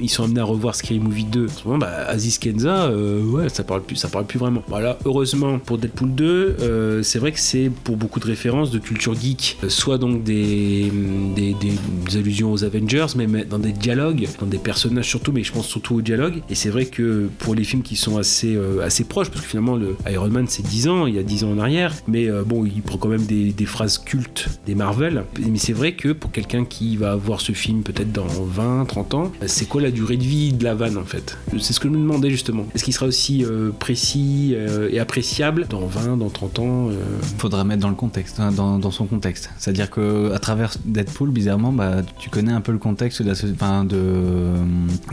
sont 0.09 0.23
amenés 0.23 0.41
à 0.41 0.43
revoir 0.45 0.75
Scary 0.75 0.99
Movie 0.99 1.25
2. 1.25 1.45
En 1.45 1.49
ce 1.49 1.63
moment, 1.65 1.77
bah, 1.79 2.05
Aziz 2.07 2.37
Kenza, 2.37 2.85
euh, 2.85 3.21
ouais, 3.23 3.49
ça 3.49 3.63
parle 3.63 3.81
plus, 3.83 3.95
ça 3.95 4.07
parle 4.07 4.25
plus 4.25 4.39
vraiment. 4.39 4.63
Voilà, 4.67 4.97
heureusement 5.05 5.59
pour 5.59 5.77
Deadpool 5.77 6.13
2, 6.13 6.55
euh, 6.61 7.03
c'est 7.03 7.19
vrai 7.19 7.31
que 7.31 7.39
c'est 7.39 7.71
pour 7.83 7.97
beaucoup 7.97 8.19
de 8.19 8.25
références 8.25 8.71
de 8.71 8.79
culture 8.79 9.13
geek, 9.15 9.57
soit 9.67 9.97
donc 9.97 10.23
des, 10.23 10.91
des, 11.35 11.53
des- 11.53 11.73
des 12.11 12.17
allusions 12.25 12.51
aux 12.51 12.63
Avengers, 12.63 13.05
mais 13.15 13.27
dans 13.45 13.59
des 13.59 13.71
dialogues, 13.71 14.27
dans 14.39 14.47
des 14.47 14.57
personnages 14.57 15.07
surtout, 15.07 15.31
mais 15.31 15.43
je 15.43 15.51
pense 15.51 15.67
surtout 15.67 15.95
aux 15.95 16.01
dialogues. 16.01 16.41
Et 16.49 16.55
c'est 16.55 16.69
vrai 16.69 16.85
que 16.85 17.29
pour 17.37 17.53
les 17.53 17.63
films 17.63 17.83
qui 17.83 17.95
sont 17.95 18.17
assez, 18.17 18.55
euh, 18.55 18.83
assez 18.83 19.03
proches, 19.03 19.29
parce 19.29 19.41
que 19.41 19.47
finalement, 19.47 19.75
le 19.75 19.95
Iron 20.09 20.29
Man 20.29 20.45
c'est 20.47 20.63
10 20.63 20.87
ans, 20.87 21.05
il 21.05 21.15
y 21.15 21.19
a 21.19 21.23
10 21.23 21.43
ans 21.43 21.51
en 21.51 21.59
arrière, 21.59 21.93
mais 22.07 22.27
euh, 22.27 22.43
bon, 22.43 22.65
il 22.65 22.81
prend 22.81 22.97
quand 22.97 23.09
même 23.09 23.25
des, 23.25 23.53
phrases 23.65 23.97
cultes 23.97 24.47
des 24.65 24.75
Marvel. 24.75 25.23
Mais 25.39 25.57
c'est 25.57 25.73
vrai 25.73 25.93
que 25.93 26.09
pour 26.09 26.31
quelqu'un 26.31 26.65
qui 26.65 26.97
va 26.97 27.15
voir 27.15 27.41
ce 27.41 27.51
film 27.51 27.81
peut-être 27.81 28.11
dans 28.11 28.27
20, 28.27 28.85
30 28.85 29.13
ans, 29.13 29.31
c'est 29.45 29.67
quoi 29.67 29.81
la 29.81 29.91
durée 29.91 30.17
de 30.17 30.23
vie 30.23 30.53
de 30.53 30.63
la 30.63 30.75
vanne 30.75 30.97
en 30.97 31.03
fait? 31.03 31.37
C'est 31.59 31.73
ce 31.73 31.79
que 31.79 31.87
je 31.87 31.93
me 31.93 31.97
demandais 31.97 32.29
justement. 32.29 32.65
Est-ce 32.75 32.83
qu'il 32.83 32.93
sera 32.93 33.07
aussi 33.07 33.43
euh, 33.43 33.71
précis 33.71 34.55
et 34.91 34.99
appréciable 34.99 35.67
dans 35.69 35.85
20, 35.85 36.17
dans 36.17 36.29
30 36.29 36.59
ans 36.59 36.89
Faudrait 37.37 37.63
mettre 37.63 37.81
dans 37.81 37.89
le 37.89 37.95
contexte, 37.95 38.39
hein, 38.39 38.51
dans, 38.51 38.77
dans 38.77 38.91
son 38.91 39.05
contexte. 39.05 39.49
C'est-à-dire 39.57 39.89
que 39.89 40.31
à 40.31 40.39
travers 40.39 40.75
Deadpool, 40.85 41.29
bizarrement, 41.29 41.71
bah, 41.71 42.01
tu 42.17 42.29
connais 42.29 42.51
un 42.53 42.61
peu 42.61 42.71
le 42.71 42.77
contexte 42.77 43.21
de, 43.21 43.27
la 43.27 43.35
so- 43.35 43.47
enfin, 43.53 43.83
de, 43.83 43.97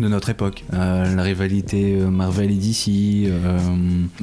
de 0.01 0.09
notre 0.09 0.29
époque. 0.31 0.65
Euh, 0.73 1.15
la 1.15 1.23
rivalité 1.23 1.97
euh, 2.01 2.09
Marvel 2.11 2.51
et 2.51 2.55
DC, 2.55 3.27
euh, 3.29 3.59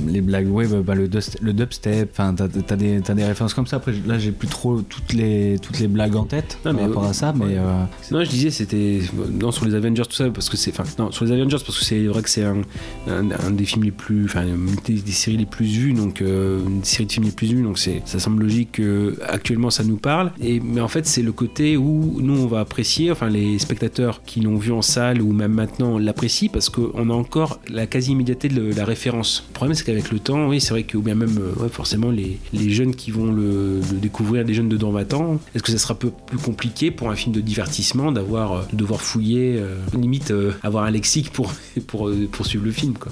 les 0.08 0.22
blagues, 0.22 0.48
ouais, 0.50 0.66
bah, 0.84 0.96
le, 0.96 1.08
dubstep, 1.54 2.10
enfin, 2.12 2.34
t'as, 2.34 2.48
t'as 2.48 2.76
des, 2.76 3.24
références 3.24 3.54
comme 3.54 3.68
ça. 3.68 3.78
Après, 3.78 3.94
là, 4.08 4.18
j'ai 4.18 4.32
plus 4.32 4.48
trop 4.48 4.82
toutes 4.82 5.14
les, 5.14 5.58
toutes 5.62 5.80
les 5.80 5.88
blagues 5.88 6.16
en 6.16 6.24
tête 6.24 6.58
Non, 6.66 6.72
par 6.72 6.82
mais- 6.82 6.88
rapport 6.88 7.06
à 7.06 7.14
ça, 7.14 7.34
mais 7.36 7.58
euh, 7.58 7.84
Non, 8.12 8.24
je 8.24 8.30
disais 8.30 8.50
c'était 8.50 9.02
non 9.32 9.52
sur 9.52 9.66
les 9.66 9.76
Avengers 9.76 10.04
tout 10.04 10.16
ça 10.16 10.30
parce 10.30 10.50
que 10.50 10.58
c'est 10.58 10.72
enfin 10.72 10.84
non 10.98 11.12
sur 11.12 11.26
les 11.26 11.32
Avengers 11.32 11.58
parce 11.66 11.78
que 11.78 11.86
c'est 11.86 12.06
vrai 12.08 12.22
que 12.22 12.30
c'est 12.30 12.44
un, 12.44 12.62
un, 13.08 13.30
un 13.32 13.52
des 13.52 13.66
films 13.66 13.84
les 13.84 13.92
plus 13.92 14.26
enfin 14.26 14.46
des, 14.86 14.94
des 14.96 15.12
séries 15.12 15.38
les 15.38 15.46
plus 15.46 15.66
vues 15.66 15.94
donc 15.94 16.22
une 16.22 16.84
série 16.84 17.06
de 17.06 17.12
films 17.12 17.26
les 17.26 17.32
plus 17.32 17.48
vues 17.48 17.62
donc 17.64 17.78
ça 17.78 18.20
semble 18.20 18.44
logique 18.44 18.74
que 18.74 19.18
actuellement 19.28 19.70
ça 19.70 19.84
nous 19.84 19.98
parle 19.98 20.32
et 20.42 20.60
mais 20.60 20.82
en 20.82 20.88
fait 20.88 21.06
c'est 21.06 21.22
le 21.22 21.32
côté 21.32 21.78
où 21.78 22.18
nous 22.22 22.38
on 22.40 22.48
va 22.48 22.66
apprécier 22.70 23.12
enfin 23.12 23.30
les 23.30 23.58
spectateurs 23.58 24.22
qui 24.26 24.42
l'ont 24.42 24.58
vu 24.58 24.72
en 24.72 24.84
salle 24.84 25.22
ou 25.24 25.32
même 25.34 25.54
maintenant 25.54 25.98
l'apprécient 25.98 26.50
parce 26.54 26.70
qu'on 26.70 27.10
a 27.10 27.14
encore 27.14 27.60
la 27.68 27.88
quasi 27.88 28.12
immédiateté 28.12 28.48
de 28.48 28.74
la 28.76 28.86
référence. 28.86 29.44
Le 29.50 29.54
problème 29.54 29.74
c'est 29.76 29.84
qu'avec 29.84 30.12
le 30.12 30.20
temps 30.20 30.48
oui 30.48 30.62
c'est 30.62 30.70
vrai 30.70 30.84
que 30.84 30.96
ou 30.96 31.02
bien 31.02 31.16
même 31.16 31.38
euh, 31.40 31.64
ouais, 31.64 31.70
forcément 31.70 32.12
les, 32.12 32.38
les 32.54 32.70
jeunes 32.70 32.94
qui 32.94 33.10
vont 33.10 33.32
le, 33.32 33.80
le 33.92 33.98
découvrir 34.00 34.44
les 34.46 34.54
jeunes 34.54 34.70
de 34.70 34.78
dans 34.78 34.92
20 34.92 35.14
ans 35.16 35.40
est-ce 35.56 35.64
que 35.64 35.72
ça 35.72 35.80
sera 35.80 35.94
un 35.96 35.98
peu 35.98 36.12
plus 36.28 36.38
compliqué 36.38 36.92
pour 36.92 37.10
un 37.10 37.16
film 37.16 37.34
de 37.34 37.42
divertissement 37.42 38.12
d'avoir 38.12 38.52
euh, 38.54 38.62
de 38.72 38.78
devoir 38.78 39.02
fouiller 39.02 39.56
euh, 39.58 39.76
limite 40.00 40.30
euh, 40.32 40.52
avoir 40.62 40.84
un 40.84 40.92
lexique 40.92 41.32
pour 41.32 41.52
pour, 41.88 42.12
pour 42.32 42.46
suivre 42.46 42.66
le 42.66 42.72
film 42.72 42.94
quoi 42.94 43.12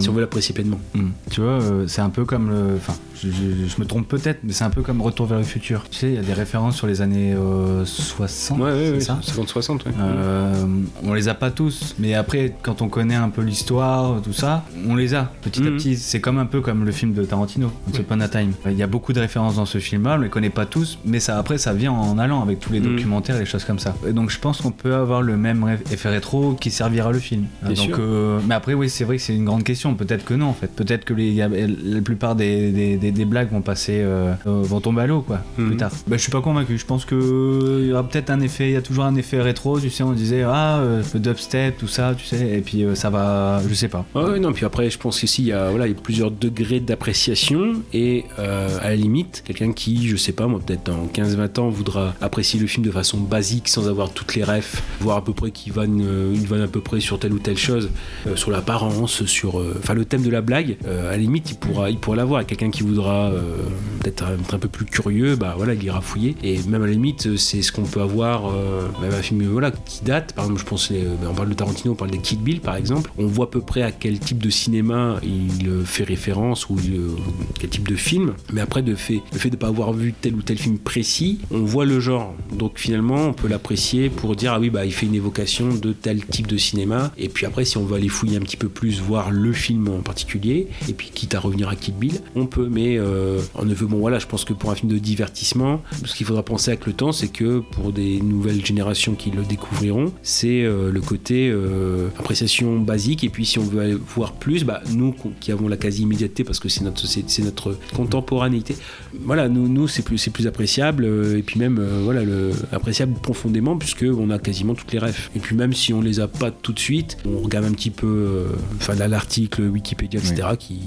si 0.00 0.08
on 0.08 0.12
veut 0.12 0.20
l'apprécier 0.20 0.54
pleinement 0.54 0.80
Hmm. 0.94 1.10
Tu 1.30 1.40
vois, 1.40 1.58
c'est 1.86 2.00
un 2.00 2.08
peu 2.10 2.24
comme 2.24 2.48
le. 2.50 2.76
Enfin, 2.76 2.94
je, 3.14 3.28
je- 3.28 3.66
je 3.68 3.80
me 3.80 3.84
trompe 3.86 4.08
peut-être, 4.08 4.40
mais 4.42 4.52
c'est 4.52 4.64
un 4.64 4.70
peu 4.70 4.82
comme 4.82 5.02
Retour 5.02 5.26
vers 5.26 5.38
le 5.38 5.44
futur. 5.44 5.84
Tu 5.90 5.98
sais, 5.98 6.08
il 6.08 6.14
y 6.14 6.18
a 6.18 6.22
des 6.22 6.32
références 6.32 6.76
sur 6.76 6.86
les 6.86 7.02
années 7.02 7.34
euh, 7.36 7.84
60. 7.84 8.58
ouais 8.58 8.64
ouais, 8.72 8.87
c'est 8.88 8.94
ouais 8.94 9.00
ça 9.00 9.18
50 9.22 9.48
60 9.48 9.84
ouais. 9.86 9.92
Euh, 10.00 10.64
on 11.04 11.14
les 11.14 11.28
a 11.28 11.34
pas 11.34 11.50
tous, 11.50 11.94
mais 11.98 12.14
après, 12.14 12.54
quand 12.62 12.82
on 12.82 12.88
connaît 12.88 13.14
un 13.14 13.28
peu 13.28 13.42
l'histoire, 13.42 14.20
tout 14.22 14.32
ça, 14.32 14.64
on 14.88 14.94
les 14.94 15.14
a 15.14 15.30
petit 15.42 15.60
à 15.62 15.70
Mhm. 15.70 15.76
petit. 15.76 15.96
C'est 15.96 16.20
comme 16.20 16.38
un 16.38 16.46
peu 16.46 16.60
comme 16.60 16.84
le 16.84 16.92
film 16.92 17.12
de 17.12 17.24
Tarantino, 17.24 17.70
Once 17.88 17.98
Upon 17.98 18.20
a 18.20 18.28
Time. 18.28 18.52
Il 18.66 18.76
y 18.76 18.82
a 18.82 18.86
beaucoup 18.86 19.12
de 19.12 19.20
références 19.20 19.56
dans 19.56 19.66
ce 19.66 19.78
film-là, 19.78 20.16
on 20.18 20.22
les 20.22 20.28
connaît 20.28 20.50
pas 20.50 20.66
tous, 20.66 20.98
mais 21.04 21.20
ça 21.20 21.38
après, 21.38 21.58
ça 21.58 21.72
vient 21.72 21.92
en 21.92 22.18
allant 22.18 22.42
avec 22.42 22.60
tous 22.60 22.72
les 22.72 22.80
Mhm. 22.80 22.96
documentaires 22.96 23.36
et 23.36 23.40
les 23.40 23.46
choses 23.46 23.64
comme 23.64 23.78
ça. 23.78 23.94
Et 24.06 24.12
donc, 24.12 24.30
je 24.30 24.38
pense 24.38 24.60
qu'on 24.60 24.70
peut 24.70 24.94
avoir 24.94 25.22
le 25.22 25.36
même 25.36 25.76
effet 25.90 26.08
rétro 26.08 26.54
qui 26.54 26.70
servira 26.70 27.12
le 27.12 27.18
film. 27.18 27.44
Bien 27.62 27.74
donc, 27.74 27.86
sûr. 27.86 27.96
euh, 28.00 28.40
mais 28.46 28.54
après, 28.54 28.74
oui, 28.74 28.88
c'est 28.88 29.04
vrai 29.04 29.16
que 29.16 29.22
c'est 29.22 29.34
une 29.34 29.44
grande 29.44 29.64
question. 29.64 29.94
Peut-être 29.94 30.24
que 30.24 30.34
non, 30.34 30.46
en 30.46 30.52
fait. 30.54 30.68
Peut-être 30.74 31.04
que 31.04 31.14
les, 31.14 31.34
la 31.34 32.00
plupart 32.00 32.34
des, 32.36 32.70
des, 32.72 32.96
des- 32.96 33.12
des 33.12 33.24
blagues 33.24 33.50
vont 33.50 33.62
passer, 33.62 33.98
euh, 34.00 34.32
vont 34.44 34.80
tomber 34.80 35.02
à 35.02 35.06
l'eau, 35.06 35.20
quoi, 35.22 35.40
Mhm. 35.56 35.66
plus 35.68 35.76
tard. 35.76 35.90
Bah, 36.06 36.16
je 36.16 36.22
suis 36.22 36.30
pas 36.32 36.40
convaincu. 36.40 36.78
Je 36.78 36.84
pense 36.86 37.04
que 37.04 37.80
il 37.82 37.88
y 37.88 37.92
aura 37.92 38.02
peut-être 38.06 38.30
un 38.30 38.40
effet, 38.40 38.76
toujours 38.82 39.04
un 39.04 39.14
effet 39.16 39.40
rétro. 39.40 39.80
Tu 39.80 39.90
sais, 39.90 40.02
on 40.02 40.12
disait 40.12 40.42
ah 40.42 40.78
euh, 40.78 41.02
le 41.14 41.20
dubstep, 41.20 41.78
tout 41.78 41.88
ça, 41.88 42.14
tu 42.16 42.24
sais, 42.24 42.58
et 42.58 42.60
puis 42.60 42.84
euh, 42.84 42.94
ça 42.94 43.10
va, 43.10 43.60
je 43.68 43.74
sais 43.74 43.88
pas. 43.88 44.04
Ouais, 44.14 44.38
non, 44.38 44.52
puis 44.52 44.64
après, 44.64 44.90
je 44.90 44.98
pense 44.98 45.20
qu'ici, 45.20 45.42
il 45.42 45.48
y 45.48 45.52
a, 45.52 45.70
voilà, 45.70 45.86
il 45.86 45.94
y 45.94 45.96
a 45.96 46.00
plusieurs 46.00 46.30
degrés 46.30 46.80
d'appréciation, 46.80 47.82
et 47.92 48.24
euh, 48.38 48.68
à 48.82 48.90
la 48.90 48.96
limite, 48.96 49.42
quelqu'un 49.46 49.72
qui, 49.72 50.06
je 50.06 50.16
sais 50.16 50.32
pas, 50.32 50.46
moi, 50.46 50.60
peut-être 50.64 50.84
dans 50.84 51.06
15-20 51.06 51.60
ans, 51.60 51.68
voudra 51.68 52.14
apprécier 52.20 52.60
le 52.60 52.66
film 52.66 52.84
de 52.84 52.90
façon 52.90 53.18
basique, 53.18 53.68
sans 53.68 53.88
avoir 53.88 54.10
toutes 54.10 54.34
les 54.34 54.44
refs, 54.44 54.82
voir 55.00 55.18
à 55.18 55.24
peu 55.24 55.32
près 55.32 55.50
qu'il 55.50 55.72
vanne, 55.72 56.02
euh, 56.04 56.34
une 56.34 56.44
vanne 56.44 56.62
à 56.62 56.68
peu 56.68 56.80
près 56.80 57.00
sur 57.00 57.18
telle 57.18 57.32
ou 57.32 57.38
telle 57.38 57.56
chose, 57.58 57.90
euh, 58.26 58.36
sur 58.36 58.50
l'apparence, 58.50 59.24
sur, 59.24 59.60
euh, 59.60 59.74
enfin, 59.78 59.94
le 59.94 60.04
thème 60.04 60.22
de 60.22 60.30
la 60.30 60.40
blague, 60.40 60.76
euh, 60.86 61.08
à 61.08 61.12
la 61.12 61.18
limite, 61.18 61.50
il 61.50 61.56
pourra, 61.56 61.90
il 61.90 61.98
pourra 61.98 62.16
l'avoir. 62.16 62.44
Quelqu'un 62.46 62.70
qui 62.70 62.82
voudra 62.82 63.30
euh, 63.30 63.56
peut-être 64.00 64.24
être 64.24 64.54
un 64.54 64.58
peu 64.58 64.68
plus 64.68 64.84
curieux, 64.84 65.36
bah 65.36 65.54
voilà, 65.56 65.74
il 65.74 65.82
ira 65.82 66.00
fouiller. 66.00 66.34
Et 66.42 66.58
même 66.68 66.82
à 66.82 66.86
la 66.86 66.92
limite, 66.92 67.36
c'est 67.36 67.62
ce 67.62 67.72
qu'on 67.72 67.82
peut 67.82 68.00
avoir, 68.00 68.46
euh, 68.48 68.67
même 69.00 69.12
un 69.12 69.22
film, 69.22 69.42
voilà, 69.44 69.70
qui 69.70 70.04
date, 70.04 70.32
par 70.34 70.44
exemple, 70.46 70.60
je 70.60 70.66
pense, 70.66 70.90
les- 70.90 71.04
on 71.28 71.34
parle 71.34 71.48
de 71.48 71.54
Tarantino, 71.54 71.92
on 71.92 71.96
parle 71.96 72.10
des 72.10 72.18
Kill 72.18 72.38
Bill, 72.40 72.60
par 72.60 72.76
exemple, 72.76 73.10
on 73.18 73.26
voit 73.26 73.46
à 73.46 73.48
peu 73.48 73.60
près 73.60 73.82
à 73.82 73.90
quel 73.92 74.18
type 74.18 74.42
de 74.42 74.50
cinéma 74.50 75.16
il 75.22 75.68
euh, 75.68 75.84
fait 75.84 76.04
référence 76.04 76.68
ou 76.68 76.76
euh, 76.76 77.16
quel 77.58 77.70
type 77.70 77.88
de 77.88 77.96
film. 77.96 78.34
Mais 78.52 78.60
après, 78.60 78.82
de 78.82 78.94
fait, 78.94 79.20
le 79.32 79.38
fait 79.38 79.50
de 79.50 79.56
ne 79.56 79.60
pas 79.60 79.68
avoir 79.68 79.92
vu 79.92 80.14
tel 80.20 80.34
ou 80.34 80.42
tel 80.42 80.58
film 80.58 80.78
précis, 80.78 81.38
on 81.50 81.62
voit 81.64 81.84
le 81.84 82.00
genre. 82.00 82.34
Donc 82.52 82.72
finalement, 82.78 83.26
on 83.28 83.32
peut 83.32 83.48
l'apprécier 83.48 84.08
pour 84.10 84.36
dire 84.36 84.52
ah 84.54 84.60
oui 84.60 84.70
bah 84.70 84.84
il 84.84 84.92
fait 84.92 85.06
une 85.06 85.14
évocation 85.14 85.68
de 85.74 85.92
tel 85.92 86.24
type 86.26 86.46
de 86.46 86.56
cinéma. 86.56 87.12
Et 87.18 87.28
puis 87.28 87.46
après, 87.46 87.64
si 87.64 87.76
on 87.78 87.84
veut 87.84 87.96
aller 87.96 88.08
fouiller 88.08 88.36
un 88.36 88.40
petit 88.40 88.56
peu 88.56 88.68
plus, 88.68 89.00
voir 89.00 89.30
le 89.30 89.52
film 89.52 89.88
en 89.88 90.00
particulier, 90.00 90.68
et 90.88 90.92
puis 90.92 91.10
quitte 91.12 91.34
à 91.34 91.40
revenir 91.40 91.68
à 91.68 91.76
Kill 91.76 91.94
Bill, 91.94 92.20
on 92.34 92.46
peut. 92.46 92.68
Mais 92.70 92.98
euh, 92.98 93.40
neveu, 93.64 93.86
bon 93.86 93.98
voilà, 93.98 94.18
je 94.18 94.26
pense 94.26 94.44
que 94.44 94.52
pour 94.52 94.70
un 94.70 94.74
film 94.74 94.90
de 94.92 94.98
divertissement, 94.98 95.82
ce 96.04 96.14
qu'il 96.14 96.26
faudra 96.26 96.42
penser 96.42 96.70
avec 96.70 96.86
le 96.86 96.92
temps, 96.92 97.12
c'est 97.12 97.28
que 97.28 97.60
pour 97.72 97.92
des 97.92 98.20
nouvelles 98.20 98.57
générations 98.64 99.14
qui 99.14 99.30
le 99.30 99.42
découvriront, 99.42 100.12
c'est 100.22 100.62
euh, 100.62 100.90
le 100.90 101.00
côté 101.00 101.50
euh, 101.50 102.08
appréciation 102.18 102.78
basique. 102.80 103.24
Et 103.24 103.28
puis 103.28 103.46
si 103.46 103.58
on 103.58 103.62
veut 103.62 103.80
aller 103.80 103.94
voir 103.94 104.32
plus, 104.32 104.64
bah 104.64 104.80
nous 104.94 105.14
qui 105.40 105.52
avons 105.52 105.68
la 105.68 105.76
quasi 105.76 106.02
immédiateté 106.02 106.44
parce 106.44 106.60
que 106.60 106.68
c'est 106.68 106.82
notre 106.84 107.06
c'est 107.06 107.42
notre 107.42 107.76
contemporanéité. 107.94 108.76
Voilà, 109.24 109.48
nous, 109.48 109.68
nous 109.68 109.88
c'est 109.88 110.02
plus, 110.02 110.18
c'est 110.18 110.30
plus 110.30 110.46
appréciable 110.46 111.04
euh, 111.04 111.38
et 111.38 111.42
puis 111.42 111.58
même 111.58 111.80
voilà 112.04 112.22
le 112.24 112.50
appréciable 112.72 113.14
profondément 113.14 113.76
puisque 113.76 114.04
on 114.04 114.30
a 114.30 114.38
quasiment 114.38 114.74
toutes 114.74 114.92
les 114.92 114.98
refs. 114.98 115.30
Et 115.36 115.38
puis 115.38 115.56
même 115.56 115.72
si 115.72 115.92
on 115.92 116.00
les 116.00 116.20
a 116.20 116.28
pas 116.28 116.50
tout 116.50 116.72
de 116.72 116.78
suite, 116.78 117.18
on 117.26 117.40
regarde 117.40 117.64
un 117.64 117.72
petit 117.72 117.90
peu, 117.90 118.46
enfin 118.76 118.94
là, 118.94 119.08
l'article 119.08 119.62
Wikipédia 119.62 120.20
etc. 120.20 120.48
qui 120.58 120.78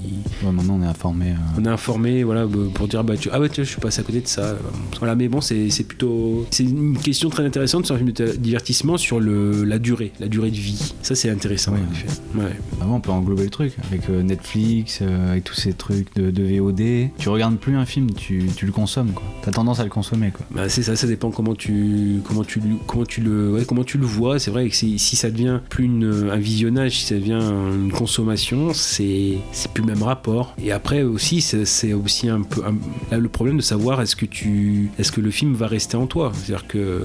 Ouais, 0.42 0.52
maintenant 0.52 0.78
on 0.80 0.82
est 0.82 0.86
informé. 0.86 1.34
on 1.58 1.64
est 1.64 1.68
informé 1.68 2.22
voilà 2.24 2.46
pour 2.74 2.88
dire 2.88 3.04
bah 3.04 3.16
tu, 3.16 3.28
ah 3.32 3.40
ouais 3.40 3.48
je 3.54 3.62
suis 3.62 3.80
passé 3.80 4.00
à 4.00 4.04
côté 4.04 4.20
de 4.20 4.26
ça 4.26 4.56
voilà 4.98 5.14
mais 5.14 5.28
bon 5.28 5.40
c'est 5.40 5.70
c'est 5.70 5.84
plutôt 5.84 6.46
c'est 6.50 6.64
une 6.64 6.96
question 6.98 7.28
très 7.30 7.42
intéressante 7.52 7.84
sur 7.84 7.94
un 7.94 7.98
film 7.98 8.12
de 8.12 8.32
divertissement 8.32 8.96
sur 8.96 9.20
le 9.20 9.64
la 9.64 9.78
durée 9.78 10.10
la 10.20 10.28
durée 10.28 10.50
de 10.50 10.56
vie 10.56 10.94
ça 11.02 11.14
c'est 11.14 11.28
intéressant 11.28 11.72
en 11.72 11.92
effet 11.92 12.08
ouais 12.34 12.56
Avant, 12.80 12.96
on 12.96 13.00
peut 13.00 13.10
englober 13.10 13.44
le 13.44 13.50
truc 13.50 13.74
avec 13.90 14.08
euh, 14.08 14.22
Netflix, 14.22 15.00
euh, 15.02 15.32
avec 15.32 15.44
tous 15.44 15.54
ces 15.54 15.72
trucs 15.74 16.14
de, 16.16 16.30
de 16.30 16.42
VOD. 16.42 17.10
Tu 17.18 17.28
regardes 17.28 17.58
plus 17.58 17.76
un 17.76 17.84
film, 17.84 18.10
tu, 18.14 18.48
tu 18.56 18.64
le 18.66 18.72
consommes 18.72 19.12
quoi. 19.12 19.22
T'as 19.42 19.50
tendance 19.50 19.80
à 19.80 19.84
le 19.84 19.90
consommer 19.90 20.30
quoi. 20.30 20.46
Bah, 20.50 20.68
c'est 20.70 20.82
ça, 20.82 20.96
ça 20.96 21.06
dépend 21.06 21.30
comment 21.30 21.54
tu 21.54 22.20
comment 22.26 22.42
tu 22.44 22.58
le- 22.60 22.76
comment 22.86 23.04
tu 23.04 23.20
le 23.20 23.52
ouais, 23.52 23.64
comment 23.66 23.84
tu 23.84 23.98
le 23.98 24.06
vois. 24.06 24.38
C'est 24.38 24.50
vrai 24.50 24.68
que 24.68 24.74
si, 24.74 24.98
ça 24.98 25.30
devient 25.30 25.60
plus 25.68 25.84
une, 25.84 26.30
un 26.32 26.38
visionnage, 26.38 26.98
si 27.00 27.04
ça 27.06 27.14
devient 27.16 27.40
une 27.74 27.92
consommation, 27.92 28.72
c'est 28.72 29.34
c'est 29.52 29.70
plus 29.72 29.82
le 29.82 29.88
même 29.92 30.02
rapport. 30.02 30.54
Et 30.62 30.72
après 30.72 31.02
aussi, 31.02 31.40
c'est 31.42 31.64
c'est 31.66 31.92
aussi 31.92 32.28
un 32.28 32.42
peu 32.42 32.62
un- 32.64 32.76
là, 33.10 33.18
le 33.18 33.28
problème 33.28 33.58
de 33.58 33.62
savoir 33.62 34.00
est-ce 34.00 34.16
que 34.16 34.26
tu 34.26 34.90
est-ce 34.98 35.12
que 35.12 35.20
le 35.20 35.30
film 35.30 35.54
va 35.54 35.66
rester 35.66 35.96
en 35.96 36.06
toi. 36.06 36.32
C'est-à-dire 36.34 36.66
que 36.66 37.04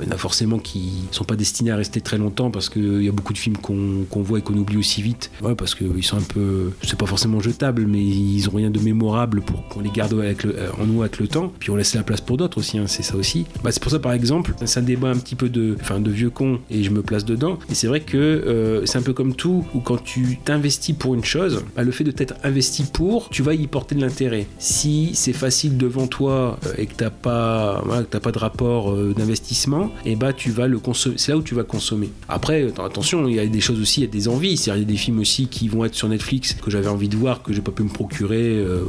il 0.00 0.08
y 0.08 0.10
en 0.10 0.14
a 0.14 0.18
forcément 0.18 0.58
qui 0.58 1.04
sont 1.10 1.24
pas 1.24 1.36
destinés 1.36 1.70
à 1.70 1.76
rester 1.76 2.00
très 2.00 2.18
longtemps 2.18 2.50
parce 2.50 2.68
qu'il 2.68 3.02
y 3.02 3.08
a 3.08 3.12
beaucoup 3.12 3.32
de 3.32 3.38
films 3.38 3.56
qu'on 3.56 4.22
voit 4.22 4.38
et 4.38 4.42
qu'on 4.42 4.54
oublie 4.54 4.76
aussi 4.76 5.02
vite. 5.02 5.30
Ouais, 5.42 5.54
parce 5.54 5.74
qu'ils 5.74 6.04
sont 6.04 6.18
un 6.18 6.22
peu 6.22 6.70
c'est 6.82 6.98
pas 6.98 7.06
forcément 7.06 7.40
jetables, 7.40 7.86
mais 7.86 8.02
ils 8.02 8.48
ont 8.48 8.56
rien 8.56 8.70
de 8.70 8.78
mémorable 8.78 9.40
pour 9.42 9.66
qu'on 9.68 9.80
les 9.80 9.90
garde 9.90 10.14
euh, 10.14 10.34
en 10.80 10.86
nous 10.86 11.02
avec 11.02 11.18
le 11.18 11.28
temps. 11.28 11.52
Puis 11.58 11.70
on 11.70 11.76
laisse 11.76 11.94
la 11.94 12.02
place 12.02 12.20
pour 12.20 12.36
d'autres 12.36 12.58
aussi, 12.58 12.78
hein, 12.78 12.86
c'est 12.86 13.02
ça 13.02 13.16
aussi. 13.16 13.46
Bah, 13.62 13.70
c'est 13.72 13.82
pour 13.82 13.92
ça, 13.92 13.98
par 13.98 14.12
exemple, 14.12 14.54
c'est 14.64 14.80
un 14.80 14.82
débat 14.82 15.08
un 15.08 15.16
petit 15.16 15.34
peu 15.34 15.48
de, 15.48 15.76
de 15.76 16.10
vieux 16.10 16.30
con 16.30 16.60
et 16.70 16.82
je 16.82 16.90
me 16.90 17.02
place 17.02 17.24
dedans. 17.24 17.58
Et 17.70 17.74
c'est 17.74 17.86
vrai 17.86 18.00
que 18.00 18.16
euh, 18.16 18.86
c'est 18.86 18.98
un 18.98 19.02
peu 19.02 19.12
comme 19.12 19.34
tout, 19.34 19.64
où 19.74 19.80
quand 19.80 20.02
tu 20.02 20.38
t'investis 20.44 20.94
pour 20.96 21.14
une 21.14 21.24
chose, 21.24 21.64
bah, 21.74 21.82
le 21.82 21.90
fait 21.90 22.04
de 22.04 22.10
t'être 22.10 22.34
investi 22.44 22.84
pour, 22.84 23.28
tu 23.30 23.42
vas 23.42 23.54
y 23.54 23.66
porter 23.66 23.94
de 23.94 24.00
l'intérêt. 24.00 24.46
Si 24.58 25.10
c'est 25.14 25.32
facile 25.32 25.76
devant 25.76 26.06
toi 26.06 26.58
euh, 26.66 26.74
et 26.78 26.86
que 26.86 26.94
t'as 26.94 27.10
pas, 27.10 27.82
pas 28.22 28.32
de 28.32 28.38
rapport 28.38 28.94
d'investissement, 28.96 29.75
et 30.04 30.16
bah 30.16 30.32
tu 30.32 30.50
vas 30.50 30.66
le 30.68 30.78
consommer. 30.78 31.16
C'est 31.18 31.32
là 31.32 31.38
où 31.38 31.42
tu 31.42 31.54
vas 31.54 31.64
consommer. 31.64 32.10
Après, 32.28 32.62
euh, 32.62 32.70
attention, 32.84 33.26
il 33.28 33.34
y 33.34 33.40
a 33.40 33.46
des 33.46 33.60
choses 33.60 33.80
aussi, 33.80 34.00
il 34.00 34.04
y 34.04 34.06
a 34.06 34.10
des 34.10 34.28
envies. 34.28 34.56
C'est-à-dire, 34.56 34.82
il 34.82 34.86
y 34.86 34.88
a 34.90 34.92
des 34.92 34.98
films 34.98 35.18
aussi 35.20 35.46
qui 35.48 35.68
vont 35.68 35.84
être 35.84 35.94
sur 35.94 36.08
Netflix 36.08 36.54
que 36.54 36.70
j'avais 36.70 36.88
envie 36.88 37.08
de 37.08 37.16
voir, 37.16 37.42
que 37.42 37.52
j'ai 37.52 37.60
pas 37.62 37.72
pu 37.72 37.82
me 37.82 37.88
procurer. 37.88 38.42
euh, 38.58 38.82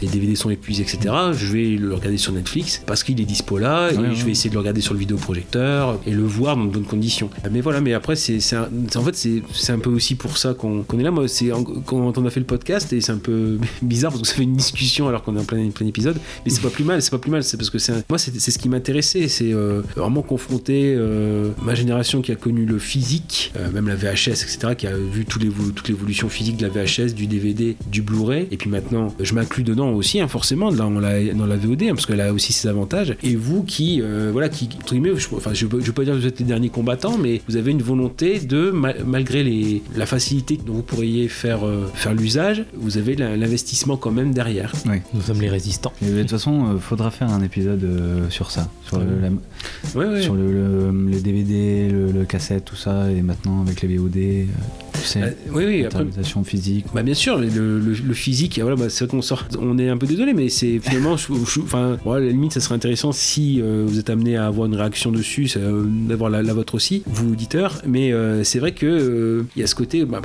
les 0.00 0.08
DVD 0.08 0.34
sont 0.34 0.50
épuisés, 0.50 0.82
etc. 0.82 1.14
Je 1.32 1.46
vais 1.46 1.68
le 1.76 1.94
regarder 1.94 2.18
sur 2.18 2.32
Netflix 2.32 2.82
parce 2.86 3.02
qu'il 3.04 3.20
est 3.20 3.24
dispo 3.24 3.58
là 3.58 3.90
et 3.92 3.96
Ouais, 3.96 4.08
je 4.14 4.24
vais 4.24 4.32
essayer 4.32 4.50
de 4.50 4.54
le 4.54 4.60
regarder 4.60 4.80
sur 4.80 4.94
le 4.94 5.00
vidéoprojecteur 5.00 5.98
et 6.06 6.10
le 6.12 6.22
voir 6.24 6.56
dans 6.56 6.64
de 6.64 6.70
bonnes 6.70 6.84
conditions. 6.84 7.30
Mais 7.50 7.60
voilà, 7.60 7.80
mais 7.80 7.92
après, 7.94 8.16
c'est 8.16 8.38
en 8.56 9.02
fait, 9.02 9.14
c'est 9.14 9.72
un 9.72 9.78
peu 9.78 9.90
aussi 9.90 10.14
pour 10.14 10.36
ça 10.38 10.54
qu'on 10.54 10.84
est 10.98 11.02
là. 11.02 11.10
Moi, 11.10 11.28
c'est 11.28 11.50
quand 11.86 12.18
on 12.18 12.24
a 12.26 12.30
fait 12.30 12.40
le 12.40 12.46
podcast 12.46 12.92
et 12.92 13.00
c'est 13.00 13.12
un 13.12 13.18
peu 13.18 13.58
bizarre 13.82 14.10
parce 14.10 14.22
que 14.22 14.28
ça 14.28 14.34
fait 14.34 14.42
une 14.42 14.56
discussion 14.56 15.08
alors 15.08 15.22
qu'on 15.22 15.36
est 15.36 15.40
en 15.40 15.44
plein, 15.44 15.68
plein 15.70 15.86
épisode, 15.86 16.16
mais 16.44 16.50
c'est 16.50 16.60
pas 16.62 16.70
plus 16.70 16.84
mal, 16.84 17.00
c'est 17.02 17.10
pas 17.10 17.18
plus 17.18 17.30
mal. 17.30 17.42
C'est 17.44 17.56
parce 17.56 17.70
que 17.70 17.78
c'est 17.78 17.92
un- 17.92 18.02
moi, 18.08 18.18
c'est 18.18 18.32
c'est 18.40 18.50
ce 18.50 18.58
qui 18.58 18.68
m'intéressait, 18.68 19.28
c'est 19.28 19.52
euh, 19.52 19.82
vraiment 19.96 20.22
confronter 20.32 20.94
euh, 20.96 21.50
ma 21.62 21.74
génération 21.74 22.22
qui 22.22 22.32
a 22.32 22.36
connu 22.36 22.64
le 22.64 22.78
physique, 22.78 23.52
euh, 23.58 23.70
même 23.70 23.86
la 23.86 23.96
VHS, 23.96 24.28
etc., 24.44 24.58
qui 24.78 24.86
a 24.86 24.96
vu 24.96 25.26
les, 25.40 25.50
toute 25.74 25.88
l'évolution 25.88 26.30
physique 26.30 26.56
de 26.56 26.66
la 26.66 26.70
VHS, 26.72 27.12
du 27.14 27.26
DVD, 27.26 27.76
du 27.90 28.00
Blu-ray, 28.00 28.48
et 28.50 28.56
puis 28.56 28.70
maintenant, 28.70 29.14
je 29.20 29.34
m'inclus 29.34 29.62
dedans 29.62 29.90
aussi, 29.90 30.20
hein, 30.20 30.28
forcément, 30.28 30.72
dans 30.72 30.88
la, 30.88 31.22
dans 31.34 31.44
la 31.44 31.56
VOD, 31.56 31.82
hein, 31.82 31.88
parce 31.94 32.06
qu'elle 32.06 32.22
a 32.22 32.32
aussi 32.32 32.54
ses 32.54 32.66
avantages. 32.68 33.14
Et 33.22 33.36
vous 33.36 33.62
qui, 33.62 34.00
euh, 34.00 34.30
voilà, 34.32 34.48
qui, 34.48 34.70
entre 34.80 34.94
guillemets, 34.94 35.12
je, 35.16 35.28
enfin, 35.36 35.52
je, 35.52 35.66
veux- 35.66 35.80
je 35.80 35.86
veux 35.88 35.92
pas 35.92 36.04
dire 36.04 36.14
que 36.14 36.18
vous 36.20 36.26
êtes 36.26 36.40
les 36.40 36.46
derniers 36.46 36.70
combattants, 36.70 37.18
mais 37.18 37.42
vous 37.46 37.56
avez 37.56 37.70
une 37.72 37.82
volonté 37.82 38.38
de, 38.40 38.70
ma- 38.70 38.94
malgré 39.06 39.42
les, 39.44 39.82
la 39.96 40.06
facilité 40.06 40.58
dont 40.64 40.72
vous 40.74 40.82
pourriez 40.82 41.28
faire, 41.28 41.66
euh, 41.66 41.86
faire 41.92 42.14
l'usage, 42.14 42.64
vous 42.74 42.96
avez 42.96 43.16
l'investissement 43.16 43.98
quand 43.98 44.12
même 44.12 44.32
derrière. 44.32 44.72
Oui. 44.86 44.96
Nous 45.12 45.20
sommes 45.20 45.42
les 45.42 45.50
résistants. 45.50 45.92
Et 46.02 46.10
de 46.10 46.20
toute 46.22 46.30
façon, 46.30 46.64
euh, 46.74 46.78
faudra 46.78 47.10
faire 47.10 47.28
un 47.30 47.42
épisode 47.42 47.86
sur 48.30 48.50
ça, 48.50 48.70
sur, 48.86 48.98
le, 48.98 49.04
la- 49.20 49.28
Ouais, 49.94 50.06
ouais. 50.06 50.21
Sur 50.22 50.34
le, 50.34 51.20
DVD, 51.22 51.88
le, 51.88 52.12
le 52.12 52.24
cassette, 52.24 52.64
tout 52.64 52.76
ça, 52.76 53.10
et 53.10 53.22
maintenant 53.22 53.60
avec 53.62 53.82
les 53.82 53.96
VOD, 53.96 54.16
euh, 54.16 54.44
tu 54.94 55.00
sais, 55.06 55.22
Euh, 55.22 55.30
oui, 55.52 55.64
oui, 55.66 55.84
après, 55.84 56.04
physique. 56.44 56.86
Bah 56.94 57.02
bien 57.02 57.14
sûr, 57.14 57.38
le, 57.38 57.48
le- 57.48 57.78
le 57.78 58.14
physique, 58.14 58.58
voilà, 58.60 58.76
bah, 58.76 58.88
c'est 58.88 59.04
vrai 59.04 59.10
qu'on 59.10 59.22
sort, 59.22 59.44
on 59.60 59.78
est 59.78 59.88
un 59.88 59.96
peu 59.96 60.06
désolé, 60.06 60.32
mais 60.34 60.48
c'est 60.48 60.78
finalement, 60.78 61.12
enfin, 61.14 61.98
bon, 62.04 62.12
à 62.12 62.20
la 62.20 62.26
limite, 62.28 62.52
ça 62.52 62.60
serait 62.60 62.74
intéressant 62.74 63.12
si 63.12 63.60
euh, 63.60 63.84
vous 63.86 63.98
êtes 63.98 64.10
amené 64.10 64.36
à 64.36 64.46
avoir 64.46 64.66
une 64.66 64.74
réaction 64.74 65.10
dessus, 65.12 65.50
euh, 65.56 65.84
d'avoir 66.08 66.30
la, 66.30 66.42
la 66.42 66.52
vôtre 66.54 66.74
aussi, 66.74 67.02
vous 67.06 67.32
auditeurs. 67.32 67.80
Mais 67.86 68.12
euh, 68.12 68.44
c'est 68.44 68.58
vrai 68.58 68.72
que 68.72 69.44
il 69.56 69.60
y 69.60 69.62
a 69.62 69.66
ce 69.66 69.74
côté, 69.74 70.04
bah, 70.04 70.20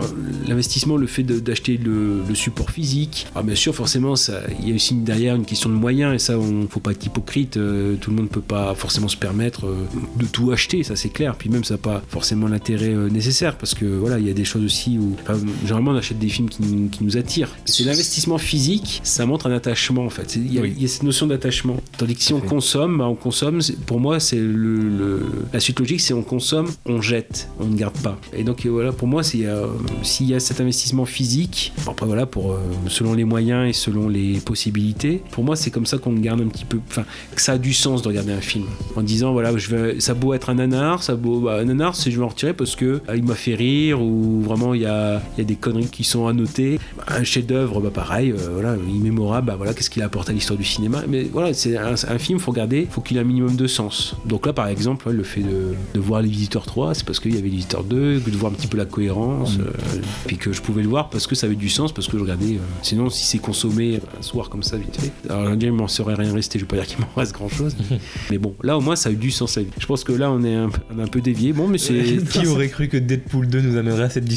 l'investissement, 0.47 0.97
le 0.97 1.07
fait 1.07 1.23
d'acheter 1.23 1.77
le, 1.77 2.21
le 2.27 2.35
support 2.35 2.71
physique. 2.71 3.27
Alors 3.33 3.43
bien 3.45 3.55
sûr, 3.55 3.73
forcément, 3.75 4.13
il 4.61 4.69
y 4.69 4.71
a 4.71 4.75
aussi 4.75 4.95
derrière 4.95 5.35
une 5.35 5.45
question 5.45 5.69
de 5.69 5.75
moyens, 5.75 6.13
et 6.15 6.19
ça, 6.19 6.37
on 6.37 6.67
faut 6.67 6.79
pas 6.79 6.91
être 6.91 7.05
hypocrite. 7.05 7.51
tout 7.53 8.09
le 8.09 8.15
monde 8.15 8.29
peut 8.29 8.41
pas 8.41 8.73
forcément 8.75 9.07
se 9.07 9.17
permettre 9.17 9.65
de 10.19 10.25
tout 10.25 10.51
acheter, 10.51 10.83
ça 10.83 10.95
c'est 10.95 11.09
clair. 11.09 11.35
Puis 11.37 11.49
même, 11.49 11.63
ça 11.63 11.75
n'a 11.75 11.77
pas 11.79 12.01
forcément 12.07 12.47
l'intérêt 12.47 12.93
nécessaire, 13.11 13.57
parce 13.57 13.73
que 13.73 13.85
voilà, 13.85 14.19
il 14.19 14.27
y 14.27 14.29
a 14.29 14.33
des 14.33 14.45
choses 14.45 14.56
aussi 14.63 14.97
où, 14.97 15.15
enfin, 15.21 15.39
généralement, 15.63 15.91
on 15.91 15.95
achète 15.95 16.19
des 16.19 16.29
films 16.29 16.49
qui, 16.49 16.61
nous- 16.63 16.89
qui 16.89 17.03
nous 17.03 17.17
attirent. 17.17 17.49
C'est 17.65 17.83
l'investissement 17.83 18.37
physique, 18.37 19.01
ça 19.03 19.25
montre 19.25 19.47
un 19.47 19.51
attachement 19.51 20.05
en 20.05 20.09
fait. 20.09 20.35
Il 20.35 20.53
y, 20.53 20.57
a- 20.59 20.61
Oui. 20.61 20.73
il 20.75 20.81
y 20.81 20.85
a 20.85 20.87
cette 20.87 21.03
notion 21.03 21.27
d'attachement. 21.27 21.77
Tandis 21.97 22.15
que 22.15 22.21
si 22.21 22.33
on 22.33 22.41
fait. 22.41 22.47
consomme, 22.47 22.97
bah, 22.97 23.05
on 23.07 23.15
consomme. 23.15 23.59
Pour 23.85 23.99
moi, 23.99 24.19
c'est 24.19 24.37
le, 24.37 24.77
le- 24.77 25.25
la 25.53 25.59
suite 25.59 25.79
logique, 25.79 26.01
c'est 26.01 26.13
on 26.13 26.23
consomme, 26.23 26.67
on 26.85 27.01
jette, 27.01 27.49
on 27.59 27.65
ne 27.67 27.75
garde 27.75 27.97
pas. 27.99 28.17
Et 28.33 28.43
donc 28.43 28.65
euh, 28.65 28.69
voilà, 28.69 28.91
pour 28.91 29.07
moi, 29.07 29.21
euh, 29.35 29.67
s'il 30.03 30.27
y 30.27 30.33
a 30.33 30.39
cet 30.39 30.61
investissement 30.61 31.05
physique, 31.05 31.73
après 31.87 32.05
voilà, 32.05 32.25
pour 32.25 32.51
euh, 32.53 32.57
selon 32.87 33.13
les 33.13 33.23
moyens 33.25 33.69
et 33.69 33.73
selon 33.73 34.09
les 34.09 34.39
possibilités, 34.39 35.21
pour 35.31 35.43
moi, 35.43 35.55
c'est 35.55 35.71
comme 35.71 35.85
ça 35.85 35.97
qu'on 35.97 36.13
garde 36.13 36.41
un 36.41 36.47
petit 36.47 36.65
peu, 36.65 36.79
enfin, 36.89 37.03
que 37.35 37.41
ça 37.41 37.53
a 37.53 37.57
du 37.57 37.73
sens 37.73 38.01
de 38.01 38.07
regarder 38.07 38.31
un 38.33 38.41
film. 38.41 38.65
En 38.95 39.01
disant 39.01 39.31
voilà, 39.33 39.55
je 39.57 39.75
vais, 39.75 39.99
ça 39.99 40.11
a 40.11 40.15
beau 40.15 40.33
être 40.33 40.49
un 40.49 40.55
nanar, 40.55 41.03
ça 41.03 41.15
beau, 41.15 41.39
bah, 41.41 41.59
un 41.59 41.65
nanar, 41.65 41.95
c'est 41.95 42.11
je 42.11 42.17
vais 42.17 42.23
en 42.25 42.29
retirer 42.29 42.53
parce 42.53 42.75
que 42.75 43.01
ah, 43.07 43.15
il 43.15 43.23
m'a 43.23 43.35
fait 43.35 43.55
rire 43.55 44.01
ou 44.01 44.41
vraiment 44.47 44.73
il 44.73 44.81
y 44.81 44.85
a, 44.85 45.21
il 45.35 45.39
y 45.39 45.41
a 45.41 45.45
des 45.45 45.55
conneries 45.55 45.87
qui 45.87 46.03
sont 46.03 46.27
à 46.27 46.33
noter. 46.33 46.79
Un 47.07 47.23
chef-d'œuvre, 47.23 47.79
bah 47.81 47.91
pareil, 47.93 48.31
euh, 48.31 48.49
voilà, 48.53 48.75
immémorable, 48.93 49.47
bah 49.47 49.55
voilà, 49.57 49.73
qu'est-ce 49.73 49.89
qu'il 49.89 50.01
apporte 50.01 50.29
à 50.29 50.33
l'histoire 50.33 50.57
du 50.57 50.65
cinéma. 50.65 51.03
Mais 51.07 51.23
voilà, 51.23 51.53
c'est 51.53 51.77
un, 51.77 51.93
un 51.93 52.17
film, 52.17 52.39
faut 52.39 52.51
regarder, 52.51 52.87
faut 52.89 53.01
qu'il 53.01 53.17
ait 53.17 53.21
un 53.21 53.23
minimum 53.23 53.55
de 53.55 53.67
sens. 53.67 54.15
Donc 54.25 54.45
là, 54.45 54.53
par 54.53 54.67
exemple, 54.67 55.09
le 55.11 55.23
fait 55.23 55.41
de, 55.41 55.73
de 55.93 55.99
voir 55.99 56.21
Les 56.21 56.29
Visiteurs 56.29 56.65
3, 56.65 56.93
c'est 56.95 57.05
parce 57.05 57.19
qu'il 57.19 57.33
y 57.33 57.37
avait 57.37 57.43
Les 57.49 57.55
Visiteurs 57.55 57.83
2, 57.83 58.19
que 58.19 58.29
de 58.29 58.37
voir 58.37 58.51
un 58.51 58.55
petit 58.55 58.67
peu 58.67 58.77
la 58.77 58.85
cohérence, 58.85 59.57
euh, 59.59 59.71
puis 60.25 60.37
que 60.37 60.51
je 60.53 60.61
pouvais 60.61 60.81
le 60.81 60.89
voir 60.89 61.09
parce 61.09 61.27
que 61.27 61.35
ça 61.35 61.47
avait 61.47 61.55
du 61.55 61.69
sens, 61.69 61.91
parce 61.91 62.07
que 62.07 62.17
je 62.17 62.21
regardais. 62.23 62.55
euh, 62.55 62.59
sinon, 62.81 63.09
si 63.09 63.25
c'est 63.25 63.37
consommé 63.39 63.99
un 64.17 64.21
soir 64.21 64.49
comme 64.49 64.63
ça, 64.63 64.77
vite 64.77 64.97
fait, 64.99 65.11
alors 65.29 65.55
dire, 65.55 65.69
il 65.69 65.73
m'en 65.73 65.87
serait 65.87 66.13
rien 66.15 66.33
resté, 66.33 66.59
je 66.59 66.63
vais 66.65 66.69
pas 66.69 66.75
dire 66.77 66.87
qu'il 66.87 66.99
m'en 66.99 67.09
reste 67.15 67.33
grand 67.33 67.49
chose. 67.49 67.75
mais 68.31 68.37
bon, 68.37 68.55
là 68.63 68.77
au 68.77 68.81
moins, 68.81 68.95
ça 68.95 69.09
a 69.09 69.11
eu 69.11 69.15
du 69.15 69.31
sens. 69.31 69.57
Je 69.79 69.85
pense 69.85 70.03
que 70.03 70.11
là, 70.11 70.31
on 70.31 70.43
est 70.43 70.53
un, 70.55 70.69
on 70.95 70.99
est 70.99 71.03
un 71.03 71.07
peu 71.07 71.21
dévié. 71.21 71.53
Bon, 71.53 71.67
mais 71.67 71.77
c'est. 71.77 72.17
Qui 72.31 72.47
aurait 72.47 72.67
cru 72.69 72.87
que 72.87 72.97
Deadpool 72.97 73.47
2 73.47 73.61
nous 73.61 73.77
amènerait 73.77 74.03
à 74.03 74.09
cette 74.09 74.25
discussion 74.25 74.36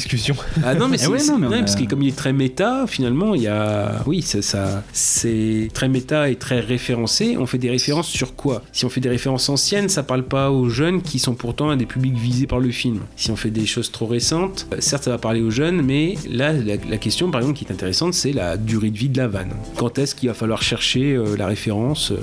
Ah 0.63 0.75
non 0.75 0.87
mais 0.87 0.95
Eh 0.99 1.03
c'est 1.03 1.07
ouais, 1.07 1.23
non, 1.25 1.37
mais 1.37 1.47
on 1.47 1.49
ouais, 1.51 1.57
a- 1.57 1.59
parce 1.59 1.75
que 1.75 1.83
comme 1.85 2.01
il 2.01 2.09
est 2.09 2.15
très 2.15 2.33
méta 2.33 2.85
finalement 2.87 3.35
il 3.35 3.41
y 3.43 3.47
a 3.47 4.03
oui 4.05 4.21
c'est 4.21 4.41
ça 4.41 4.83
c'est 4.93 5.69
très 5.73 5.89
méta 5.89 6.29
et 6.29 6.35
très 6.35 6.59
référencé. 6.59 7.37
On 7.37 7.45
fait 7.45 7.57
des 7.57 7.69
références 7.69 8.07
sur 8.07 8.35
quoi? 8.35 8.61
Si 8.71 8.85
on 8.85 8.89
fait 8.89 9.01
des 9.01 9.09
références 9.09 9.49
anciennes 9.49 9.89
ça 9.89 10.03
parle 10.03 10.23
pas 10.23 10.51
aux 10.51 10.69
jeunes 10.69 11.01
qui 11.01 11.19
sont 11.19 11.33
pourtant 11.35 11.69
un 11.69 11.77
des 11.77 11.85
publics 11.85 12.15
visés 12.17 12.47
par 12.47 12.59
le 12.59 12.69
film. 12.71 12.99
Si 13.15 13.31
on 13.31 13.35
fait 13.35 13.49
des 13.51 13.65
choses 13.65 13.91
trop 13.91 14.05
récentes 14.07 14.67
euh, 14.73 14.77
certes 14.79 15.03
ça 15.03 15.11
va 15.11 15.17
parler 15.17 15.41
aux 15.41 15.51
jeunes 15.51 15.81
mais 15.81 16.15
là 16.29 16.53
la, 16.53 16.75
la 16.89 16.97
question 16.97 17.31
par 17.31 17.41
exemple 17.41 17.57
qui 17.57 17.65
est 17.65 17.71
intéressante 17.71 18.13
c'est 18.13 18.33
la 18.33 18.57
durée 18.57 18.89
de 18.89 18.97
vie 18.97 19.09
de 19.09 19.17
la 19.17 19.27
vanne. 19.27 19.51
Quand 19.77 19.97
est-ce 19.99 20.15
qu'il 20.15 20.29
va 20.29 20.35
falloir 20.35 20.61
chercher 20.61 21.13
euh, 21.13 21.35
la 21.37 21.47
référence 21.47 22.11
euh, 22.11 22.15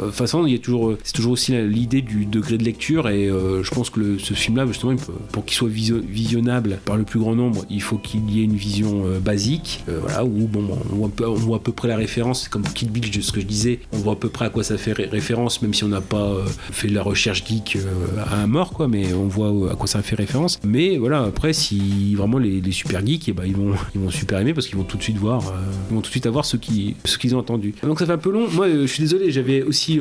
de 0.00 0.04
toute 0.06 0.14
façon 0.14 0.46
il 0.46 0.52
y 0.52 0.56
a 0.56 0.58
toujours 0.58 0.94
c'est 1.04 1.12
toujours 1.12 1.32
aussi 1.32 1.52
l'idée 1.56 2.02
du 2.02 2.26
degré 2.26 2.58
de 2.58 2.64
lecture 2.64 3.08
et 3.08 3.26
euh, 3.28 3.62
je 3.62 3.70
pense 3.70 3.90
que 3.90 4.00
le- 4.00 4.18
ce 4.18 4.34
film 4.34 4.56
là 4.56 4.66
justement 4.66 4.92
il 4.92 4.98
peut- 4.98 5.12
pour 5.32 5.44
qu'il 5.44 5.56
soit 5.56 5.68
visio- 5.68 6.00
visionnable 6.06 6.78
par 6.84 6.96
le 6.96 7.04
plus 7.04 7.18
grand 7.20 7.25
nombre 7.34 7.64
il 7.70 7.82
faut 7.82 7.98
qu'il 7.98 8.30
y 8.30 8.40
ait 8.40 8.44
une 8.44 8.56
vision 8.56 9.04
euh, 9.06 9.18
basique 9.18 9.84
euh, 9.88 9.98
voilà 10.00 10.24
où 10.24 10.46
bon 10.46 10.64
on 10.92 10.94
voit, 10.94 11.10
on 11.28 11.34
voit 11.34 11.56
à 11.56 11.60
peu 11.60 11.72
près 11.72 11.88
la 11.88 11.96
référence 11.96 12.48
comme 12.48 12.62
Kill 12.62 12.90
Bill 12.90 13.22
ce 13.22 13.32
que 13.32 13.40
je 13.40 13.46
disais 13.46 13.80
on 13.92 13.98
voit 13.98 14.14
à 14.14 14.16
peu 14.16 14.28
près 14.28 14.46
à 14.46 14.50
quoi 14.50 14.62
ça 14.62 14.78
fait 14.78 14.92
ré- 14.92 15.06
référence 15.06 15.62
même 15.62 15.74
si 15.74 15.84
on 15.84 15.88
n'a 15.88 16.00
pas 16.00 16.22
euh, 16.22 16.44
fait 16.70 16.88
de 16.88 16.94
la 16.94 17.02
recherche 17.02 17.44
geek 17.46 17.78
à 18.30 18.36
un 18.36 18.46
mort 18.46 18.72
quoi 18.72 18.88
mais 18.88 19.12
on 19.12 19.26
voit 19.26 19.72
à 19.72 19.74
quoi 19.74 19.86
ça 19.86 20.02
fait 20.02 20.16
référence. 20.16 20.58
Mais 20.64 20.96
voilà 20.98 21.22
après 21.22 21.52
si 21.52 22.14
vraiment 22.14 22.38
les, 22.38 22.60
super 22.72 23.04
geeks 23.04 23.28
eh 23.28 23.32
ben, 23.32 23.44
ils 23.46 23.56
vont 23.56 23.74
ils 23.94 24.00
vont 24.00 24.10
super 24.10 24.38
aimer 24.40 24.54
parce 24.54 24.66
qu'ils 24.66 24.76
vont 24.76 24.84
tout 24.84 24.96
de 24.96 25.02
suite 25.02 25.16
voir 25.18 25.42
ils 25.90 25.94
vont 25.94 26.00
tout 26.00 26.08
de 26.08 26.12
suite 26.12 26.26
avoir 26.26 26.44
ce 26.44 26.56
qui 26.56 26.96
ce 27.04 27.18
qu'ils 27.18 27.34
ont 27.34 27.38
entendu. 27.38 27.74
Donc 27.82 27.98
ça 27.98 28.06
fait 28.06 28.12
un 28.12 28.18
peu 28.18 28.30
long. 28.30 28.48
Moi 28.50 28.68
je 28.68 28.86
suis 28.86 29.00
désolé 29.02 29.30
j'avais 29.30 29.62
aussi 29.62 30.00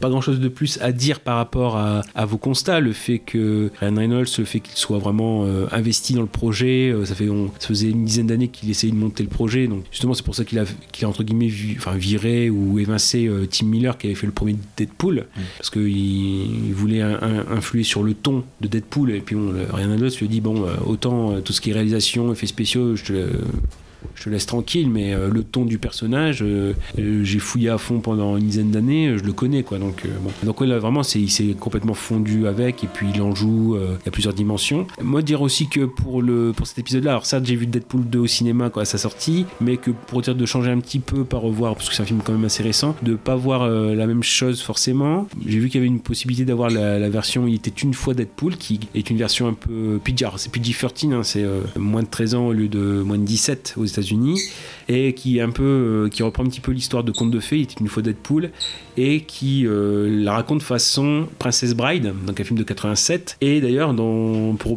pas 0.00 0.08
grand 0.08 0.20
chose 0.20 0.40
de 0.40 0.48
plus 0.48 0.78
à 0.80 0.92
dire 0.92 1.20
par 1.20 1.36
rapport 1.36 1.76
à, 1.76 2.24
vos 2.26 2.38
constats. 2.38 2.80
Le 2.80 2.92
fait 2.92 3.18
que 3.18 3.70
Ryan 3.80 3.94
Reynolds 3.94 4.26
le 4.38 4.44
fait 4.44 4.60
qu'il 4.60 4.76
soit 4.76 4.98
vraiment 4.98 5.46
investi 5.72 6.14
dans 6.14 6.22
le 6.22 6.26
projet 6.26 6.65
euh, 6.90 7.04
ça 7.04 7.14
fait 7.14 7.28
on, 7.28 7.50
ça 7.58 7.68
faisait 7.68 7.90
une 7.90 8.04
dizaine 8.04 8.26
d'années 8.26 8.48
qu'il 8.48 8.70
essayait 8.70 8.92
de 8.92 8.98
monter 8.98 9.22
le 9.22 9.28
projet 9.28 9.66
donc 9.66 9.84
justement 9.90 10.14
c'est 10.14 10.24
pour 10.24 10.34
ça 10.34 10.44
qu'il 10.44 10.58
a 10.58 10.64
qu'il 10.92 11.04
a 11.04 11.08
entre 11.08 11.22
guillemets 11.24 11.48
vi- 11.48 11.76
enfin, 11.76 11.96
viré 11.96 12.50
ou 12.50 12.78
évincé 12.78 13.26
euh, 13.26 13.46
Tim 13.50 13.66
Miller 13.66 13.96
qui 13.98 14.06
avait 14.06 14.14
fait 14.16 14.26
le 14.26 14.32
premier 14.32 14.56
Deadpool. 14.76 15.26
Parce 15.58 15.70
qu'il 15.70 15.86
il 15.88 16.74
voulait 16.74 17.00
un- 17.02 17.18
un- 17.22 17.46
influer 17.56 17.82
sur 17.82 18.02
le 18.02 18.14
ton 18.14 18.44
de 18.60 18.68
Deadpool 18.68 19.12
et 19.12 19.20
puis 19.20 19.36
Ryan 19.36 19.90
Reynolds 19.90 20.10
lui 20.18 20.26
a 20.26 20.28
dit 20.28 20.40
bon 20.40 20.64
euh, 20.66 20.74
autant 20.86 21.40
tout 21.40 21.52
ce 21.52 21.60
qui 21.60 21.70
est 21.70 21.72
réalisation 21.72 22.32
effets 22.32 22.46
spéciaux 22.46 22.96
je 22.96 23.04
te 23.04 23.12
le- 23.12 23.30
je 24.14 24.24
te 24.24 24.30
laisse 24.30 24.46
tranquille, 24.46 24.88
mais 24.90 25.14
euh, 25.14 25.28
le 25.30 25.42
ton 25.42 25.64
du 25.64 25.78
personnage, 25.78 26.42
euh, 26.42 26.74
euh, 26.98 27.24
j'ai 27.24 27.38
fouillé 27.38 27.68
à 27.68 27.78
fond 27.78 28.00
pendant 28.00 28.36
une 28.36 28.46
dizaine 28.46 28.70
d'années, 28.70 29.16
je 29.16 29.24
le 29.24 29.32
connais 29.32 29.62
quoi. 29.62 29.78
Donc, 29.78 30.06
bon. 30.22 30.30
donc 30.44 30.60
ouais, 30.60 30.66
là 30.66 30.78
vraiment, 30.78 31.02
il 31.14 31.30
s'est 31.30 31.54
complètement 31.58 31.94
fondu 31.94 32.46
avec, 32.46 32.84
et 32.84 32.86
puis 32.86 33.08
il 33.14 33.22
en 33.22 33.34
joue, 33.34 33.76
il 33.76 34.06
y 34.06 34.08
a 34.08 34.10
plusieurs 34.10 34.34
dimensions. 34.34 34.86
Moi, 35.02 35.22
dire 35.22 35.42
aussi 35.42 35.68
que 35.68 35.84
pour, 35.84 36.22
le, 36.22 36.52
pour 36.54 36.66
cet 36.66 36.78
épisode-là, 36.78 37.12
alors 37.12 37.26
certes, 37.26 37.44
j'ai 37.44 37.56
vu 37.56 37.66
Deadpool 37.66 38.04
2 38.08 38.18
au 38.18 38.26
cinéma 38.26 38.70
quoi, 38.70 38.82
à 38.82 38.84
sa 38.84 38.98
sortie, 38.98 39.46
mais 39.60 39.76
que 39.76 39.90
pour 39.90 40.22
dire 40.22 40.34
de 40.34 40.46
changer 40.46 40.70
un 40.70 40.80
petit 40.80 40.98
peu, 40.98 41.24
pas 41.24 41.38
revoir, 41.38 41.74
parce 41.74 41.88
que 41.88 41.94
c'est 41.94 42.02
un 42.02 42.06
film 42.06 42.20
quand 42.24 42.32
même 42.32 42.44
assez 42.44 42.62
récent, 42.62 42.94
de 43.02 43.14
pas 43.14 43.36
voir 43.36 43.68
la 43.68 44.06
même 44.06 44.22
chose 44.22 44.62
forcément. 44.62 45.26
J'ai 45.46 45.58
vu 45.58 45.68
qu'il 45.68 45.80
y 45.80 45.84
avait 45.84 45.86
une 45.86 46.00
possibilité 46.00 46.44
d'avoir 46.44 46.70
la, 46.70 47.06
version 47.08 47.46
Il 47.46 47.54
était 47.54 47.70
une 47.70 47.94
fois 47.94 48.14
Deadpool, 48.14 48.56
qui 48.56 48.80
est 48.94 49.10
une 49.10 49.16
version 49.16 49.48
un 49.48 49.54
peu 49.54 50.00
PG, 50.02 50.26
c'est 50.36 50.50
PG-13, 50.50 51.12
hein, 51.12 51.22
c'est 51.22 51.44
moins 51.76 52.02
de 52.02 52.08
13 52.08 52.34
ans 52.34 52.46
au 52.48 52.52
lieu 52.52 52.68
de 52.68 53.02
moins 53.04 53.18
de 53.18 53.24
17 53.24 53.74
aux 53.76 53.86
États-Unis, 53.96 54.40
et 54.88 55.14
qui 55.14 55.40
un 55.40 55.50
peu, 55.50 55.62
euh, 55.62 56.08
qui 56.08 56.22
reprend 56.22 56.44
un 56.44 56.48
petit 56.48 56.60
peu 56.60 56.72
l'histoire 56.72 57.04
de 57.04 57.12
Conte 57.12 57.30
de 57.30 57.40
Fées, 57.40 57.66
une 57.80 57.88
fois 57.88 58.02
Deadpool, 58.02 58.50
et 58.96 59.20
qui 59.20 59.66
euh, 59.66 60.08
la 60.10 60.32
raconte 60.32 60.62
façon 60.62 61.28
Princess 61.38 61.74
Bride, 61.74 62.12
donc 62.26 62.40
un 62.40 62.44
film 62.44 62.58
de 62.58 62.64
87. 62.64 63.36
Et 63.40 63.60
d'ailleurs, 63.60 63.94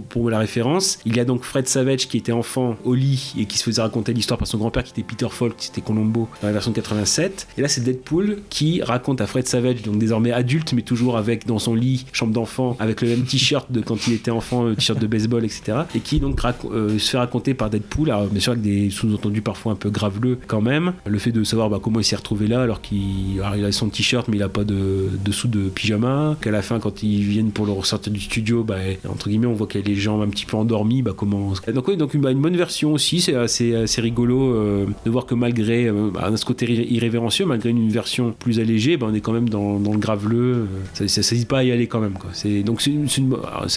pour, 0.09 0.29
la 0.29 0.39
référence, 0.39 0.99
il 1.05 1.15
y 1.15 1.19
a 1.19 1.25
donc 1.25 1.43
Fred 1.43 1.67
Savage 1.67 2.07
qui 2.07 2.17
était 2.17 2.31
enfant 2.31 2.75
au 2.83 2.93
lit 2.93 3.33
et 3.37 3.45
qui 3.45 3.57
se 3.57 3.63
faisait 3.63 3.81
raconter 3.81 4.13
l'histoire 4.13 4.37
par 4.37 4.47
son 4.47 4.57
grand-père 4.57 4.83
qui 4.83 4.91
était 4.91 5.03
Peter 5.03 5.27
Falk, 5.29 5.55
qui 5.55 5.69
était 5.69 5.81
Colombo 5.81 6.27
dans 6.41 6.47
la 6.47 6.53
version 6.53 6.71
de 6.71 6.75
87. 6.75 7.47
Et 7.57 7.61
là, 7.61 7.67
c'est 7.67 7.81
Deadpool 7.81 8.39
qui 8.49 8.81
raconte 8.81 9.21
à 9.21 9.27
Fred 9.27 9.47
Savage, 9.47 9.81
donc 9.83 9.97
désormais 9.97 10.31
adulte, 10.31 10.73
mais 10.73 10.81
toujours 10.81 11.17
avec 11.17 11.47
dans 11.47 11.59
son 11.59 11.75
lit, 11.75 12.05
chambre 12.11 12.33
d'enfant, 12.33 12.75
avec 12.79 13.01
le 13.01 13.09
même 13.09 13.23
t-shirt 13.23 13.71
de 13.71 13.81
quand 13.81 14.07
il 14.07 14.13
était 14.13 14.31
enfant, 14.31 14.73
t-shirt 14.73 14.99
de 14.99 15.07
baseball, 15.07 15.45
etc. 15.45 15.79
Et 15.95 15.99
qui 15.99 16.19
donc 16.19 16.39
euh, 16.71 16.97
se 16.99 17.11
fait 17.11 17.17
raconter 17.17 17.53
par 17.53 17.69
Deadpool, 17.69 18.11
alors 18.11 18.27
bien 18.27 18.39
sûr 18.39 18.51
avec 18.51 18.63
des 18.63 18.89
sous-entendus 18.89 19.41
parfois 19.41 19.73
un 19.73 19.75
peu 19.75 19.89
graveleux 19.99 20.37
quand 20.47 20.61
même. 20.61 20.93
Le 21.05 21.19
fait 21.19 21.31
de 21.31 21.43
savoir 21.43 21.69
bah, 21.69 21.79
comment 21.81 21.99
il 21.99 22.05
s'est 22.05 22.15
retrouvé 22.15 22.47
là, 22.47 22.61
alors 22.61 22.81
qu'il 22.81 23.41
a 23.41 23.71
son 23.71 23.89
t-shirt, 23.89 24.27
mais 24.29 24.37
il 24.37 24.43
a 24.43 24.49
pas 24.49 24.63
de 24.63 25.09
dessous 25.25 25.47
de 25.47 25.69
pyjama. 25.69 26.37
Qu'à 26.41 26.51
la 26.51 26.61
fin, 26.61 26.79
quand 26.79 27.03
ils 27.03 27.23
viennent 27.23 27.51
pour 27.51 27.65
le 27.65 27.73
ressortir 27.73 28.11
du 28.13 28.21
studio, 28.21 28.63
bah, 28.63 28.77
entre 29.07 29.29
guillemets, 29.29 29.47
on 29.47 29.53
voit 29.53 29.67
qu'il 29.67 29.81
y 29.81 29.83
a 29.83 29.87
les 29.87 29.95
jambes 29.95 30.21
un 30.21 30.29
petit 30.29 30.45
peu 30.45 30.55
endormies. 30.57 31.01
Bah, 31.01 31.13
comment... 31.15 31.53
Donc, 31.73 31.87
oui, 31.87 31.97
donc 31.97 32.15
bah, 32.17 32.31
une 32.31 32.41
bonne 32.41 32.55
version 32.55 32.93
aussi. 32.93 33.19
C'est 33.19 33.35
assez, 33.35 34.01
rigolo 34.01 34.53
euh, 34.53 34.85
de 35.05 35.09
voir 35.11 35.25
que 35.25 35.35
malgré 35.35 35.87
euh, 35.87 36.09
bah, 36.13 36.31
côté 36.45 36.65
irré- 36.65 36.87
irrévérencieux, 36.89 37.45
malgré 37.45 37.69
une 37.69 37.89
version 37.89 38.33
plus 38.39 38.59
allégée, 38.59 38.97
on 39.01 39.13
est 39.13 39.21
quand 39.21 39.33
même 39.33 39.49
dans, 39.49 39.79
dans 39.79 39.91
le 39.91 39.99
graveleux. 39.99 40.53
euh, 40.53 40.65
Ça, 40.93 41.07
ça, 41.07 41.21
ça 41.21 41.35
hésite 41.35 41.47
pas 41.47 41.59
à 41.59 41.63
y 41.63 41.71
aller 41.71 41.87
quand 41.87 41.99
même. 41.99 42.13
Quoi. 42.13 42.29
C'est, 42.33 42.63
donc 42.63 42.81
c'est, 42.81 42.91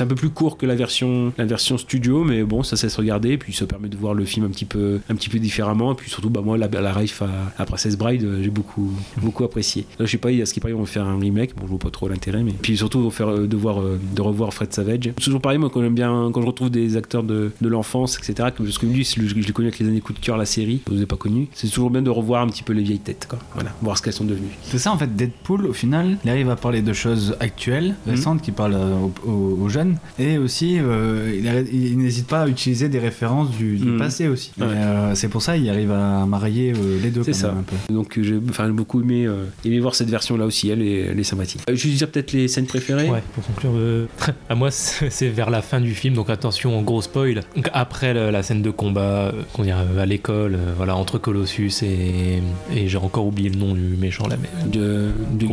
un 0.03 0.07
peu 0.07 0.15
plus 0.15 0.31
court 0.31 0.57
que 0.57 0.67
la 0.67 0.75
version, 0.75 1.33
la 1.39 1.45
version 1.45 1.79
studio, 1.79 2.25
mais 2.25 2.43
bon, 2.45 2.63
ça, 2.63 2.77
ça 2.77 2.89
se 2.89 2.97
regarder. 2.97 3.37
Puis 3.39 3.53
ça 3.53 3.67
permet 3.67 3.89
de 3.89 3.97
voir 3.97 4.15
le 4.15 4.25
film 4.25 4.47
un 4.47 4.51
petit 4.51 4.65
peu, 4.65 5.01
différemment. 5.39 5.95
Surtout, 6.13 6.31
bah, 6.31 6.41
moi, 6.45 6.57
la, 6.59 6.69
la 6.69 6.93
ref 6.93 7.23
à, 7.23 7.29
à 7.61 7.65
Princess 7.65 7.97
Bride, 7.97 8.25
euh, 8.25 8.43
j'ai 8.43 8.51
beaucoup, 8.51 8.91
beaucoup 9.21 9.45
apprécié. 9.45 9.87
Là, 9.99 10.07
je 10.07 10.11
sais 10.11 10.19
pas, 10.19 10.31
il 10.31 10.39
y 10.39 10.43
a 10.43 10.47
ce 10.47 10.55
qui 10.55 10.61
paraît, 10.61 10.73
ils 10.73 10.77
vont 10.77 10.87
faire 10.87 11.07
un 11.07 11.19
remake. 11.19 11.55
Bon, 11.57 11.63
je 11.65 11.71
vois 11.71 11.79
pas 11.79 11.91
trop 11.91 12.09
l'intérêt, 12.09 12.43
mais 12.43 12.53
puis 12.53 12.77
surtout, 12.77 13.11
faire, 13.11 13.29
euh, 13.31 13.47
de, 13.47 13.57
voir, 13.57 13.81
euh, 13.81 13.99
de 14.15 14.21
revoir 14.23 14.53
Fred 14.55 14.73
Savage. 14.73 15.05
C'est 15.19 15.25
toujours 15.25 15.41
pareil, 15.41 15.59
moi, 15.59 15.71
quand 15.73 15.81
j'aime 15.83 15.95
bien, 15.95 16.31
quand 16.33 16.41
je 16.43 16.47
retrouve 16.47 16.71
des 16.71 16.97
acteurs 16.97 17.23
de, 17.25 17.51
de 17.61 17.69
l'enfance, 17.69 18.19
etc., 18.19 18.51
que, 18.57 18.63
parce 18.63 18.79
que 18.79 18.87
lui, 18.87 19.07
le- 19.17 19.29
je 19.29 19.35
l'ai 19.35 19.53
connu 19.53 19.69
avec 19.69 19.79
les 19.81 19.89
années 19.89 20.01
coup 20.01 20.13
de 20.13 20.19
cœur, 20.19 20.37
la 20.37 20.47
série, 20.47 20.81
vous 20.87 20.95
n'avez 20.95 21.07
pas 21.07 21.17
connu. 21.17 21.49
C'est 21.55 21.69
toujours 21.69 21.91
bien 21.91 22.03
de 22.03 22.11
revoir 22.11 22.43
un 22.43 22.47
petit 22.49 22.63
peu 22.63 22.73
les 22.73 22.83
vieilles 22.83 22.99
têtes, 22.99 23.27
quoi. 23.29 23.39
Voilà, 23.55 23.71
voir 23.83 23.97
ce 23.99 24.03
qu'elles 24.03 24.13
sont 24.13 24.25
devenues. 24.25 24.49
C'est 24.63 24.79
ça 24.79 24.93
en 24.93 24.99
fait, 24.99 25.15
Deadpool 25.17 25.67
au 25.67 25.73
final, 25.73 26.19
il 26.25 26.31
arrive 26.31 26.51
à 26.51 26.57
parler 26.57 26.83
de 26.83 26.93
choses 26.93 27.37
actuelles, 27.41 27.95
Mhm. 28.07 28.13
récentes, 28.15 28.43
qui 28.43 28.53
parlent 28.53 28.75
euh, 28.75 29.29
aux, 29.29 29.69
jeunes, 29.69 29.97
et 30.19 30.39
aussi 30.39 30.77
euh, 30.79 31.67
il, 31.73 31.99
n'hésite 31.99 32.27
pas 32.27 32.43
à 32.43 32.49
utiliser 32.49 32.89
des 32.89 32.99
références 32.99 33.51
du, 33.51 33.77
du 33.77 33.85
Mhm. 33.89 33.99
passé 33.99 34.29
aussi. 34.29 34.51
Ouais. 34.59 34.67
Euh, 34.69 35.15
c'est 35.15 35.29
pour 35.29 35.43
ça 35.43 35.57
il 35.57 35.69
arrive 35.71 35.91
à 35.93 36.02
marier 36.27 36.73
euh, 36.73 37.01
les 37.03 37.11
deux. 37.11 37.23
C'est 37.23 37.33
ça. 37.33 37.49
même, 37.49 37.59
un 37.59 37.63
peu. 37.63 37.93
Donc 37.93 38.19
euh, 38.19 38.23
j'ai 38.23 38.39
enfin, 38.49 38.67
j'ai 38.67 38.73
beaucoup 38.73 39.01
aimé, 39.01 39.27
euh, 39.27 39.45
aimé 39.65 39.81
voir 39.81 39.95
cette 39.95 40.11
version-là 40.11 40.47
aussi, 40.47 40.69
elle 40.71 40.83
est, 40.83 41.01
elle 41.11 41.19
est 41.19 41.25
sympathique. 41.25 41.63
Euh, 41.69 41.75
je 41.75 41.89
vais 41.89 41.95
dire 41.95 42.09
peut-être 42.09 42.33
les 42.33 42.49
scènes 42.49 42.67
préférées. 42.67 43.11
Ouais, 43.11 43.23
pour 43.35 43.45
conclure, 43.45 43.73
euh, 43.75 44.07
à 44.49 44.55
moi 44.55 44.71
c'est 44.71 45.29
vers 45.29 45.51
la 45.51 45.63
fin 45.63 45.81
du 45.81 45.95
film, 45.95 46.15
donc 46.15 46.31
attention, 46.31 46.81
gros 46.83 47.03
spoil. 47.03 47.43
Donc 47.57 47.69
après 47.73 48.15
la 48.15 48.43
scène 48.43 48.63
de 48.63 48.71
combat, 48.71 49.01
euh, 49.29 49.43
qu'on 49.53 49.63
dirait 49.63 49.85
à 49.99 50.07
l'école, 50.07 50.55
euh, 50.55 50.73
voilà, 50.77 50.97
entre 50.97 51.19
Colossus 51.19 51.83
et, 51.83 52.43
et 52.75 52.89
j'ai 52.89 52.99
encore 52.99 53.27
oublié 53.27 53.49
le 53.49 53.59
nom 53.59 53.75
du 53.75 53.97
méchant 53.97 54.27
là, 54.29 54.37
mais 54.41 54.49
de, 54.71 55.11
de. 55.33 55.47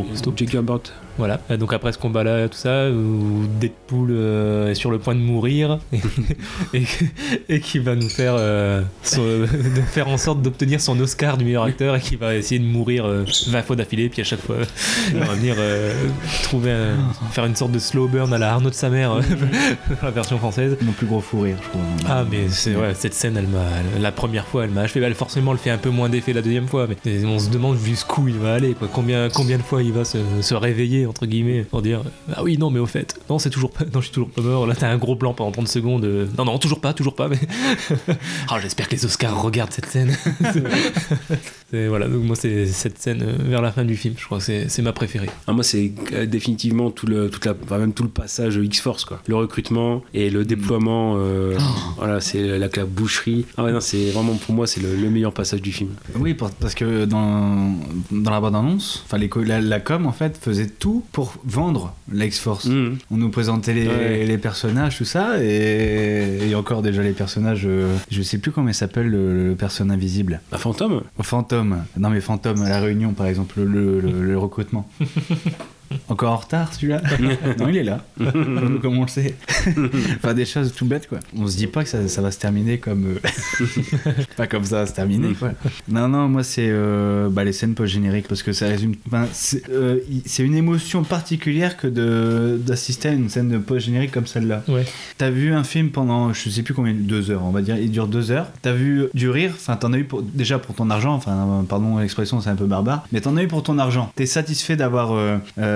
Voilà, 1.19 1.39
Euh, 1.51 1.57
donc 1.57 1.73
après 1.73 1.91
ce 1.91 1.97
combat-là, 1.99 2.47
tout 2.49 2.57
ça, 2.57 2.89
où 2.89 3.45
Deadpool 3.59 4.09
euh, 4.11 4.71
est 4.71 4.73
sur 4.75 4.89
le 4.89 4.97
point 4.99 5.13
de 5.15 5.19
mourir 5.19 5.77
et, 5.93 5.99
et, 6.73 6.83
et 7.49 7.59
qui 7.59 7.77
va 7.79 7.95
nous 7.95 8.09
faire, 8.09 8.35
euh, 8.37 8.81
son- 9.03 9.21
de 9.21 9.81
faire 9.91 10.07
en 10.07 10.17
sorte 10.17 10.41
d'obtenir 10.41 10.81
son 10.81 10.99
Oscar 10.99 11.37
du 11.37 11.45
meilleur 11.45 11.63
acteur 11.63 11.95
et 11.95 11.99
qui 11.99 12.15
va 12.15 12.35
essayer 12.35 12.59
de 12.59 12.65
mourir 12.65 13.05
euh, 13.05 13.25
20 13.47 13.61
fois 13.63 13.75
d'affilée, 13.75 14.09
puis 14.09 14.21
à 14.21 14.25
chaque 14.25 14.39
fois, 14.41 14.55
il 15.13 15.19
va 15.19 15.33
venir 15.35 15.55
euh, 15.59 15.93
trouver 16.43 16.71
un- 16.71 16.97
faire 17.31 17.45
une 17.45 17.55
sorte 17.55 17.71
de 17.73 17.79
slow 17.79 18.07
burn 18.07 18.33
à 18.33 18.37
la 18.37 18.53
Arnaud 18.53 18.69
de 18.69 18.75
sa 18.75 18.89
mère, 18.89 19.11
euh, 19.13 19.21
la 20.01 20.11
version 20.11 20.37
française. 20.37 20.77
Mon 20.81 20.93
plus 20.93 21.05
gros 21.07 21.21
fou 21.21 21.41
rire, 21.41 21.57
je 21.61 21.67
crois. 21.69 21.81
Ah 22.07 22.23
mais 22.29 22.47
c'est 22.49 22.75
ouais, 22.75 22.93
cette 22.93 23.13
scène 23.13 23.35
elle 23.37 23.47
m'a 23.47 23.99
la 23.99 24.11
première 24.11 24.47
fois 24.47 24.63
elle 24.63 24.69
m'a 24.71 24.81
achevé 24.81 25.05
elle 25.05 25.13
forcément 25.15 25.51
elle 25.51 25.57
fait 25.57 25.69
un 25.69 25.77
peu 25.77 25.89
moins 25.89 26.07
d'effet 26.09 26.31
la 26.33 26.41
deuxième 26.41 26.67
fois 26.67 26.87
mais 27.05 27.25
on 27.25 27.37
se 27.39 27.49
demande 27.49 27.77
jusqu'où 27.77 28.27
il 28.27 28.37
va 28.37 28.53
aller 28.53 28.73
quoi 28.73 28.87
combien 28.91 29.29
combien 29.29 29.57
de 29.57 29.63
fois 29.63 29.83
il 29.83 29.91
va 29.91 30.05
se, 30.05 30.17
se 30.41 30.53
réveiller 30.55 31.05
entre 31.09 31.25
guillemets 31.25 31.63
pour 31.63 31.81
dire 31.81 32.01
ah 32.33 32.43
oui 32.43 32.57
non 32.57 32.69
mais 32.69 32.79
au 32.79 32.85
fait 32.85 33.19
non 33.29 33.39
c'est 33.39 33.49
toujours 33.49 33.71
pas 33.71 33.83
non 33.85 33.99
je 34.01 34.05
suis 34.05 34.13
toujours 34.13 34.29
pas 34.29 34.41
mort 34.41 34.65
là 34.67 34.75
t'as 34.75 34.89
un 34.89 34.97
gros 34.97 35.15
blanc 35.15 35.33
pendant 35.33 35.51
30 35.51 35.67
secondes 35.67 36.05
euh, 36.05 36.27
non 36.37 36.45
non 36.45 36.57
toujours 36.59 36.79
pas 36.81 36.93
toujours 36.93 37.15
pas 37.15 37.27
mais 37.27 37.39
ah 38.49 38.59
j'espère 38.61 38.87
que 38.87 38.95
les 38.95 39.05
Oscars 39.05 39.41
regardent 39.41 39.71
cette 39.73 39.87
scène 39.87 40.15
voilà 41.71 42.07
donc 42.07 42.23
moi 42.23 42.35
c'est 42.35 42.65
cette 42.67 42.99
scène 42.99 43.21
euh, 43.23 43.35
vers 43.39 43.61
la 43.61 43.71
fin 43.71 43.85
du 43.85 43.95
film 43.95 44.15
je 44.17 44.25
crois 44.25 44.39
que 44.39 44.43
c'est 44.43 44.69
c'est 44.69 44.81
ma 44.81 44.93
préférée 44.93 45.29
Ah, 45.47 45.53
moi, 45.53 45.63
c'est 45.63 45.91
euh, 46.13 46.25
définitivement 46.25 46.91
tout 46.91 47.05
le, 47.07 47.29
toute 47.29 47.45
la, 47.45 47.53
enfin, 47.63 47.77
même 47.77 47.93
tout 47.93 48.03
le 48.03 48.09
passage 48.09 48.55
X-Force, 48.61 49.05
quoi. 49.05 49.21
Le 49.27 49.35
recrutement 49.35 50.03
et 50.13 50.29
le 50.29 50.45
déploiement, 50.45 51.15
euh, 51.17 51.57
voilà, 51.97 52.21
c'est 52.21 52.41
la, 52.45 52.67
la 52.67 52.85
boucherie. 52.85 53.45
Ah 53.57 53.63
ouais, 53.63 53.71
non, 53.71 53.79
c'est 53.79 54.11
vraiment, 54.11 54.33
pour 54.35 54.53
moi, 54.53 54.67
c'est 54.67 54.81
le, 54.81 54.95
le 54.95 55.09
meilleur 55.09 55.33
passage 55.33 55.61
du 55.61 55.71
film. 55.71 55.91
Oui, 56.15 56.33
parce 56.59 56.75
que 56.75 57.05
dans, 57.05 57.73
dans 58.11 58.31
la 58.31 58.39
bande-annonce, 58.39 59.03
enfin, 59.05 59.17
les 59.17 59.29
co- 59.29 59.43
la, 59.43 59.59
la 59.61 59.79
com 59.79 60.05
en 60.05 60.11
fait 60.11 60.37
faisait 60.41 60.67
tout 60.67 60.88
pour 61.11 61.33
vendre 61.43 61.93
l'X-Force. 62.11 62.65
Mhm. 62.65 62.97
On 63.11 63.17
nous 63.17 63.29
présentait 63.29 63.73
les, 63.73 63.87
Ouais. 63.87 64.25
les 64.25 64.37
personnages, 64.37 64.97
tout 64.97 65.05
ça, 65.05 65.43
et, 65.43 66.49
et 66.49 66.55
encore 66.55 66.81
déjà 66.81 67.01
les 67.03 67.11
personnages. 67.13 67.63
euh, 67.65 67.95
je 68.11 68.21
sais 68.21 68.37
plus 68.37 68.51
comment 68.51 68.67
il 68.69 68.73
s'appelle 68.73 69.07
le, 69.07 69.49
le 69.49 69.55
personnage 69.55 69.95
invisible. 69.95 70.41
Un 70.51 70.57
fantôme? 70.57 71.01
Fantôme. 71.21 71.83
Non 71.97 72.09
mais 72.09 72.21
fantôme 72.21 72.61
à 72.61 72.69
la 72.69 72.79
Réunion 72.79 73.13
par 73.13 73.27
exemple, 73.27 73.61
le, 73.61 73.99
le- 73.99 74.21
le 74.21 74.37
recrutement. 74.37 74.87
Encore 76.07 76.33
en 76.33 76.37
retard 76.37 76.73
celui-là 76.73 77.01
Non, 77.59 77.67
il 77.69 77.77
est 77.77 77.83
là. 77.83 78.03
comme 78.81 78.97
on 78.97 79.03
le 79.03 79.07
sait. 79.07 79.35
enfin, 80.17 80.33
des 80.33 80.45
choses 80.45 80.73
tout 80.73 80.85
bêtes 80.85 81.07
quoi. 81.07 81.19
On 81.37 81.47
se 81.47 81.57
dit 81.57 81.67
pas 81.67 81.83
que 81.83 81.89
ça, 81.89 82.07
ça 82.07 82.21
va 82.21 82.31
se 82.31 82.39
terminer 82.39 82.77
comme. 82.77 83.17
euh, 83.61 83.63
pas 84.37 84.47
comme 84.47 84.63
ça 84.65 84.77
va 84.77 84.85
se 84.85 84.93
terminer 84.93 85.33
quoi. 85.33 85.51
Non, 85.87 86.07
non, 86.07 86.27
moi 86.27 86.43
c'est 86.43 86.67
euh, 86.69 87.29
bah, 87.29 87.43
les 87.43 87.53
scènes 87.53 87.73
post-génériques 87.75 88.27
parce 88.27 88.43
que 88.43 88.53
ça 88.53 88.67
résume. 88.67 88.93
enfin, 89.07 89.25
c'est 89.33 89.63
euh, 89.69 89.99
une 90.39 90.55
émotion 90.55 91.03
particulière 91.03 91.77
que 91.77 91.87
de- 91.87 92.59
d'assister 92.61 93.09
à 93.09 93.13
une 93.13 93.29
scène 93.29 93.49
de 93.49 93.57
post-générique 93.57 94.11
comme 94.11 94.27
celle-là. 94.27 94.63
ouais 94.67 94.85
T'as 95.17 95.29
vu 95.29 95.53
un 95.53 95.63
film 95.63 95.89
pendant, 95.89 96.33
je 96.33 96.49
sais 96.49 96.63
plus 96.63 96.73
combien, 96.73 96.93
deux 96.93 97.31
heures, 97.31 97.43
on 97.43 97.51
va 97.51 97.61
dire, 97.61 97.77
il 97.77 97.91
dure 97.91 98.07
deux 98.07 98.31
heures. 98.31 98.47
T'as 98.61 98.73
vu 98.73 99.05
du 99.13 99.29
rire, 99.29 99.51
enfin 99.55 99.75
t'en 99.75 99.91
as 99.93 99.97
eu 99.97 100.03
pour, 100.05 100.21
déjà 100.21 100.59
pour 100.59 100.75
ton 100.75 100.89
argent, 100.89 101.13
enfin 101.13 101.65
pardon 101.67 101.97
l'expression 101.97 102.39
c'est 102.41 102.49
un 102.49 102.55
peu 102.55 102.65
barbare, 102.65 103.05
mais 103.11 103.21
t'en 103.21 103.35
as 103.37 103.43
eu 103.43 103.47
pour 103.47 103.63
ton 103.63 103.77
argent. 103.79 104.11
T'es 104.15 104.25
satisfait 104.25 104.75
d'avoir 104.75 105.13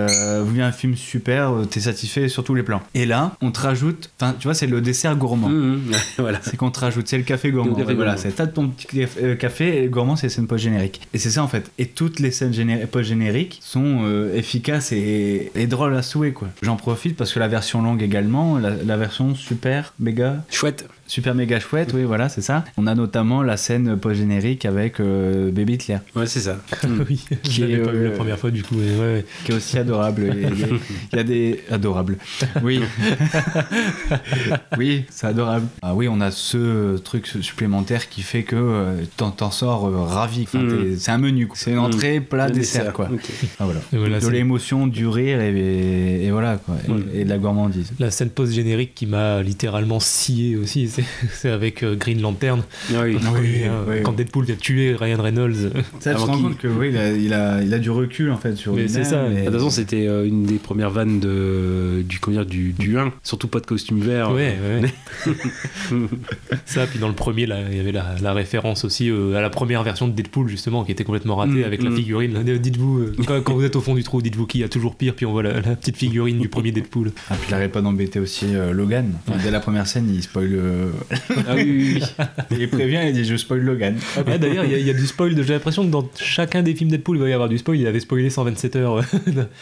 euh, 0.09 0.41
euh, 0.41 0.43
vu 0.43 0.61
un 0.61 0.71
film 0.71 0.95
super, 0.95 1.51
euh, 1.53 1.65
t'es 1.65 1.79
satisfait 1.79 2.27
sur 2.29 2.43
tous 2.43 2.55
les 2.55 2.63
plans. 2.63 2.81
Et 2.93 3.05
là, 3.05 3.35
on 3.41 3.51
te 3.51 3.59
rajoute, 3.59 4.09
enfin 4.19 4.35
tu 4.37 4.47
vois, 4.47 4.53
c'est 4.53 4.67
le 4.67 4.81
dessert 4.81 5.15
gourmand. 5.15 5.49
Mhm. 5.49 5.81
voilà. 6.17 6.39
C'est 6.41 6.57
qu'on 6.57 6.71
te 6.71 6.79
rajoute, 6.79 7.07
c'est 7.07 7.17
le 7.17 7.23
café 7.23 7.51
gourmand. 7.51 7.71
Le 7.71 7.75
café 7.75 7.89
Ouais, 7.89 7.95
voilà, 7.95 8.17
c'est 8.17 8.31
t'as 8.31 8.47
ton 8.47 8.69
petit 8.69 9.05
euh, 9.21 9.35
café 9.35 9.77
et 9.77 9.81
le 9.83 9.89
gourmand 9.89 10.15
c'est 10.15 10.27
les 10.27 10.31
scènes 10.33 10.47
post-génériques. 10.47 11.01
Et 11.13 11.17
c'est 11.17 11.29
ça 11.31 11.43
en 11.43 11.47
fait. 11.47 11.71
Et 11.77 11.87
toutes 11.87 12.19
les 12.19 12.31
scènes 12.31 12.53
géné- 12.53 12.85
post-génériques 12.87 13.59
sont 13.63 14.01
euh, 14.03 14.35
efficaces 14.35 14.91
et, 14.91 15.51
et 15.55 15.67
drôles 15.67 15.95
à 15.95 16.01
souhait 16.01 16.31
quoi. 16.31 16.49
J'en 16.61 16.75
profite 16.75 17.15
parce 17.17 17.33
que 17.33 17.39
la 17.39 17.47
version 17.47 17.81
longue 17.81 18.01
également, 18.01 18.57
la, 18.57 18.71
la 18.71 18.97
version 18.97 19.35
super 19.35 19.93
méga 19.99 20.43
Chouette. 20.49 20.87
Super 21.07 21.35
méga 21.35 21.59
chouette, 21.59 21.91
oui 21.93 22.03
voilà 22.03 22.29
c'est 22.29 22.41
ça. 22.41 22.63
On 22.77 22.87
a 22.87 22.95
notamment 22.95 23.43
la 23.43 23.57
scène 23.57 23.97
post-générique 23.97 24.65
avec 24.65 24.99
euh, 24.99 25.51
Baby 25.51 25.73
Hitler 25.73 25.97
Ouais, 26.15 26.25
c'est 26.25 26.39
ça. 26.41 26.57
oui 27.09 27.23
Qui 27.43 27.51
je 27.51 27.65
est, 27.65 27.77
pas 27.77 27.91
vu 27.91 28.03
la 28.05 28.09
euh, 28.11 28.15
première 28.15 28.39
fois 28.39 28.51
du 28.51 28.63
coup 28.63 28.75
et 28.75 28.91
ouais, 28.99 28.99
ouais. 28.99 29.25
qui 29.45 29.51
est 29.51 29.55
aussi 29.55 29.77
adorable. 29.77 30.33
Il 30.35 30.41
y 30.41 30.45
a 30.45 30.49
des- 30.49 30.79
il 31.11 31.15
y 31.15 31.19
a 31.19 31.23
des 31.23 31.59
adorables. 31.71 32.17
Oui. 32.63 32.81
oui, 34.77 35.05
c'est 35.09 35.27
adorable. 35.27 35.67
Ah 35.81 35.93
oui, 35.93 36.07
on 36.09 36.21
a 36.21 36.31
ce 36.31 36.97
truc 36.97 37.27
supplémentaire 37.27 38.09
qui 38.09 38.21
fait 38.21 38.43
que 38.43 38.55
euh, 38.55 39.03
t'en 39.17 39.51
sors 39.51 39.87
euh, 39.87 40.03
ravi. 40.03 40.43
Enfin, 40.43 40.59
Mm. 40.63 40.95
C'est 40.97 41.11
un 41.11 41.17
menu. 41.17 41.49
C'est 41.55 41.71
une 41.71 41.79
entrée, 41.79 42.19
plat, 42.21 42.47
Le 42.47 42.53
dessert, 42.53 42.81
dessert, 42.83 42.93
quoi. 42.93 43.09
ok. 43.11 43.21
Ah, 43.59 43.65
voilà. 43.65 43.79
De 44.15 44.19
c'est- 44.19 44.31
l'émotion, 44.31 44.87
du 44.87 45.07
rire 45.07 45.41
et, 45.41 46.25
et 46.25 46.31
voilà 46.31 46.57
quoi. 46.57 46.75
Et, 46.87 46.91
Ouais. 46.91 46.99
et 47.13 47.23
de 47.25 47.29
la 47.29 47.37
gourmandise. 47.37 47.91
La 47.99 48.11
scène 48.11 48.29
post-générique 48.29 48.93
qui 48.95 49.05
m'a 49.07 49.41
littéralement 49.41 49.99
scié 49.99 50.55
aussi. 50.55 50.87
C'est 50.87 51.02
c'est 51.31 51.49
avec 51.49 51.83
euh, 51.83 51.95
Green 51.95 52.21
Lantern. 52.21 52.63
Ah 52.93 53.01
oui. 53.03 53.17
Quand, 53.23 53.33
Oui, 53.39 53.61
euh, 53.63 53.83
oui. 53.87 53.95
quand 54.03 54.13
Deadpool 54.13 54.45
vient 54.45 54.55
tuer 54.55 54.95
Ryan 54.95 55.21
Reynolds. 55.21 55.71
Ça, 55.99 56.13
tu 56.13 56.21
te 56.21 56.25
rends 56.25 56.37
compte 56.41 56.57
que 56.57 56.67
oui, 56.67 56.89
il 56.91 56.97
a, 56.97 57.11
il 57.11 57.33
a, 57.33 57.61
il 57.61 57.73
a 57.73 57.79
du 57.79 57.89
recul 57.89 58.31
en 58.31 58.37
fait 58.37 58.55
sur 58.55 58.73
Mais 58.73 58.87
c'est 58.87 59.03
ça. 59.03 59.27
et- 59.27 59.41
De 59.41 59.45
toute 59.45 59.53
façon, 59.55 59.69
c'était 59.69 60.07
euh, 60.07 60.25
une 60.27 60.43
des 60.43 60.55
premières 60.57 60.89
vannes 60.91 61.19
de, 61.19 62.03
du, 62.07 62.19
comment 62.19 62.37
dire, 62.37 62.45
du, 62.45 62.73
du 62.73 62.97
1. 62.97 63.11
Surtout 63.23 63.47
pas 63.47 63.59
de 63.59 63.65
costume 63.65 63.99
vert. 63.99 64.31
Ouais, 64.31 64.55
ouais. 64.81 65.33
ça, 66.65 66.85
puis 66.87 66.99
dans 66.99 67.07
le 67.09 67.13
premier, 67.15 67.45
là, 67.45 67.59
il 67.69 67.77
y 67.77 67.79
avait 67.79 67.91
la, 67.91 68.15
la 68.21 68.33
référence 68.33 68.83
aussi 68.85 69.09
euh, 69.09 69.35
à 69.35 69.41
la 69.41 69.49
première 69.49 69.83
version 69.83 70.07
de 70.07 70.13
Deadpool, 70.13 70.47
justement, 70.49 70.83
qui 70.83 70.91
était 70.91 71.03
complètement 71.03 71.35
ratée 71.35 71.53
Mm, 71.53 71.63
avec 71.65 71.83
la 71.83 71.89
mm. 71.89 71.95
figurine. 71.95 72.43
Dites-vous, 72.59 72.99
euh, 72.99 73.15
quand, 73.27 73.41
quand 73.41 73.53
vous 73.53 73.63
êtes 73.63 73.75
au 73.75 73.81
fond 73.81 73.93
du 73.95 74.03
trou, 74.03 74.21
dites-vous 74.21 74.45
qu'il 74.47 74.61
y 74.61 74.63
a 74.63 74.69
toujours 74.69 74.95
pire, 74.95 75.13
puis 75.13 75.25
on 75.25 75.31
voit 75.31 75.43
la, 75.43 75.53
la 75.61 75.75
petite 75.75 75.97
figurine 75.97 76.39
du 76.39 76.47
premier 76.47 76.71
Deadpool. 76.71 77.11
Ah, 77.29 77.35
puis 77.35 77.47
il 77.49 77.53
arrête 77.53 77.71
pas 77.71 77.81
d'embêter 77.81 78.19
aussi 78.19 78.45
euh, 78.55 78.71
Logan. 78.71 79.13
Dès 79.43 79.51
la 79.51 79.59
première 79.59 79.85
scène, 79.87 80.09
il 80.13 80.23
spoil. 80.23 80.49
Euh, 80.83 81.35
Ah 81.47 81.55
oui, 81.55 81.63
oui, 81.65 81.99
oui. 82.01 82.25
il 82.59 82.69
prévient, 82.69 83.01
il 83.07 83.13
dit 83.13 83.25
Je 83.25 83.35
spoil 83.37 83.61
Logan. 83.61 83.95
Hop. 84.17 84.27
Ouais, 84.27 84.37
D'ailleurs, 84.39 84.65
il 84.65 84.71
y, 84.71 84.75
a- 84.75 84.79
il 84.79 84.85
y 84.87 84.89
a 84.89 84.93
du 84.93 85.05
spoil. 85.07 85.35
J'ai 85.35 85.53
l'impression 85.53 85.85
que 85.85 85.91
dans 85.91 86.07
chacun 86.19 86.61
des 86.63 86.75
films 86.75 86.89
Deadpool, 86.89 87.17
il 87.17 87.23
va 87.23 87.29
y 87.29 87.33
avoir 87.33 87.49
du 87.49 87.57
spoil. 87.57 87.77
Il 87.79 87.87
avait 87.87 87.99
spoilé 87.99 88.29
127 88.29 88.75
heures. 88.75 89.01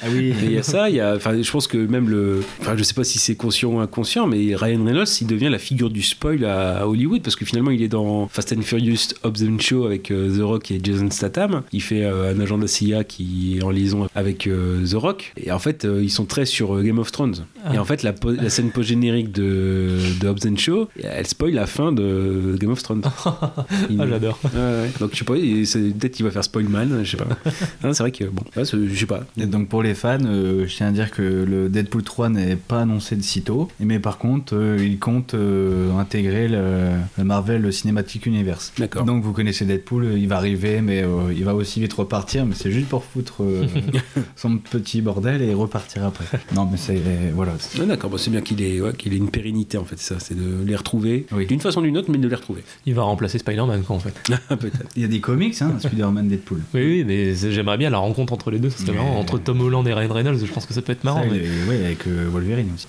Ah 0.02 0.08
oui, 0.12 0.34
il 0.44 0.52
y 0.52 0.58
a 0.58 0.64
ça, 0.64 0.90
il 0.90 0.96
y 0.96 1.00
a, 1.00 1.16
enfin, 1.16 1.42
je 1.42 1.50
pense 1.52 1.68
que 1.68 1.78
même 1.78 2.10
le, 2.10 2.42
enfin, 2.62 2.76
je 2.78 2.84
sais 2.84 2.94
pas 2.94 3.04
si 3.04 3.20
c'est 3.20 3.36
conscient 3.36 3.70
ou 3.70 3.80
inconscient, 3.80 4.28
mais 4.28 4.56
Ryan 4.56 4.84
Reynolds, 4.84 5.06
il 5.22 5.28
devient 5.28 5.50
la 5.50 5.60
figure 5.60 5.90
du 5.90 6.02
spoil 6.02 6.44
à, 6.46 6.80
à 6.80 6.86
Hollywood 6.88 7.22
parce 7.22 7.36
que 7.36 7.46
finalement, 7.46 7.72
il 7.72 7.82
est 7.82 7.88
dans 7.88 8.28
Fast 8.28 8.54
and 8.58 8.62
Furious 8.62 9.10
Hobbs 9.24 9.44
and 9.44 9.60
Show 9.60 9.86
avec 9.86 10.12
euh, 10.12 10.36
The 10.38 10.42
Rock 10.42 10.72
et 10.72 10.80
Jason 10.84 11.10
Statham. 11.12 11.62
Il 11.72 11.82
fait 11.82 12.04
euh, 12.04 12.34
un 12.34 12.40
agent 12.40 12.58
de 12.58 12.64
la 12.64 12.68
CIA 12.68 13.04
qui 13.04 13.58
est 13.58 13.64
en 13.64 13.70
liaison 13.72 14.08
avec 14.16 14.48
euh, 14.48 14.86
The 14.86 14.94
Rock. 14.96 15.34
Et 15.38 15.52
en 15.52 15.60
fait, 15.60 15.86
euh, 15.86 16.02
ils 16.04 16.10
sont 16.12 16.26
très 16.26 16.46
sur 16.46 16.76
euh, 16.76 16.82
Game 16.84 17.00
of 17.00 17.12
Thrones. 17.12 17.46
Et 17.74 17.78
en 17.78 17.86
fait, 17.86 18.04
la, 18.04 18.14
po- 18.14 18.32
la 18.32 18.50
scène 18.50 18.72
post-générique 18.72 19.32
de, 19.32 19.98
de 20.20 20.28
Hobbs 20.28 20.46
and 20.48 20.58
Show, 20.58 20.88
elle 21.16 21.28
spoil 21.28 21.54
la 21.54 21.68
fin 21.68 21.92
de 21.92 22.56
Game 22.60 22.72
of 22.72 22.82
Thrones. 22.84 23.02
Il- 23.90 24.00
Ah, 24.02 24.08
j'adore. 24.08 24.40
Ouais, 24.44 24.50
ouais. 24.60 24.92
Donc, 25.00 25.12
je 25.14 25.18
sais 25.20 25.26
pas, 25.26 25.34
peut-être 25.34 26.14
qu'il 26.14 26.26
va 26.26 26.32
faire 26.32 26.44
spoil 26.44 26.66
man, 26.68 27.02
je 27.04 27.12
sais 27.12 27.18
pas. 27.18 27.28
C'est 27.82 28.00
vrai 28.00 28.12
que, 28.12 28.26
bon, 28.26 28.44
ouais, 28.56 28.66
c'est- 28.66 28.88
je 28.88 28.96
sais 29.00 29.06
pas. 29.06 29.24
Et 29.38 29.46
donc 29.46 29.68
pour 29.70 29.84
les 29.84 29.94
fans, 29.96 30.18
euh, 30.26 30.66
je 30.68 30.76
tiens 30.76 30.88
à 30.88 30.92
dire 30.92 31.12
que 31.12 31.22
le 31.22 31.70
Deadpool 31.70 32.04
3 32.04 32.30
n'est 32.30 32.56
pas 32.56 32.82
annoncé 32.82 33.16
de 33.16 33.22
sitôt, 33.22 33.68
mais 33.80 34.00
par 34.00 34.18
contre, 34.18 34.56
euh, 34.56 34.78
il 34.80 35.00
compte 35.00 35.34
euh, 35.34 35.92
intégrer 35.98 36.48
le, 36.48 36.92
le 37.18 37.24
Marvel 37.24 37.72
Cinematic 37.74 38.26
Universe. 38.26 38.72
D'accord. 38.78 39.04
Donc 39.06 39.24
vous 39.24 39.34
connaissez 39.34 39.66
Deadpool, 39.66 40.14
il 40.18 40.28
va 40.28 40.38
arriver, 40.38 40.82
mais 40.82 41.04
euh, 41.04 41.34
il 41.36 41.44
va 41.44 41.56
aussi 41.56 41.80
vite 41.82 41.94
repartir, 41.94 42.46
mais 42.46 42.56
c'est 42.56 42.72
juste 42.72 42.88
pour 42.88 43.04
foutre 43.04 43.44
euh, 43.44 43.66
son 44.36 44.58
petit 44.58 45.02
bordel 45.02 45.42
et 45.42 45.54
repartir 45.54 46.06
après. 46.06 46.26
Non, 46.56 46.68
mais 46.72 46.78
c'est 46.78 47.02
voilà. 47.34 47.54
Ah, 47.80 47.86
D'accord, 47.86 48.10
bon, 48.10 48.18
c'est 48.18 48.32
bien 48.32 48.42
qu'il 48.42 48.62
ait, 48.62 48.80
ouais, 48.82 48.94
qu'il 48.94 49.14
ait 49.14 49.18
une 49.18 49.30
pérennité 49.32 49.78
en 49.78 49.86
fait, 49.86 49.96
c'est 49.98 50.14
ça, 50.14 50.20
c'est 50.20 50.36
de 50.36 50.64
les 50.66 50.76
retrouver 50.76 51.01
Oui. 51.02 51.46
d'une 51.48 51.60
façon 51.60 51.80
ou 51.80 51.84
d'une 51.84 51.98
autre, 51.98 52.10
mais 52.12 52.18
de 52.18 52.28
les 52.28 52.36
retrouver. 52.36 52.64
Il 52.86 52.94
va 52.94 53.04
remplacer 53.04 53.38
Spider-Man, 53.40 53.84
quoi, 53.84 53.96
en 53.96 54.00
fait. 54.00 54.14
Peut-être. 54.50 54.86
Il 54.96 55.02
y 55.02 55.06
a 55.06 55.08
des 55.08 55.20
comics, 55.20 55.60
hein, 55.62 55.74
Spider-Man 55.80 56.28
Deadpool. 56.28 56.60
Oui, 56.74 56.82
oui, 56.82 57.04
mais 57.06 57.34
j'aimerais 57.36 57.78
bien 57.78 57.90
la 57.90 57.98
rencontre 57.98 58.34
entre 58.34 58.52
les 58.52 58.60
deux. 58.60 58.70
Ça 58.70 58.80
serait 58.80 58.92
Mais- 58.92 58.98
marrant. 58.98 59.20
Entre 59.20 59.38
Tom 59.38 59.62
Holland 59.62 59.88
et 59.88 59.94
Ryan 59.94 60.14
Reynolds, 60.14 60.40
je 60.46 60.52
pense 60.52 60.66
que 60.66 60.74
ça 60.74 60.82
peut 60.82 60.92
être 60.94 61.04
marrant. 61.04 61.24
Ça, 61.24 61.30
mais- 61.32 61.42
ouais, 61.70 61.86
avec 61.86 62.08
euh, 62.08 62.28
Wolverine 62.32 62.70
aussi. 62.76 62.88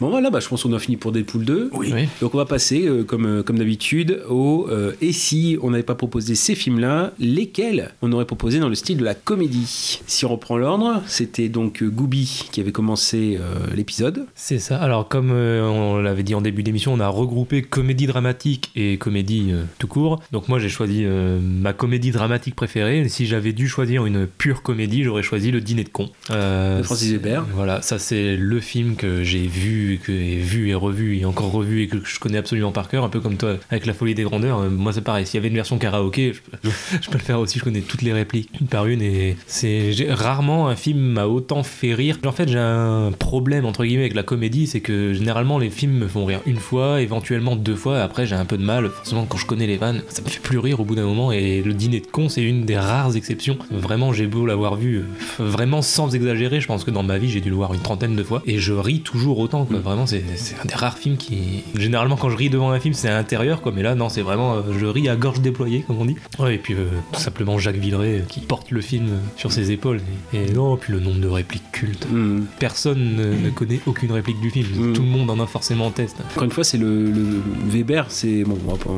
Bon 0.00 0.10
voilà, 0.10 0.30
bah, 0.30 0.40
je 0.40 0.48
pense 0.48 0.62
qu'on 0.62 0.72
a 0.72 0.78
fini 0.78 0.96
pour 0.96 1.12
Deadpool 1.12 1.44
2. 1.44 1.70
Oui. 1.72 1.92
Donc 2.20 2.34
on 2.34 2.38
va 2.38 2.44
passer, 2.46 2.86
euh, 2.86 3.04
comme, 3.04 3.26
euh, 3.26 3.42
comme 3.42 3.58
d'habitude, 3.58 4.22
au 4.28 4.66
euh, 4.70 4.92
et 5.00 5.12
si 5.12 5.58
on 5.62 5.70
n'avait 5.70 5.82
pas 5.82 5.94
proposé 5.94 6.34
ces 6.34 6.54
films-là, 6.54 7.12
lesquels 7.18 7.90
on 8.02 8.12
aurait 8.12 8.24
proposé 8.24 8.58
dans 8.58 8.68
le 8.68 8.74
style 8.74 8.98
de 8.98 9.04
la 9.04 9.14
comédie? 9.14 10.00
Si 10.06 10.24
on 10.24 10.28
reprend 10.30 10.56
l'ordre, 10.56 11.02
c'était 11.06 11.48
donc 11.48 11.82
Gooby 11.82 12.48
qui 12.50 12.60
avait 12.60 12.72
commencé 12.72 13.38
euh, 13.40 13.74
l'épisode. 13.74 14.26
C'est 14.34 14.58
ça. 14.58 14.78
Alors, 14.78 15.08
comme 15.08 15.30
euh, 15.32 15.62
on 15.62 15.98
l'avait 16.00 16.22
dit 16.22 16.34
en 16.34 16.40
début 16.40 16.62
d'émission, 16.62 16.92
on 16.92 17.00
a 17.00 17.08
regroupé 17.08 17.62
comédie 17.62 18.06
dramatique 18.06 18.70
et 18.76 18.96
comédie 18.98 19.50
euh, 19.52 19.64
tout 19.78 19.86
court. 19.88 20.20
Donc, 20.32 20.48
moi, 20.48 20.58
j'ai 20.58 20.68
choisi 20.68 21.02
euh, 21.04 21.38
ma 21.40 21.72
comédie 21.72 22.10
dramatique 22.10 22.54
préférée. 22.54 23.08
Si 23.08 23.26
j'avais 23.26 23.52
dû 23.52 23.68
choisir 23.68 24.06
une 24.06 24.26
pure 24.26 24.62
comédie, 24.62 25.02
j'aurais 25.04 25.22
choisi 25.22 25.50
Le 25.50 25.60
Dîner 25.60 25.84
de 25.84 25.88
con. 25.88 26.10
Euh, 26.30 26.78
De 26.78 26.82
Francis 26.82 27.10
Weber. 27.12 27.44
Voilà, 27.54 27.82
ça, 27.82 27.98
c'est 27.98 28.36
le 28.36 28.60
film 28.60 28.96
que 28.96 29.22
j'ai 29.22 29.46
vu, 29.46 29.93
que 29.98 30.12
j'ai 30.12 30.36
vu 30.36 30.68
et 30.68 30.74
revu 30.74 31.18
et 31.18 31.24
encore 31.24 31.50
revu 31.50 31.82
et 31.82 31.88
que 31.88 31.98
je 32.04 32.18
connais 32.18 32.38
absolument 32.38 32.72
par 32.72 32.88
cœur, 32.88 33.04
un 33.04 33.08
peu 33.08 33.20
comme 33.20 33.36
toi 33.36 33.56
avec 33.70 33.86
La 33.86 33.94
Folie 33.94 34.14
des 34.14 34.22
Grandeurs. 34.22 34.60
Euh, 34.60 34.70
moi, 34.70 34.92
c'est 34.92 35.02
pareil. 35.02 35.26
S'il 35.26 35.36
y 35.36 35.38
avait 35.38 35.48
une 35.48 35.54
version 35.54 35.78
karaoké, 35.78 36.32
je 36.32 36.40
peux, 36.40 37.12
le 37.12 37.18
faire 37.18 37.40
aussi. 37.40 37.58
Je 37.58 37.64
connais 37.64 37.80
toutes 37.80 38.02
les 38.02 38.12
répliques 38.12 38.50
une 38.60 38.66
par 38.66 38.86
une 38.86 39.02
et 39.02 39.36
c'est 39.46 39.92
rarement 40.10 40.68
un 40.68 40.76
film 40.76 40.98
m'a 41.00 41.26
autant 41.26 41.62
fait 41.62 41.94
rire. 41.94 42.18
En 42.24 42.32
fait, 42.32 42.48
j'ai 42.48 42.58
un 42.58 43.12
problème 43.12 43.64
entre 43.64 43.84
guillemets 43.84 44.02
avec 44.02 44.14
la 44.14 44.22
comédie, 44.22 44.66
c'est 44.66 44.80
que 44.80 45.12
généralement 45.12 45.58
les 45.58 45.70
films 45.70 45.98
me 45.98 46.08
font 46.08 46.24
rire 46.24 46.40
une 46.46 46.56
fois, 46.56 47.00
éventuellement 47.00 47.56
deux 47.56 47.76
fois. 47.76 48.00
Après, 48.00 48.26
j'ai 48.26 48.34
un 48.34 48.44
peu 48.44 48.56
de 48.56 48.64
mal. 48.64 48.88
Forcément, 48.88 49.26
quand 49.26 49.38
je 49.38 49.46
connais 49.46 49.66
les 49.66 49.76
vannes, 49.76 50.02
ça 50.08 50.22
me 50.22 50.28
fait 50.28 50.40
plus 50.40 50.58
rire 50.58 50.80
au 50.80 50.84
bout 50.84 50.94
d'un 50.94 51.04
moment. 51.04 51.32
Et 51.32 51.62
le 51.62 51.74
dîner 51.74 52.00
de 52.00 52.06
con, 52.06 52.28
c'est 52.28 52.42
une 52.42 52.64
des 52.64 52.76
rares 52.76 53.16
exceptions. 53.16 53.58
Vraiment, 53.70 54.12
j'ai 54.12 54.26
beau 54.26 54.46
l'avoir 54.46 54.76
vu, 54.76 54.98
euh, 54.98 55.04
vraiment 55.38 55.82
sans 55.82 56.14
exagérer. 56.14 56.60
Je 56.60 56.66
pense 56.66 56.84
que 56.84 56.90
dans 56.90 57.02
ma 57.02 57.18
vie, 57.18 57.30
j'ai 57.30 57.40
dû 57.40 57.50
le 57.50 57.56
voir 57.56 57.74
une 57.74 57.80
trentaine 57.80 58.16
de 58.16 58.22
fois 58.22 58.42
et 58.46 58.58
je 58.58 58.72
ris 58.72 59.00
toujours 59.00 59.38
autant. 59.38 59.66
Vraiment, 59.82 60.06
c'est 60.06 60.22
un 60.62 60.66
des 60.66 60.74
rares 60.74 60.98
films 60.98 61.16
qui. 61.16 61.64
Généralement, 61.74 62.16
quand 62.16 62.30
je 62.30 62.36
ris 62.36 62.50
devant 62.50 62.70
un 62.70 62.80
film, 62.80 62.94
c'est 62.94 63.08
intérieur, 63.08 63.60
quoi. 63.60 63.72
Mais 63.74 63.82
là, 63.82 63.94
non, 63.94 64.08
c'est 64.08 64.22
vraiment, 64.22 64.54
euh, 64.54 64.60
je 64.78 64.86
ris 64.86 65.08
à 65.08 65.16
gorge 65.16 65.40
déployée, 65.40 65.84
comme 65.86 65.98
on 65.98 66.04
dit. 66.04 66.16
Ouais, 66.38 66.56
et 66.56 66.58
puis 66.58 66.74
euh, 66.74 66.86
tout 67.12 67.20
simplement 67.20 67.58
Jacques 67.58 67.76
Villeray 67.76 68.20
euh, 68.20 68.22
qui 68.28 68.40
porte 68.40 68.70
le 68.70 68.80
film 68.80 69.08
sur 69.36 69.52
ses 69.52 69.70
épaules. 69.70 70.00
Et, 70.32 70.44
et 70.44 70.52
non, 70.52 70.76
puis 70.76 70.92
le 70.92 71.00
nombre 71.00 71.20
de 71.20 71.28
répliques 71.28 71.70
cultes. 71.72 72.06
Hmm. 72.10 72.42
Personne 72.58 73.16
ne, 73.16 73.34
ne 73.34 73.50
connaît 73.50 73.80
aucune 73.86 74.12
réplique 74.12 74.40
du 74.40 74.50
film. 74.50 74.66
Mm. 74.66 74.92
Tout 74.92 75.02
le 75.02 75.08
monde 75.08 75.30
en 75.30 75.40
a 75.40 75.46
forcément 75.46 75.86
en 75.86 75.90
test. 75.90 76.16
Encore 76.32 76.44
une 76.44 76.50
fois, 76.50 76.64
c'est 76.64 76.78
le, 76.78 77.10
le 77.10 77.42
Weber, 77.66 78.06
c'est 78.08 78.44
bon, 78.44 78.58
on 78.66 78.72
va, 78.72 78.78
pas, 78.78 78.90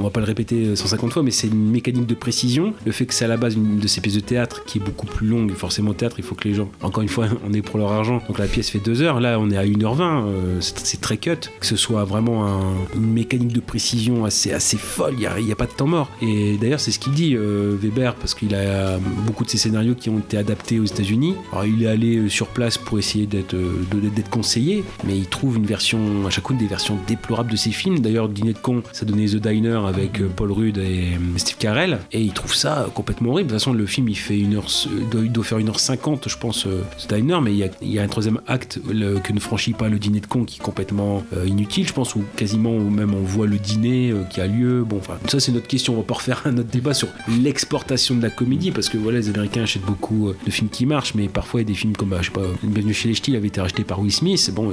on 0.00 0.02
va 0.02 0.10
pas 0.10 0.20
le 0.20 0.26
répéter 0.26 0.76
150 0.76 1.12
fois, 1.12 1.22
mais 1.22 1.30
c'est 1.30 1.48
une 1.48 1.70
mécanique 1.70 2.06
de 2.06 2.14
précision. 2.14 2.74
Le 2.84 2.92
fait 2.92 3.06
que 3.06 3.14
c'est 3.14 3.24
à 3.24 3.28
la 3.28 3.36
base 3.36 3.54
une 3.54 3.78
de 3.78 3.86
ces 3.86 4.00
pièces 4.00 4.14
de 4.14 4.20
théâtre 4.20 4.64
qui 4.64 4.78
est 4.78 4.80
beaucoup 4.80 5.06
plus 5.06 5.26
longue, 5.26 5.52
forcément 5.52 5.90
au 5.90 5.94
théâtre, 5.94 6.16
il 6.18 6.24
faut 6.24 6.34
que 6.34 6.48
les 6.48 6.54
gens, 6.54 6.68
encore 6.82 7.02
une 7.02 7.08
fois, 7.08 7.26
on 7.48 7.52
est 7.52 7.62
pour 7.62 7.78
leur 7.78 7.92
argent. 7.92 8.22
Donc 8.28 8.38
la 8.38 8.46
pièce 8.46 8.70
fait 8.70 8.78
2 8.78 9.02
heures, 9.02 9.20
là 9.20 9.38
on 9.38 9.50
est 9.50 9.56
à 9.56 9.64
1h20, 9.64 10.23
euh, 10.26 10.60
c'est 10.60 11.00
très 11.00 11.16
cut. 11.16 11.36
Que 11.60 11.66
ce 11.66 11.76
soit 11.76 12.04
vraiment 12.04 12.46
un- 12.46 12.74
une 12.94 13.12
mécanique 13.12 13.52
de 13.52 13.60
précision 13.60 14.24
assez, 14.24 14.52
assez 14.52 14.76
folle, 14.76 15.14
il 15.18 15.44
n'y 15.44 15.52
a, 15.52 15.56
pas 15.56 15.66
de 15.66 15.72
temps 15.72 15.86
mort. 15.86 16.08
Et 16.22 16.56
d'ailleurs, 16.60 16.80
c'est 16.80 16.90
ce 16.90 16.98
qu'il 16.98 17.12
dit, 17.12 17.34
euh, 17.36 17.76
Weber, 17.80 18.14
parce 18.16 18.34
qu'il 18.34 18.54
a 18.54 18.98
beaucoup 19.26 19.44
de 19.44 19.50
ses 19.50 19.58
scénarios 19.58 19.94
qui 19.94 20.10
ont 20.10 20.18
été 20.18 20.36
adaptés 20.36 20.80
aux 20.80 20.84
États-Unis. 20.84 21.34
Alors 21.52 21.64
il 21.64 21.82
est 21.82 21.86
allé 21.86 22.16
euh, 22.16 22.28
sur 22.28 22.48
place 22.48 22.78
pour 22.78 22.98
essayer 22.98 23.26
d'être 23.26 23.54
conseillé, 24.30 24.84
mais 25.04 25.16
il 25.16 25.26
trouve 25.26 25.56
une 25.56 25.66
version, 25.66 25.98
à 26.26 26.30
fois 26.30 26.56
des 26.56 26.66
versions 26.66 26.98
déplorables 27.06 27.50
de 27.50 27.56
ses 27.56 27.70
films. 27.70 28.00
D'ailleurs, 28.00 28.28
Dîner 28.28 28.52
de 28.52 28.58
con, 28.58 28.82
ça 28.92 29.04
donnait 29.04 29.26
The 29.26 29.36
Diner 29.36 29.80
avec 29.86 30.22
Paul 30.34 30.52
Rudd 30.52 30.78
et 30.78 31.12
Steve 31.36 31.56
Carell, 31.58 31.98
et 32.12 32.20
il 32.20 32.32
trouve 32.32 32.54
ça 32.54 32.88
complètement 32.94 33.30
horrible. 33.30 33.48
De 33.48 33.54
toute 33.54 33.60
façon, 33.60 33.72
le 33.72 33.86
film 33.86 34.08
il 34.08 34.16
fait 34.16 34.38
une 34.38 34.56
heure, 34.56 34.66
doit, 35.10 35.44
faire 35.44 35.58
1h50, 35.58 36.28
je 36.28 36.36
pense, 36.36 36.66
The 36.98 37.14
Diner, 37.14 37.38
mais 37.42 37.52
il 37.52 37.70
y, 37.90 37.98
a, 37.98 38.02
un 38.02 38.08
troisième 38.08 38.40
acte 38.46 38.80
que 39.22 39.32
ne 39.32 39.40
franchit 39.40 39.72
pas 39.72 39.88
le 39.88 39.98
Dîner 39.98 40.13
de 40.20 40.26
con 40.26 40.44
qui 40.44 40.58
est 40.60 40.62
complètement 40.62 41.22
euh, 41.36 41.46
inutile, 41.46 41.86
je 41.86 41.92
pense, 41.92 42.14
ou 42.14 42.22
quasiment, 42.36 42.74
ou 42.74 42.90
même 42.90 43.14
on 43.14 43.22
voit 43.22 43.46
le 43.46 43.58
dîner 43.58 44.10
euh, 44.10 44.24
qui 44.24 44.40
a 44.40 44.46
lieu. 44.46 44.82
Bon, 44.84 44.96
enfin, 44.98 45.14
ça 45.28 45.40
c'est 45.40 45.52
notre 45.52 45.66
question. 45.66 45.94
On 45.94 45.96
va 45.98 46.02
pas 46.02 46.14
refaire 46.14 46.42
un 46.46 46.56
autre 46.58 46.68
débat 46.70 46.94
sur 46.94 47.08
l'exportation 47.42 48.14
de 48.14 48.22
la 48.22 48.30
comédie, 48.30 48.70
parce 48.70 48.88
que 48.88 48.96
voilà, 48.98 49.18
les 49.18 49.28
Américains 49.28 49.62
achètent 49.62 49.84
beaucoup 49.84 50.28
euh, 50.28 50.36
de 50.46 50.50
films 50.50 50.70
qui 50.70 50.86
marchent, 50.86 51.14
mais 51.14 51.28
parfois 51.28 51.60
il 51.60 51.64
y 51.64 51.66
a 51.66 51.68
des 51.68 51.74
films 51.74 51.94
comme, 51.96 52.08
bah, 52.10 52.18
je 52.20 52.26
sais 52.26 52.32
pas, 52.32 52.42
Bienvenue 52.62 52.94
chez 52.94 53.08
les 53.08 53.14
Ch'tis 53.14 53.36
avait 53.36 53.48
été 53.48 53.60
racheté 53.60 53.84
par 53.84 54.00
Will 54.00 54.12
Smith. 54.12 54.50
Bon, 54.54 54.72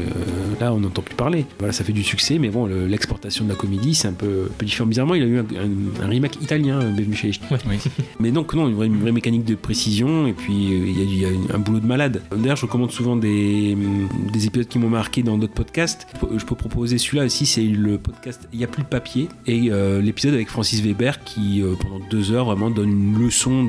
là 0.59 0.73
on 0.73 0.79
n'entend 0.79 1.01
plus 1.01 1.15
parler. 1.15 1.45
Voilà, 1.59 1.73
ça 1.73 1.83
fait 1.83 1.93
du 1.93 2.03
succès, 2.03 2.37
mais 2.39 2.49
bon, 2.49 2.65
le- 2.65 2.87
l'exportation 2.87 3.43
de 3.45 3.49
la 3.49 3.55
comédie 3.55 3.95
c'est 3.95 4.07
un 4.07 4.13
peu, 4.13 4.47
un 4.49 4.53
peu 4.57 4.65
différent. 4.65 4.87
Bizarrement, 4.87 5.15
il 5.15 5.23
a 5.23 5.25
eu 5.25 5.37
un, 5.39 5.41
un- 5.43 6.05
un 6.05 6.07
remake 6.07 6.41
italien, 6.41 6.79
Bienvenue 6.91 7.15
chez 7.15 7.27
les 7.27 7.33
Ch'tis. 7.33 7.43
Mais 8.19 8.31
donc 8.31 8.53
non, 8.53 8.67
une 8.67 8.75
vraie, 8.75 8.87
une 8.87 8.99
vraie 8.99 9.11
mécanique 9.11 9.45
de 9.45 9.55
précision 9.55 10.27
et 10.27 10.33
puis 10.33 10.53
il 10.53 10.97
y, 10.97 11.01
a- 11.01 11.03
il 11.03 11.21
y 11.21 11.25
a 11.51 11.55
un 11.55 11.59
boulot 11.59 11.79
de 11.79 11.85
malade. 11.87 12.21
D'ailleurs, 12.35 12.57
je 12.57 12.65
recommande 12.65 12.91
souvent 12.91 13.15
des, 13.15 13.73
hum, 13.73 14.07
des 14.31 14.45
épisodes 14.47 14.67
qui 14.67 14.79
m'ont 14.79 14.89
marqué 14.89 15.23
dans 15.23 15.30
d'autres 15.37 15.53
podcasts. 15.53 16.07
Je 16.35 16.45
peux- 16.45 16.55
proposer 16.55 16.97
celui-là 16.99 17.25
aussi, 17.25 17.45
c'est 17.47 17.63
le 17.63 17.97
podcast 17.97 18.47
Il 18.53 18.59
n'y 18.59 18.63
a 18.65 18.67
plus 18.67 18.83
de 18.83 18.87
papier 18.87 19.29
et 19.47 19.71
euh, 19.71 19.99
l'épisode 20.01 20.33
avec 20.35 20.47
Francis 20.49 20.79
Weber 20.81 21.23
qui 21.23 21.61
euh, 21.63 21.73
pendant 21.79 21.99
deux 22.11 22.31
heures 22.31 22.45
vraiment 22.45 22.69
donne 22.69 22.91
une 22.91 23.17
leçon 23.19 23.67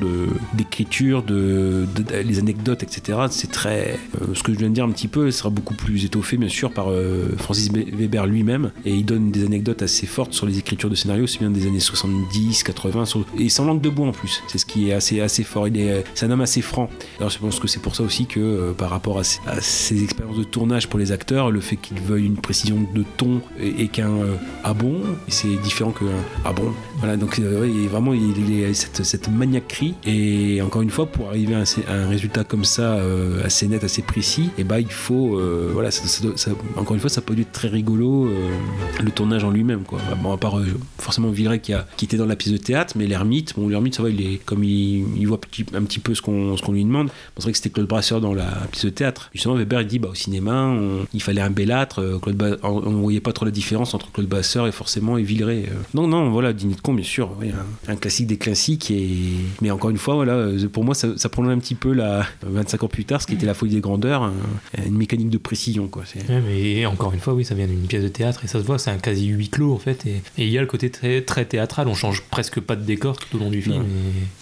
d'écriture, 0.53 1.23
de, 1.23 1.85
les 2.23 2.39
anecdotes, 2.39 2.83
etc. 2.83 3.19
C'est 3.31 3.51
très 3.51 3.97
euh, 4.21 4.33
ce 4.33 4.43
que 4.43 4.53
je 4.53 4.59
viens 4.59 4.69
de 4.69 4.73
dire 4.75 4.83
un 4.83 4.91
petit 4.91 5.07
peu 5.07 5.31
sera 5.31 5.49
beaucoup 5.49 5.73
plus 5.73 6.05
étoffé 6.05 6.37
bien 6.37 6.49
sûr 6.49 6.71
par 6.71 6.87
Francis 7.37 7.71
Weber 7.71 8.25
lui-même 8.27 8.71
et 8.85 8.93
il 8.93 9.05
donne 9.05 9.31
des 9.31 9.45
anecdotes 9.45 9.81
assez 9.81 10.05
fortes 10.05 10.33
sur 10.33 10.45
les 10.45 10.59
écritures 10.59 10.89
de 10.89 10.95
scénarios, 10.95 11.27
c'est 11.27 11.39
bien 11.39 11.49
des 11.51 11.65
années 11.67 11.79
70, 11.79 12.63
80 12.63 13.05
sur- 13.05 13.25
et 13.39 13.49
sans 13.49 13.65
langue 13.65 13.81
de 13.81 13.89
bois 13.89 14.07
en 14.07 14.11
plus. 14.11 14.41
C'est 14.47 14.57
ce 14.57 14.65
qui 14.65 14.89
est 14.89 14.93
assez 14.93 15.19
assez 15.21 15.43
fort. 15.43 15.67
Il 15.67 15.77
est 15.79 16.03
un 16.23 16.31
homme 16.31 16.41
assez 16.41 16.61
franc. 16.61 16.89
Alors 17.19 17.29
je 17.29 17.39
pense 17.39 17.59
que 17.59 17.67
c'est 17.67 17.81
pour 17.81 17.95
ça 17.95 18.03
aussi 18.03 18.25
que 18.25 18.71
par 18.73 18.89
rapport 18.89 19.19
à 19.19 19.23
ses, 19.23 19.39
à 19.47 19.59
ses 19.61 20.03
expériences 20.03 20.37
de 20.37 20.43
tournage 20.43 20.87
pour 20.89 20.99
les 20.99 21.11
acteurs, 21.11 21.51
le 21.53 21.61
fait 21.61 21.75
qu'il 21.77 21.99
veuille 21.99 22.25
une 22.25 22.37
précision 22.37 22.77
de 22.93 23.03
ton 23.17 23.41
et, 23.59 23.87
qu'un 23.87 24.09
euh, 24.09 24.35
ah 24.63 24.73
c'est 25.27 25.55
différent 25.61 25.91
qu'un 25.91 26.05
ah. 26.45 26.53
Voilà, 26.99 27.17
donc 27.17 27.39
euh, 27.39 27.67
il 27.69 27.87
vraiment 27.89 28.13
il, 28.13 28.37
il 28.37 28.59
est 28.61 28.73
cette, 28.73 29.03
cette 29.03 29.29
maniaquerie 29.29 29.95
et 30.05 30.61
encore 30.61 30.81
une 30.81 30.89
fois 30.89 31.05
pour 31.05 31.27
arriver 31.29 31.55
à 31.55 31.63
un, 31.91 32.07
résultat 32.07 32.43
comme 32.43 32.63
ça 32.65 32.93
euh, 32.95 33.43
assez 33.43 33.67
net, 33.67 33.83
assez 33.83 34.01
précis, 34.01 34.49
et 34.57 34.63
bah 34.63 34.79
il 34.79 34.91
faut 34.91 35.37
euh, 35.37 35.69
voilà, 35.73 35.91
ça- 35.91 36.03
ça 36.35 36.51
encore 36.77 36.95
une 36.95 37.01
fois 37.01 37.09
ça 37.09 37.21
peut 37.21 37.37
être 37.37 37.51
très 37.51 37.67
rigolo 37.67 38.27
euh, 38.27 38.49
le 39.03 39.11
tournage 39.11 39.43
en 39.43 39.51
lui-même 39.51 39.83
quoi. 39.83 39.99
Bon 40.21 40.31
à 40.31 40.37
part 40.37 40.59
forcément 40.97 41.29
Villeray 41.29 41.59
qui, 41.59 41.73
a, 41.73 41.85
qui 41.97 42.05
était 42.05 42.17
dans 42.17 42.25
la 42.25 42.35
pièce 42.35 42.53
de 42.53 42.57
théâtre, 42.57 42.93
mais 42.97 43.05
l'ermite, 43.07 43.53
bon 43.55 43.67
l'ermite 43.67 43.95
ça 43.95 44.03
va, 44.03 44.09
il 44.09 44.21
est 44.21 44.37
comme 44.45 44.63
il, 44.63 45.25
voit 45.25 45.39
petit- 45.39 45.65
un 45.73 45.83
petit 45.83 45.99
peu 45.99 46.13
ce 46.15 46.21
qu'on 46.21 46.55
ce 46.57 46.61
qu'on 46.61 46.71
lui 46.73 46.83
demande. 46.83 47.07
Bon, 47.07 47.13
c'est 47.37 47.43
vrai 47.43 47.51
que 47.51 47.57
c'était 47.57 47.69
Claude 47.69 47.87
Brasseur 47.87 48.21
dans 48.21 48.33
la 48.33 48.47
pièce 48.71 48.85
de 48.85 48.89
théâtre. 48.89 49.29
Justement 49.33 49.55
Weber 49.55 49.81
il 49.81 49.87
dit 49.87 49.99
bah 49.99 50.09
au 50.11 50.15
cinéma 50.15 50.73
il 51.13 51.21
fallait 51.21 51.41
un 51.43 51.49
bellâtre, 51.49 51.99
euh, 52.01 52.19
Claude 52.19 52.35
Ba- 52.35 52.57
on, 52.63 52.69
on 52.85 53.01
voyait 53.01 53.19
pas 53.19 53.33
trop 53.33 53.45
la 53.45 53.51
différence 53.51 53.93
entre 53.93 54.11
Claude 54.11 54.27
Brasseur 54.27 54.67
et 54.67 54.71
forcément 54.71 55.17
et 55.17 55.23
Villeray. 55.23 55.65
euh. 55.69 55.73
Non 55.93 56.07
non 56.07 56.29
voilà 56.31 56.53
Dîner 56.53 56.75
de 56.75 56.81
con 56.81 56.93
bien 56.93 57.03
sûr, 57.05 57.31
oui, 57.39 57.49
un, 57.87 57.91
un 57.91 57.95
classique 57.95 58.27
des 58.27 58.37
classiques 58.37 58.91
et 58.91 59.09
mais 59.61 59.71
encore 59.71 59.89
une 59.89 59.97
fois 59.97 60.15
voilà 60.15 60.33
euh, 60.33 60.67
pour 60.69 60.83
moi 60.83 60.95
ça, 60.95 61.09
ça 61.17 61.29
prolonge 61.29 61.51
un 61.53 61.59
petit 61.59 61.75
peu 61.75 61.93
la 61.93 62.25
25 62.45 62.83
ans 62.83 62.87
plus 62.87 63.05
tard 63.05 63.21
ce 63.21 63.27
qui 63.27 63.33
était 63.33 63.45
la 63.45 63.53
folie 63.53 63.73
des 63.73 63.81
grandeurs, 63.81 64.23
un- 64.23 64.33
une 64.85 64.95
mécanique 64.97 65.29
de 65.29 65.37
précision 65.37 65.87
quoi. 65.87 66.03
Ouais, 66.29 66.41
mais 66.47 66.85
encore 66.85 67.13
une 67.13 67.19
fois, 67.19 67.33
oui, 67.33 67.43
ça 67.45 67.55
vient 67.55 67.67
d'une 67.67 67.81
pièce 67.87 68.03
de 68.03 68.07
théâtre 68.07 68.43
et 68.43 68.47
ça 68.47 68.59
se 68.59 68.65
voit, 68.65 68.77
c'est 68.77 68.91
un 68.91 68.97
quasi 68.97 69.27
huis 69.27 69.49
clos 69.49 69.73
en 69.73 69.77
fait. 69.79 70.05
Et 70.05 70.21
et 70.37 70.45
il 70.45 70.49
y 70.49 70.57
a 70.57 70.61
le 70.61 70.67
côté 70.67 70.89
très, 70.89 71.21
très 71.21 71.45
théâtral, 71.45 71.87
on 71.87 71.93
change 71.95 72.21
presque 72.29 72.59
pas 72.59 72.75
de 72.75 72.83
décor 72.83 73.17
tout 73.17 73.35
au 73.37 73.39
long 73.39 73.49
du 73.49 73.61
film 73.61 73.83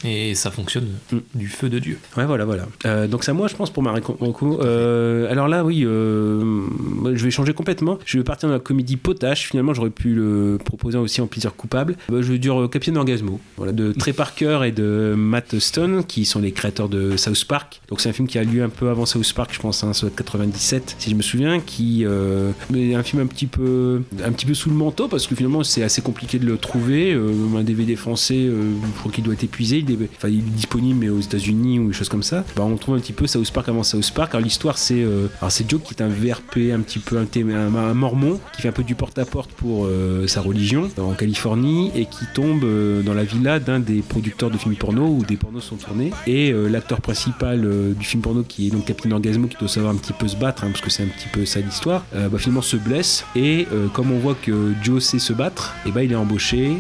et, 0.04 0.32
et 0.32 0.36
ça 0.36 0.52
fonctionne 0.52 0.88
du 1.36 1.48
feu 1.48 1.70
de 1.70 1.80
Dieu. 1.80 1.98
Ouais, 2.18 2.26
voilà, 2.26 2.46
voilà. 2.46 2.68
Euh, 2.86 3.08
donc 3.08 3.24
c'est 3.24 3.32
à 3.32 3.34
moi, 3.34 3.48
je 3.48 3.56
pense, 3.56 3.70
pour 3.72 3.84
ma 3.84 3.94
réco- 3.94 4.18
reco. 4.20 4.62
Euh, 4.62 5.30
alors 5.32 5.48
là, 5.48 5.64
oui, 5.64 5.84
euh, 5.86 6.66
je 7.14 7.24
vais 7.24 7.32
changer 7.32 7.54
complètement. 7.54 7.98
Je 8.06 8.18
vais 8.18 8.24
partir 8.24 8.50
dans 8.50 8.56
la 8.56 8.60
comédie 8.60 8.98
potache. 8.98 9.48
Finalement, 9.48 9.74
j'aurais 9.74 9.90
pu 9.90 10.14
le 10.14 10.58
proposer 10.64 10.98
aussi 10.98 11.22
en 11.22 11.28
plaisir 11.28 11.56
coupable. 11.56 11.96
Bah, 12.10 12.22
je 12.22 12.32
vais 12.32 12.40
dire 12.40 12.62
euh, 12.62 12.68
Capitaine 12.68 12.98
Orgasmo. 12.98 13.40
Voilà, 13.58 13.72
de 13.72 13.92
Trey 13.92 14.14
Parker 14.14 14.62
et 14.66 14.72
de 14.72 15.14
Matt 15.16 15.60
Stone, 15.60 16.04
qui 16.06 16.26
sont 16.26 16.40
les 16.40 16.52
créateurs 16.52 16.90
de 16.90 17.18
South 17.18 17.46
Park. 17.46 17.82
Donc 17.90 18.02
c'est 18.02 18.10
un 18.10 18.14
film 18.14 18.28
qui 18.28 18.38
a 18.38 18.44
lieu 18.44 18.64
un 18.64 18.70
peu 18.70 18.90
avant 18.90 19.06
South 19.06 19.34
Park, 19.34 19.52
je 19.54 19.60
pense, 19.60 19.84
hein, 19.84 19.94
ça 19.94 20.02
doit 20.02 20.10
être 20.10 20.16
97, 20.16 20.96
si 21.00 21.10
je 21.10 21.16
me 21.16 21.22
souviens, 21.22 21.60
qui 21.60 22.06
euh, 22.06 22.52
un 22.72 23.04
film 23.04 23.22
un 23.22 23.26
petit 23.26 23.48
peu, 23.48 24.02
un 24.24 24.32
petit 24.32 24.46
peu 24.46 24.54
sous 24.54 24.70
le 24.70 24.76
manteau 24.76 25.08
parce 25.08 25.28
que 25.28 25.36
finalement 25.36 25.64
c'est 25.64 25.84
assez 25.84 26.02
compliqué 26.02 26.40
de 26.40 26.46
le 26.46 26.58
trouver. 26.58 27.14
Euh, 27.14 27.32
un 27.58 27.64
DVD 27.64 27.96
français, 27.96 28.38
euh, 28.38 28.72
je 28.84 29.00
crois 29.00 29.12
qu'il 29.12 29.24
doit 29.24 29.34
être 29.34 29.44
épuisé. 29.44 29.80
Il 29.80 29.92
est, 29.92 30.42
disponible 30.52 31.00
mais 31.00 31.10
aux 31.10 31.20
États-Unis 31.20 31.80
ou 31.80 31.88
des 31.88 31.94
choses 31.94 32.10
comme 32.10 32.24
ça. 32.24 32.44
Bah, 32.56 32.64
on 32.64 32.78
trouve 32.78 32.96
un 32.96 33.00
petit 33.00 33.14
peu 33.14 33.28
South 33.28 33.52
Park 33.52 33.70
avant 33.70 33.84
South 33.84 34.12
Park. 34.12 34.34
Alors 34.34 34.44
l'histoire 34.44 34.78
c'est, 34.78 35.06
c'est 35.50 35.70
Joe 35.70 35.82
qui 35.84 35.94
est 35.94 36.02
un 36.02 36.10
VRP 36.10 36.72
un 36.74 36.81
petit 36.82 37.00
peu 37.00 37.18
un, 37.18 37.28
un, 37.50 37.76
un 37.76 37.94
mormon 37.94 38.40
qui 38.54 38.62
fait 38.62 38.70
un 38.70 38.74
peu 38.74 38.84
du 38.84 38.96
porte-à-porte 38.96 39.52
pour 39.52 39.86
euh, 39.86 40.28
sa 40.28 40.42
religion 40.42 40.90
en 40.98 41.14
Californie 41.14 41.92
et 41.96 42.06
qui 42.06 42.26
tombe 42.34 42.64
euh, 42.64 43.02
dans 43.02 43.14
la 43.14 43.24
villa 43.24 43.60
d'un 43.60 43.80
des 43.80 44.02
producteurs 44.02 44.50
de 44.50 44.58
films 44.58 44.76
porno 44.76 45.08
où 45.08 45.24
des 45.24 45.38
pornos 45.38 45.64
sont 45.64 45.76
tournés. 45.76 46.12
Et 46.28 46.52
euh, 46.52 46.68
l'acteur 46.68 47.02
principal 47.02 47.68
du 47.96 48.06
film 48.06 48.22
porno 48.22 48.44
qui 48.44 48.68
est 48.68 48.72
donc 48.72 48.86
Captain 48.86 49.12
Orgasmo 49.12 49.48
qui 49.48 49.58
doit 49.58 49.68
savoir 49.68 49.94
un 49.94 49.98
petit 49.98 50.14
peu 50.14 50.28
se 50.28 50.36
battre 50.36 50.64
hein, 50.64 50.70
parce 50.72 50.82
que 50.82 50.90
c'est 50.90 51.04
un 51.04 51.08
petit 51.08 51.28
peu 51.32 51.46
ça 51.46 51.60
l'histoire 51.60 52.06
bah, 52.14 52.38
finalement 52.38 52.62
se 52.62 52.78
blesse. 52.78 53.26
Et 53.36 53.68
comme 53.94 54.12
on 54.12 54.20
voit 54.20 54.36
que 54.36 54.74
Joe 54.82 55.04
sait 55.04 55.20
se 55.20 55.34
battre 55.34 55.74
et 55.86 55.92
bah 55.92 56.04
il 56.04 56.12
est 56.12 56.16
embauché 56.16 56.72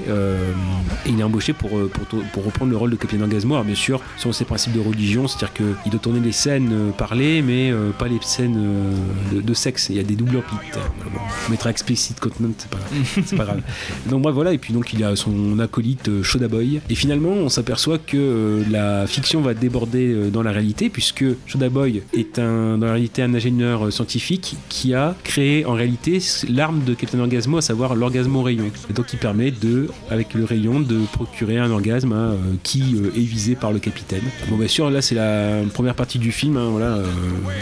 il 1.06 1.19
est 1.19 1.23
embauché 1.23 1.53
pour, 1.53 1.69
pour, 1.69 2.45
reprendre 2.45 2.72
le 2.72 2.78
rôle 2.78 2.91
de 2.91 2.95
Captain 2.95 3.22
Orgasmo. 3.22 3.56
Alors 3.56 3.65
bien 3.65 3.76
sûr 3.76 4.02
selon 4.18 4.34
ses 4.34 4.45
principes 4.45 4.73
de 4.73 4.80
religion 4.80 5.28
c'est 5.28 5.38
à 5.38 5.48
dire 5.48 5.53
qu'il 5.53 5.91
doit 5.91 5.99
tourner 5.99 6.19
les 6.19 6.32
scènes 6.32 6.91
parlées 6.98 7.41
mais 7.41 7.72
pas 7.98 8.07
les 8.07 8.19
scènes 8.22 8.94
de 9.32 9.53
sexe 9.53 9.81
il 9.90 9.95
y 9.95 9.99
a 9.99 10.03
des 10.03 10.16
doublures 10.16 10.44
pit 10.44 10.58
bon, 10.74 11.20
on 11.48 11.52
mettra 11.52 11.70
explicit 11.70 12.20
content 12.20 12.36
c'est 13.26 13.36
pas, 13.36 13.45
grave. 13.45 13.62
Donc 14.10 14.22
bref 14.22 14.34
voilà 14.34 14.53
et 14.53 14.58
puis 14.58 14.74
donc 14.74 14.94
il 14.94 15.03
a 15.03 15.16
son 15.16 15.60
acolyte 15.60 16.10
euh, 16.10 16.24
Shoda 16.24 16.48
Boy. 16.48 16.82
Et 16.90 16.95
finalement 16.95 17.30
on 17.32 17.49
s'aperçoit 17.49 17.98
que 17.98 18.18
euh, 18.18 18.64
la 18.70 19.08
fiction 19.08 19.41
va 19.41 19.53
déborder 19.53 20.12
euh, 20.14 20.30
dans 20.30 20.44
la 20.44 20.52
réalité 20.52 20.90
puisque 20.90 21.26
Shoda 21.45 21.70
Boy 21.70 22.03
est 22.14 22.40
un, 22.40 22.78
dans 22.78 22.88
la 22.88 22.94
réalité 22.94 23.22
un 23.22 23.34
ingénieur 23.34 23.86
euh, 23.88 23.91
scientifique 23.91 24.56
qui 24.70 24.94
a 24.94 25.16
créé 25.24 25.66
en 25.66 25.74
réalité 25.74 26.20
l'arme 26.49 26.84
de 26.84 26.94
Captain 26.94 27.20
Orgasmo 27.20 27.58
à 27.58 27.62
savoir 27.62 27.95
l'orgasme 27.95 28.36
au 28.36 28.44
rayon. 28.44 28.72
Et 28.90 28.94
donc 28.94 29.14
il 29.14 29.20
permet 29.20 29.52
de 29.52 29.88
avec 30.10 30.34
le 30.34 30.44
rayon 30.45 30.80
de 30.80 30.99
procurer 31.14 31.58
un 31.58 31.70
orgasme 31.72 32.14
hein, 32.14 32.32
euh, 32.32 32.38
qui 32.64 32.95
euh, 32.95 33.12
est 33.16 33.22
visé 33.24 33.56
par 33.56 33.72
le 33.72 33.80
capitaine. 33.80 34.24
Bon 34.49 34.58
bien 34.58 34.68
sûr 34.68 34.90
là 34.90 35.02
c'est 35.02 35.16
la 35.16 35.62
première 35.74 35.95
partie 35.95 36.20
du 36.20 36.32
film 36.32 36.58
hein, 36.58 36.70
voilà 36.72 36.88
euh. 36.98 37.06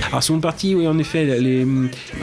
alors 0.08 0.24
seconde 0.24 0.42
partie 0.42 0.76
oui 0.76 0.88
en 0.88 0.98
effet 0.98 1.24
est- 1.28 1.66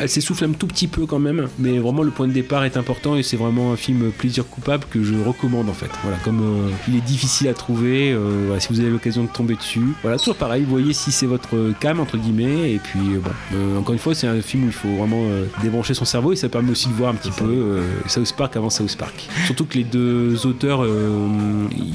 elle 0.00 0.08
s'essouffle 0.08 0.44
un 0.44 0.52
tout 0.52 0.66
petit 0.66 0.88
peu 0.88 1.06
quand 1.06 1.18
même 1.18 1.48
mais 1.58 1.78
vraiment 1.78 2.02
le 2.02 2.10
point 2.10 2.26
de 2.26 2.32
départ 2.32 2.64
est 2.64 2.76
important 2.76 3.16
et 3.16 3.22
c'est 3.22 3.36
vraiment 3.36 3.72
un 3.72 3.76
film 3.76 4.10
plaisir 4.10 4.46
coupable 4.46 4.84
que 4.90 5.02
je 5.02 5.14
recommande 5.14 5.68
en 5.68 5.74
fait. 5.74 5.90
Voilà 6.02 6.18
comme 6.24 6.40
euh, 6.40 6.70
il 6.88 6.96
est 6.96 7.00
difficile 7.00 7.48
à 7.48 7.54
trouver 7.54 8.12
euh, 8.12 8.44
voilà, 8.46 8.60
si 8.60 8.68
vous 8.68 8.80
avez 8.80 8.90
l'occasion 8.90 9.24
de 9.24 9.28
tomber 9.28 9.54
dessus. 9.54 9.94
Voilà 10.02 10.18
toujours 10.18 10.36
pareil 10.36 10.64
vous 10.64 10.70
voyez 10.70 10.92
si 10.92 11.12
c'est 11.12 11.26
votre 11.26 11.72
cam 11.80 12.00
entre 12.00 12.16
guillemets 12.16 12.72
et 12.72 12.78
puis 12.78 13.14
euh, 13.14 13.20
bon 13.20 13.78
encore 13.78 13.92
une 13.92 13.98
fois 13.98 14.14
c'est 14.14 14.26
un 14.26 14.40
film 14.40 14.64
où 14.64 14.66
il 14.66 14.72
faut 14.72 14.94
vraiment 14.96 15.24
débrancher 15.62 15.94
son 15.94 16.04
cerveau 16.04 16.32
et 16.32 16.36
ça 16.36 16.48
permet 16.48 16.70
aussi 16.70 16.88
de 16.88 16.94
voir 16.94 17.10
un 17.10 17.14
petit 17.14 17.30
peu 17.30 17.80
South 18.06 18.32
Park 18.36 18.56
avant 18.56 18.70
South 18.70 18.96
Park. 18.96 19.28
Surtout 19.46 19.64
que 19.64 19.78
les 19.78 19.84
deux 19.84 20.46
auteurs 20.46 20.84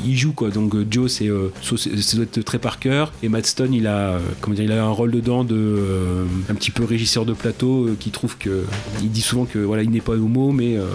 ils 0.06 0.18
jouent 0.18 0.34
quoi. 0.34 0.50
Donc 0.50 0.76
Joe 0.90 1.12
c'est 1.12 1.30
ça 1.62 2.16
doit 2.16 2.26
être 2.26 2.42
très 2.42 2.60
Parker 2.60 3.06
et 3.24 3.30
Matt 3.30 3.46
Stone 3.46 3.74
il 3.74 3.88
a 3.88 4.20
comment 4.40 4.56
dire 4.56 4.66
il 4.66 4.72
a 4.72 4.84
un 4.84 4.90
rôle 4.90 5.12
dedans 5.12 5.44
de 5.44 6.26
un 6.50 6.56
petit 6.56 6.72
peu 6.72 6.84
régisseur 6.84 7.26
de 7.26 7.34
plateau 7.34 7.81
euh, 7.86 7.96
qui 8.00 8.12
trouve 8.12 8.38
que 8.38 8.64
il 9.02 9.12
dit 9.12 9.22
souvent 9.22 9.46
que 9.46 9.60
voilà 9.60 9.84
il 9.84 9.90
n'est 9.90 10.02
pas 10.02 10.14
homo 10.14 10.52
mais 10.52 10.78
euh, 10.78 10.86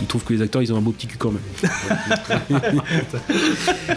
il 0.00 0.06
trouve 0.06 0.24
que 0.24 0.32
les 0.32 0.42
acteurs 0.42 0.62
ils 0.62 0.72
ont 0.72 0.76
un 0.76 0.80
beau 0.82 0.92
petit 0.92 1.06
cul 1.06 1.16
quand 1.18 1.32
même 1.32 1.70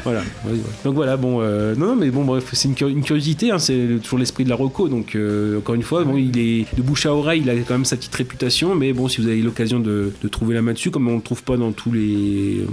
voilà 0.04 0.22
ouais, 0.46 0.52
ouais. 0.52 0.58
donc 0.84 0.96
voilà 0.96 1.18
bon 1.18 1.40
euh, 1.42 1.76
non 1.76 1.88
non 1.88 1.96
mais 1.96 2.10
bon 2.10 2.24
bref 2.24 2.50
c'est 2.54 2.68
une, 2.68 2.76
cur- 2.76 2.88
une 2.88 3.04
curiosité 3.04 3.52
hein, 3.52 3.60
c'est 3.60 4.00
toujours 4.04 4.20
l'esprit 4.20 4.44
de 4.44 4.50
la 4.50 4.56
reco 4.56 4.88
donc 4.90 5.16
euh, 5.16 5.60
encore 5.60 5.76
une 5.76 5.84
fois 5.84 6.04
bon 6.04 6.18
il 6.18 6.38
est 6.38 6.66
de 6.76 6.82
bouche 6.82 7.06
à 7.06 7.14
oreille 7.14 7.42
il 7.44 7.50
a 7.50 7.56
quand 7.56 7.74
même 7.76 7.86
sa 7.86 7.98
petite 7.98 8.16
réputation 8.16 8.76
mais 8.76 8.94
bon 8.94 9.08
si 9.08 9.22
vous 9.22 9.28
avez 9.28 9.42
l'occasion 9.42 9.80
de, 9.80 10.12
de 10.22 10.28
trouver 10.28 10.56
la 10.56 10.62
main 10.62 10.74
dessus 10.74 10.92
comme 10.92 11.08
on 11.08 11.16
le 11.18 11.22
trouve 11.22 11.44
pas 11.44 11.58
dans 11.58 11.72
tous 11.72 11.92
les 11.92 12.60
euh, 12.60 12.66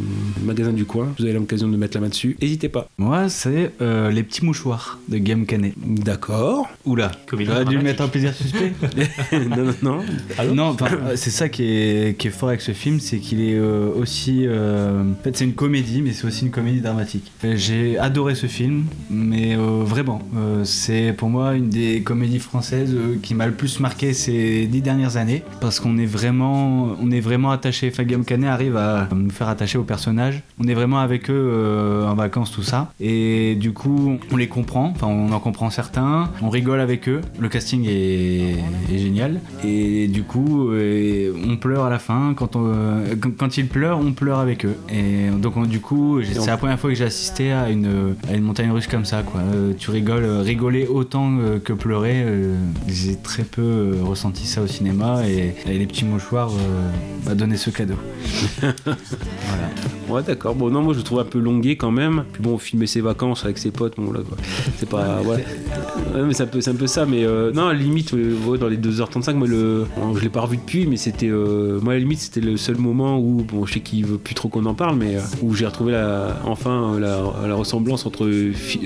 magasins 0.45 0.73
du 0.73 0.85
coin 0.85 1.09
vous 1.19 1.25
avez 1.25 1.35
l'occasion 1.35 1.69
de 1.69 1.77
mettre 1.77 1.97
la 1.97 2.01
main 2.03 2.09
dessus 2.09 2.37
n'hésitez 2.41 2.69
pas 2.69 2.89
Moi, 2.99 3.29
c'est 3.29 3.73
euh, 3.81 4.11
Les 4.11 4.23
Petits 4.23 4.45
Mouchoirs 4.45 4.99
de 5.09 5.19
Guillaume 5.19 5.47
Canet. 5.47 5.75
D'accord. 5.77 6.67
Oula, 6.85 7.11
j'aurais 7.31 7.65
dû 7.65 7.77
le 7.77 7.83
mettre 7.83 8.03
en 8.05 8.09
plaisir 8.09 8.33
suspect. 8.35 8.73
non 9.33 9.64
non 9.83 10.01
non 10.47 10.55
non, 10.55 10.65
enfin, 10.71 10.87
euh, 10.93 11.13
c'est 11.17 11.31
ça 11.31 11.49
qui 11.49 11.65
est, 11.65 12.19
qui 12.19 12.29
est 12.29 12.31
fort 12.31 12.51
avec 12.51 12.61
ce 12.61 12.73
film, 12.73 13.01
c'est 13.01 13.19
qu'il 13.19 13.41
est 13.41 13.55
euh, 13.55 13.89
aussi. 13.95 14.45
euh, 14.47 15.03
en 15.03 15.23
fait, 15.23 15.37
c'est 15.37 15.45
une 15.45 15.55
comédie, 15.55 16.03
mais 16.03 16.13
c'est 16.13 16.27
aussi 16.27 16.45
une 16.45 16.51
comédie 16.51 16.81
dramatique. 16.81 17.31
J'ai 17.43 17.99
adoré 17.99 18.35
ce 18.35 18.47
film, 18.47 18.85
mais 19.11 19.57
euh, 19.57 19.83
vraiment, 19.85 20.21
euh, 20.37 20.65
c'est 20.65 21.15
pour 21.17 21.29
moi 21.29 21.55
une 21.55 21.69
des 21.69 22.03
comédies 22.03 22.39
françaises 22.39 22.93
euh, 22.95 23.17
qui 23.23 23.35
m'a 23.35 23.47
le 23.47 23.53
plus 23.53 23.81
marqué 23.81 24.13
ces 24.13 24.67
dix 24.67 24.83
dernières 24.83 25.17
années, 25.17 25.43
parce 25.61 25.81
qu'on 25.81 25.99
est 25.99 26.07
vraiment, 26.07 26.97
on 27.01 27.11
est 27.11 27.21
vraiment 27.21 27.51
attaché. 27.51 27.89
Enfin, 27.93 28.05
Guillaume 28.05 28.25
Canet 28.25 28.49
arrive 28.51 28.77
à 28.77 29.09
nous 29.15 29.31
faire 29.31 29.49
attacher 29.49 29.79
aux 29.79 29.85
personnages. 29.85 30.43
On 30.59 30.69
est 30.69 30.75
vraiment 30.75 30.99
avec 30.99 31.31
eux 31.31 31.35
euh, 31.35 32.07
en 32.07 32.15
vacances, 32.15 32.53
tout 32.53 32.63
ça, 32.63 32.93
et 33.01 33.55
du 33.55 33.73
coup, 33.73 34.19
on 34.31 34.37
les 34.37 34.49
comprend. 34.49 34.93
Enfin, 34.95 35.07
on 35.07 35.33
en 35.33 35.41
comprend 35.41 35.71
certains. 35.71 36.31
On 36.43 36.49
rigole 36.49 36.81
avec 36.81 37.09
eux. 37.09 37.21
Le 37.39 37.49
casting 37.49 37.85
est, 37.87 38.55
est 38.93 38.99
génial. 38.99 39.41
Et 39.63 40.09
du 40.09 40.23
coup, 40.25 40.71
euh, 40.71 41.33
on 41.49 41.57
pleure 41.57 41.85
à 41.85 41.91
la 41.91 41.99
fin. 41.99 42.35
Quand, 42.37 42.57
on, 42.57 42.65
euh, 42.67 43.15
quand, 43.39 43.57
ils 43.57 43.67
pleurent, 43.69 43.99
on 43.99 44.13
pleure 44.13 44.39
avec 44.39 44.65
eux. 44.67 44.75
Et 44.93 45.29
donc, 45.31 45.57
on- 45.57 45.65
du 45.65 45.81
coup, 45.81 46.21
c'est 46.23 46.47
la 46.47 46.57
première 46.57 46.79
fois 46.79 46.91
que 46.91 46.97
j'ai 46.97 47.05
assisté 47.05 47.53
à 47.53 47.71
une, 47.71 48.15
à 48.29 48.35
une 48.35 48.43
montagne 48.43 48.71
russe 48.71 48.87
comme 48.87 49.05
ça. 49.05 49.23
Quoi. 49.23 49.41
Euh, 49.41 49.73
tu 49.79 49.91
rigoles, 49.91 50.25
rigoler 50.43 50.87
autant 50.87 51.39
que 51.65 51.73
pleurer. 51.73 52.23
euh, 52.25 52.55
j'ai 52.89 53.17
très 53.17 53.45
peu 53.45 53.95
ressenti 54.03 54.47
ça 54.47 54.63
au 54.63 54.67
cinéma. 54.67 55.23
Et, 55.29 55.55
et 55.71 55.79
les 55.79 55.87
petits 55.87 56.05
mouchoirs 56.05 56.51
euh, 56.53 56.91
m'a 57.29 57.35
donné 57.35 57.57
ce 57.57 57.71
cadeau. 57.71 57.95
voilà. 58.83 59.69
Ouais, 60.09 60.23
d'accord. 60.23 60.55
Bon, 60.55 60.71
non, 60.71 60.83
moi 60.83 60.93
je 60.93 60.99
le 60.99 61.05
trouve 61.05 61.21
un 61.21 61.25
peu 61.25 61.39
longué 61.39 61.77
quand 61.77 61.91
même. 61.91 62.25
Puis 62.33 62.43
bon, 62.43 62.59
filmer 62.59 62.87
ses 62.87 63.01
vacances 63.01 63.45
avec 63.45 63.59
ses 63.59 63.71
potes, 63.71 63.95
bon, 63.97 64.13
là, 64.13 64.21
quoi. 64.29 64.37
c'est 64.79 64.89
pas. 64.89 65.21
Ouais. 65.23 65.45
Ouais, 66.15 66.23
mais 66.23 66.33
c'est 66.35 66.45
un, 66.45 66.47
peu- 66.47 66.61
c'est 66.61 66.71
un 66.71 66.75
peu 66.77 66.87
ça. 66.87 67.07
Mais 67.07 67.25
non, 67.55 67.67
à 67.67 67.73
la 67.73 67.79
limite, 67.79 68.13
ouais, 68.13 68.57
dans 68.59 68.69
les 68.69 68.77
2h35, 68.77 69.35
moi, 69.45 69.57
le, 69.57 69.87
bon, 69.97 70.15
je 70.17 70.23
l'ai 70.23 70.29
pas 70.29 70.41
revu 70.43 70.57
depuis, 70.57 70.87
mais 70.87 70.97
c'était. 70.97 71.29
euh, 71.29 71.79
moi, 71.81 71.93
à 71.93 71.97
la 71.97 72.01
limite, 72.01 72.19
c'était 72.21 72.41
le 72.41 72.57
seul 72.57 72.77
moment 72.77 73.19
où, 73.19 73.43
bon, 73.47 73.65
je 73.67 73.75
sais 73.75 73.81
qu'il 73.81 74.05
veut 74.07 74.19
plus 74.19 74.35
trop 74.35 74.49
qu'on 74.49 74.65
en 74.67 74.75
parle, 74.75 74.97
mais 74.97 75.17
euh, 75.17 75.21
où 75.43 75.55
j'ai 75.55 75.67
retrouvé 75.67 75.93
la, 75.93 76.41
enfin 76.45 76.95
euh, 76.95 77.01
la, 77.01 77.49
la 77.49 77.55
ressemblance 77.55 78.07
entre, 78.07 78.29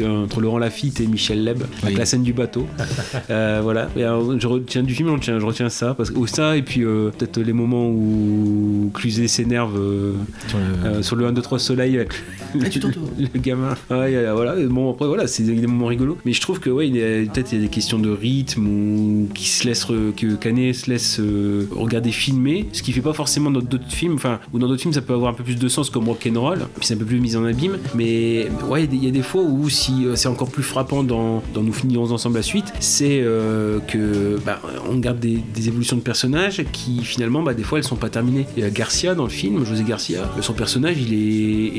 entre 0.06 0.40
Laurent 0.40 0.58
Lafitte 0.58 1.00
et 1.00 1.06
Michel 1.06 1.44
Leb, 1.44 1.62
avec 1.82 1.94
Oui. 1.94 1.94
la 1.96 2.06
scène 2.06 2.22
du 2.22 2.32
bateau. 2.32 2.66
Euh, 3.30 3.60
voilà. 3.62 3.88
Et 3.96 4.04
alors, 4.04 4.38
je 4.38 4.46
retiens 4.46 4.82
du 4.82 4.94
film, 4.94 5.08
je 5.08 5.12
retiens, 5.14 5.38
je 5.38 5.44
retiens 5.44 5.68
ça. 5.68 5.92
Parce 5.94 6.10
que, 6.10 6.16
ou 6.18 6.26
ça, 6.26 6.56
et 6.56 6.62
puis 6.62 6.82
euh, 6.84 7.10
peut-être 7.10 7.38
les 7.38 7.52
moments 7.52 7.88
où 7.90 8.90
Cluzet 8.94 9.28
s'énerve. 9.28 9.76
euh, 9.78 10.12
Sur 10.48 10.58
le- 10.58 10.88
euh, 10.88 11.02
sur 11.02 11.16
le 11.16 11.26
1, 11.26 11.32
2, 11.32 11.42
3 11.42 11.58
soleil 11.58 11.96
avec 11.96 12.12
le, 12.54 12.60
le 13.34 13.38
gamin. 13.40 13.74
Ouais, 13.90 14.30
voilà. 14.32 14.54
Bon, 14.66 14.90
après, 14.92 15.06
voilà, 15.06 15.26
c'est 15.26 15.42
des, 15.42 15.66
moments 15.66 15.86
rigolos. 15.86 16.16
Mais 16.24 16.32
je 16.32 16.40
trouve 16.40 16.58
que, 16.60 16.70
ouais, 16.70 16.88
peut-être 16.88 17.52
il 17.52 17.58
y 17.58 17.60
a 17.60 17.64
des 17.64 17.70
questions 17.70 17.98
de 17.98 18.10
rythme 18.10 18.66
ou 18.66 19.28
qui 19.34 19.46
se 19.48 19.66
laissent, 19.66 19.86
re- 19.86 20.14
que 20.14 20.34
Se 20.72 20.90
laisse 20.90 21.20
euh, 21.20 21.66
regarder 21.70 22.10
filmer, 22.10 22.66
ce 22.72 22.82
qui 22.82 22.92
fait 22.92 23.00
pas 23.00 23.12
forcément 23.12 23.50
dans 23.50 23.60
d'autres 23.60 23.90
films, 23.90 24.14
enfin, 24.14 24.38
ou 24.52 24.58
dans 24.58 24.66
d'autres 24.68 24.80
films 24.82 24.94
ça 24.94 25.02
peut 25.02 25.12
avoir 25.12 25.30
un 25.30 25.34
peu 25.34 25.44
plus 25.44 25.56
de 25.56 25.68
sens 25.68 25.90
comme 25.90 26.08
Rock'n'Roll, 26.08 26.66
puis 26.78 26.86
c'est 26.86 26.94
un 26.94 26.96
peu 26.96 27.04
plus 27.04 27.20
mis 27.20 27.36
en 27.36 27.44
abîme, 27.44 27.78
mais 27.94 28.48
ouais, 28.68 28.88
il 28.90 29.04
y 29.04 29.08
a 29.08 29.10
des- 29.10 29.22
fois 29.22 29.42
où 29.42 29.68
si 29.68 30.06
euh, 30.06 30.16
c'est 30.16 30.28
encore 30.28 30.50
plus 30.50 30.62
frappant 30.62 31.02
dans, 31.02 31.42
dans 31.52 31.62
Nous 31.62 31.72
finirons 31.72 32.10
ensemble 32.12 32.36
la 32.36 32.42
suite, 32.42 32.72
c'est 32.80 33.20
euh, 33.20 33.78
que 33.80 34.38
bah, 34.46 34.60
on 34.88 34.96
garde 34.98 35.18
des, 35.18 35.42
évolutions 35.68 35.96
de 35.96 36.02
personnages 36.02 36.64
qui 36.72 37.00
finalement, 37.04 37.42
bah, 37.42 37.52
des 37.54 37.62
fois 37.64 37.78
elles 37.78 37.84
sont 37.84 37.96
pas 37.96 38.08
terminées. 38.08 38.46
Il 38.56 38.62
y 38.62 38.66
a 38.66 38.70
Garcia 38.70 39.14
dans 39.14 39.24
le 39.24 39.28
film, 39.30 39.64
José 39.64 39.84
Garcia, 39.84 40.30
son 40.40 40.52
personnage 40.54 40.96
il 41.00 41.12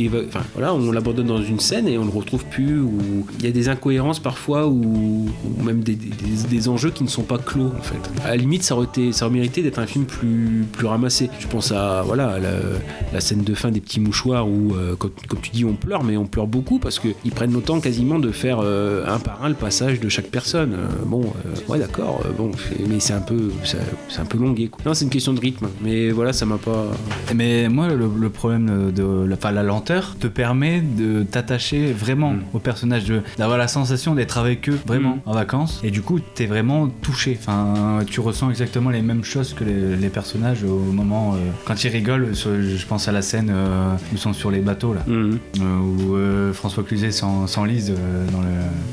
est, 0.06 0.10
enfin 0.28 0.42
voilà, 0.54 0.74
on 0.74 0.92
l'abandonne 0.92 1.28
dans 1.28 1.42
une 1.42 1.60
scène 1.60 1.88
et 1.88 1.98
on 1.98 2.04
le 2.06 2.12
retrouve 2.12 2.46
plus, 2.46 2.80
ou 2.82 3.26
il 3.40 3.46
y 3.46 3.48
a 3.48 3.52
des 3.52 3.70
incohérences 3.70 4.20
parfois, 4.20 4.68
ou, 4.68 5.30
même 5.64 5.82
des- 5.82 5.96
des- 5.96 6.10
des 6.50 6.68
enjeux 6.70 6.92
qui 6.92 7.04
ne 7.04 7.10
sont 7.10 7.24
pas 7.24 7.38
clos 7.38 7.72
en 7.78 7.82
fait. 7.82 7.98
À 8.26 8.30
la 8.30 8.36
limite, 8.36 8.59
ça 8.64 8.76
aurait, 8.76 8.86
été, 8.86 9.12
ça 9.12 9.26
aurait 9.26 9.34
mérité 9.36 9.62
d'être 9.62 9.80
un 9.80 9.86
film 9.86 10.06
plus, 10.06 10.66
plus 10.72 10.88
ramassé. 10.88 11.30
Je 11.40 11.48
pense 11.48 11.72
à 11.72 12.02
voilà 12.06 12.40
la, 12.40 12.52
la 13.14 13.22
scène 13.22 13.44
de 13.44 13.54
fin 13.54 13.72
des 13.72 13.82
petits 13.82 14.00
mouchoirs 14.00 14.48
où, 14.48 14.74
euh, 14.76 14.96
comme, 14.96 15.12
comme 15.28 15.40
tu 15.42 15.52
dis, 15.52 15.66
on 15.66 15.74
pleure, 15.74 16.04
mais 16.04 16.18
on 16.18 16.26
pleure 16.26 16.48
beaucoup 16.48 16.80
parce 16.80 17.00
qu'ils 17.00 17.32
prennent 17.34 17.54
le 17.54 17.62
temps 17.62 17.80
quasiment 17.80 18.20
de 18.20 18.32
faire 18.32 18.60
euh, 18.62 19.06
un 19.08 19.20
par 19.20 19.44
un 19.44 19.50
le 19.50 19.56
passage 19.56 20.00
de 20.00 20.10
chaque 20.10 20.28
personne. 20.28 20.74
Euh, 20.74 21.06
bon, 21.06 21.32
ouais, 21.68 21.80
d'accord, 21.80 22.22
bon, 22.38 22.52
mais 22.88 23.00
c'est 23.00 23.14
un 23.14 23.22
peu, 23.22 23.52
c'est 23.64 24.20
un 24.20 24.26
peu 24.26 24.38
longué. 24.38 24.68
Quoi. 24.68 24.82
Non, 24.86 24.94
c'est 24.94 25.06
une 25.06 25.12
question 25.12 25.34
de 25.34 25.40
rythme, 25.40 25.68
mais 25.84 26.12
voilà, 26.12 26.34
ça 26.34 26.46
m'a 26.46 26.58
pas. 26.58 26.86
Mais 27.36 27.68
moi, 27.70 27.88
le, 27.88 28.10
le 28.20 28.30
problème 28.30 28.92
de 28.94 29.28
la, 29.52 29.64
lenteur 29.64 30.16
te 30.20 30.28
permet 30.28 30.82
de 30.82 31.24
t'attacher 31.24 31.92
vraiment 31.94 32.30
Mm. 32.30 32.42
au 32.54 32.60
personnage, 32.60 33.12
d'avoir 33.38 33.58
la 33.58 33.68
sensation 33.68 34.14
d'être 34.16 34.38
avec 34.38 34.70
eux 34.70 34.80
vraiment 34.86 35.16
Mm. 35.16 35.30
en 35.30 35.34
vacances. 35.34 35.80
Et 35.84 35.92
du 35.92 36.02
coup, 36.02 36.20
t'es 36.20 36.46
vraiment 36.46 36.88
touché. 37.02 37.38
Enfin, 37.40 38.00
tu 38.06 38.20
ressens 38.20 38.39
exactement 38.50 38.90
les 38.92 39.02
mêmes 39.02 39.24
choses 39.24 39.54
que 39.54 39.64
les, 39.64 39.96
les 39.98 40.10
personnages 40.10 40.64
au 40.64 40.78
moment 40.80 41.34
euh, 41.34 41.38
quand 41.66 41.84
ils 41.84 41.90
rigolent. 41.90 42.28
je 42.34 42.86
pense 42.86 43.08
à 43.08 43.12
la 43.12 43.22
scène 43.22 43.50
euh, 43.52 43.94
où 43.96 44.14
ils 44.14 44.18
sont 44.20 44.34
sur 44.34 44.52
les 44.52 44.60
bateaux 44.62 44.94
là, 44.94 45.04
Mhm. 45.08 45.40
euh, 45.62 46.50
où 46.50 46.54
François 46.54 46.84
Cluzet 46.84 47.12
s'en- 47.12 47.48
s'enlise 47.48 47.90
dans 48.32 48.42
le. 48.42 48.48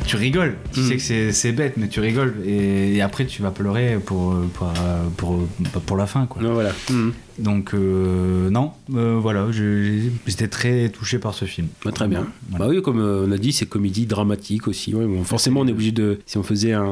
Tu 0.06 0.16
rigoles. 0.16 0.56
Tu 0.73 0.81
Mm. 0.81 0.89
sais 0.89 0.97
que 0.97 1.32
c'est- 1.32 1.52
bête, 1.52 1.74
mais 1.77 1.89
tu 1.89 2.01
rigoles. 2.01 2.35
Et, 2.44 2.97
et 2.97 3.02
après, 3.02 3.27
tu 3.27 3.43
vas 3.43 3.51
pleurer 3.51 3.98
pour 4.05 4.35
pour 4.55 4.73
pour, 5.16 5.47
pour, 5.73 5.82
pour 5.82 5.97
la 5.97 6.06
fin 6.06 6.27
quoi. 6.27 6.43
Voilà. 6.43 6.70
Mhm. 6.90 7.12
Donc 7.39 7.75
euh, 7.75 8.51
non, 8.51 8.73
euh, 8.95 9.19
voilà, 9.21 9.47
j'étais 9.51 10.49
très 10.49 10.89
touché 10.89 11.19
par 11.19 11.35
ce 11.35 11.45
film. 11.45 11.69
Bah, 11.85 11.93
très 11.93 12.09
bien. 12.09 12.27
Bah 12.51 12.67
oui, 12.69 12.81
comme 12.83 13.01
euh, 13.01 13.27
on 13.29 13.33
a 13.33 13.39
dit, 13.39 13.53
c'est 13.53 13.67
comédie 13.67 14.07
dramatique 14.07 14.69
aussi. 14.69 14.95
Ouais, 14.95 15.07
bon, 15.07 15.23
forcément, 15.25 15.61
on 15.61 15.67
est 15.67 15.73
obligé 15.73 15.93
de. 15.93 16.19
Si 16.27 16.39
on 16.39 16.43
faisait 16.43 16.73
un. 16.73 16.87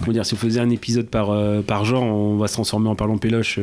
Comment 0.00 0.12
dire 0.12 0.26
Si 0.26 0.34
on 0.34 0.36
faisait 0.36 0.60
un 0.60 0.70
épisode 0.70 1.06
par, 1.06 1.32
par 1.64 1.84
genre, 1.84 2.02
on 2.04 2.36
va 2.36 2.48
se 2.48 2.54
transformer 2.54 2.88
en 2.88 2.94
parlons 2.94 3.18
péloche 3.18 3.58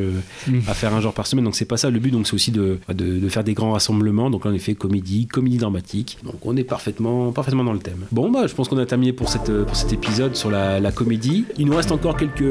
Mm. 0.48 0.58
à 0.68 0.74
faire 0.74 0.94
un 0.94 1.00
genre 1.00 1.12
par 1.12 1.26
semaine. 1.26 1.44
Donc 1.44 1.54
c'est 1.56 1.64
pas 1.64 1.76
ça 1.76 1.90
le 1.90 1.98
but. 1.98 2.10
Donc 2.10 2.26
c'est 2.26 2.34
aussi 2.34 2.50
de, 2.50 2.78
de, 2.88 3.18
de 3.18 3.28
faire 3.28 3.44
des 3.44 3.54
grands 3.54 3.72
rassemblements. 3.72 4.30
Donc 4.30 4.44
là, 4.44 4.50
on 4.50 4.54
est 4.54 4.58
fait 4.58 4.74
comédie, 4.74 5.26
comédie 5.26 5.58
dramatique. 5.58 6.18
Donc 6.24 6.44
on 6.44 6.56
est 6.56 6.64
parfaitement, 6.64 7.32
parfaitement 7.32 7.64
dans 7.64 7.72
le 7.72 7.78
thème. 7.78 8.04
Bon, 8.10 8.30
bah 8.30 8.46
je 8.46 8.54
pense 8.54 8.68
qu'on 8.68 8.78
a 8.78 8.86
terminé 8.86 9.12
pour, 9.12 9.28
cette, 9.28 9.52
pour 9.64 9.76
cet 9.76 9.92
épisode 9.92 10.36
sur 10.36 10.50
la, 10.50 10.80
la 10.80 10.92
comédie. 10.92 11.44
Il 11.58 11.66
nous 11.66 11.76
reste 11.76 11.92
encore 11.92 12.16
quelques, 12.16 12.44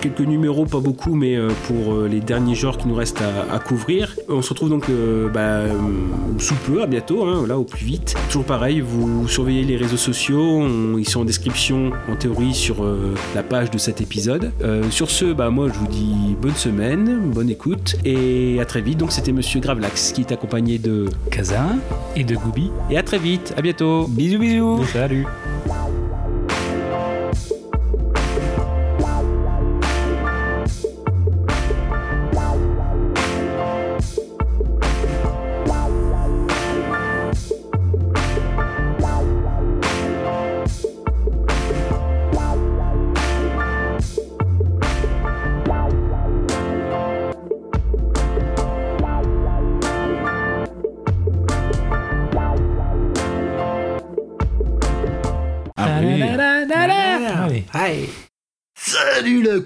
quelques 0.00 0.20
numéros, 0.20 0.66
pas 0.66 0.80
beaucoup, 0.80 1.14
mais 1.14 1.36
pour 1.66 2.02
les 2.02 2.20
derniers 2.20 2.45
genres 2.54 2.78
qui 2.78 2.88
nous 2.88 2.94
restent 2.94 3.22
à, 3.22 3.54
à 3.54 3.58
couvrir. 3.58 4.14
On 4.28 4.42
se 4.42 4.50
retrouve 4.50 4.68
donc 4.70 4.88
euh, 4.88 5.28
bah, 5.28 5.40
euh, 5.40 5.72
sous 6.38 6.54
peu, 6.66 6.82
à 6.82 6.86
bientôt, 6.86 7.24
hein, 7.24 7.44
là 7.46 7.58
au 7.58 7.64
plus 7.64 7.84
vite. 7.84 8.14
Toujours 8.28 8.44
pareil, 8.44 8.80
vous 8.80 9.26
surveillez 9.28 9.64
les 9.64 9.76
réseaux 9.76 9.96
sociaux, 9.96 10.40
on- 10.40 10.98
ils 10.98 11.08
sont 11.08 11.20
en 11.20 11.24
description 11.24 11.90
en 12.10 12.16
théorie 12.16 12.54
sur 12.54 12.84
euh, 12.84 13.14
la 13.34 13.42
page 13.42 13.70
de 13.70 13.78
cet 13.78 14.00
épisode. 14.00 14.52
Sur 14.90 15.10
ce, 15.10 15.32
bah, 15.32 15.50
moi 15.50 15.68
je 15.72 15.78
vous 15.78 15.86
dis 15.88 16.36
bonne 16.40 16.54
semaine, 16.54 17.20
bonne 17.32 17.50
écoute 17.50 17.96
et 18.04 18.58
à 18.60 18.64
très 18.64 18.80
vite. 18.80 18.98
Donc 18.98 19.12
c'était 19.12 19.32
Monsieur 19.32 19.60
Gravelax 19.60 20.12
qui 20.12 20.20
est 20.22 20.32
accompagné 20.32 20.78
de 20.78 21.06
Kazan 21.30 21.78
et 22.14 22.24
de 22.24 22.34
Goubi. 22.36 22.70
Et 22.90 22.98
à 22.98 23.02
très 23.02 23.18
vite, 23.18 23.54
à 23.56 23.62
bientôt. 23.62 24.06
Bisous 24.08 24.38
bisous. 24.38 24.84
Salut. 24.92 25.26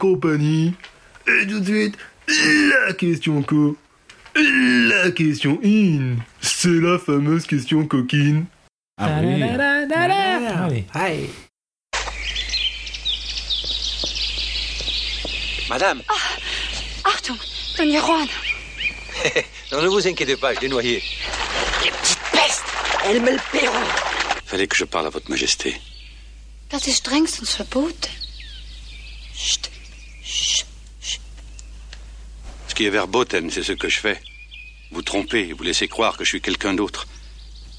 Compagnie 0.00 0.74
Et 1.28 1.46
tout 1.46 1.60
de 1.60 1.64
suite, 1.64 1.96
la 2.26 2.92
question 2.94 3.42
co. 3.42 3.76
La 4.34 5.10
question 5.12 5.60
in. 5.62 6.16
C'est 6.40 6.80
la 6.80 6.98
fameuse 6.98 7.46
question 7.46 7.86
coquine. 7.86 8.46
Ah 8.96 9.20
oui. 9.22 9.42
Allez. 10.94 11.30
Madame 15.68 16.02
Achtung, 17.04 17.38
Don 17.78 18.00
Juan. 18.00 18.26
Non, 19.72 19.82
ne 19.82 19.88
vous 19.88 20.08
inquiétez 20.08 20.36
pas, 20.36 20.52
je 20.54 20.60
l'ai 20.60 20.68
noyé. 20.68 21.02
Elle 23.04 23.20
me 23.22 23.30
le 23.32 23.38
paiera. 23.52 23.80
Fallait 24.46 24.66
que 24.66 24.76
je 24.76 24.84
parle 24.84 25.06
à 25.06 25.10
votre 25.10 25.30
majesté. 25.30 25.80
Das 26.70 26.86
ist 26.86 26.98
strengstens 26.98 27.56
verboten. 27.56 28.10
Ce 29.34 29.58
qui 32.80 32.86
est 32.86 32.88
verboten, 32.88 33.50
c'est 33.50 33.62
ce 33.62 33.72
que 33.72 33.90
je 33.90 34.00
fais. 34.00 34.18
Vous 34.90 35.02
trompez 35.02 35.48
et 35.48 35.52
vous 35.52 35.62
laissez 35.62 35.86
croire 35.86 36.16
que 36.16 36.24
je 36.24 36.30
suis 36.30 36.40
quelqu'un 36.40 36.72
d'autre. 36.72 37.06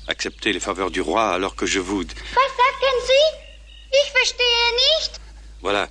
Acceptez 0.07 0.53
les 0.53 0.59
faveurs 0.59 0.91
du 0.91 1.01
roi 1.01 1.33
alors 1.33 1.55
que 1.55 1.65
je 1.65 1.79
vous... 1.79 2.01
Was 2.01 2.51
sagten 2.59 2.97
Sie? 3.07 3.27
Ich 3.99 4.13
verstehe 4.13 4.71
nicht. 4.75 5.19
Voilà. 5.63 5.89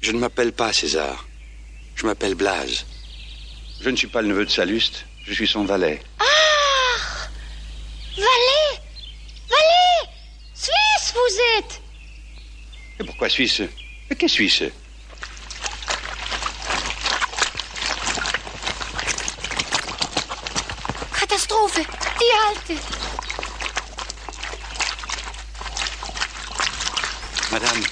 Je 0.00 0.12
ne 0.12 0.20
m'appelle 0.20 0.52
pas 0.52 0.72
César. 0.72 1.26
Je 1.96 2.06
m'appelle 2.06 2.36
Blaise. 2.36 2.86
Je 3.80 3.90
ne 3.90 3.96
suis 3.96 4.06
pas 4.06 4.22
le 4.22 4.28
neveu 4.28 4.44
de 4.44 4.50
Saluste, 4.52 5.04
je 5.26 5.32
suis 5.32 5.48
son 5.48 5.64
valet. 5.64 6.00
Ach, 6.20 7.28
Valet, 8.14 8.82
Valet, 9.50 10.12
Suisse 10.54 11.12
vous 11.12 11.58
êtes. 11.58 11.82
Et 13.00 13.04
pourquoi 13.04 13.28
Suisse? 13.28 13.62
Mais 14.08 14.14
qu'est 14.14 14.28
Suisse? 14.28 14.62
Madame. 27.50 27.82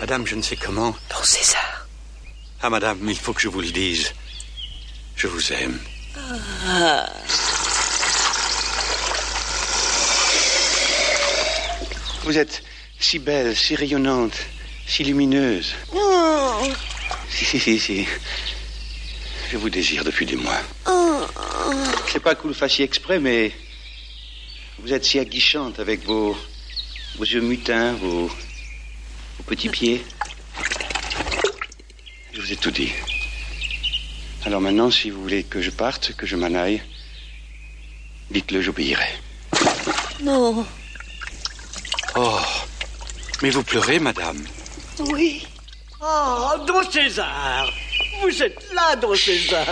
Madame, 0.00 0.26
je 0.26 0.34
ne 0.36 0.42
sais 0.42 0.56
comment. 0.56 0.94
Non, 1.10 1.22
César. 1.22 1.86
Ah, 2.62 2.70
madame, 2.70 3.08
il 3.08 3.18
faut 3.18 3.32
que 3.32 3.40
je 3.40 3.48
vous 3.48 3.60
le 3.60 3.70
dise. 3.70 4.12
Je 5.16 5.26
vous 5.26 5.52
aime. 5.52 5.78
Ah. 6.66 7.06
Vous 12.24 12.38
êtes 12.38 12.62
si 12.98 13.18
belle, 13.18 13.56
si 13.56 13.76
rayonnante, 13.76 14.36
si 14.86 15.04
lumineuse. 15.04 15.74
Oh. 15.94 16.62
Si, 17.28 17.44
si, 17.44 17.58
si, 17.58 17.78
si. 17.78 18.08
Je 19.50 19.56
vous 19.56 19.70
désire 19.70 20.04
depuis 20.04 20.26
des 20.26 20.36
mois. 20.36 20.60
Oh. 20.86 21.20
C'est 22.10 22.20
pas 22.20 22.34
que 22.34 22.42
vous 22.42 22.48
le 22.48 22.54
fassiez 22.54 22.84
exprès, 22.84 23.18
mais 23.18 23.52
vous 24.78 24.92
êtes 24.92 25.04
si 25.04 25.18
aguichante 25.18 25.78
avec 25.78 26.04
vos, 26.04 26.36
vos 27.16 27.24
yeux 27.24 27.40
mutins, 27.40 27.92
vos, 27.94 28.26
vos 28.26 29.44
petits 29.46 29.68
pieds. 29.68 30.04
Je 32.32 32.40
vous 32.40 32.52
ai 32.52 32.56
tout 32.56 32.70
dit. 32.70 32.92
Alors 34.44 34.60
maintenant, 34.60 34.90
si 34.90 35.10
vous 35.10 35.22
voulez 35.22 35.44
que 35.44 35.62
je 35.62 35.70
parte, 35.70 36.14
que 36.16 36.26
je 36.26 36.36
m'en 36.36 36.54
aille, 36.54 36.82
dites-le, 38.30 38.60
j'obéirai. 38.60 39.08
Non. 40.22 40.66
Oh, 42.16 42.40
mais 43.42 43.50
vous 43.50 43.62
pleurez, 43.62 43.98
madame. 43.98 44.44
Oui. 44.98 45.46
Oh, 46.06 46.52
Don 46.66 46.82
César 46.90 47.66
Vous 48.20 48.42
êtes 48.42 48.72
là, 48.74 48.94
Don 48.96 49.14
César 49.14 49.64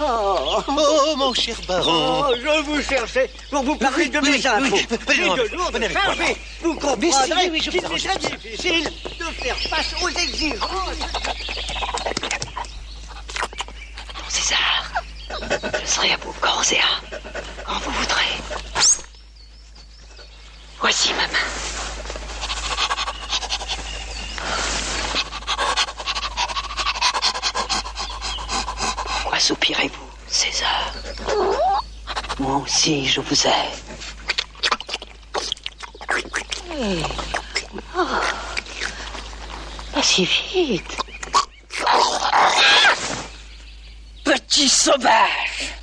Oh, 0.00 0.60
Oh, 0.68 1.14
mon 1.16 1.32
cher 1.32 1.56
baron. 1.68 2.26
Oh, 2.28 2.34
je 2.36 2.62
vous 2.64 2.82
cherchais 2.82 3.30
pour 3.50 3.62
vous 3.62 3.76
parler 3.76 4.06
de 4.08 4.18
Oui, 4.18 4.30
mes 4.30 4.36
oui, 4.38 4.46
infos. 4.46 4.76
oui, 4.76 4.86
oui, 5.08 5.20
non, 5.28 5.36
de 5.36 5.42
lourdes 5.56 5.92
chargées. 5.92 6.36
Vous 6.60 6.74
Mais 6.74 6.80
comprendrez 6.80 7.12
si, 7.12 7.50
oui, 7.50 7.60
qu'il 7.60 7.76
est 7.76 7.80
très 7.80 8.18
difficile 8.18 8.84
de 8.84 9.24
faire 9.42 9.56
face 9.70 9.94
aux 10.02 10.08
exigences. 10.08 10.98
Mon 14.20 14.28
César, 14.30 14.92
je 15.80 15.86
serai 15.88 16.12
à 16.12 16.16
vous 16.16 16.34
âme, 16.42 17.20
quand 17.64 17.78
vous 17.78 17.90
voudrez. 17.92 18.34
Voici 20.80 21.12
ma 21.14 21.26
main. 21.28 21.93
Pourquoi 29.44 29.56
soupirez-vous, 29.56 30.10
César? 30.26 30.94
Moi 32.38 32.56
aussi, 32.56 33.06
je 33.06 33.20
vous 33.20 33.46
aime. 33.46 33.52
Oh. 37.94 38.06
Pas 39.92 40.02
si 40.02 40.24
vite. 40.24 40.96
Petit 44.24 44.68
sauvage 44.70 45.74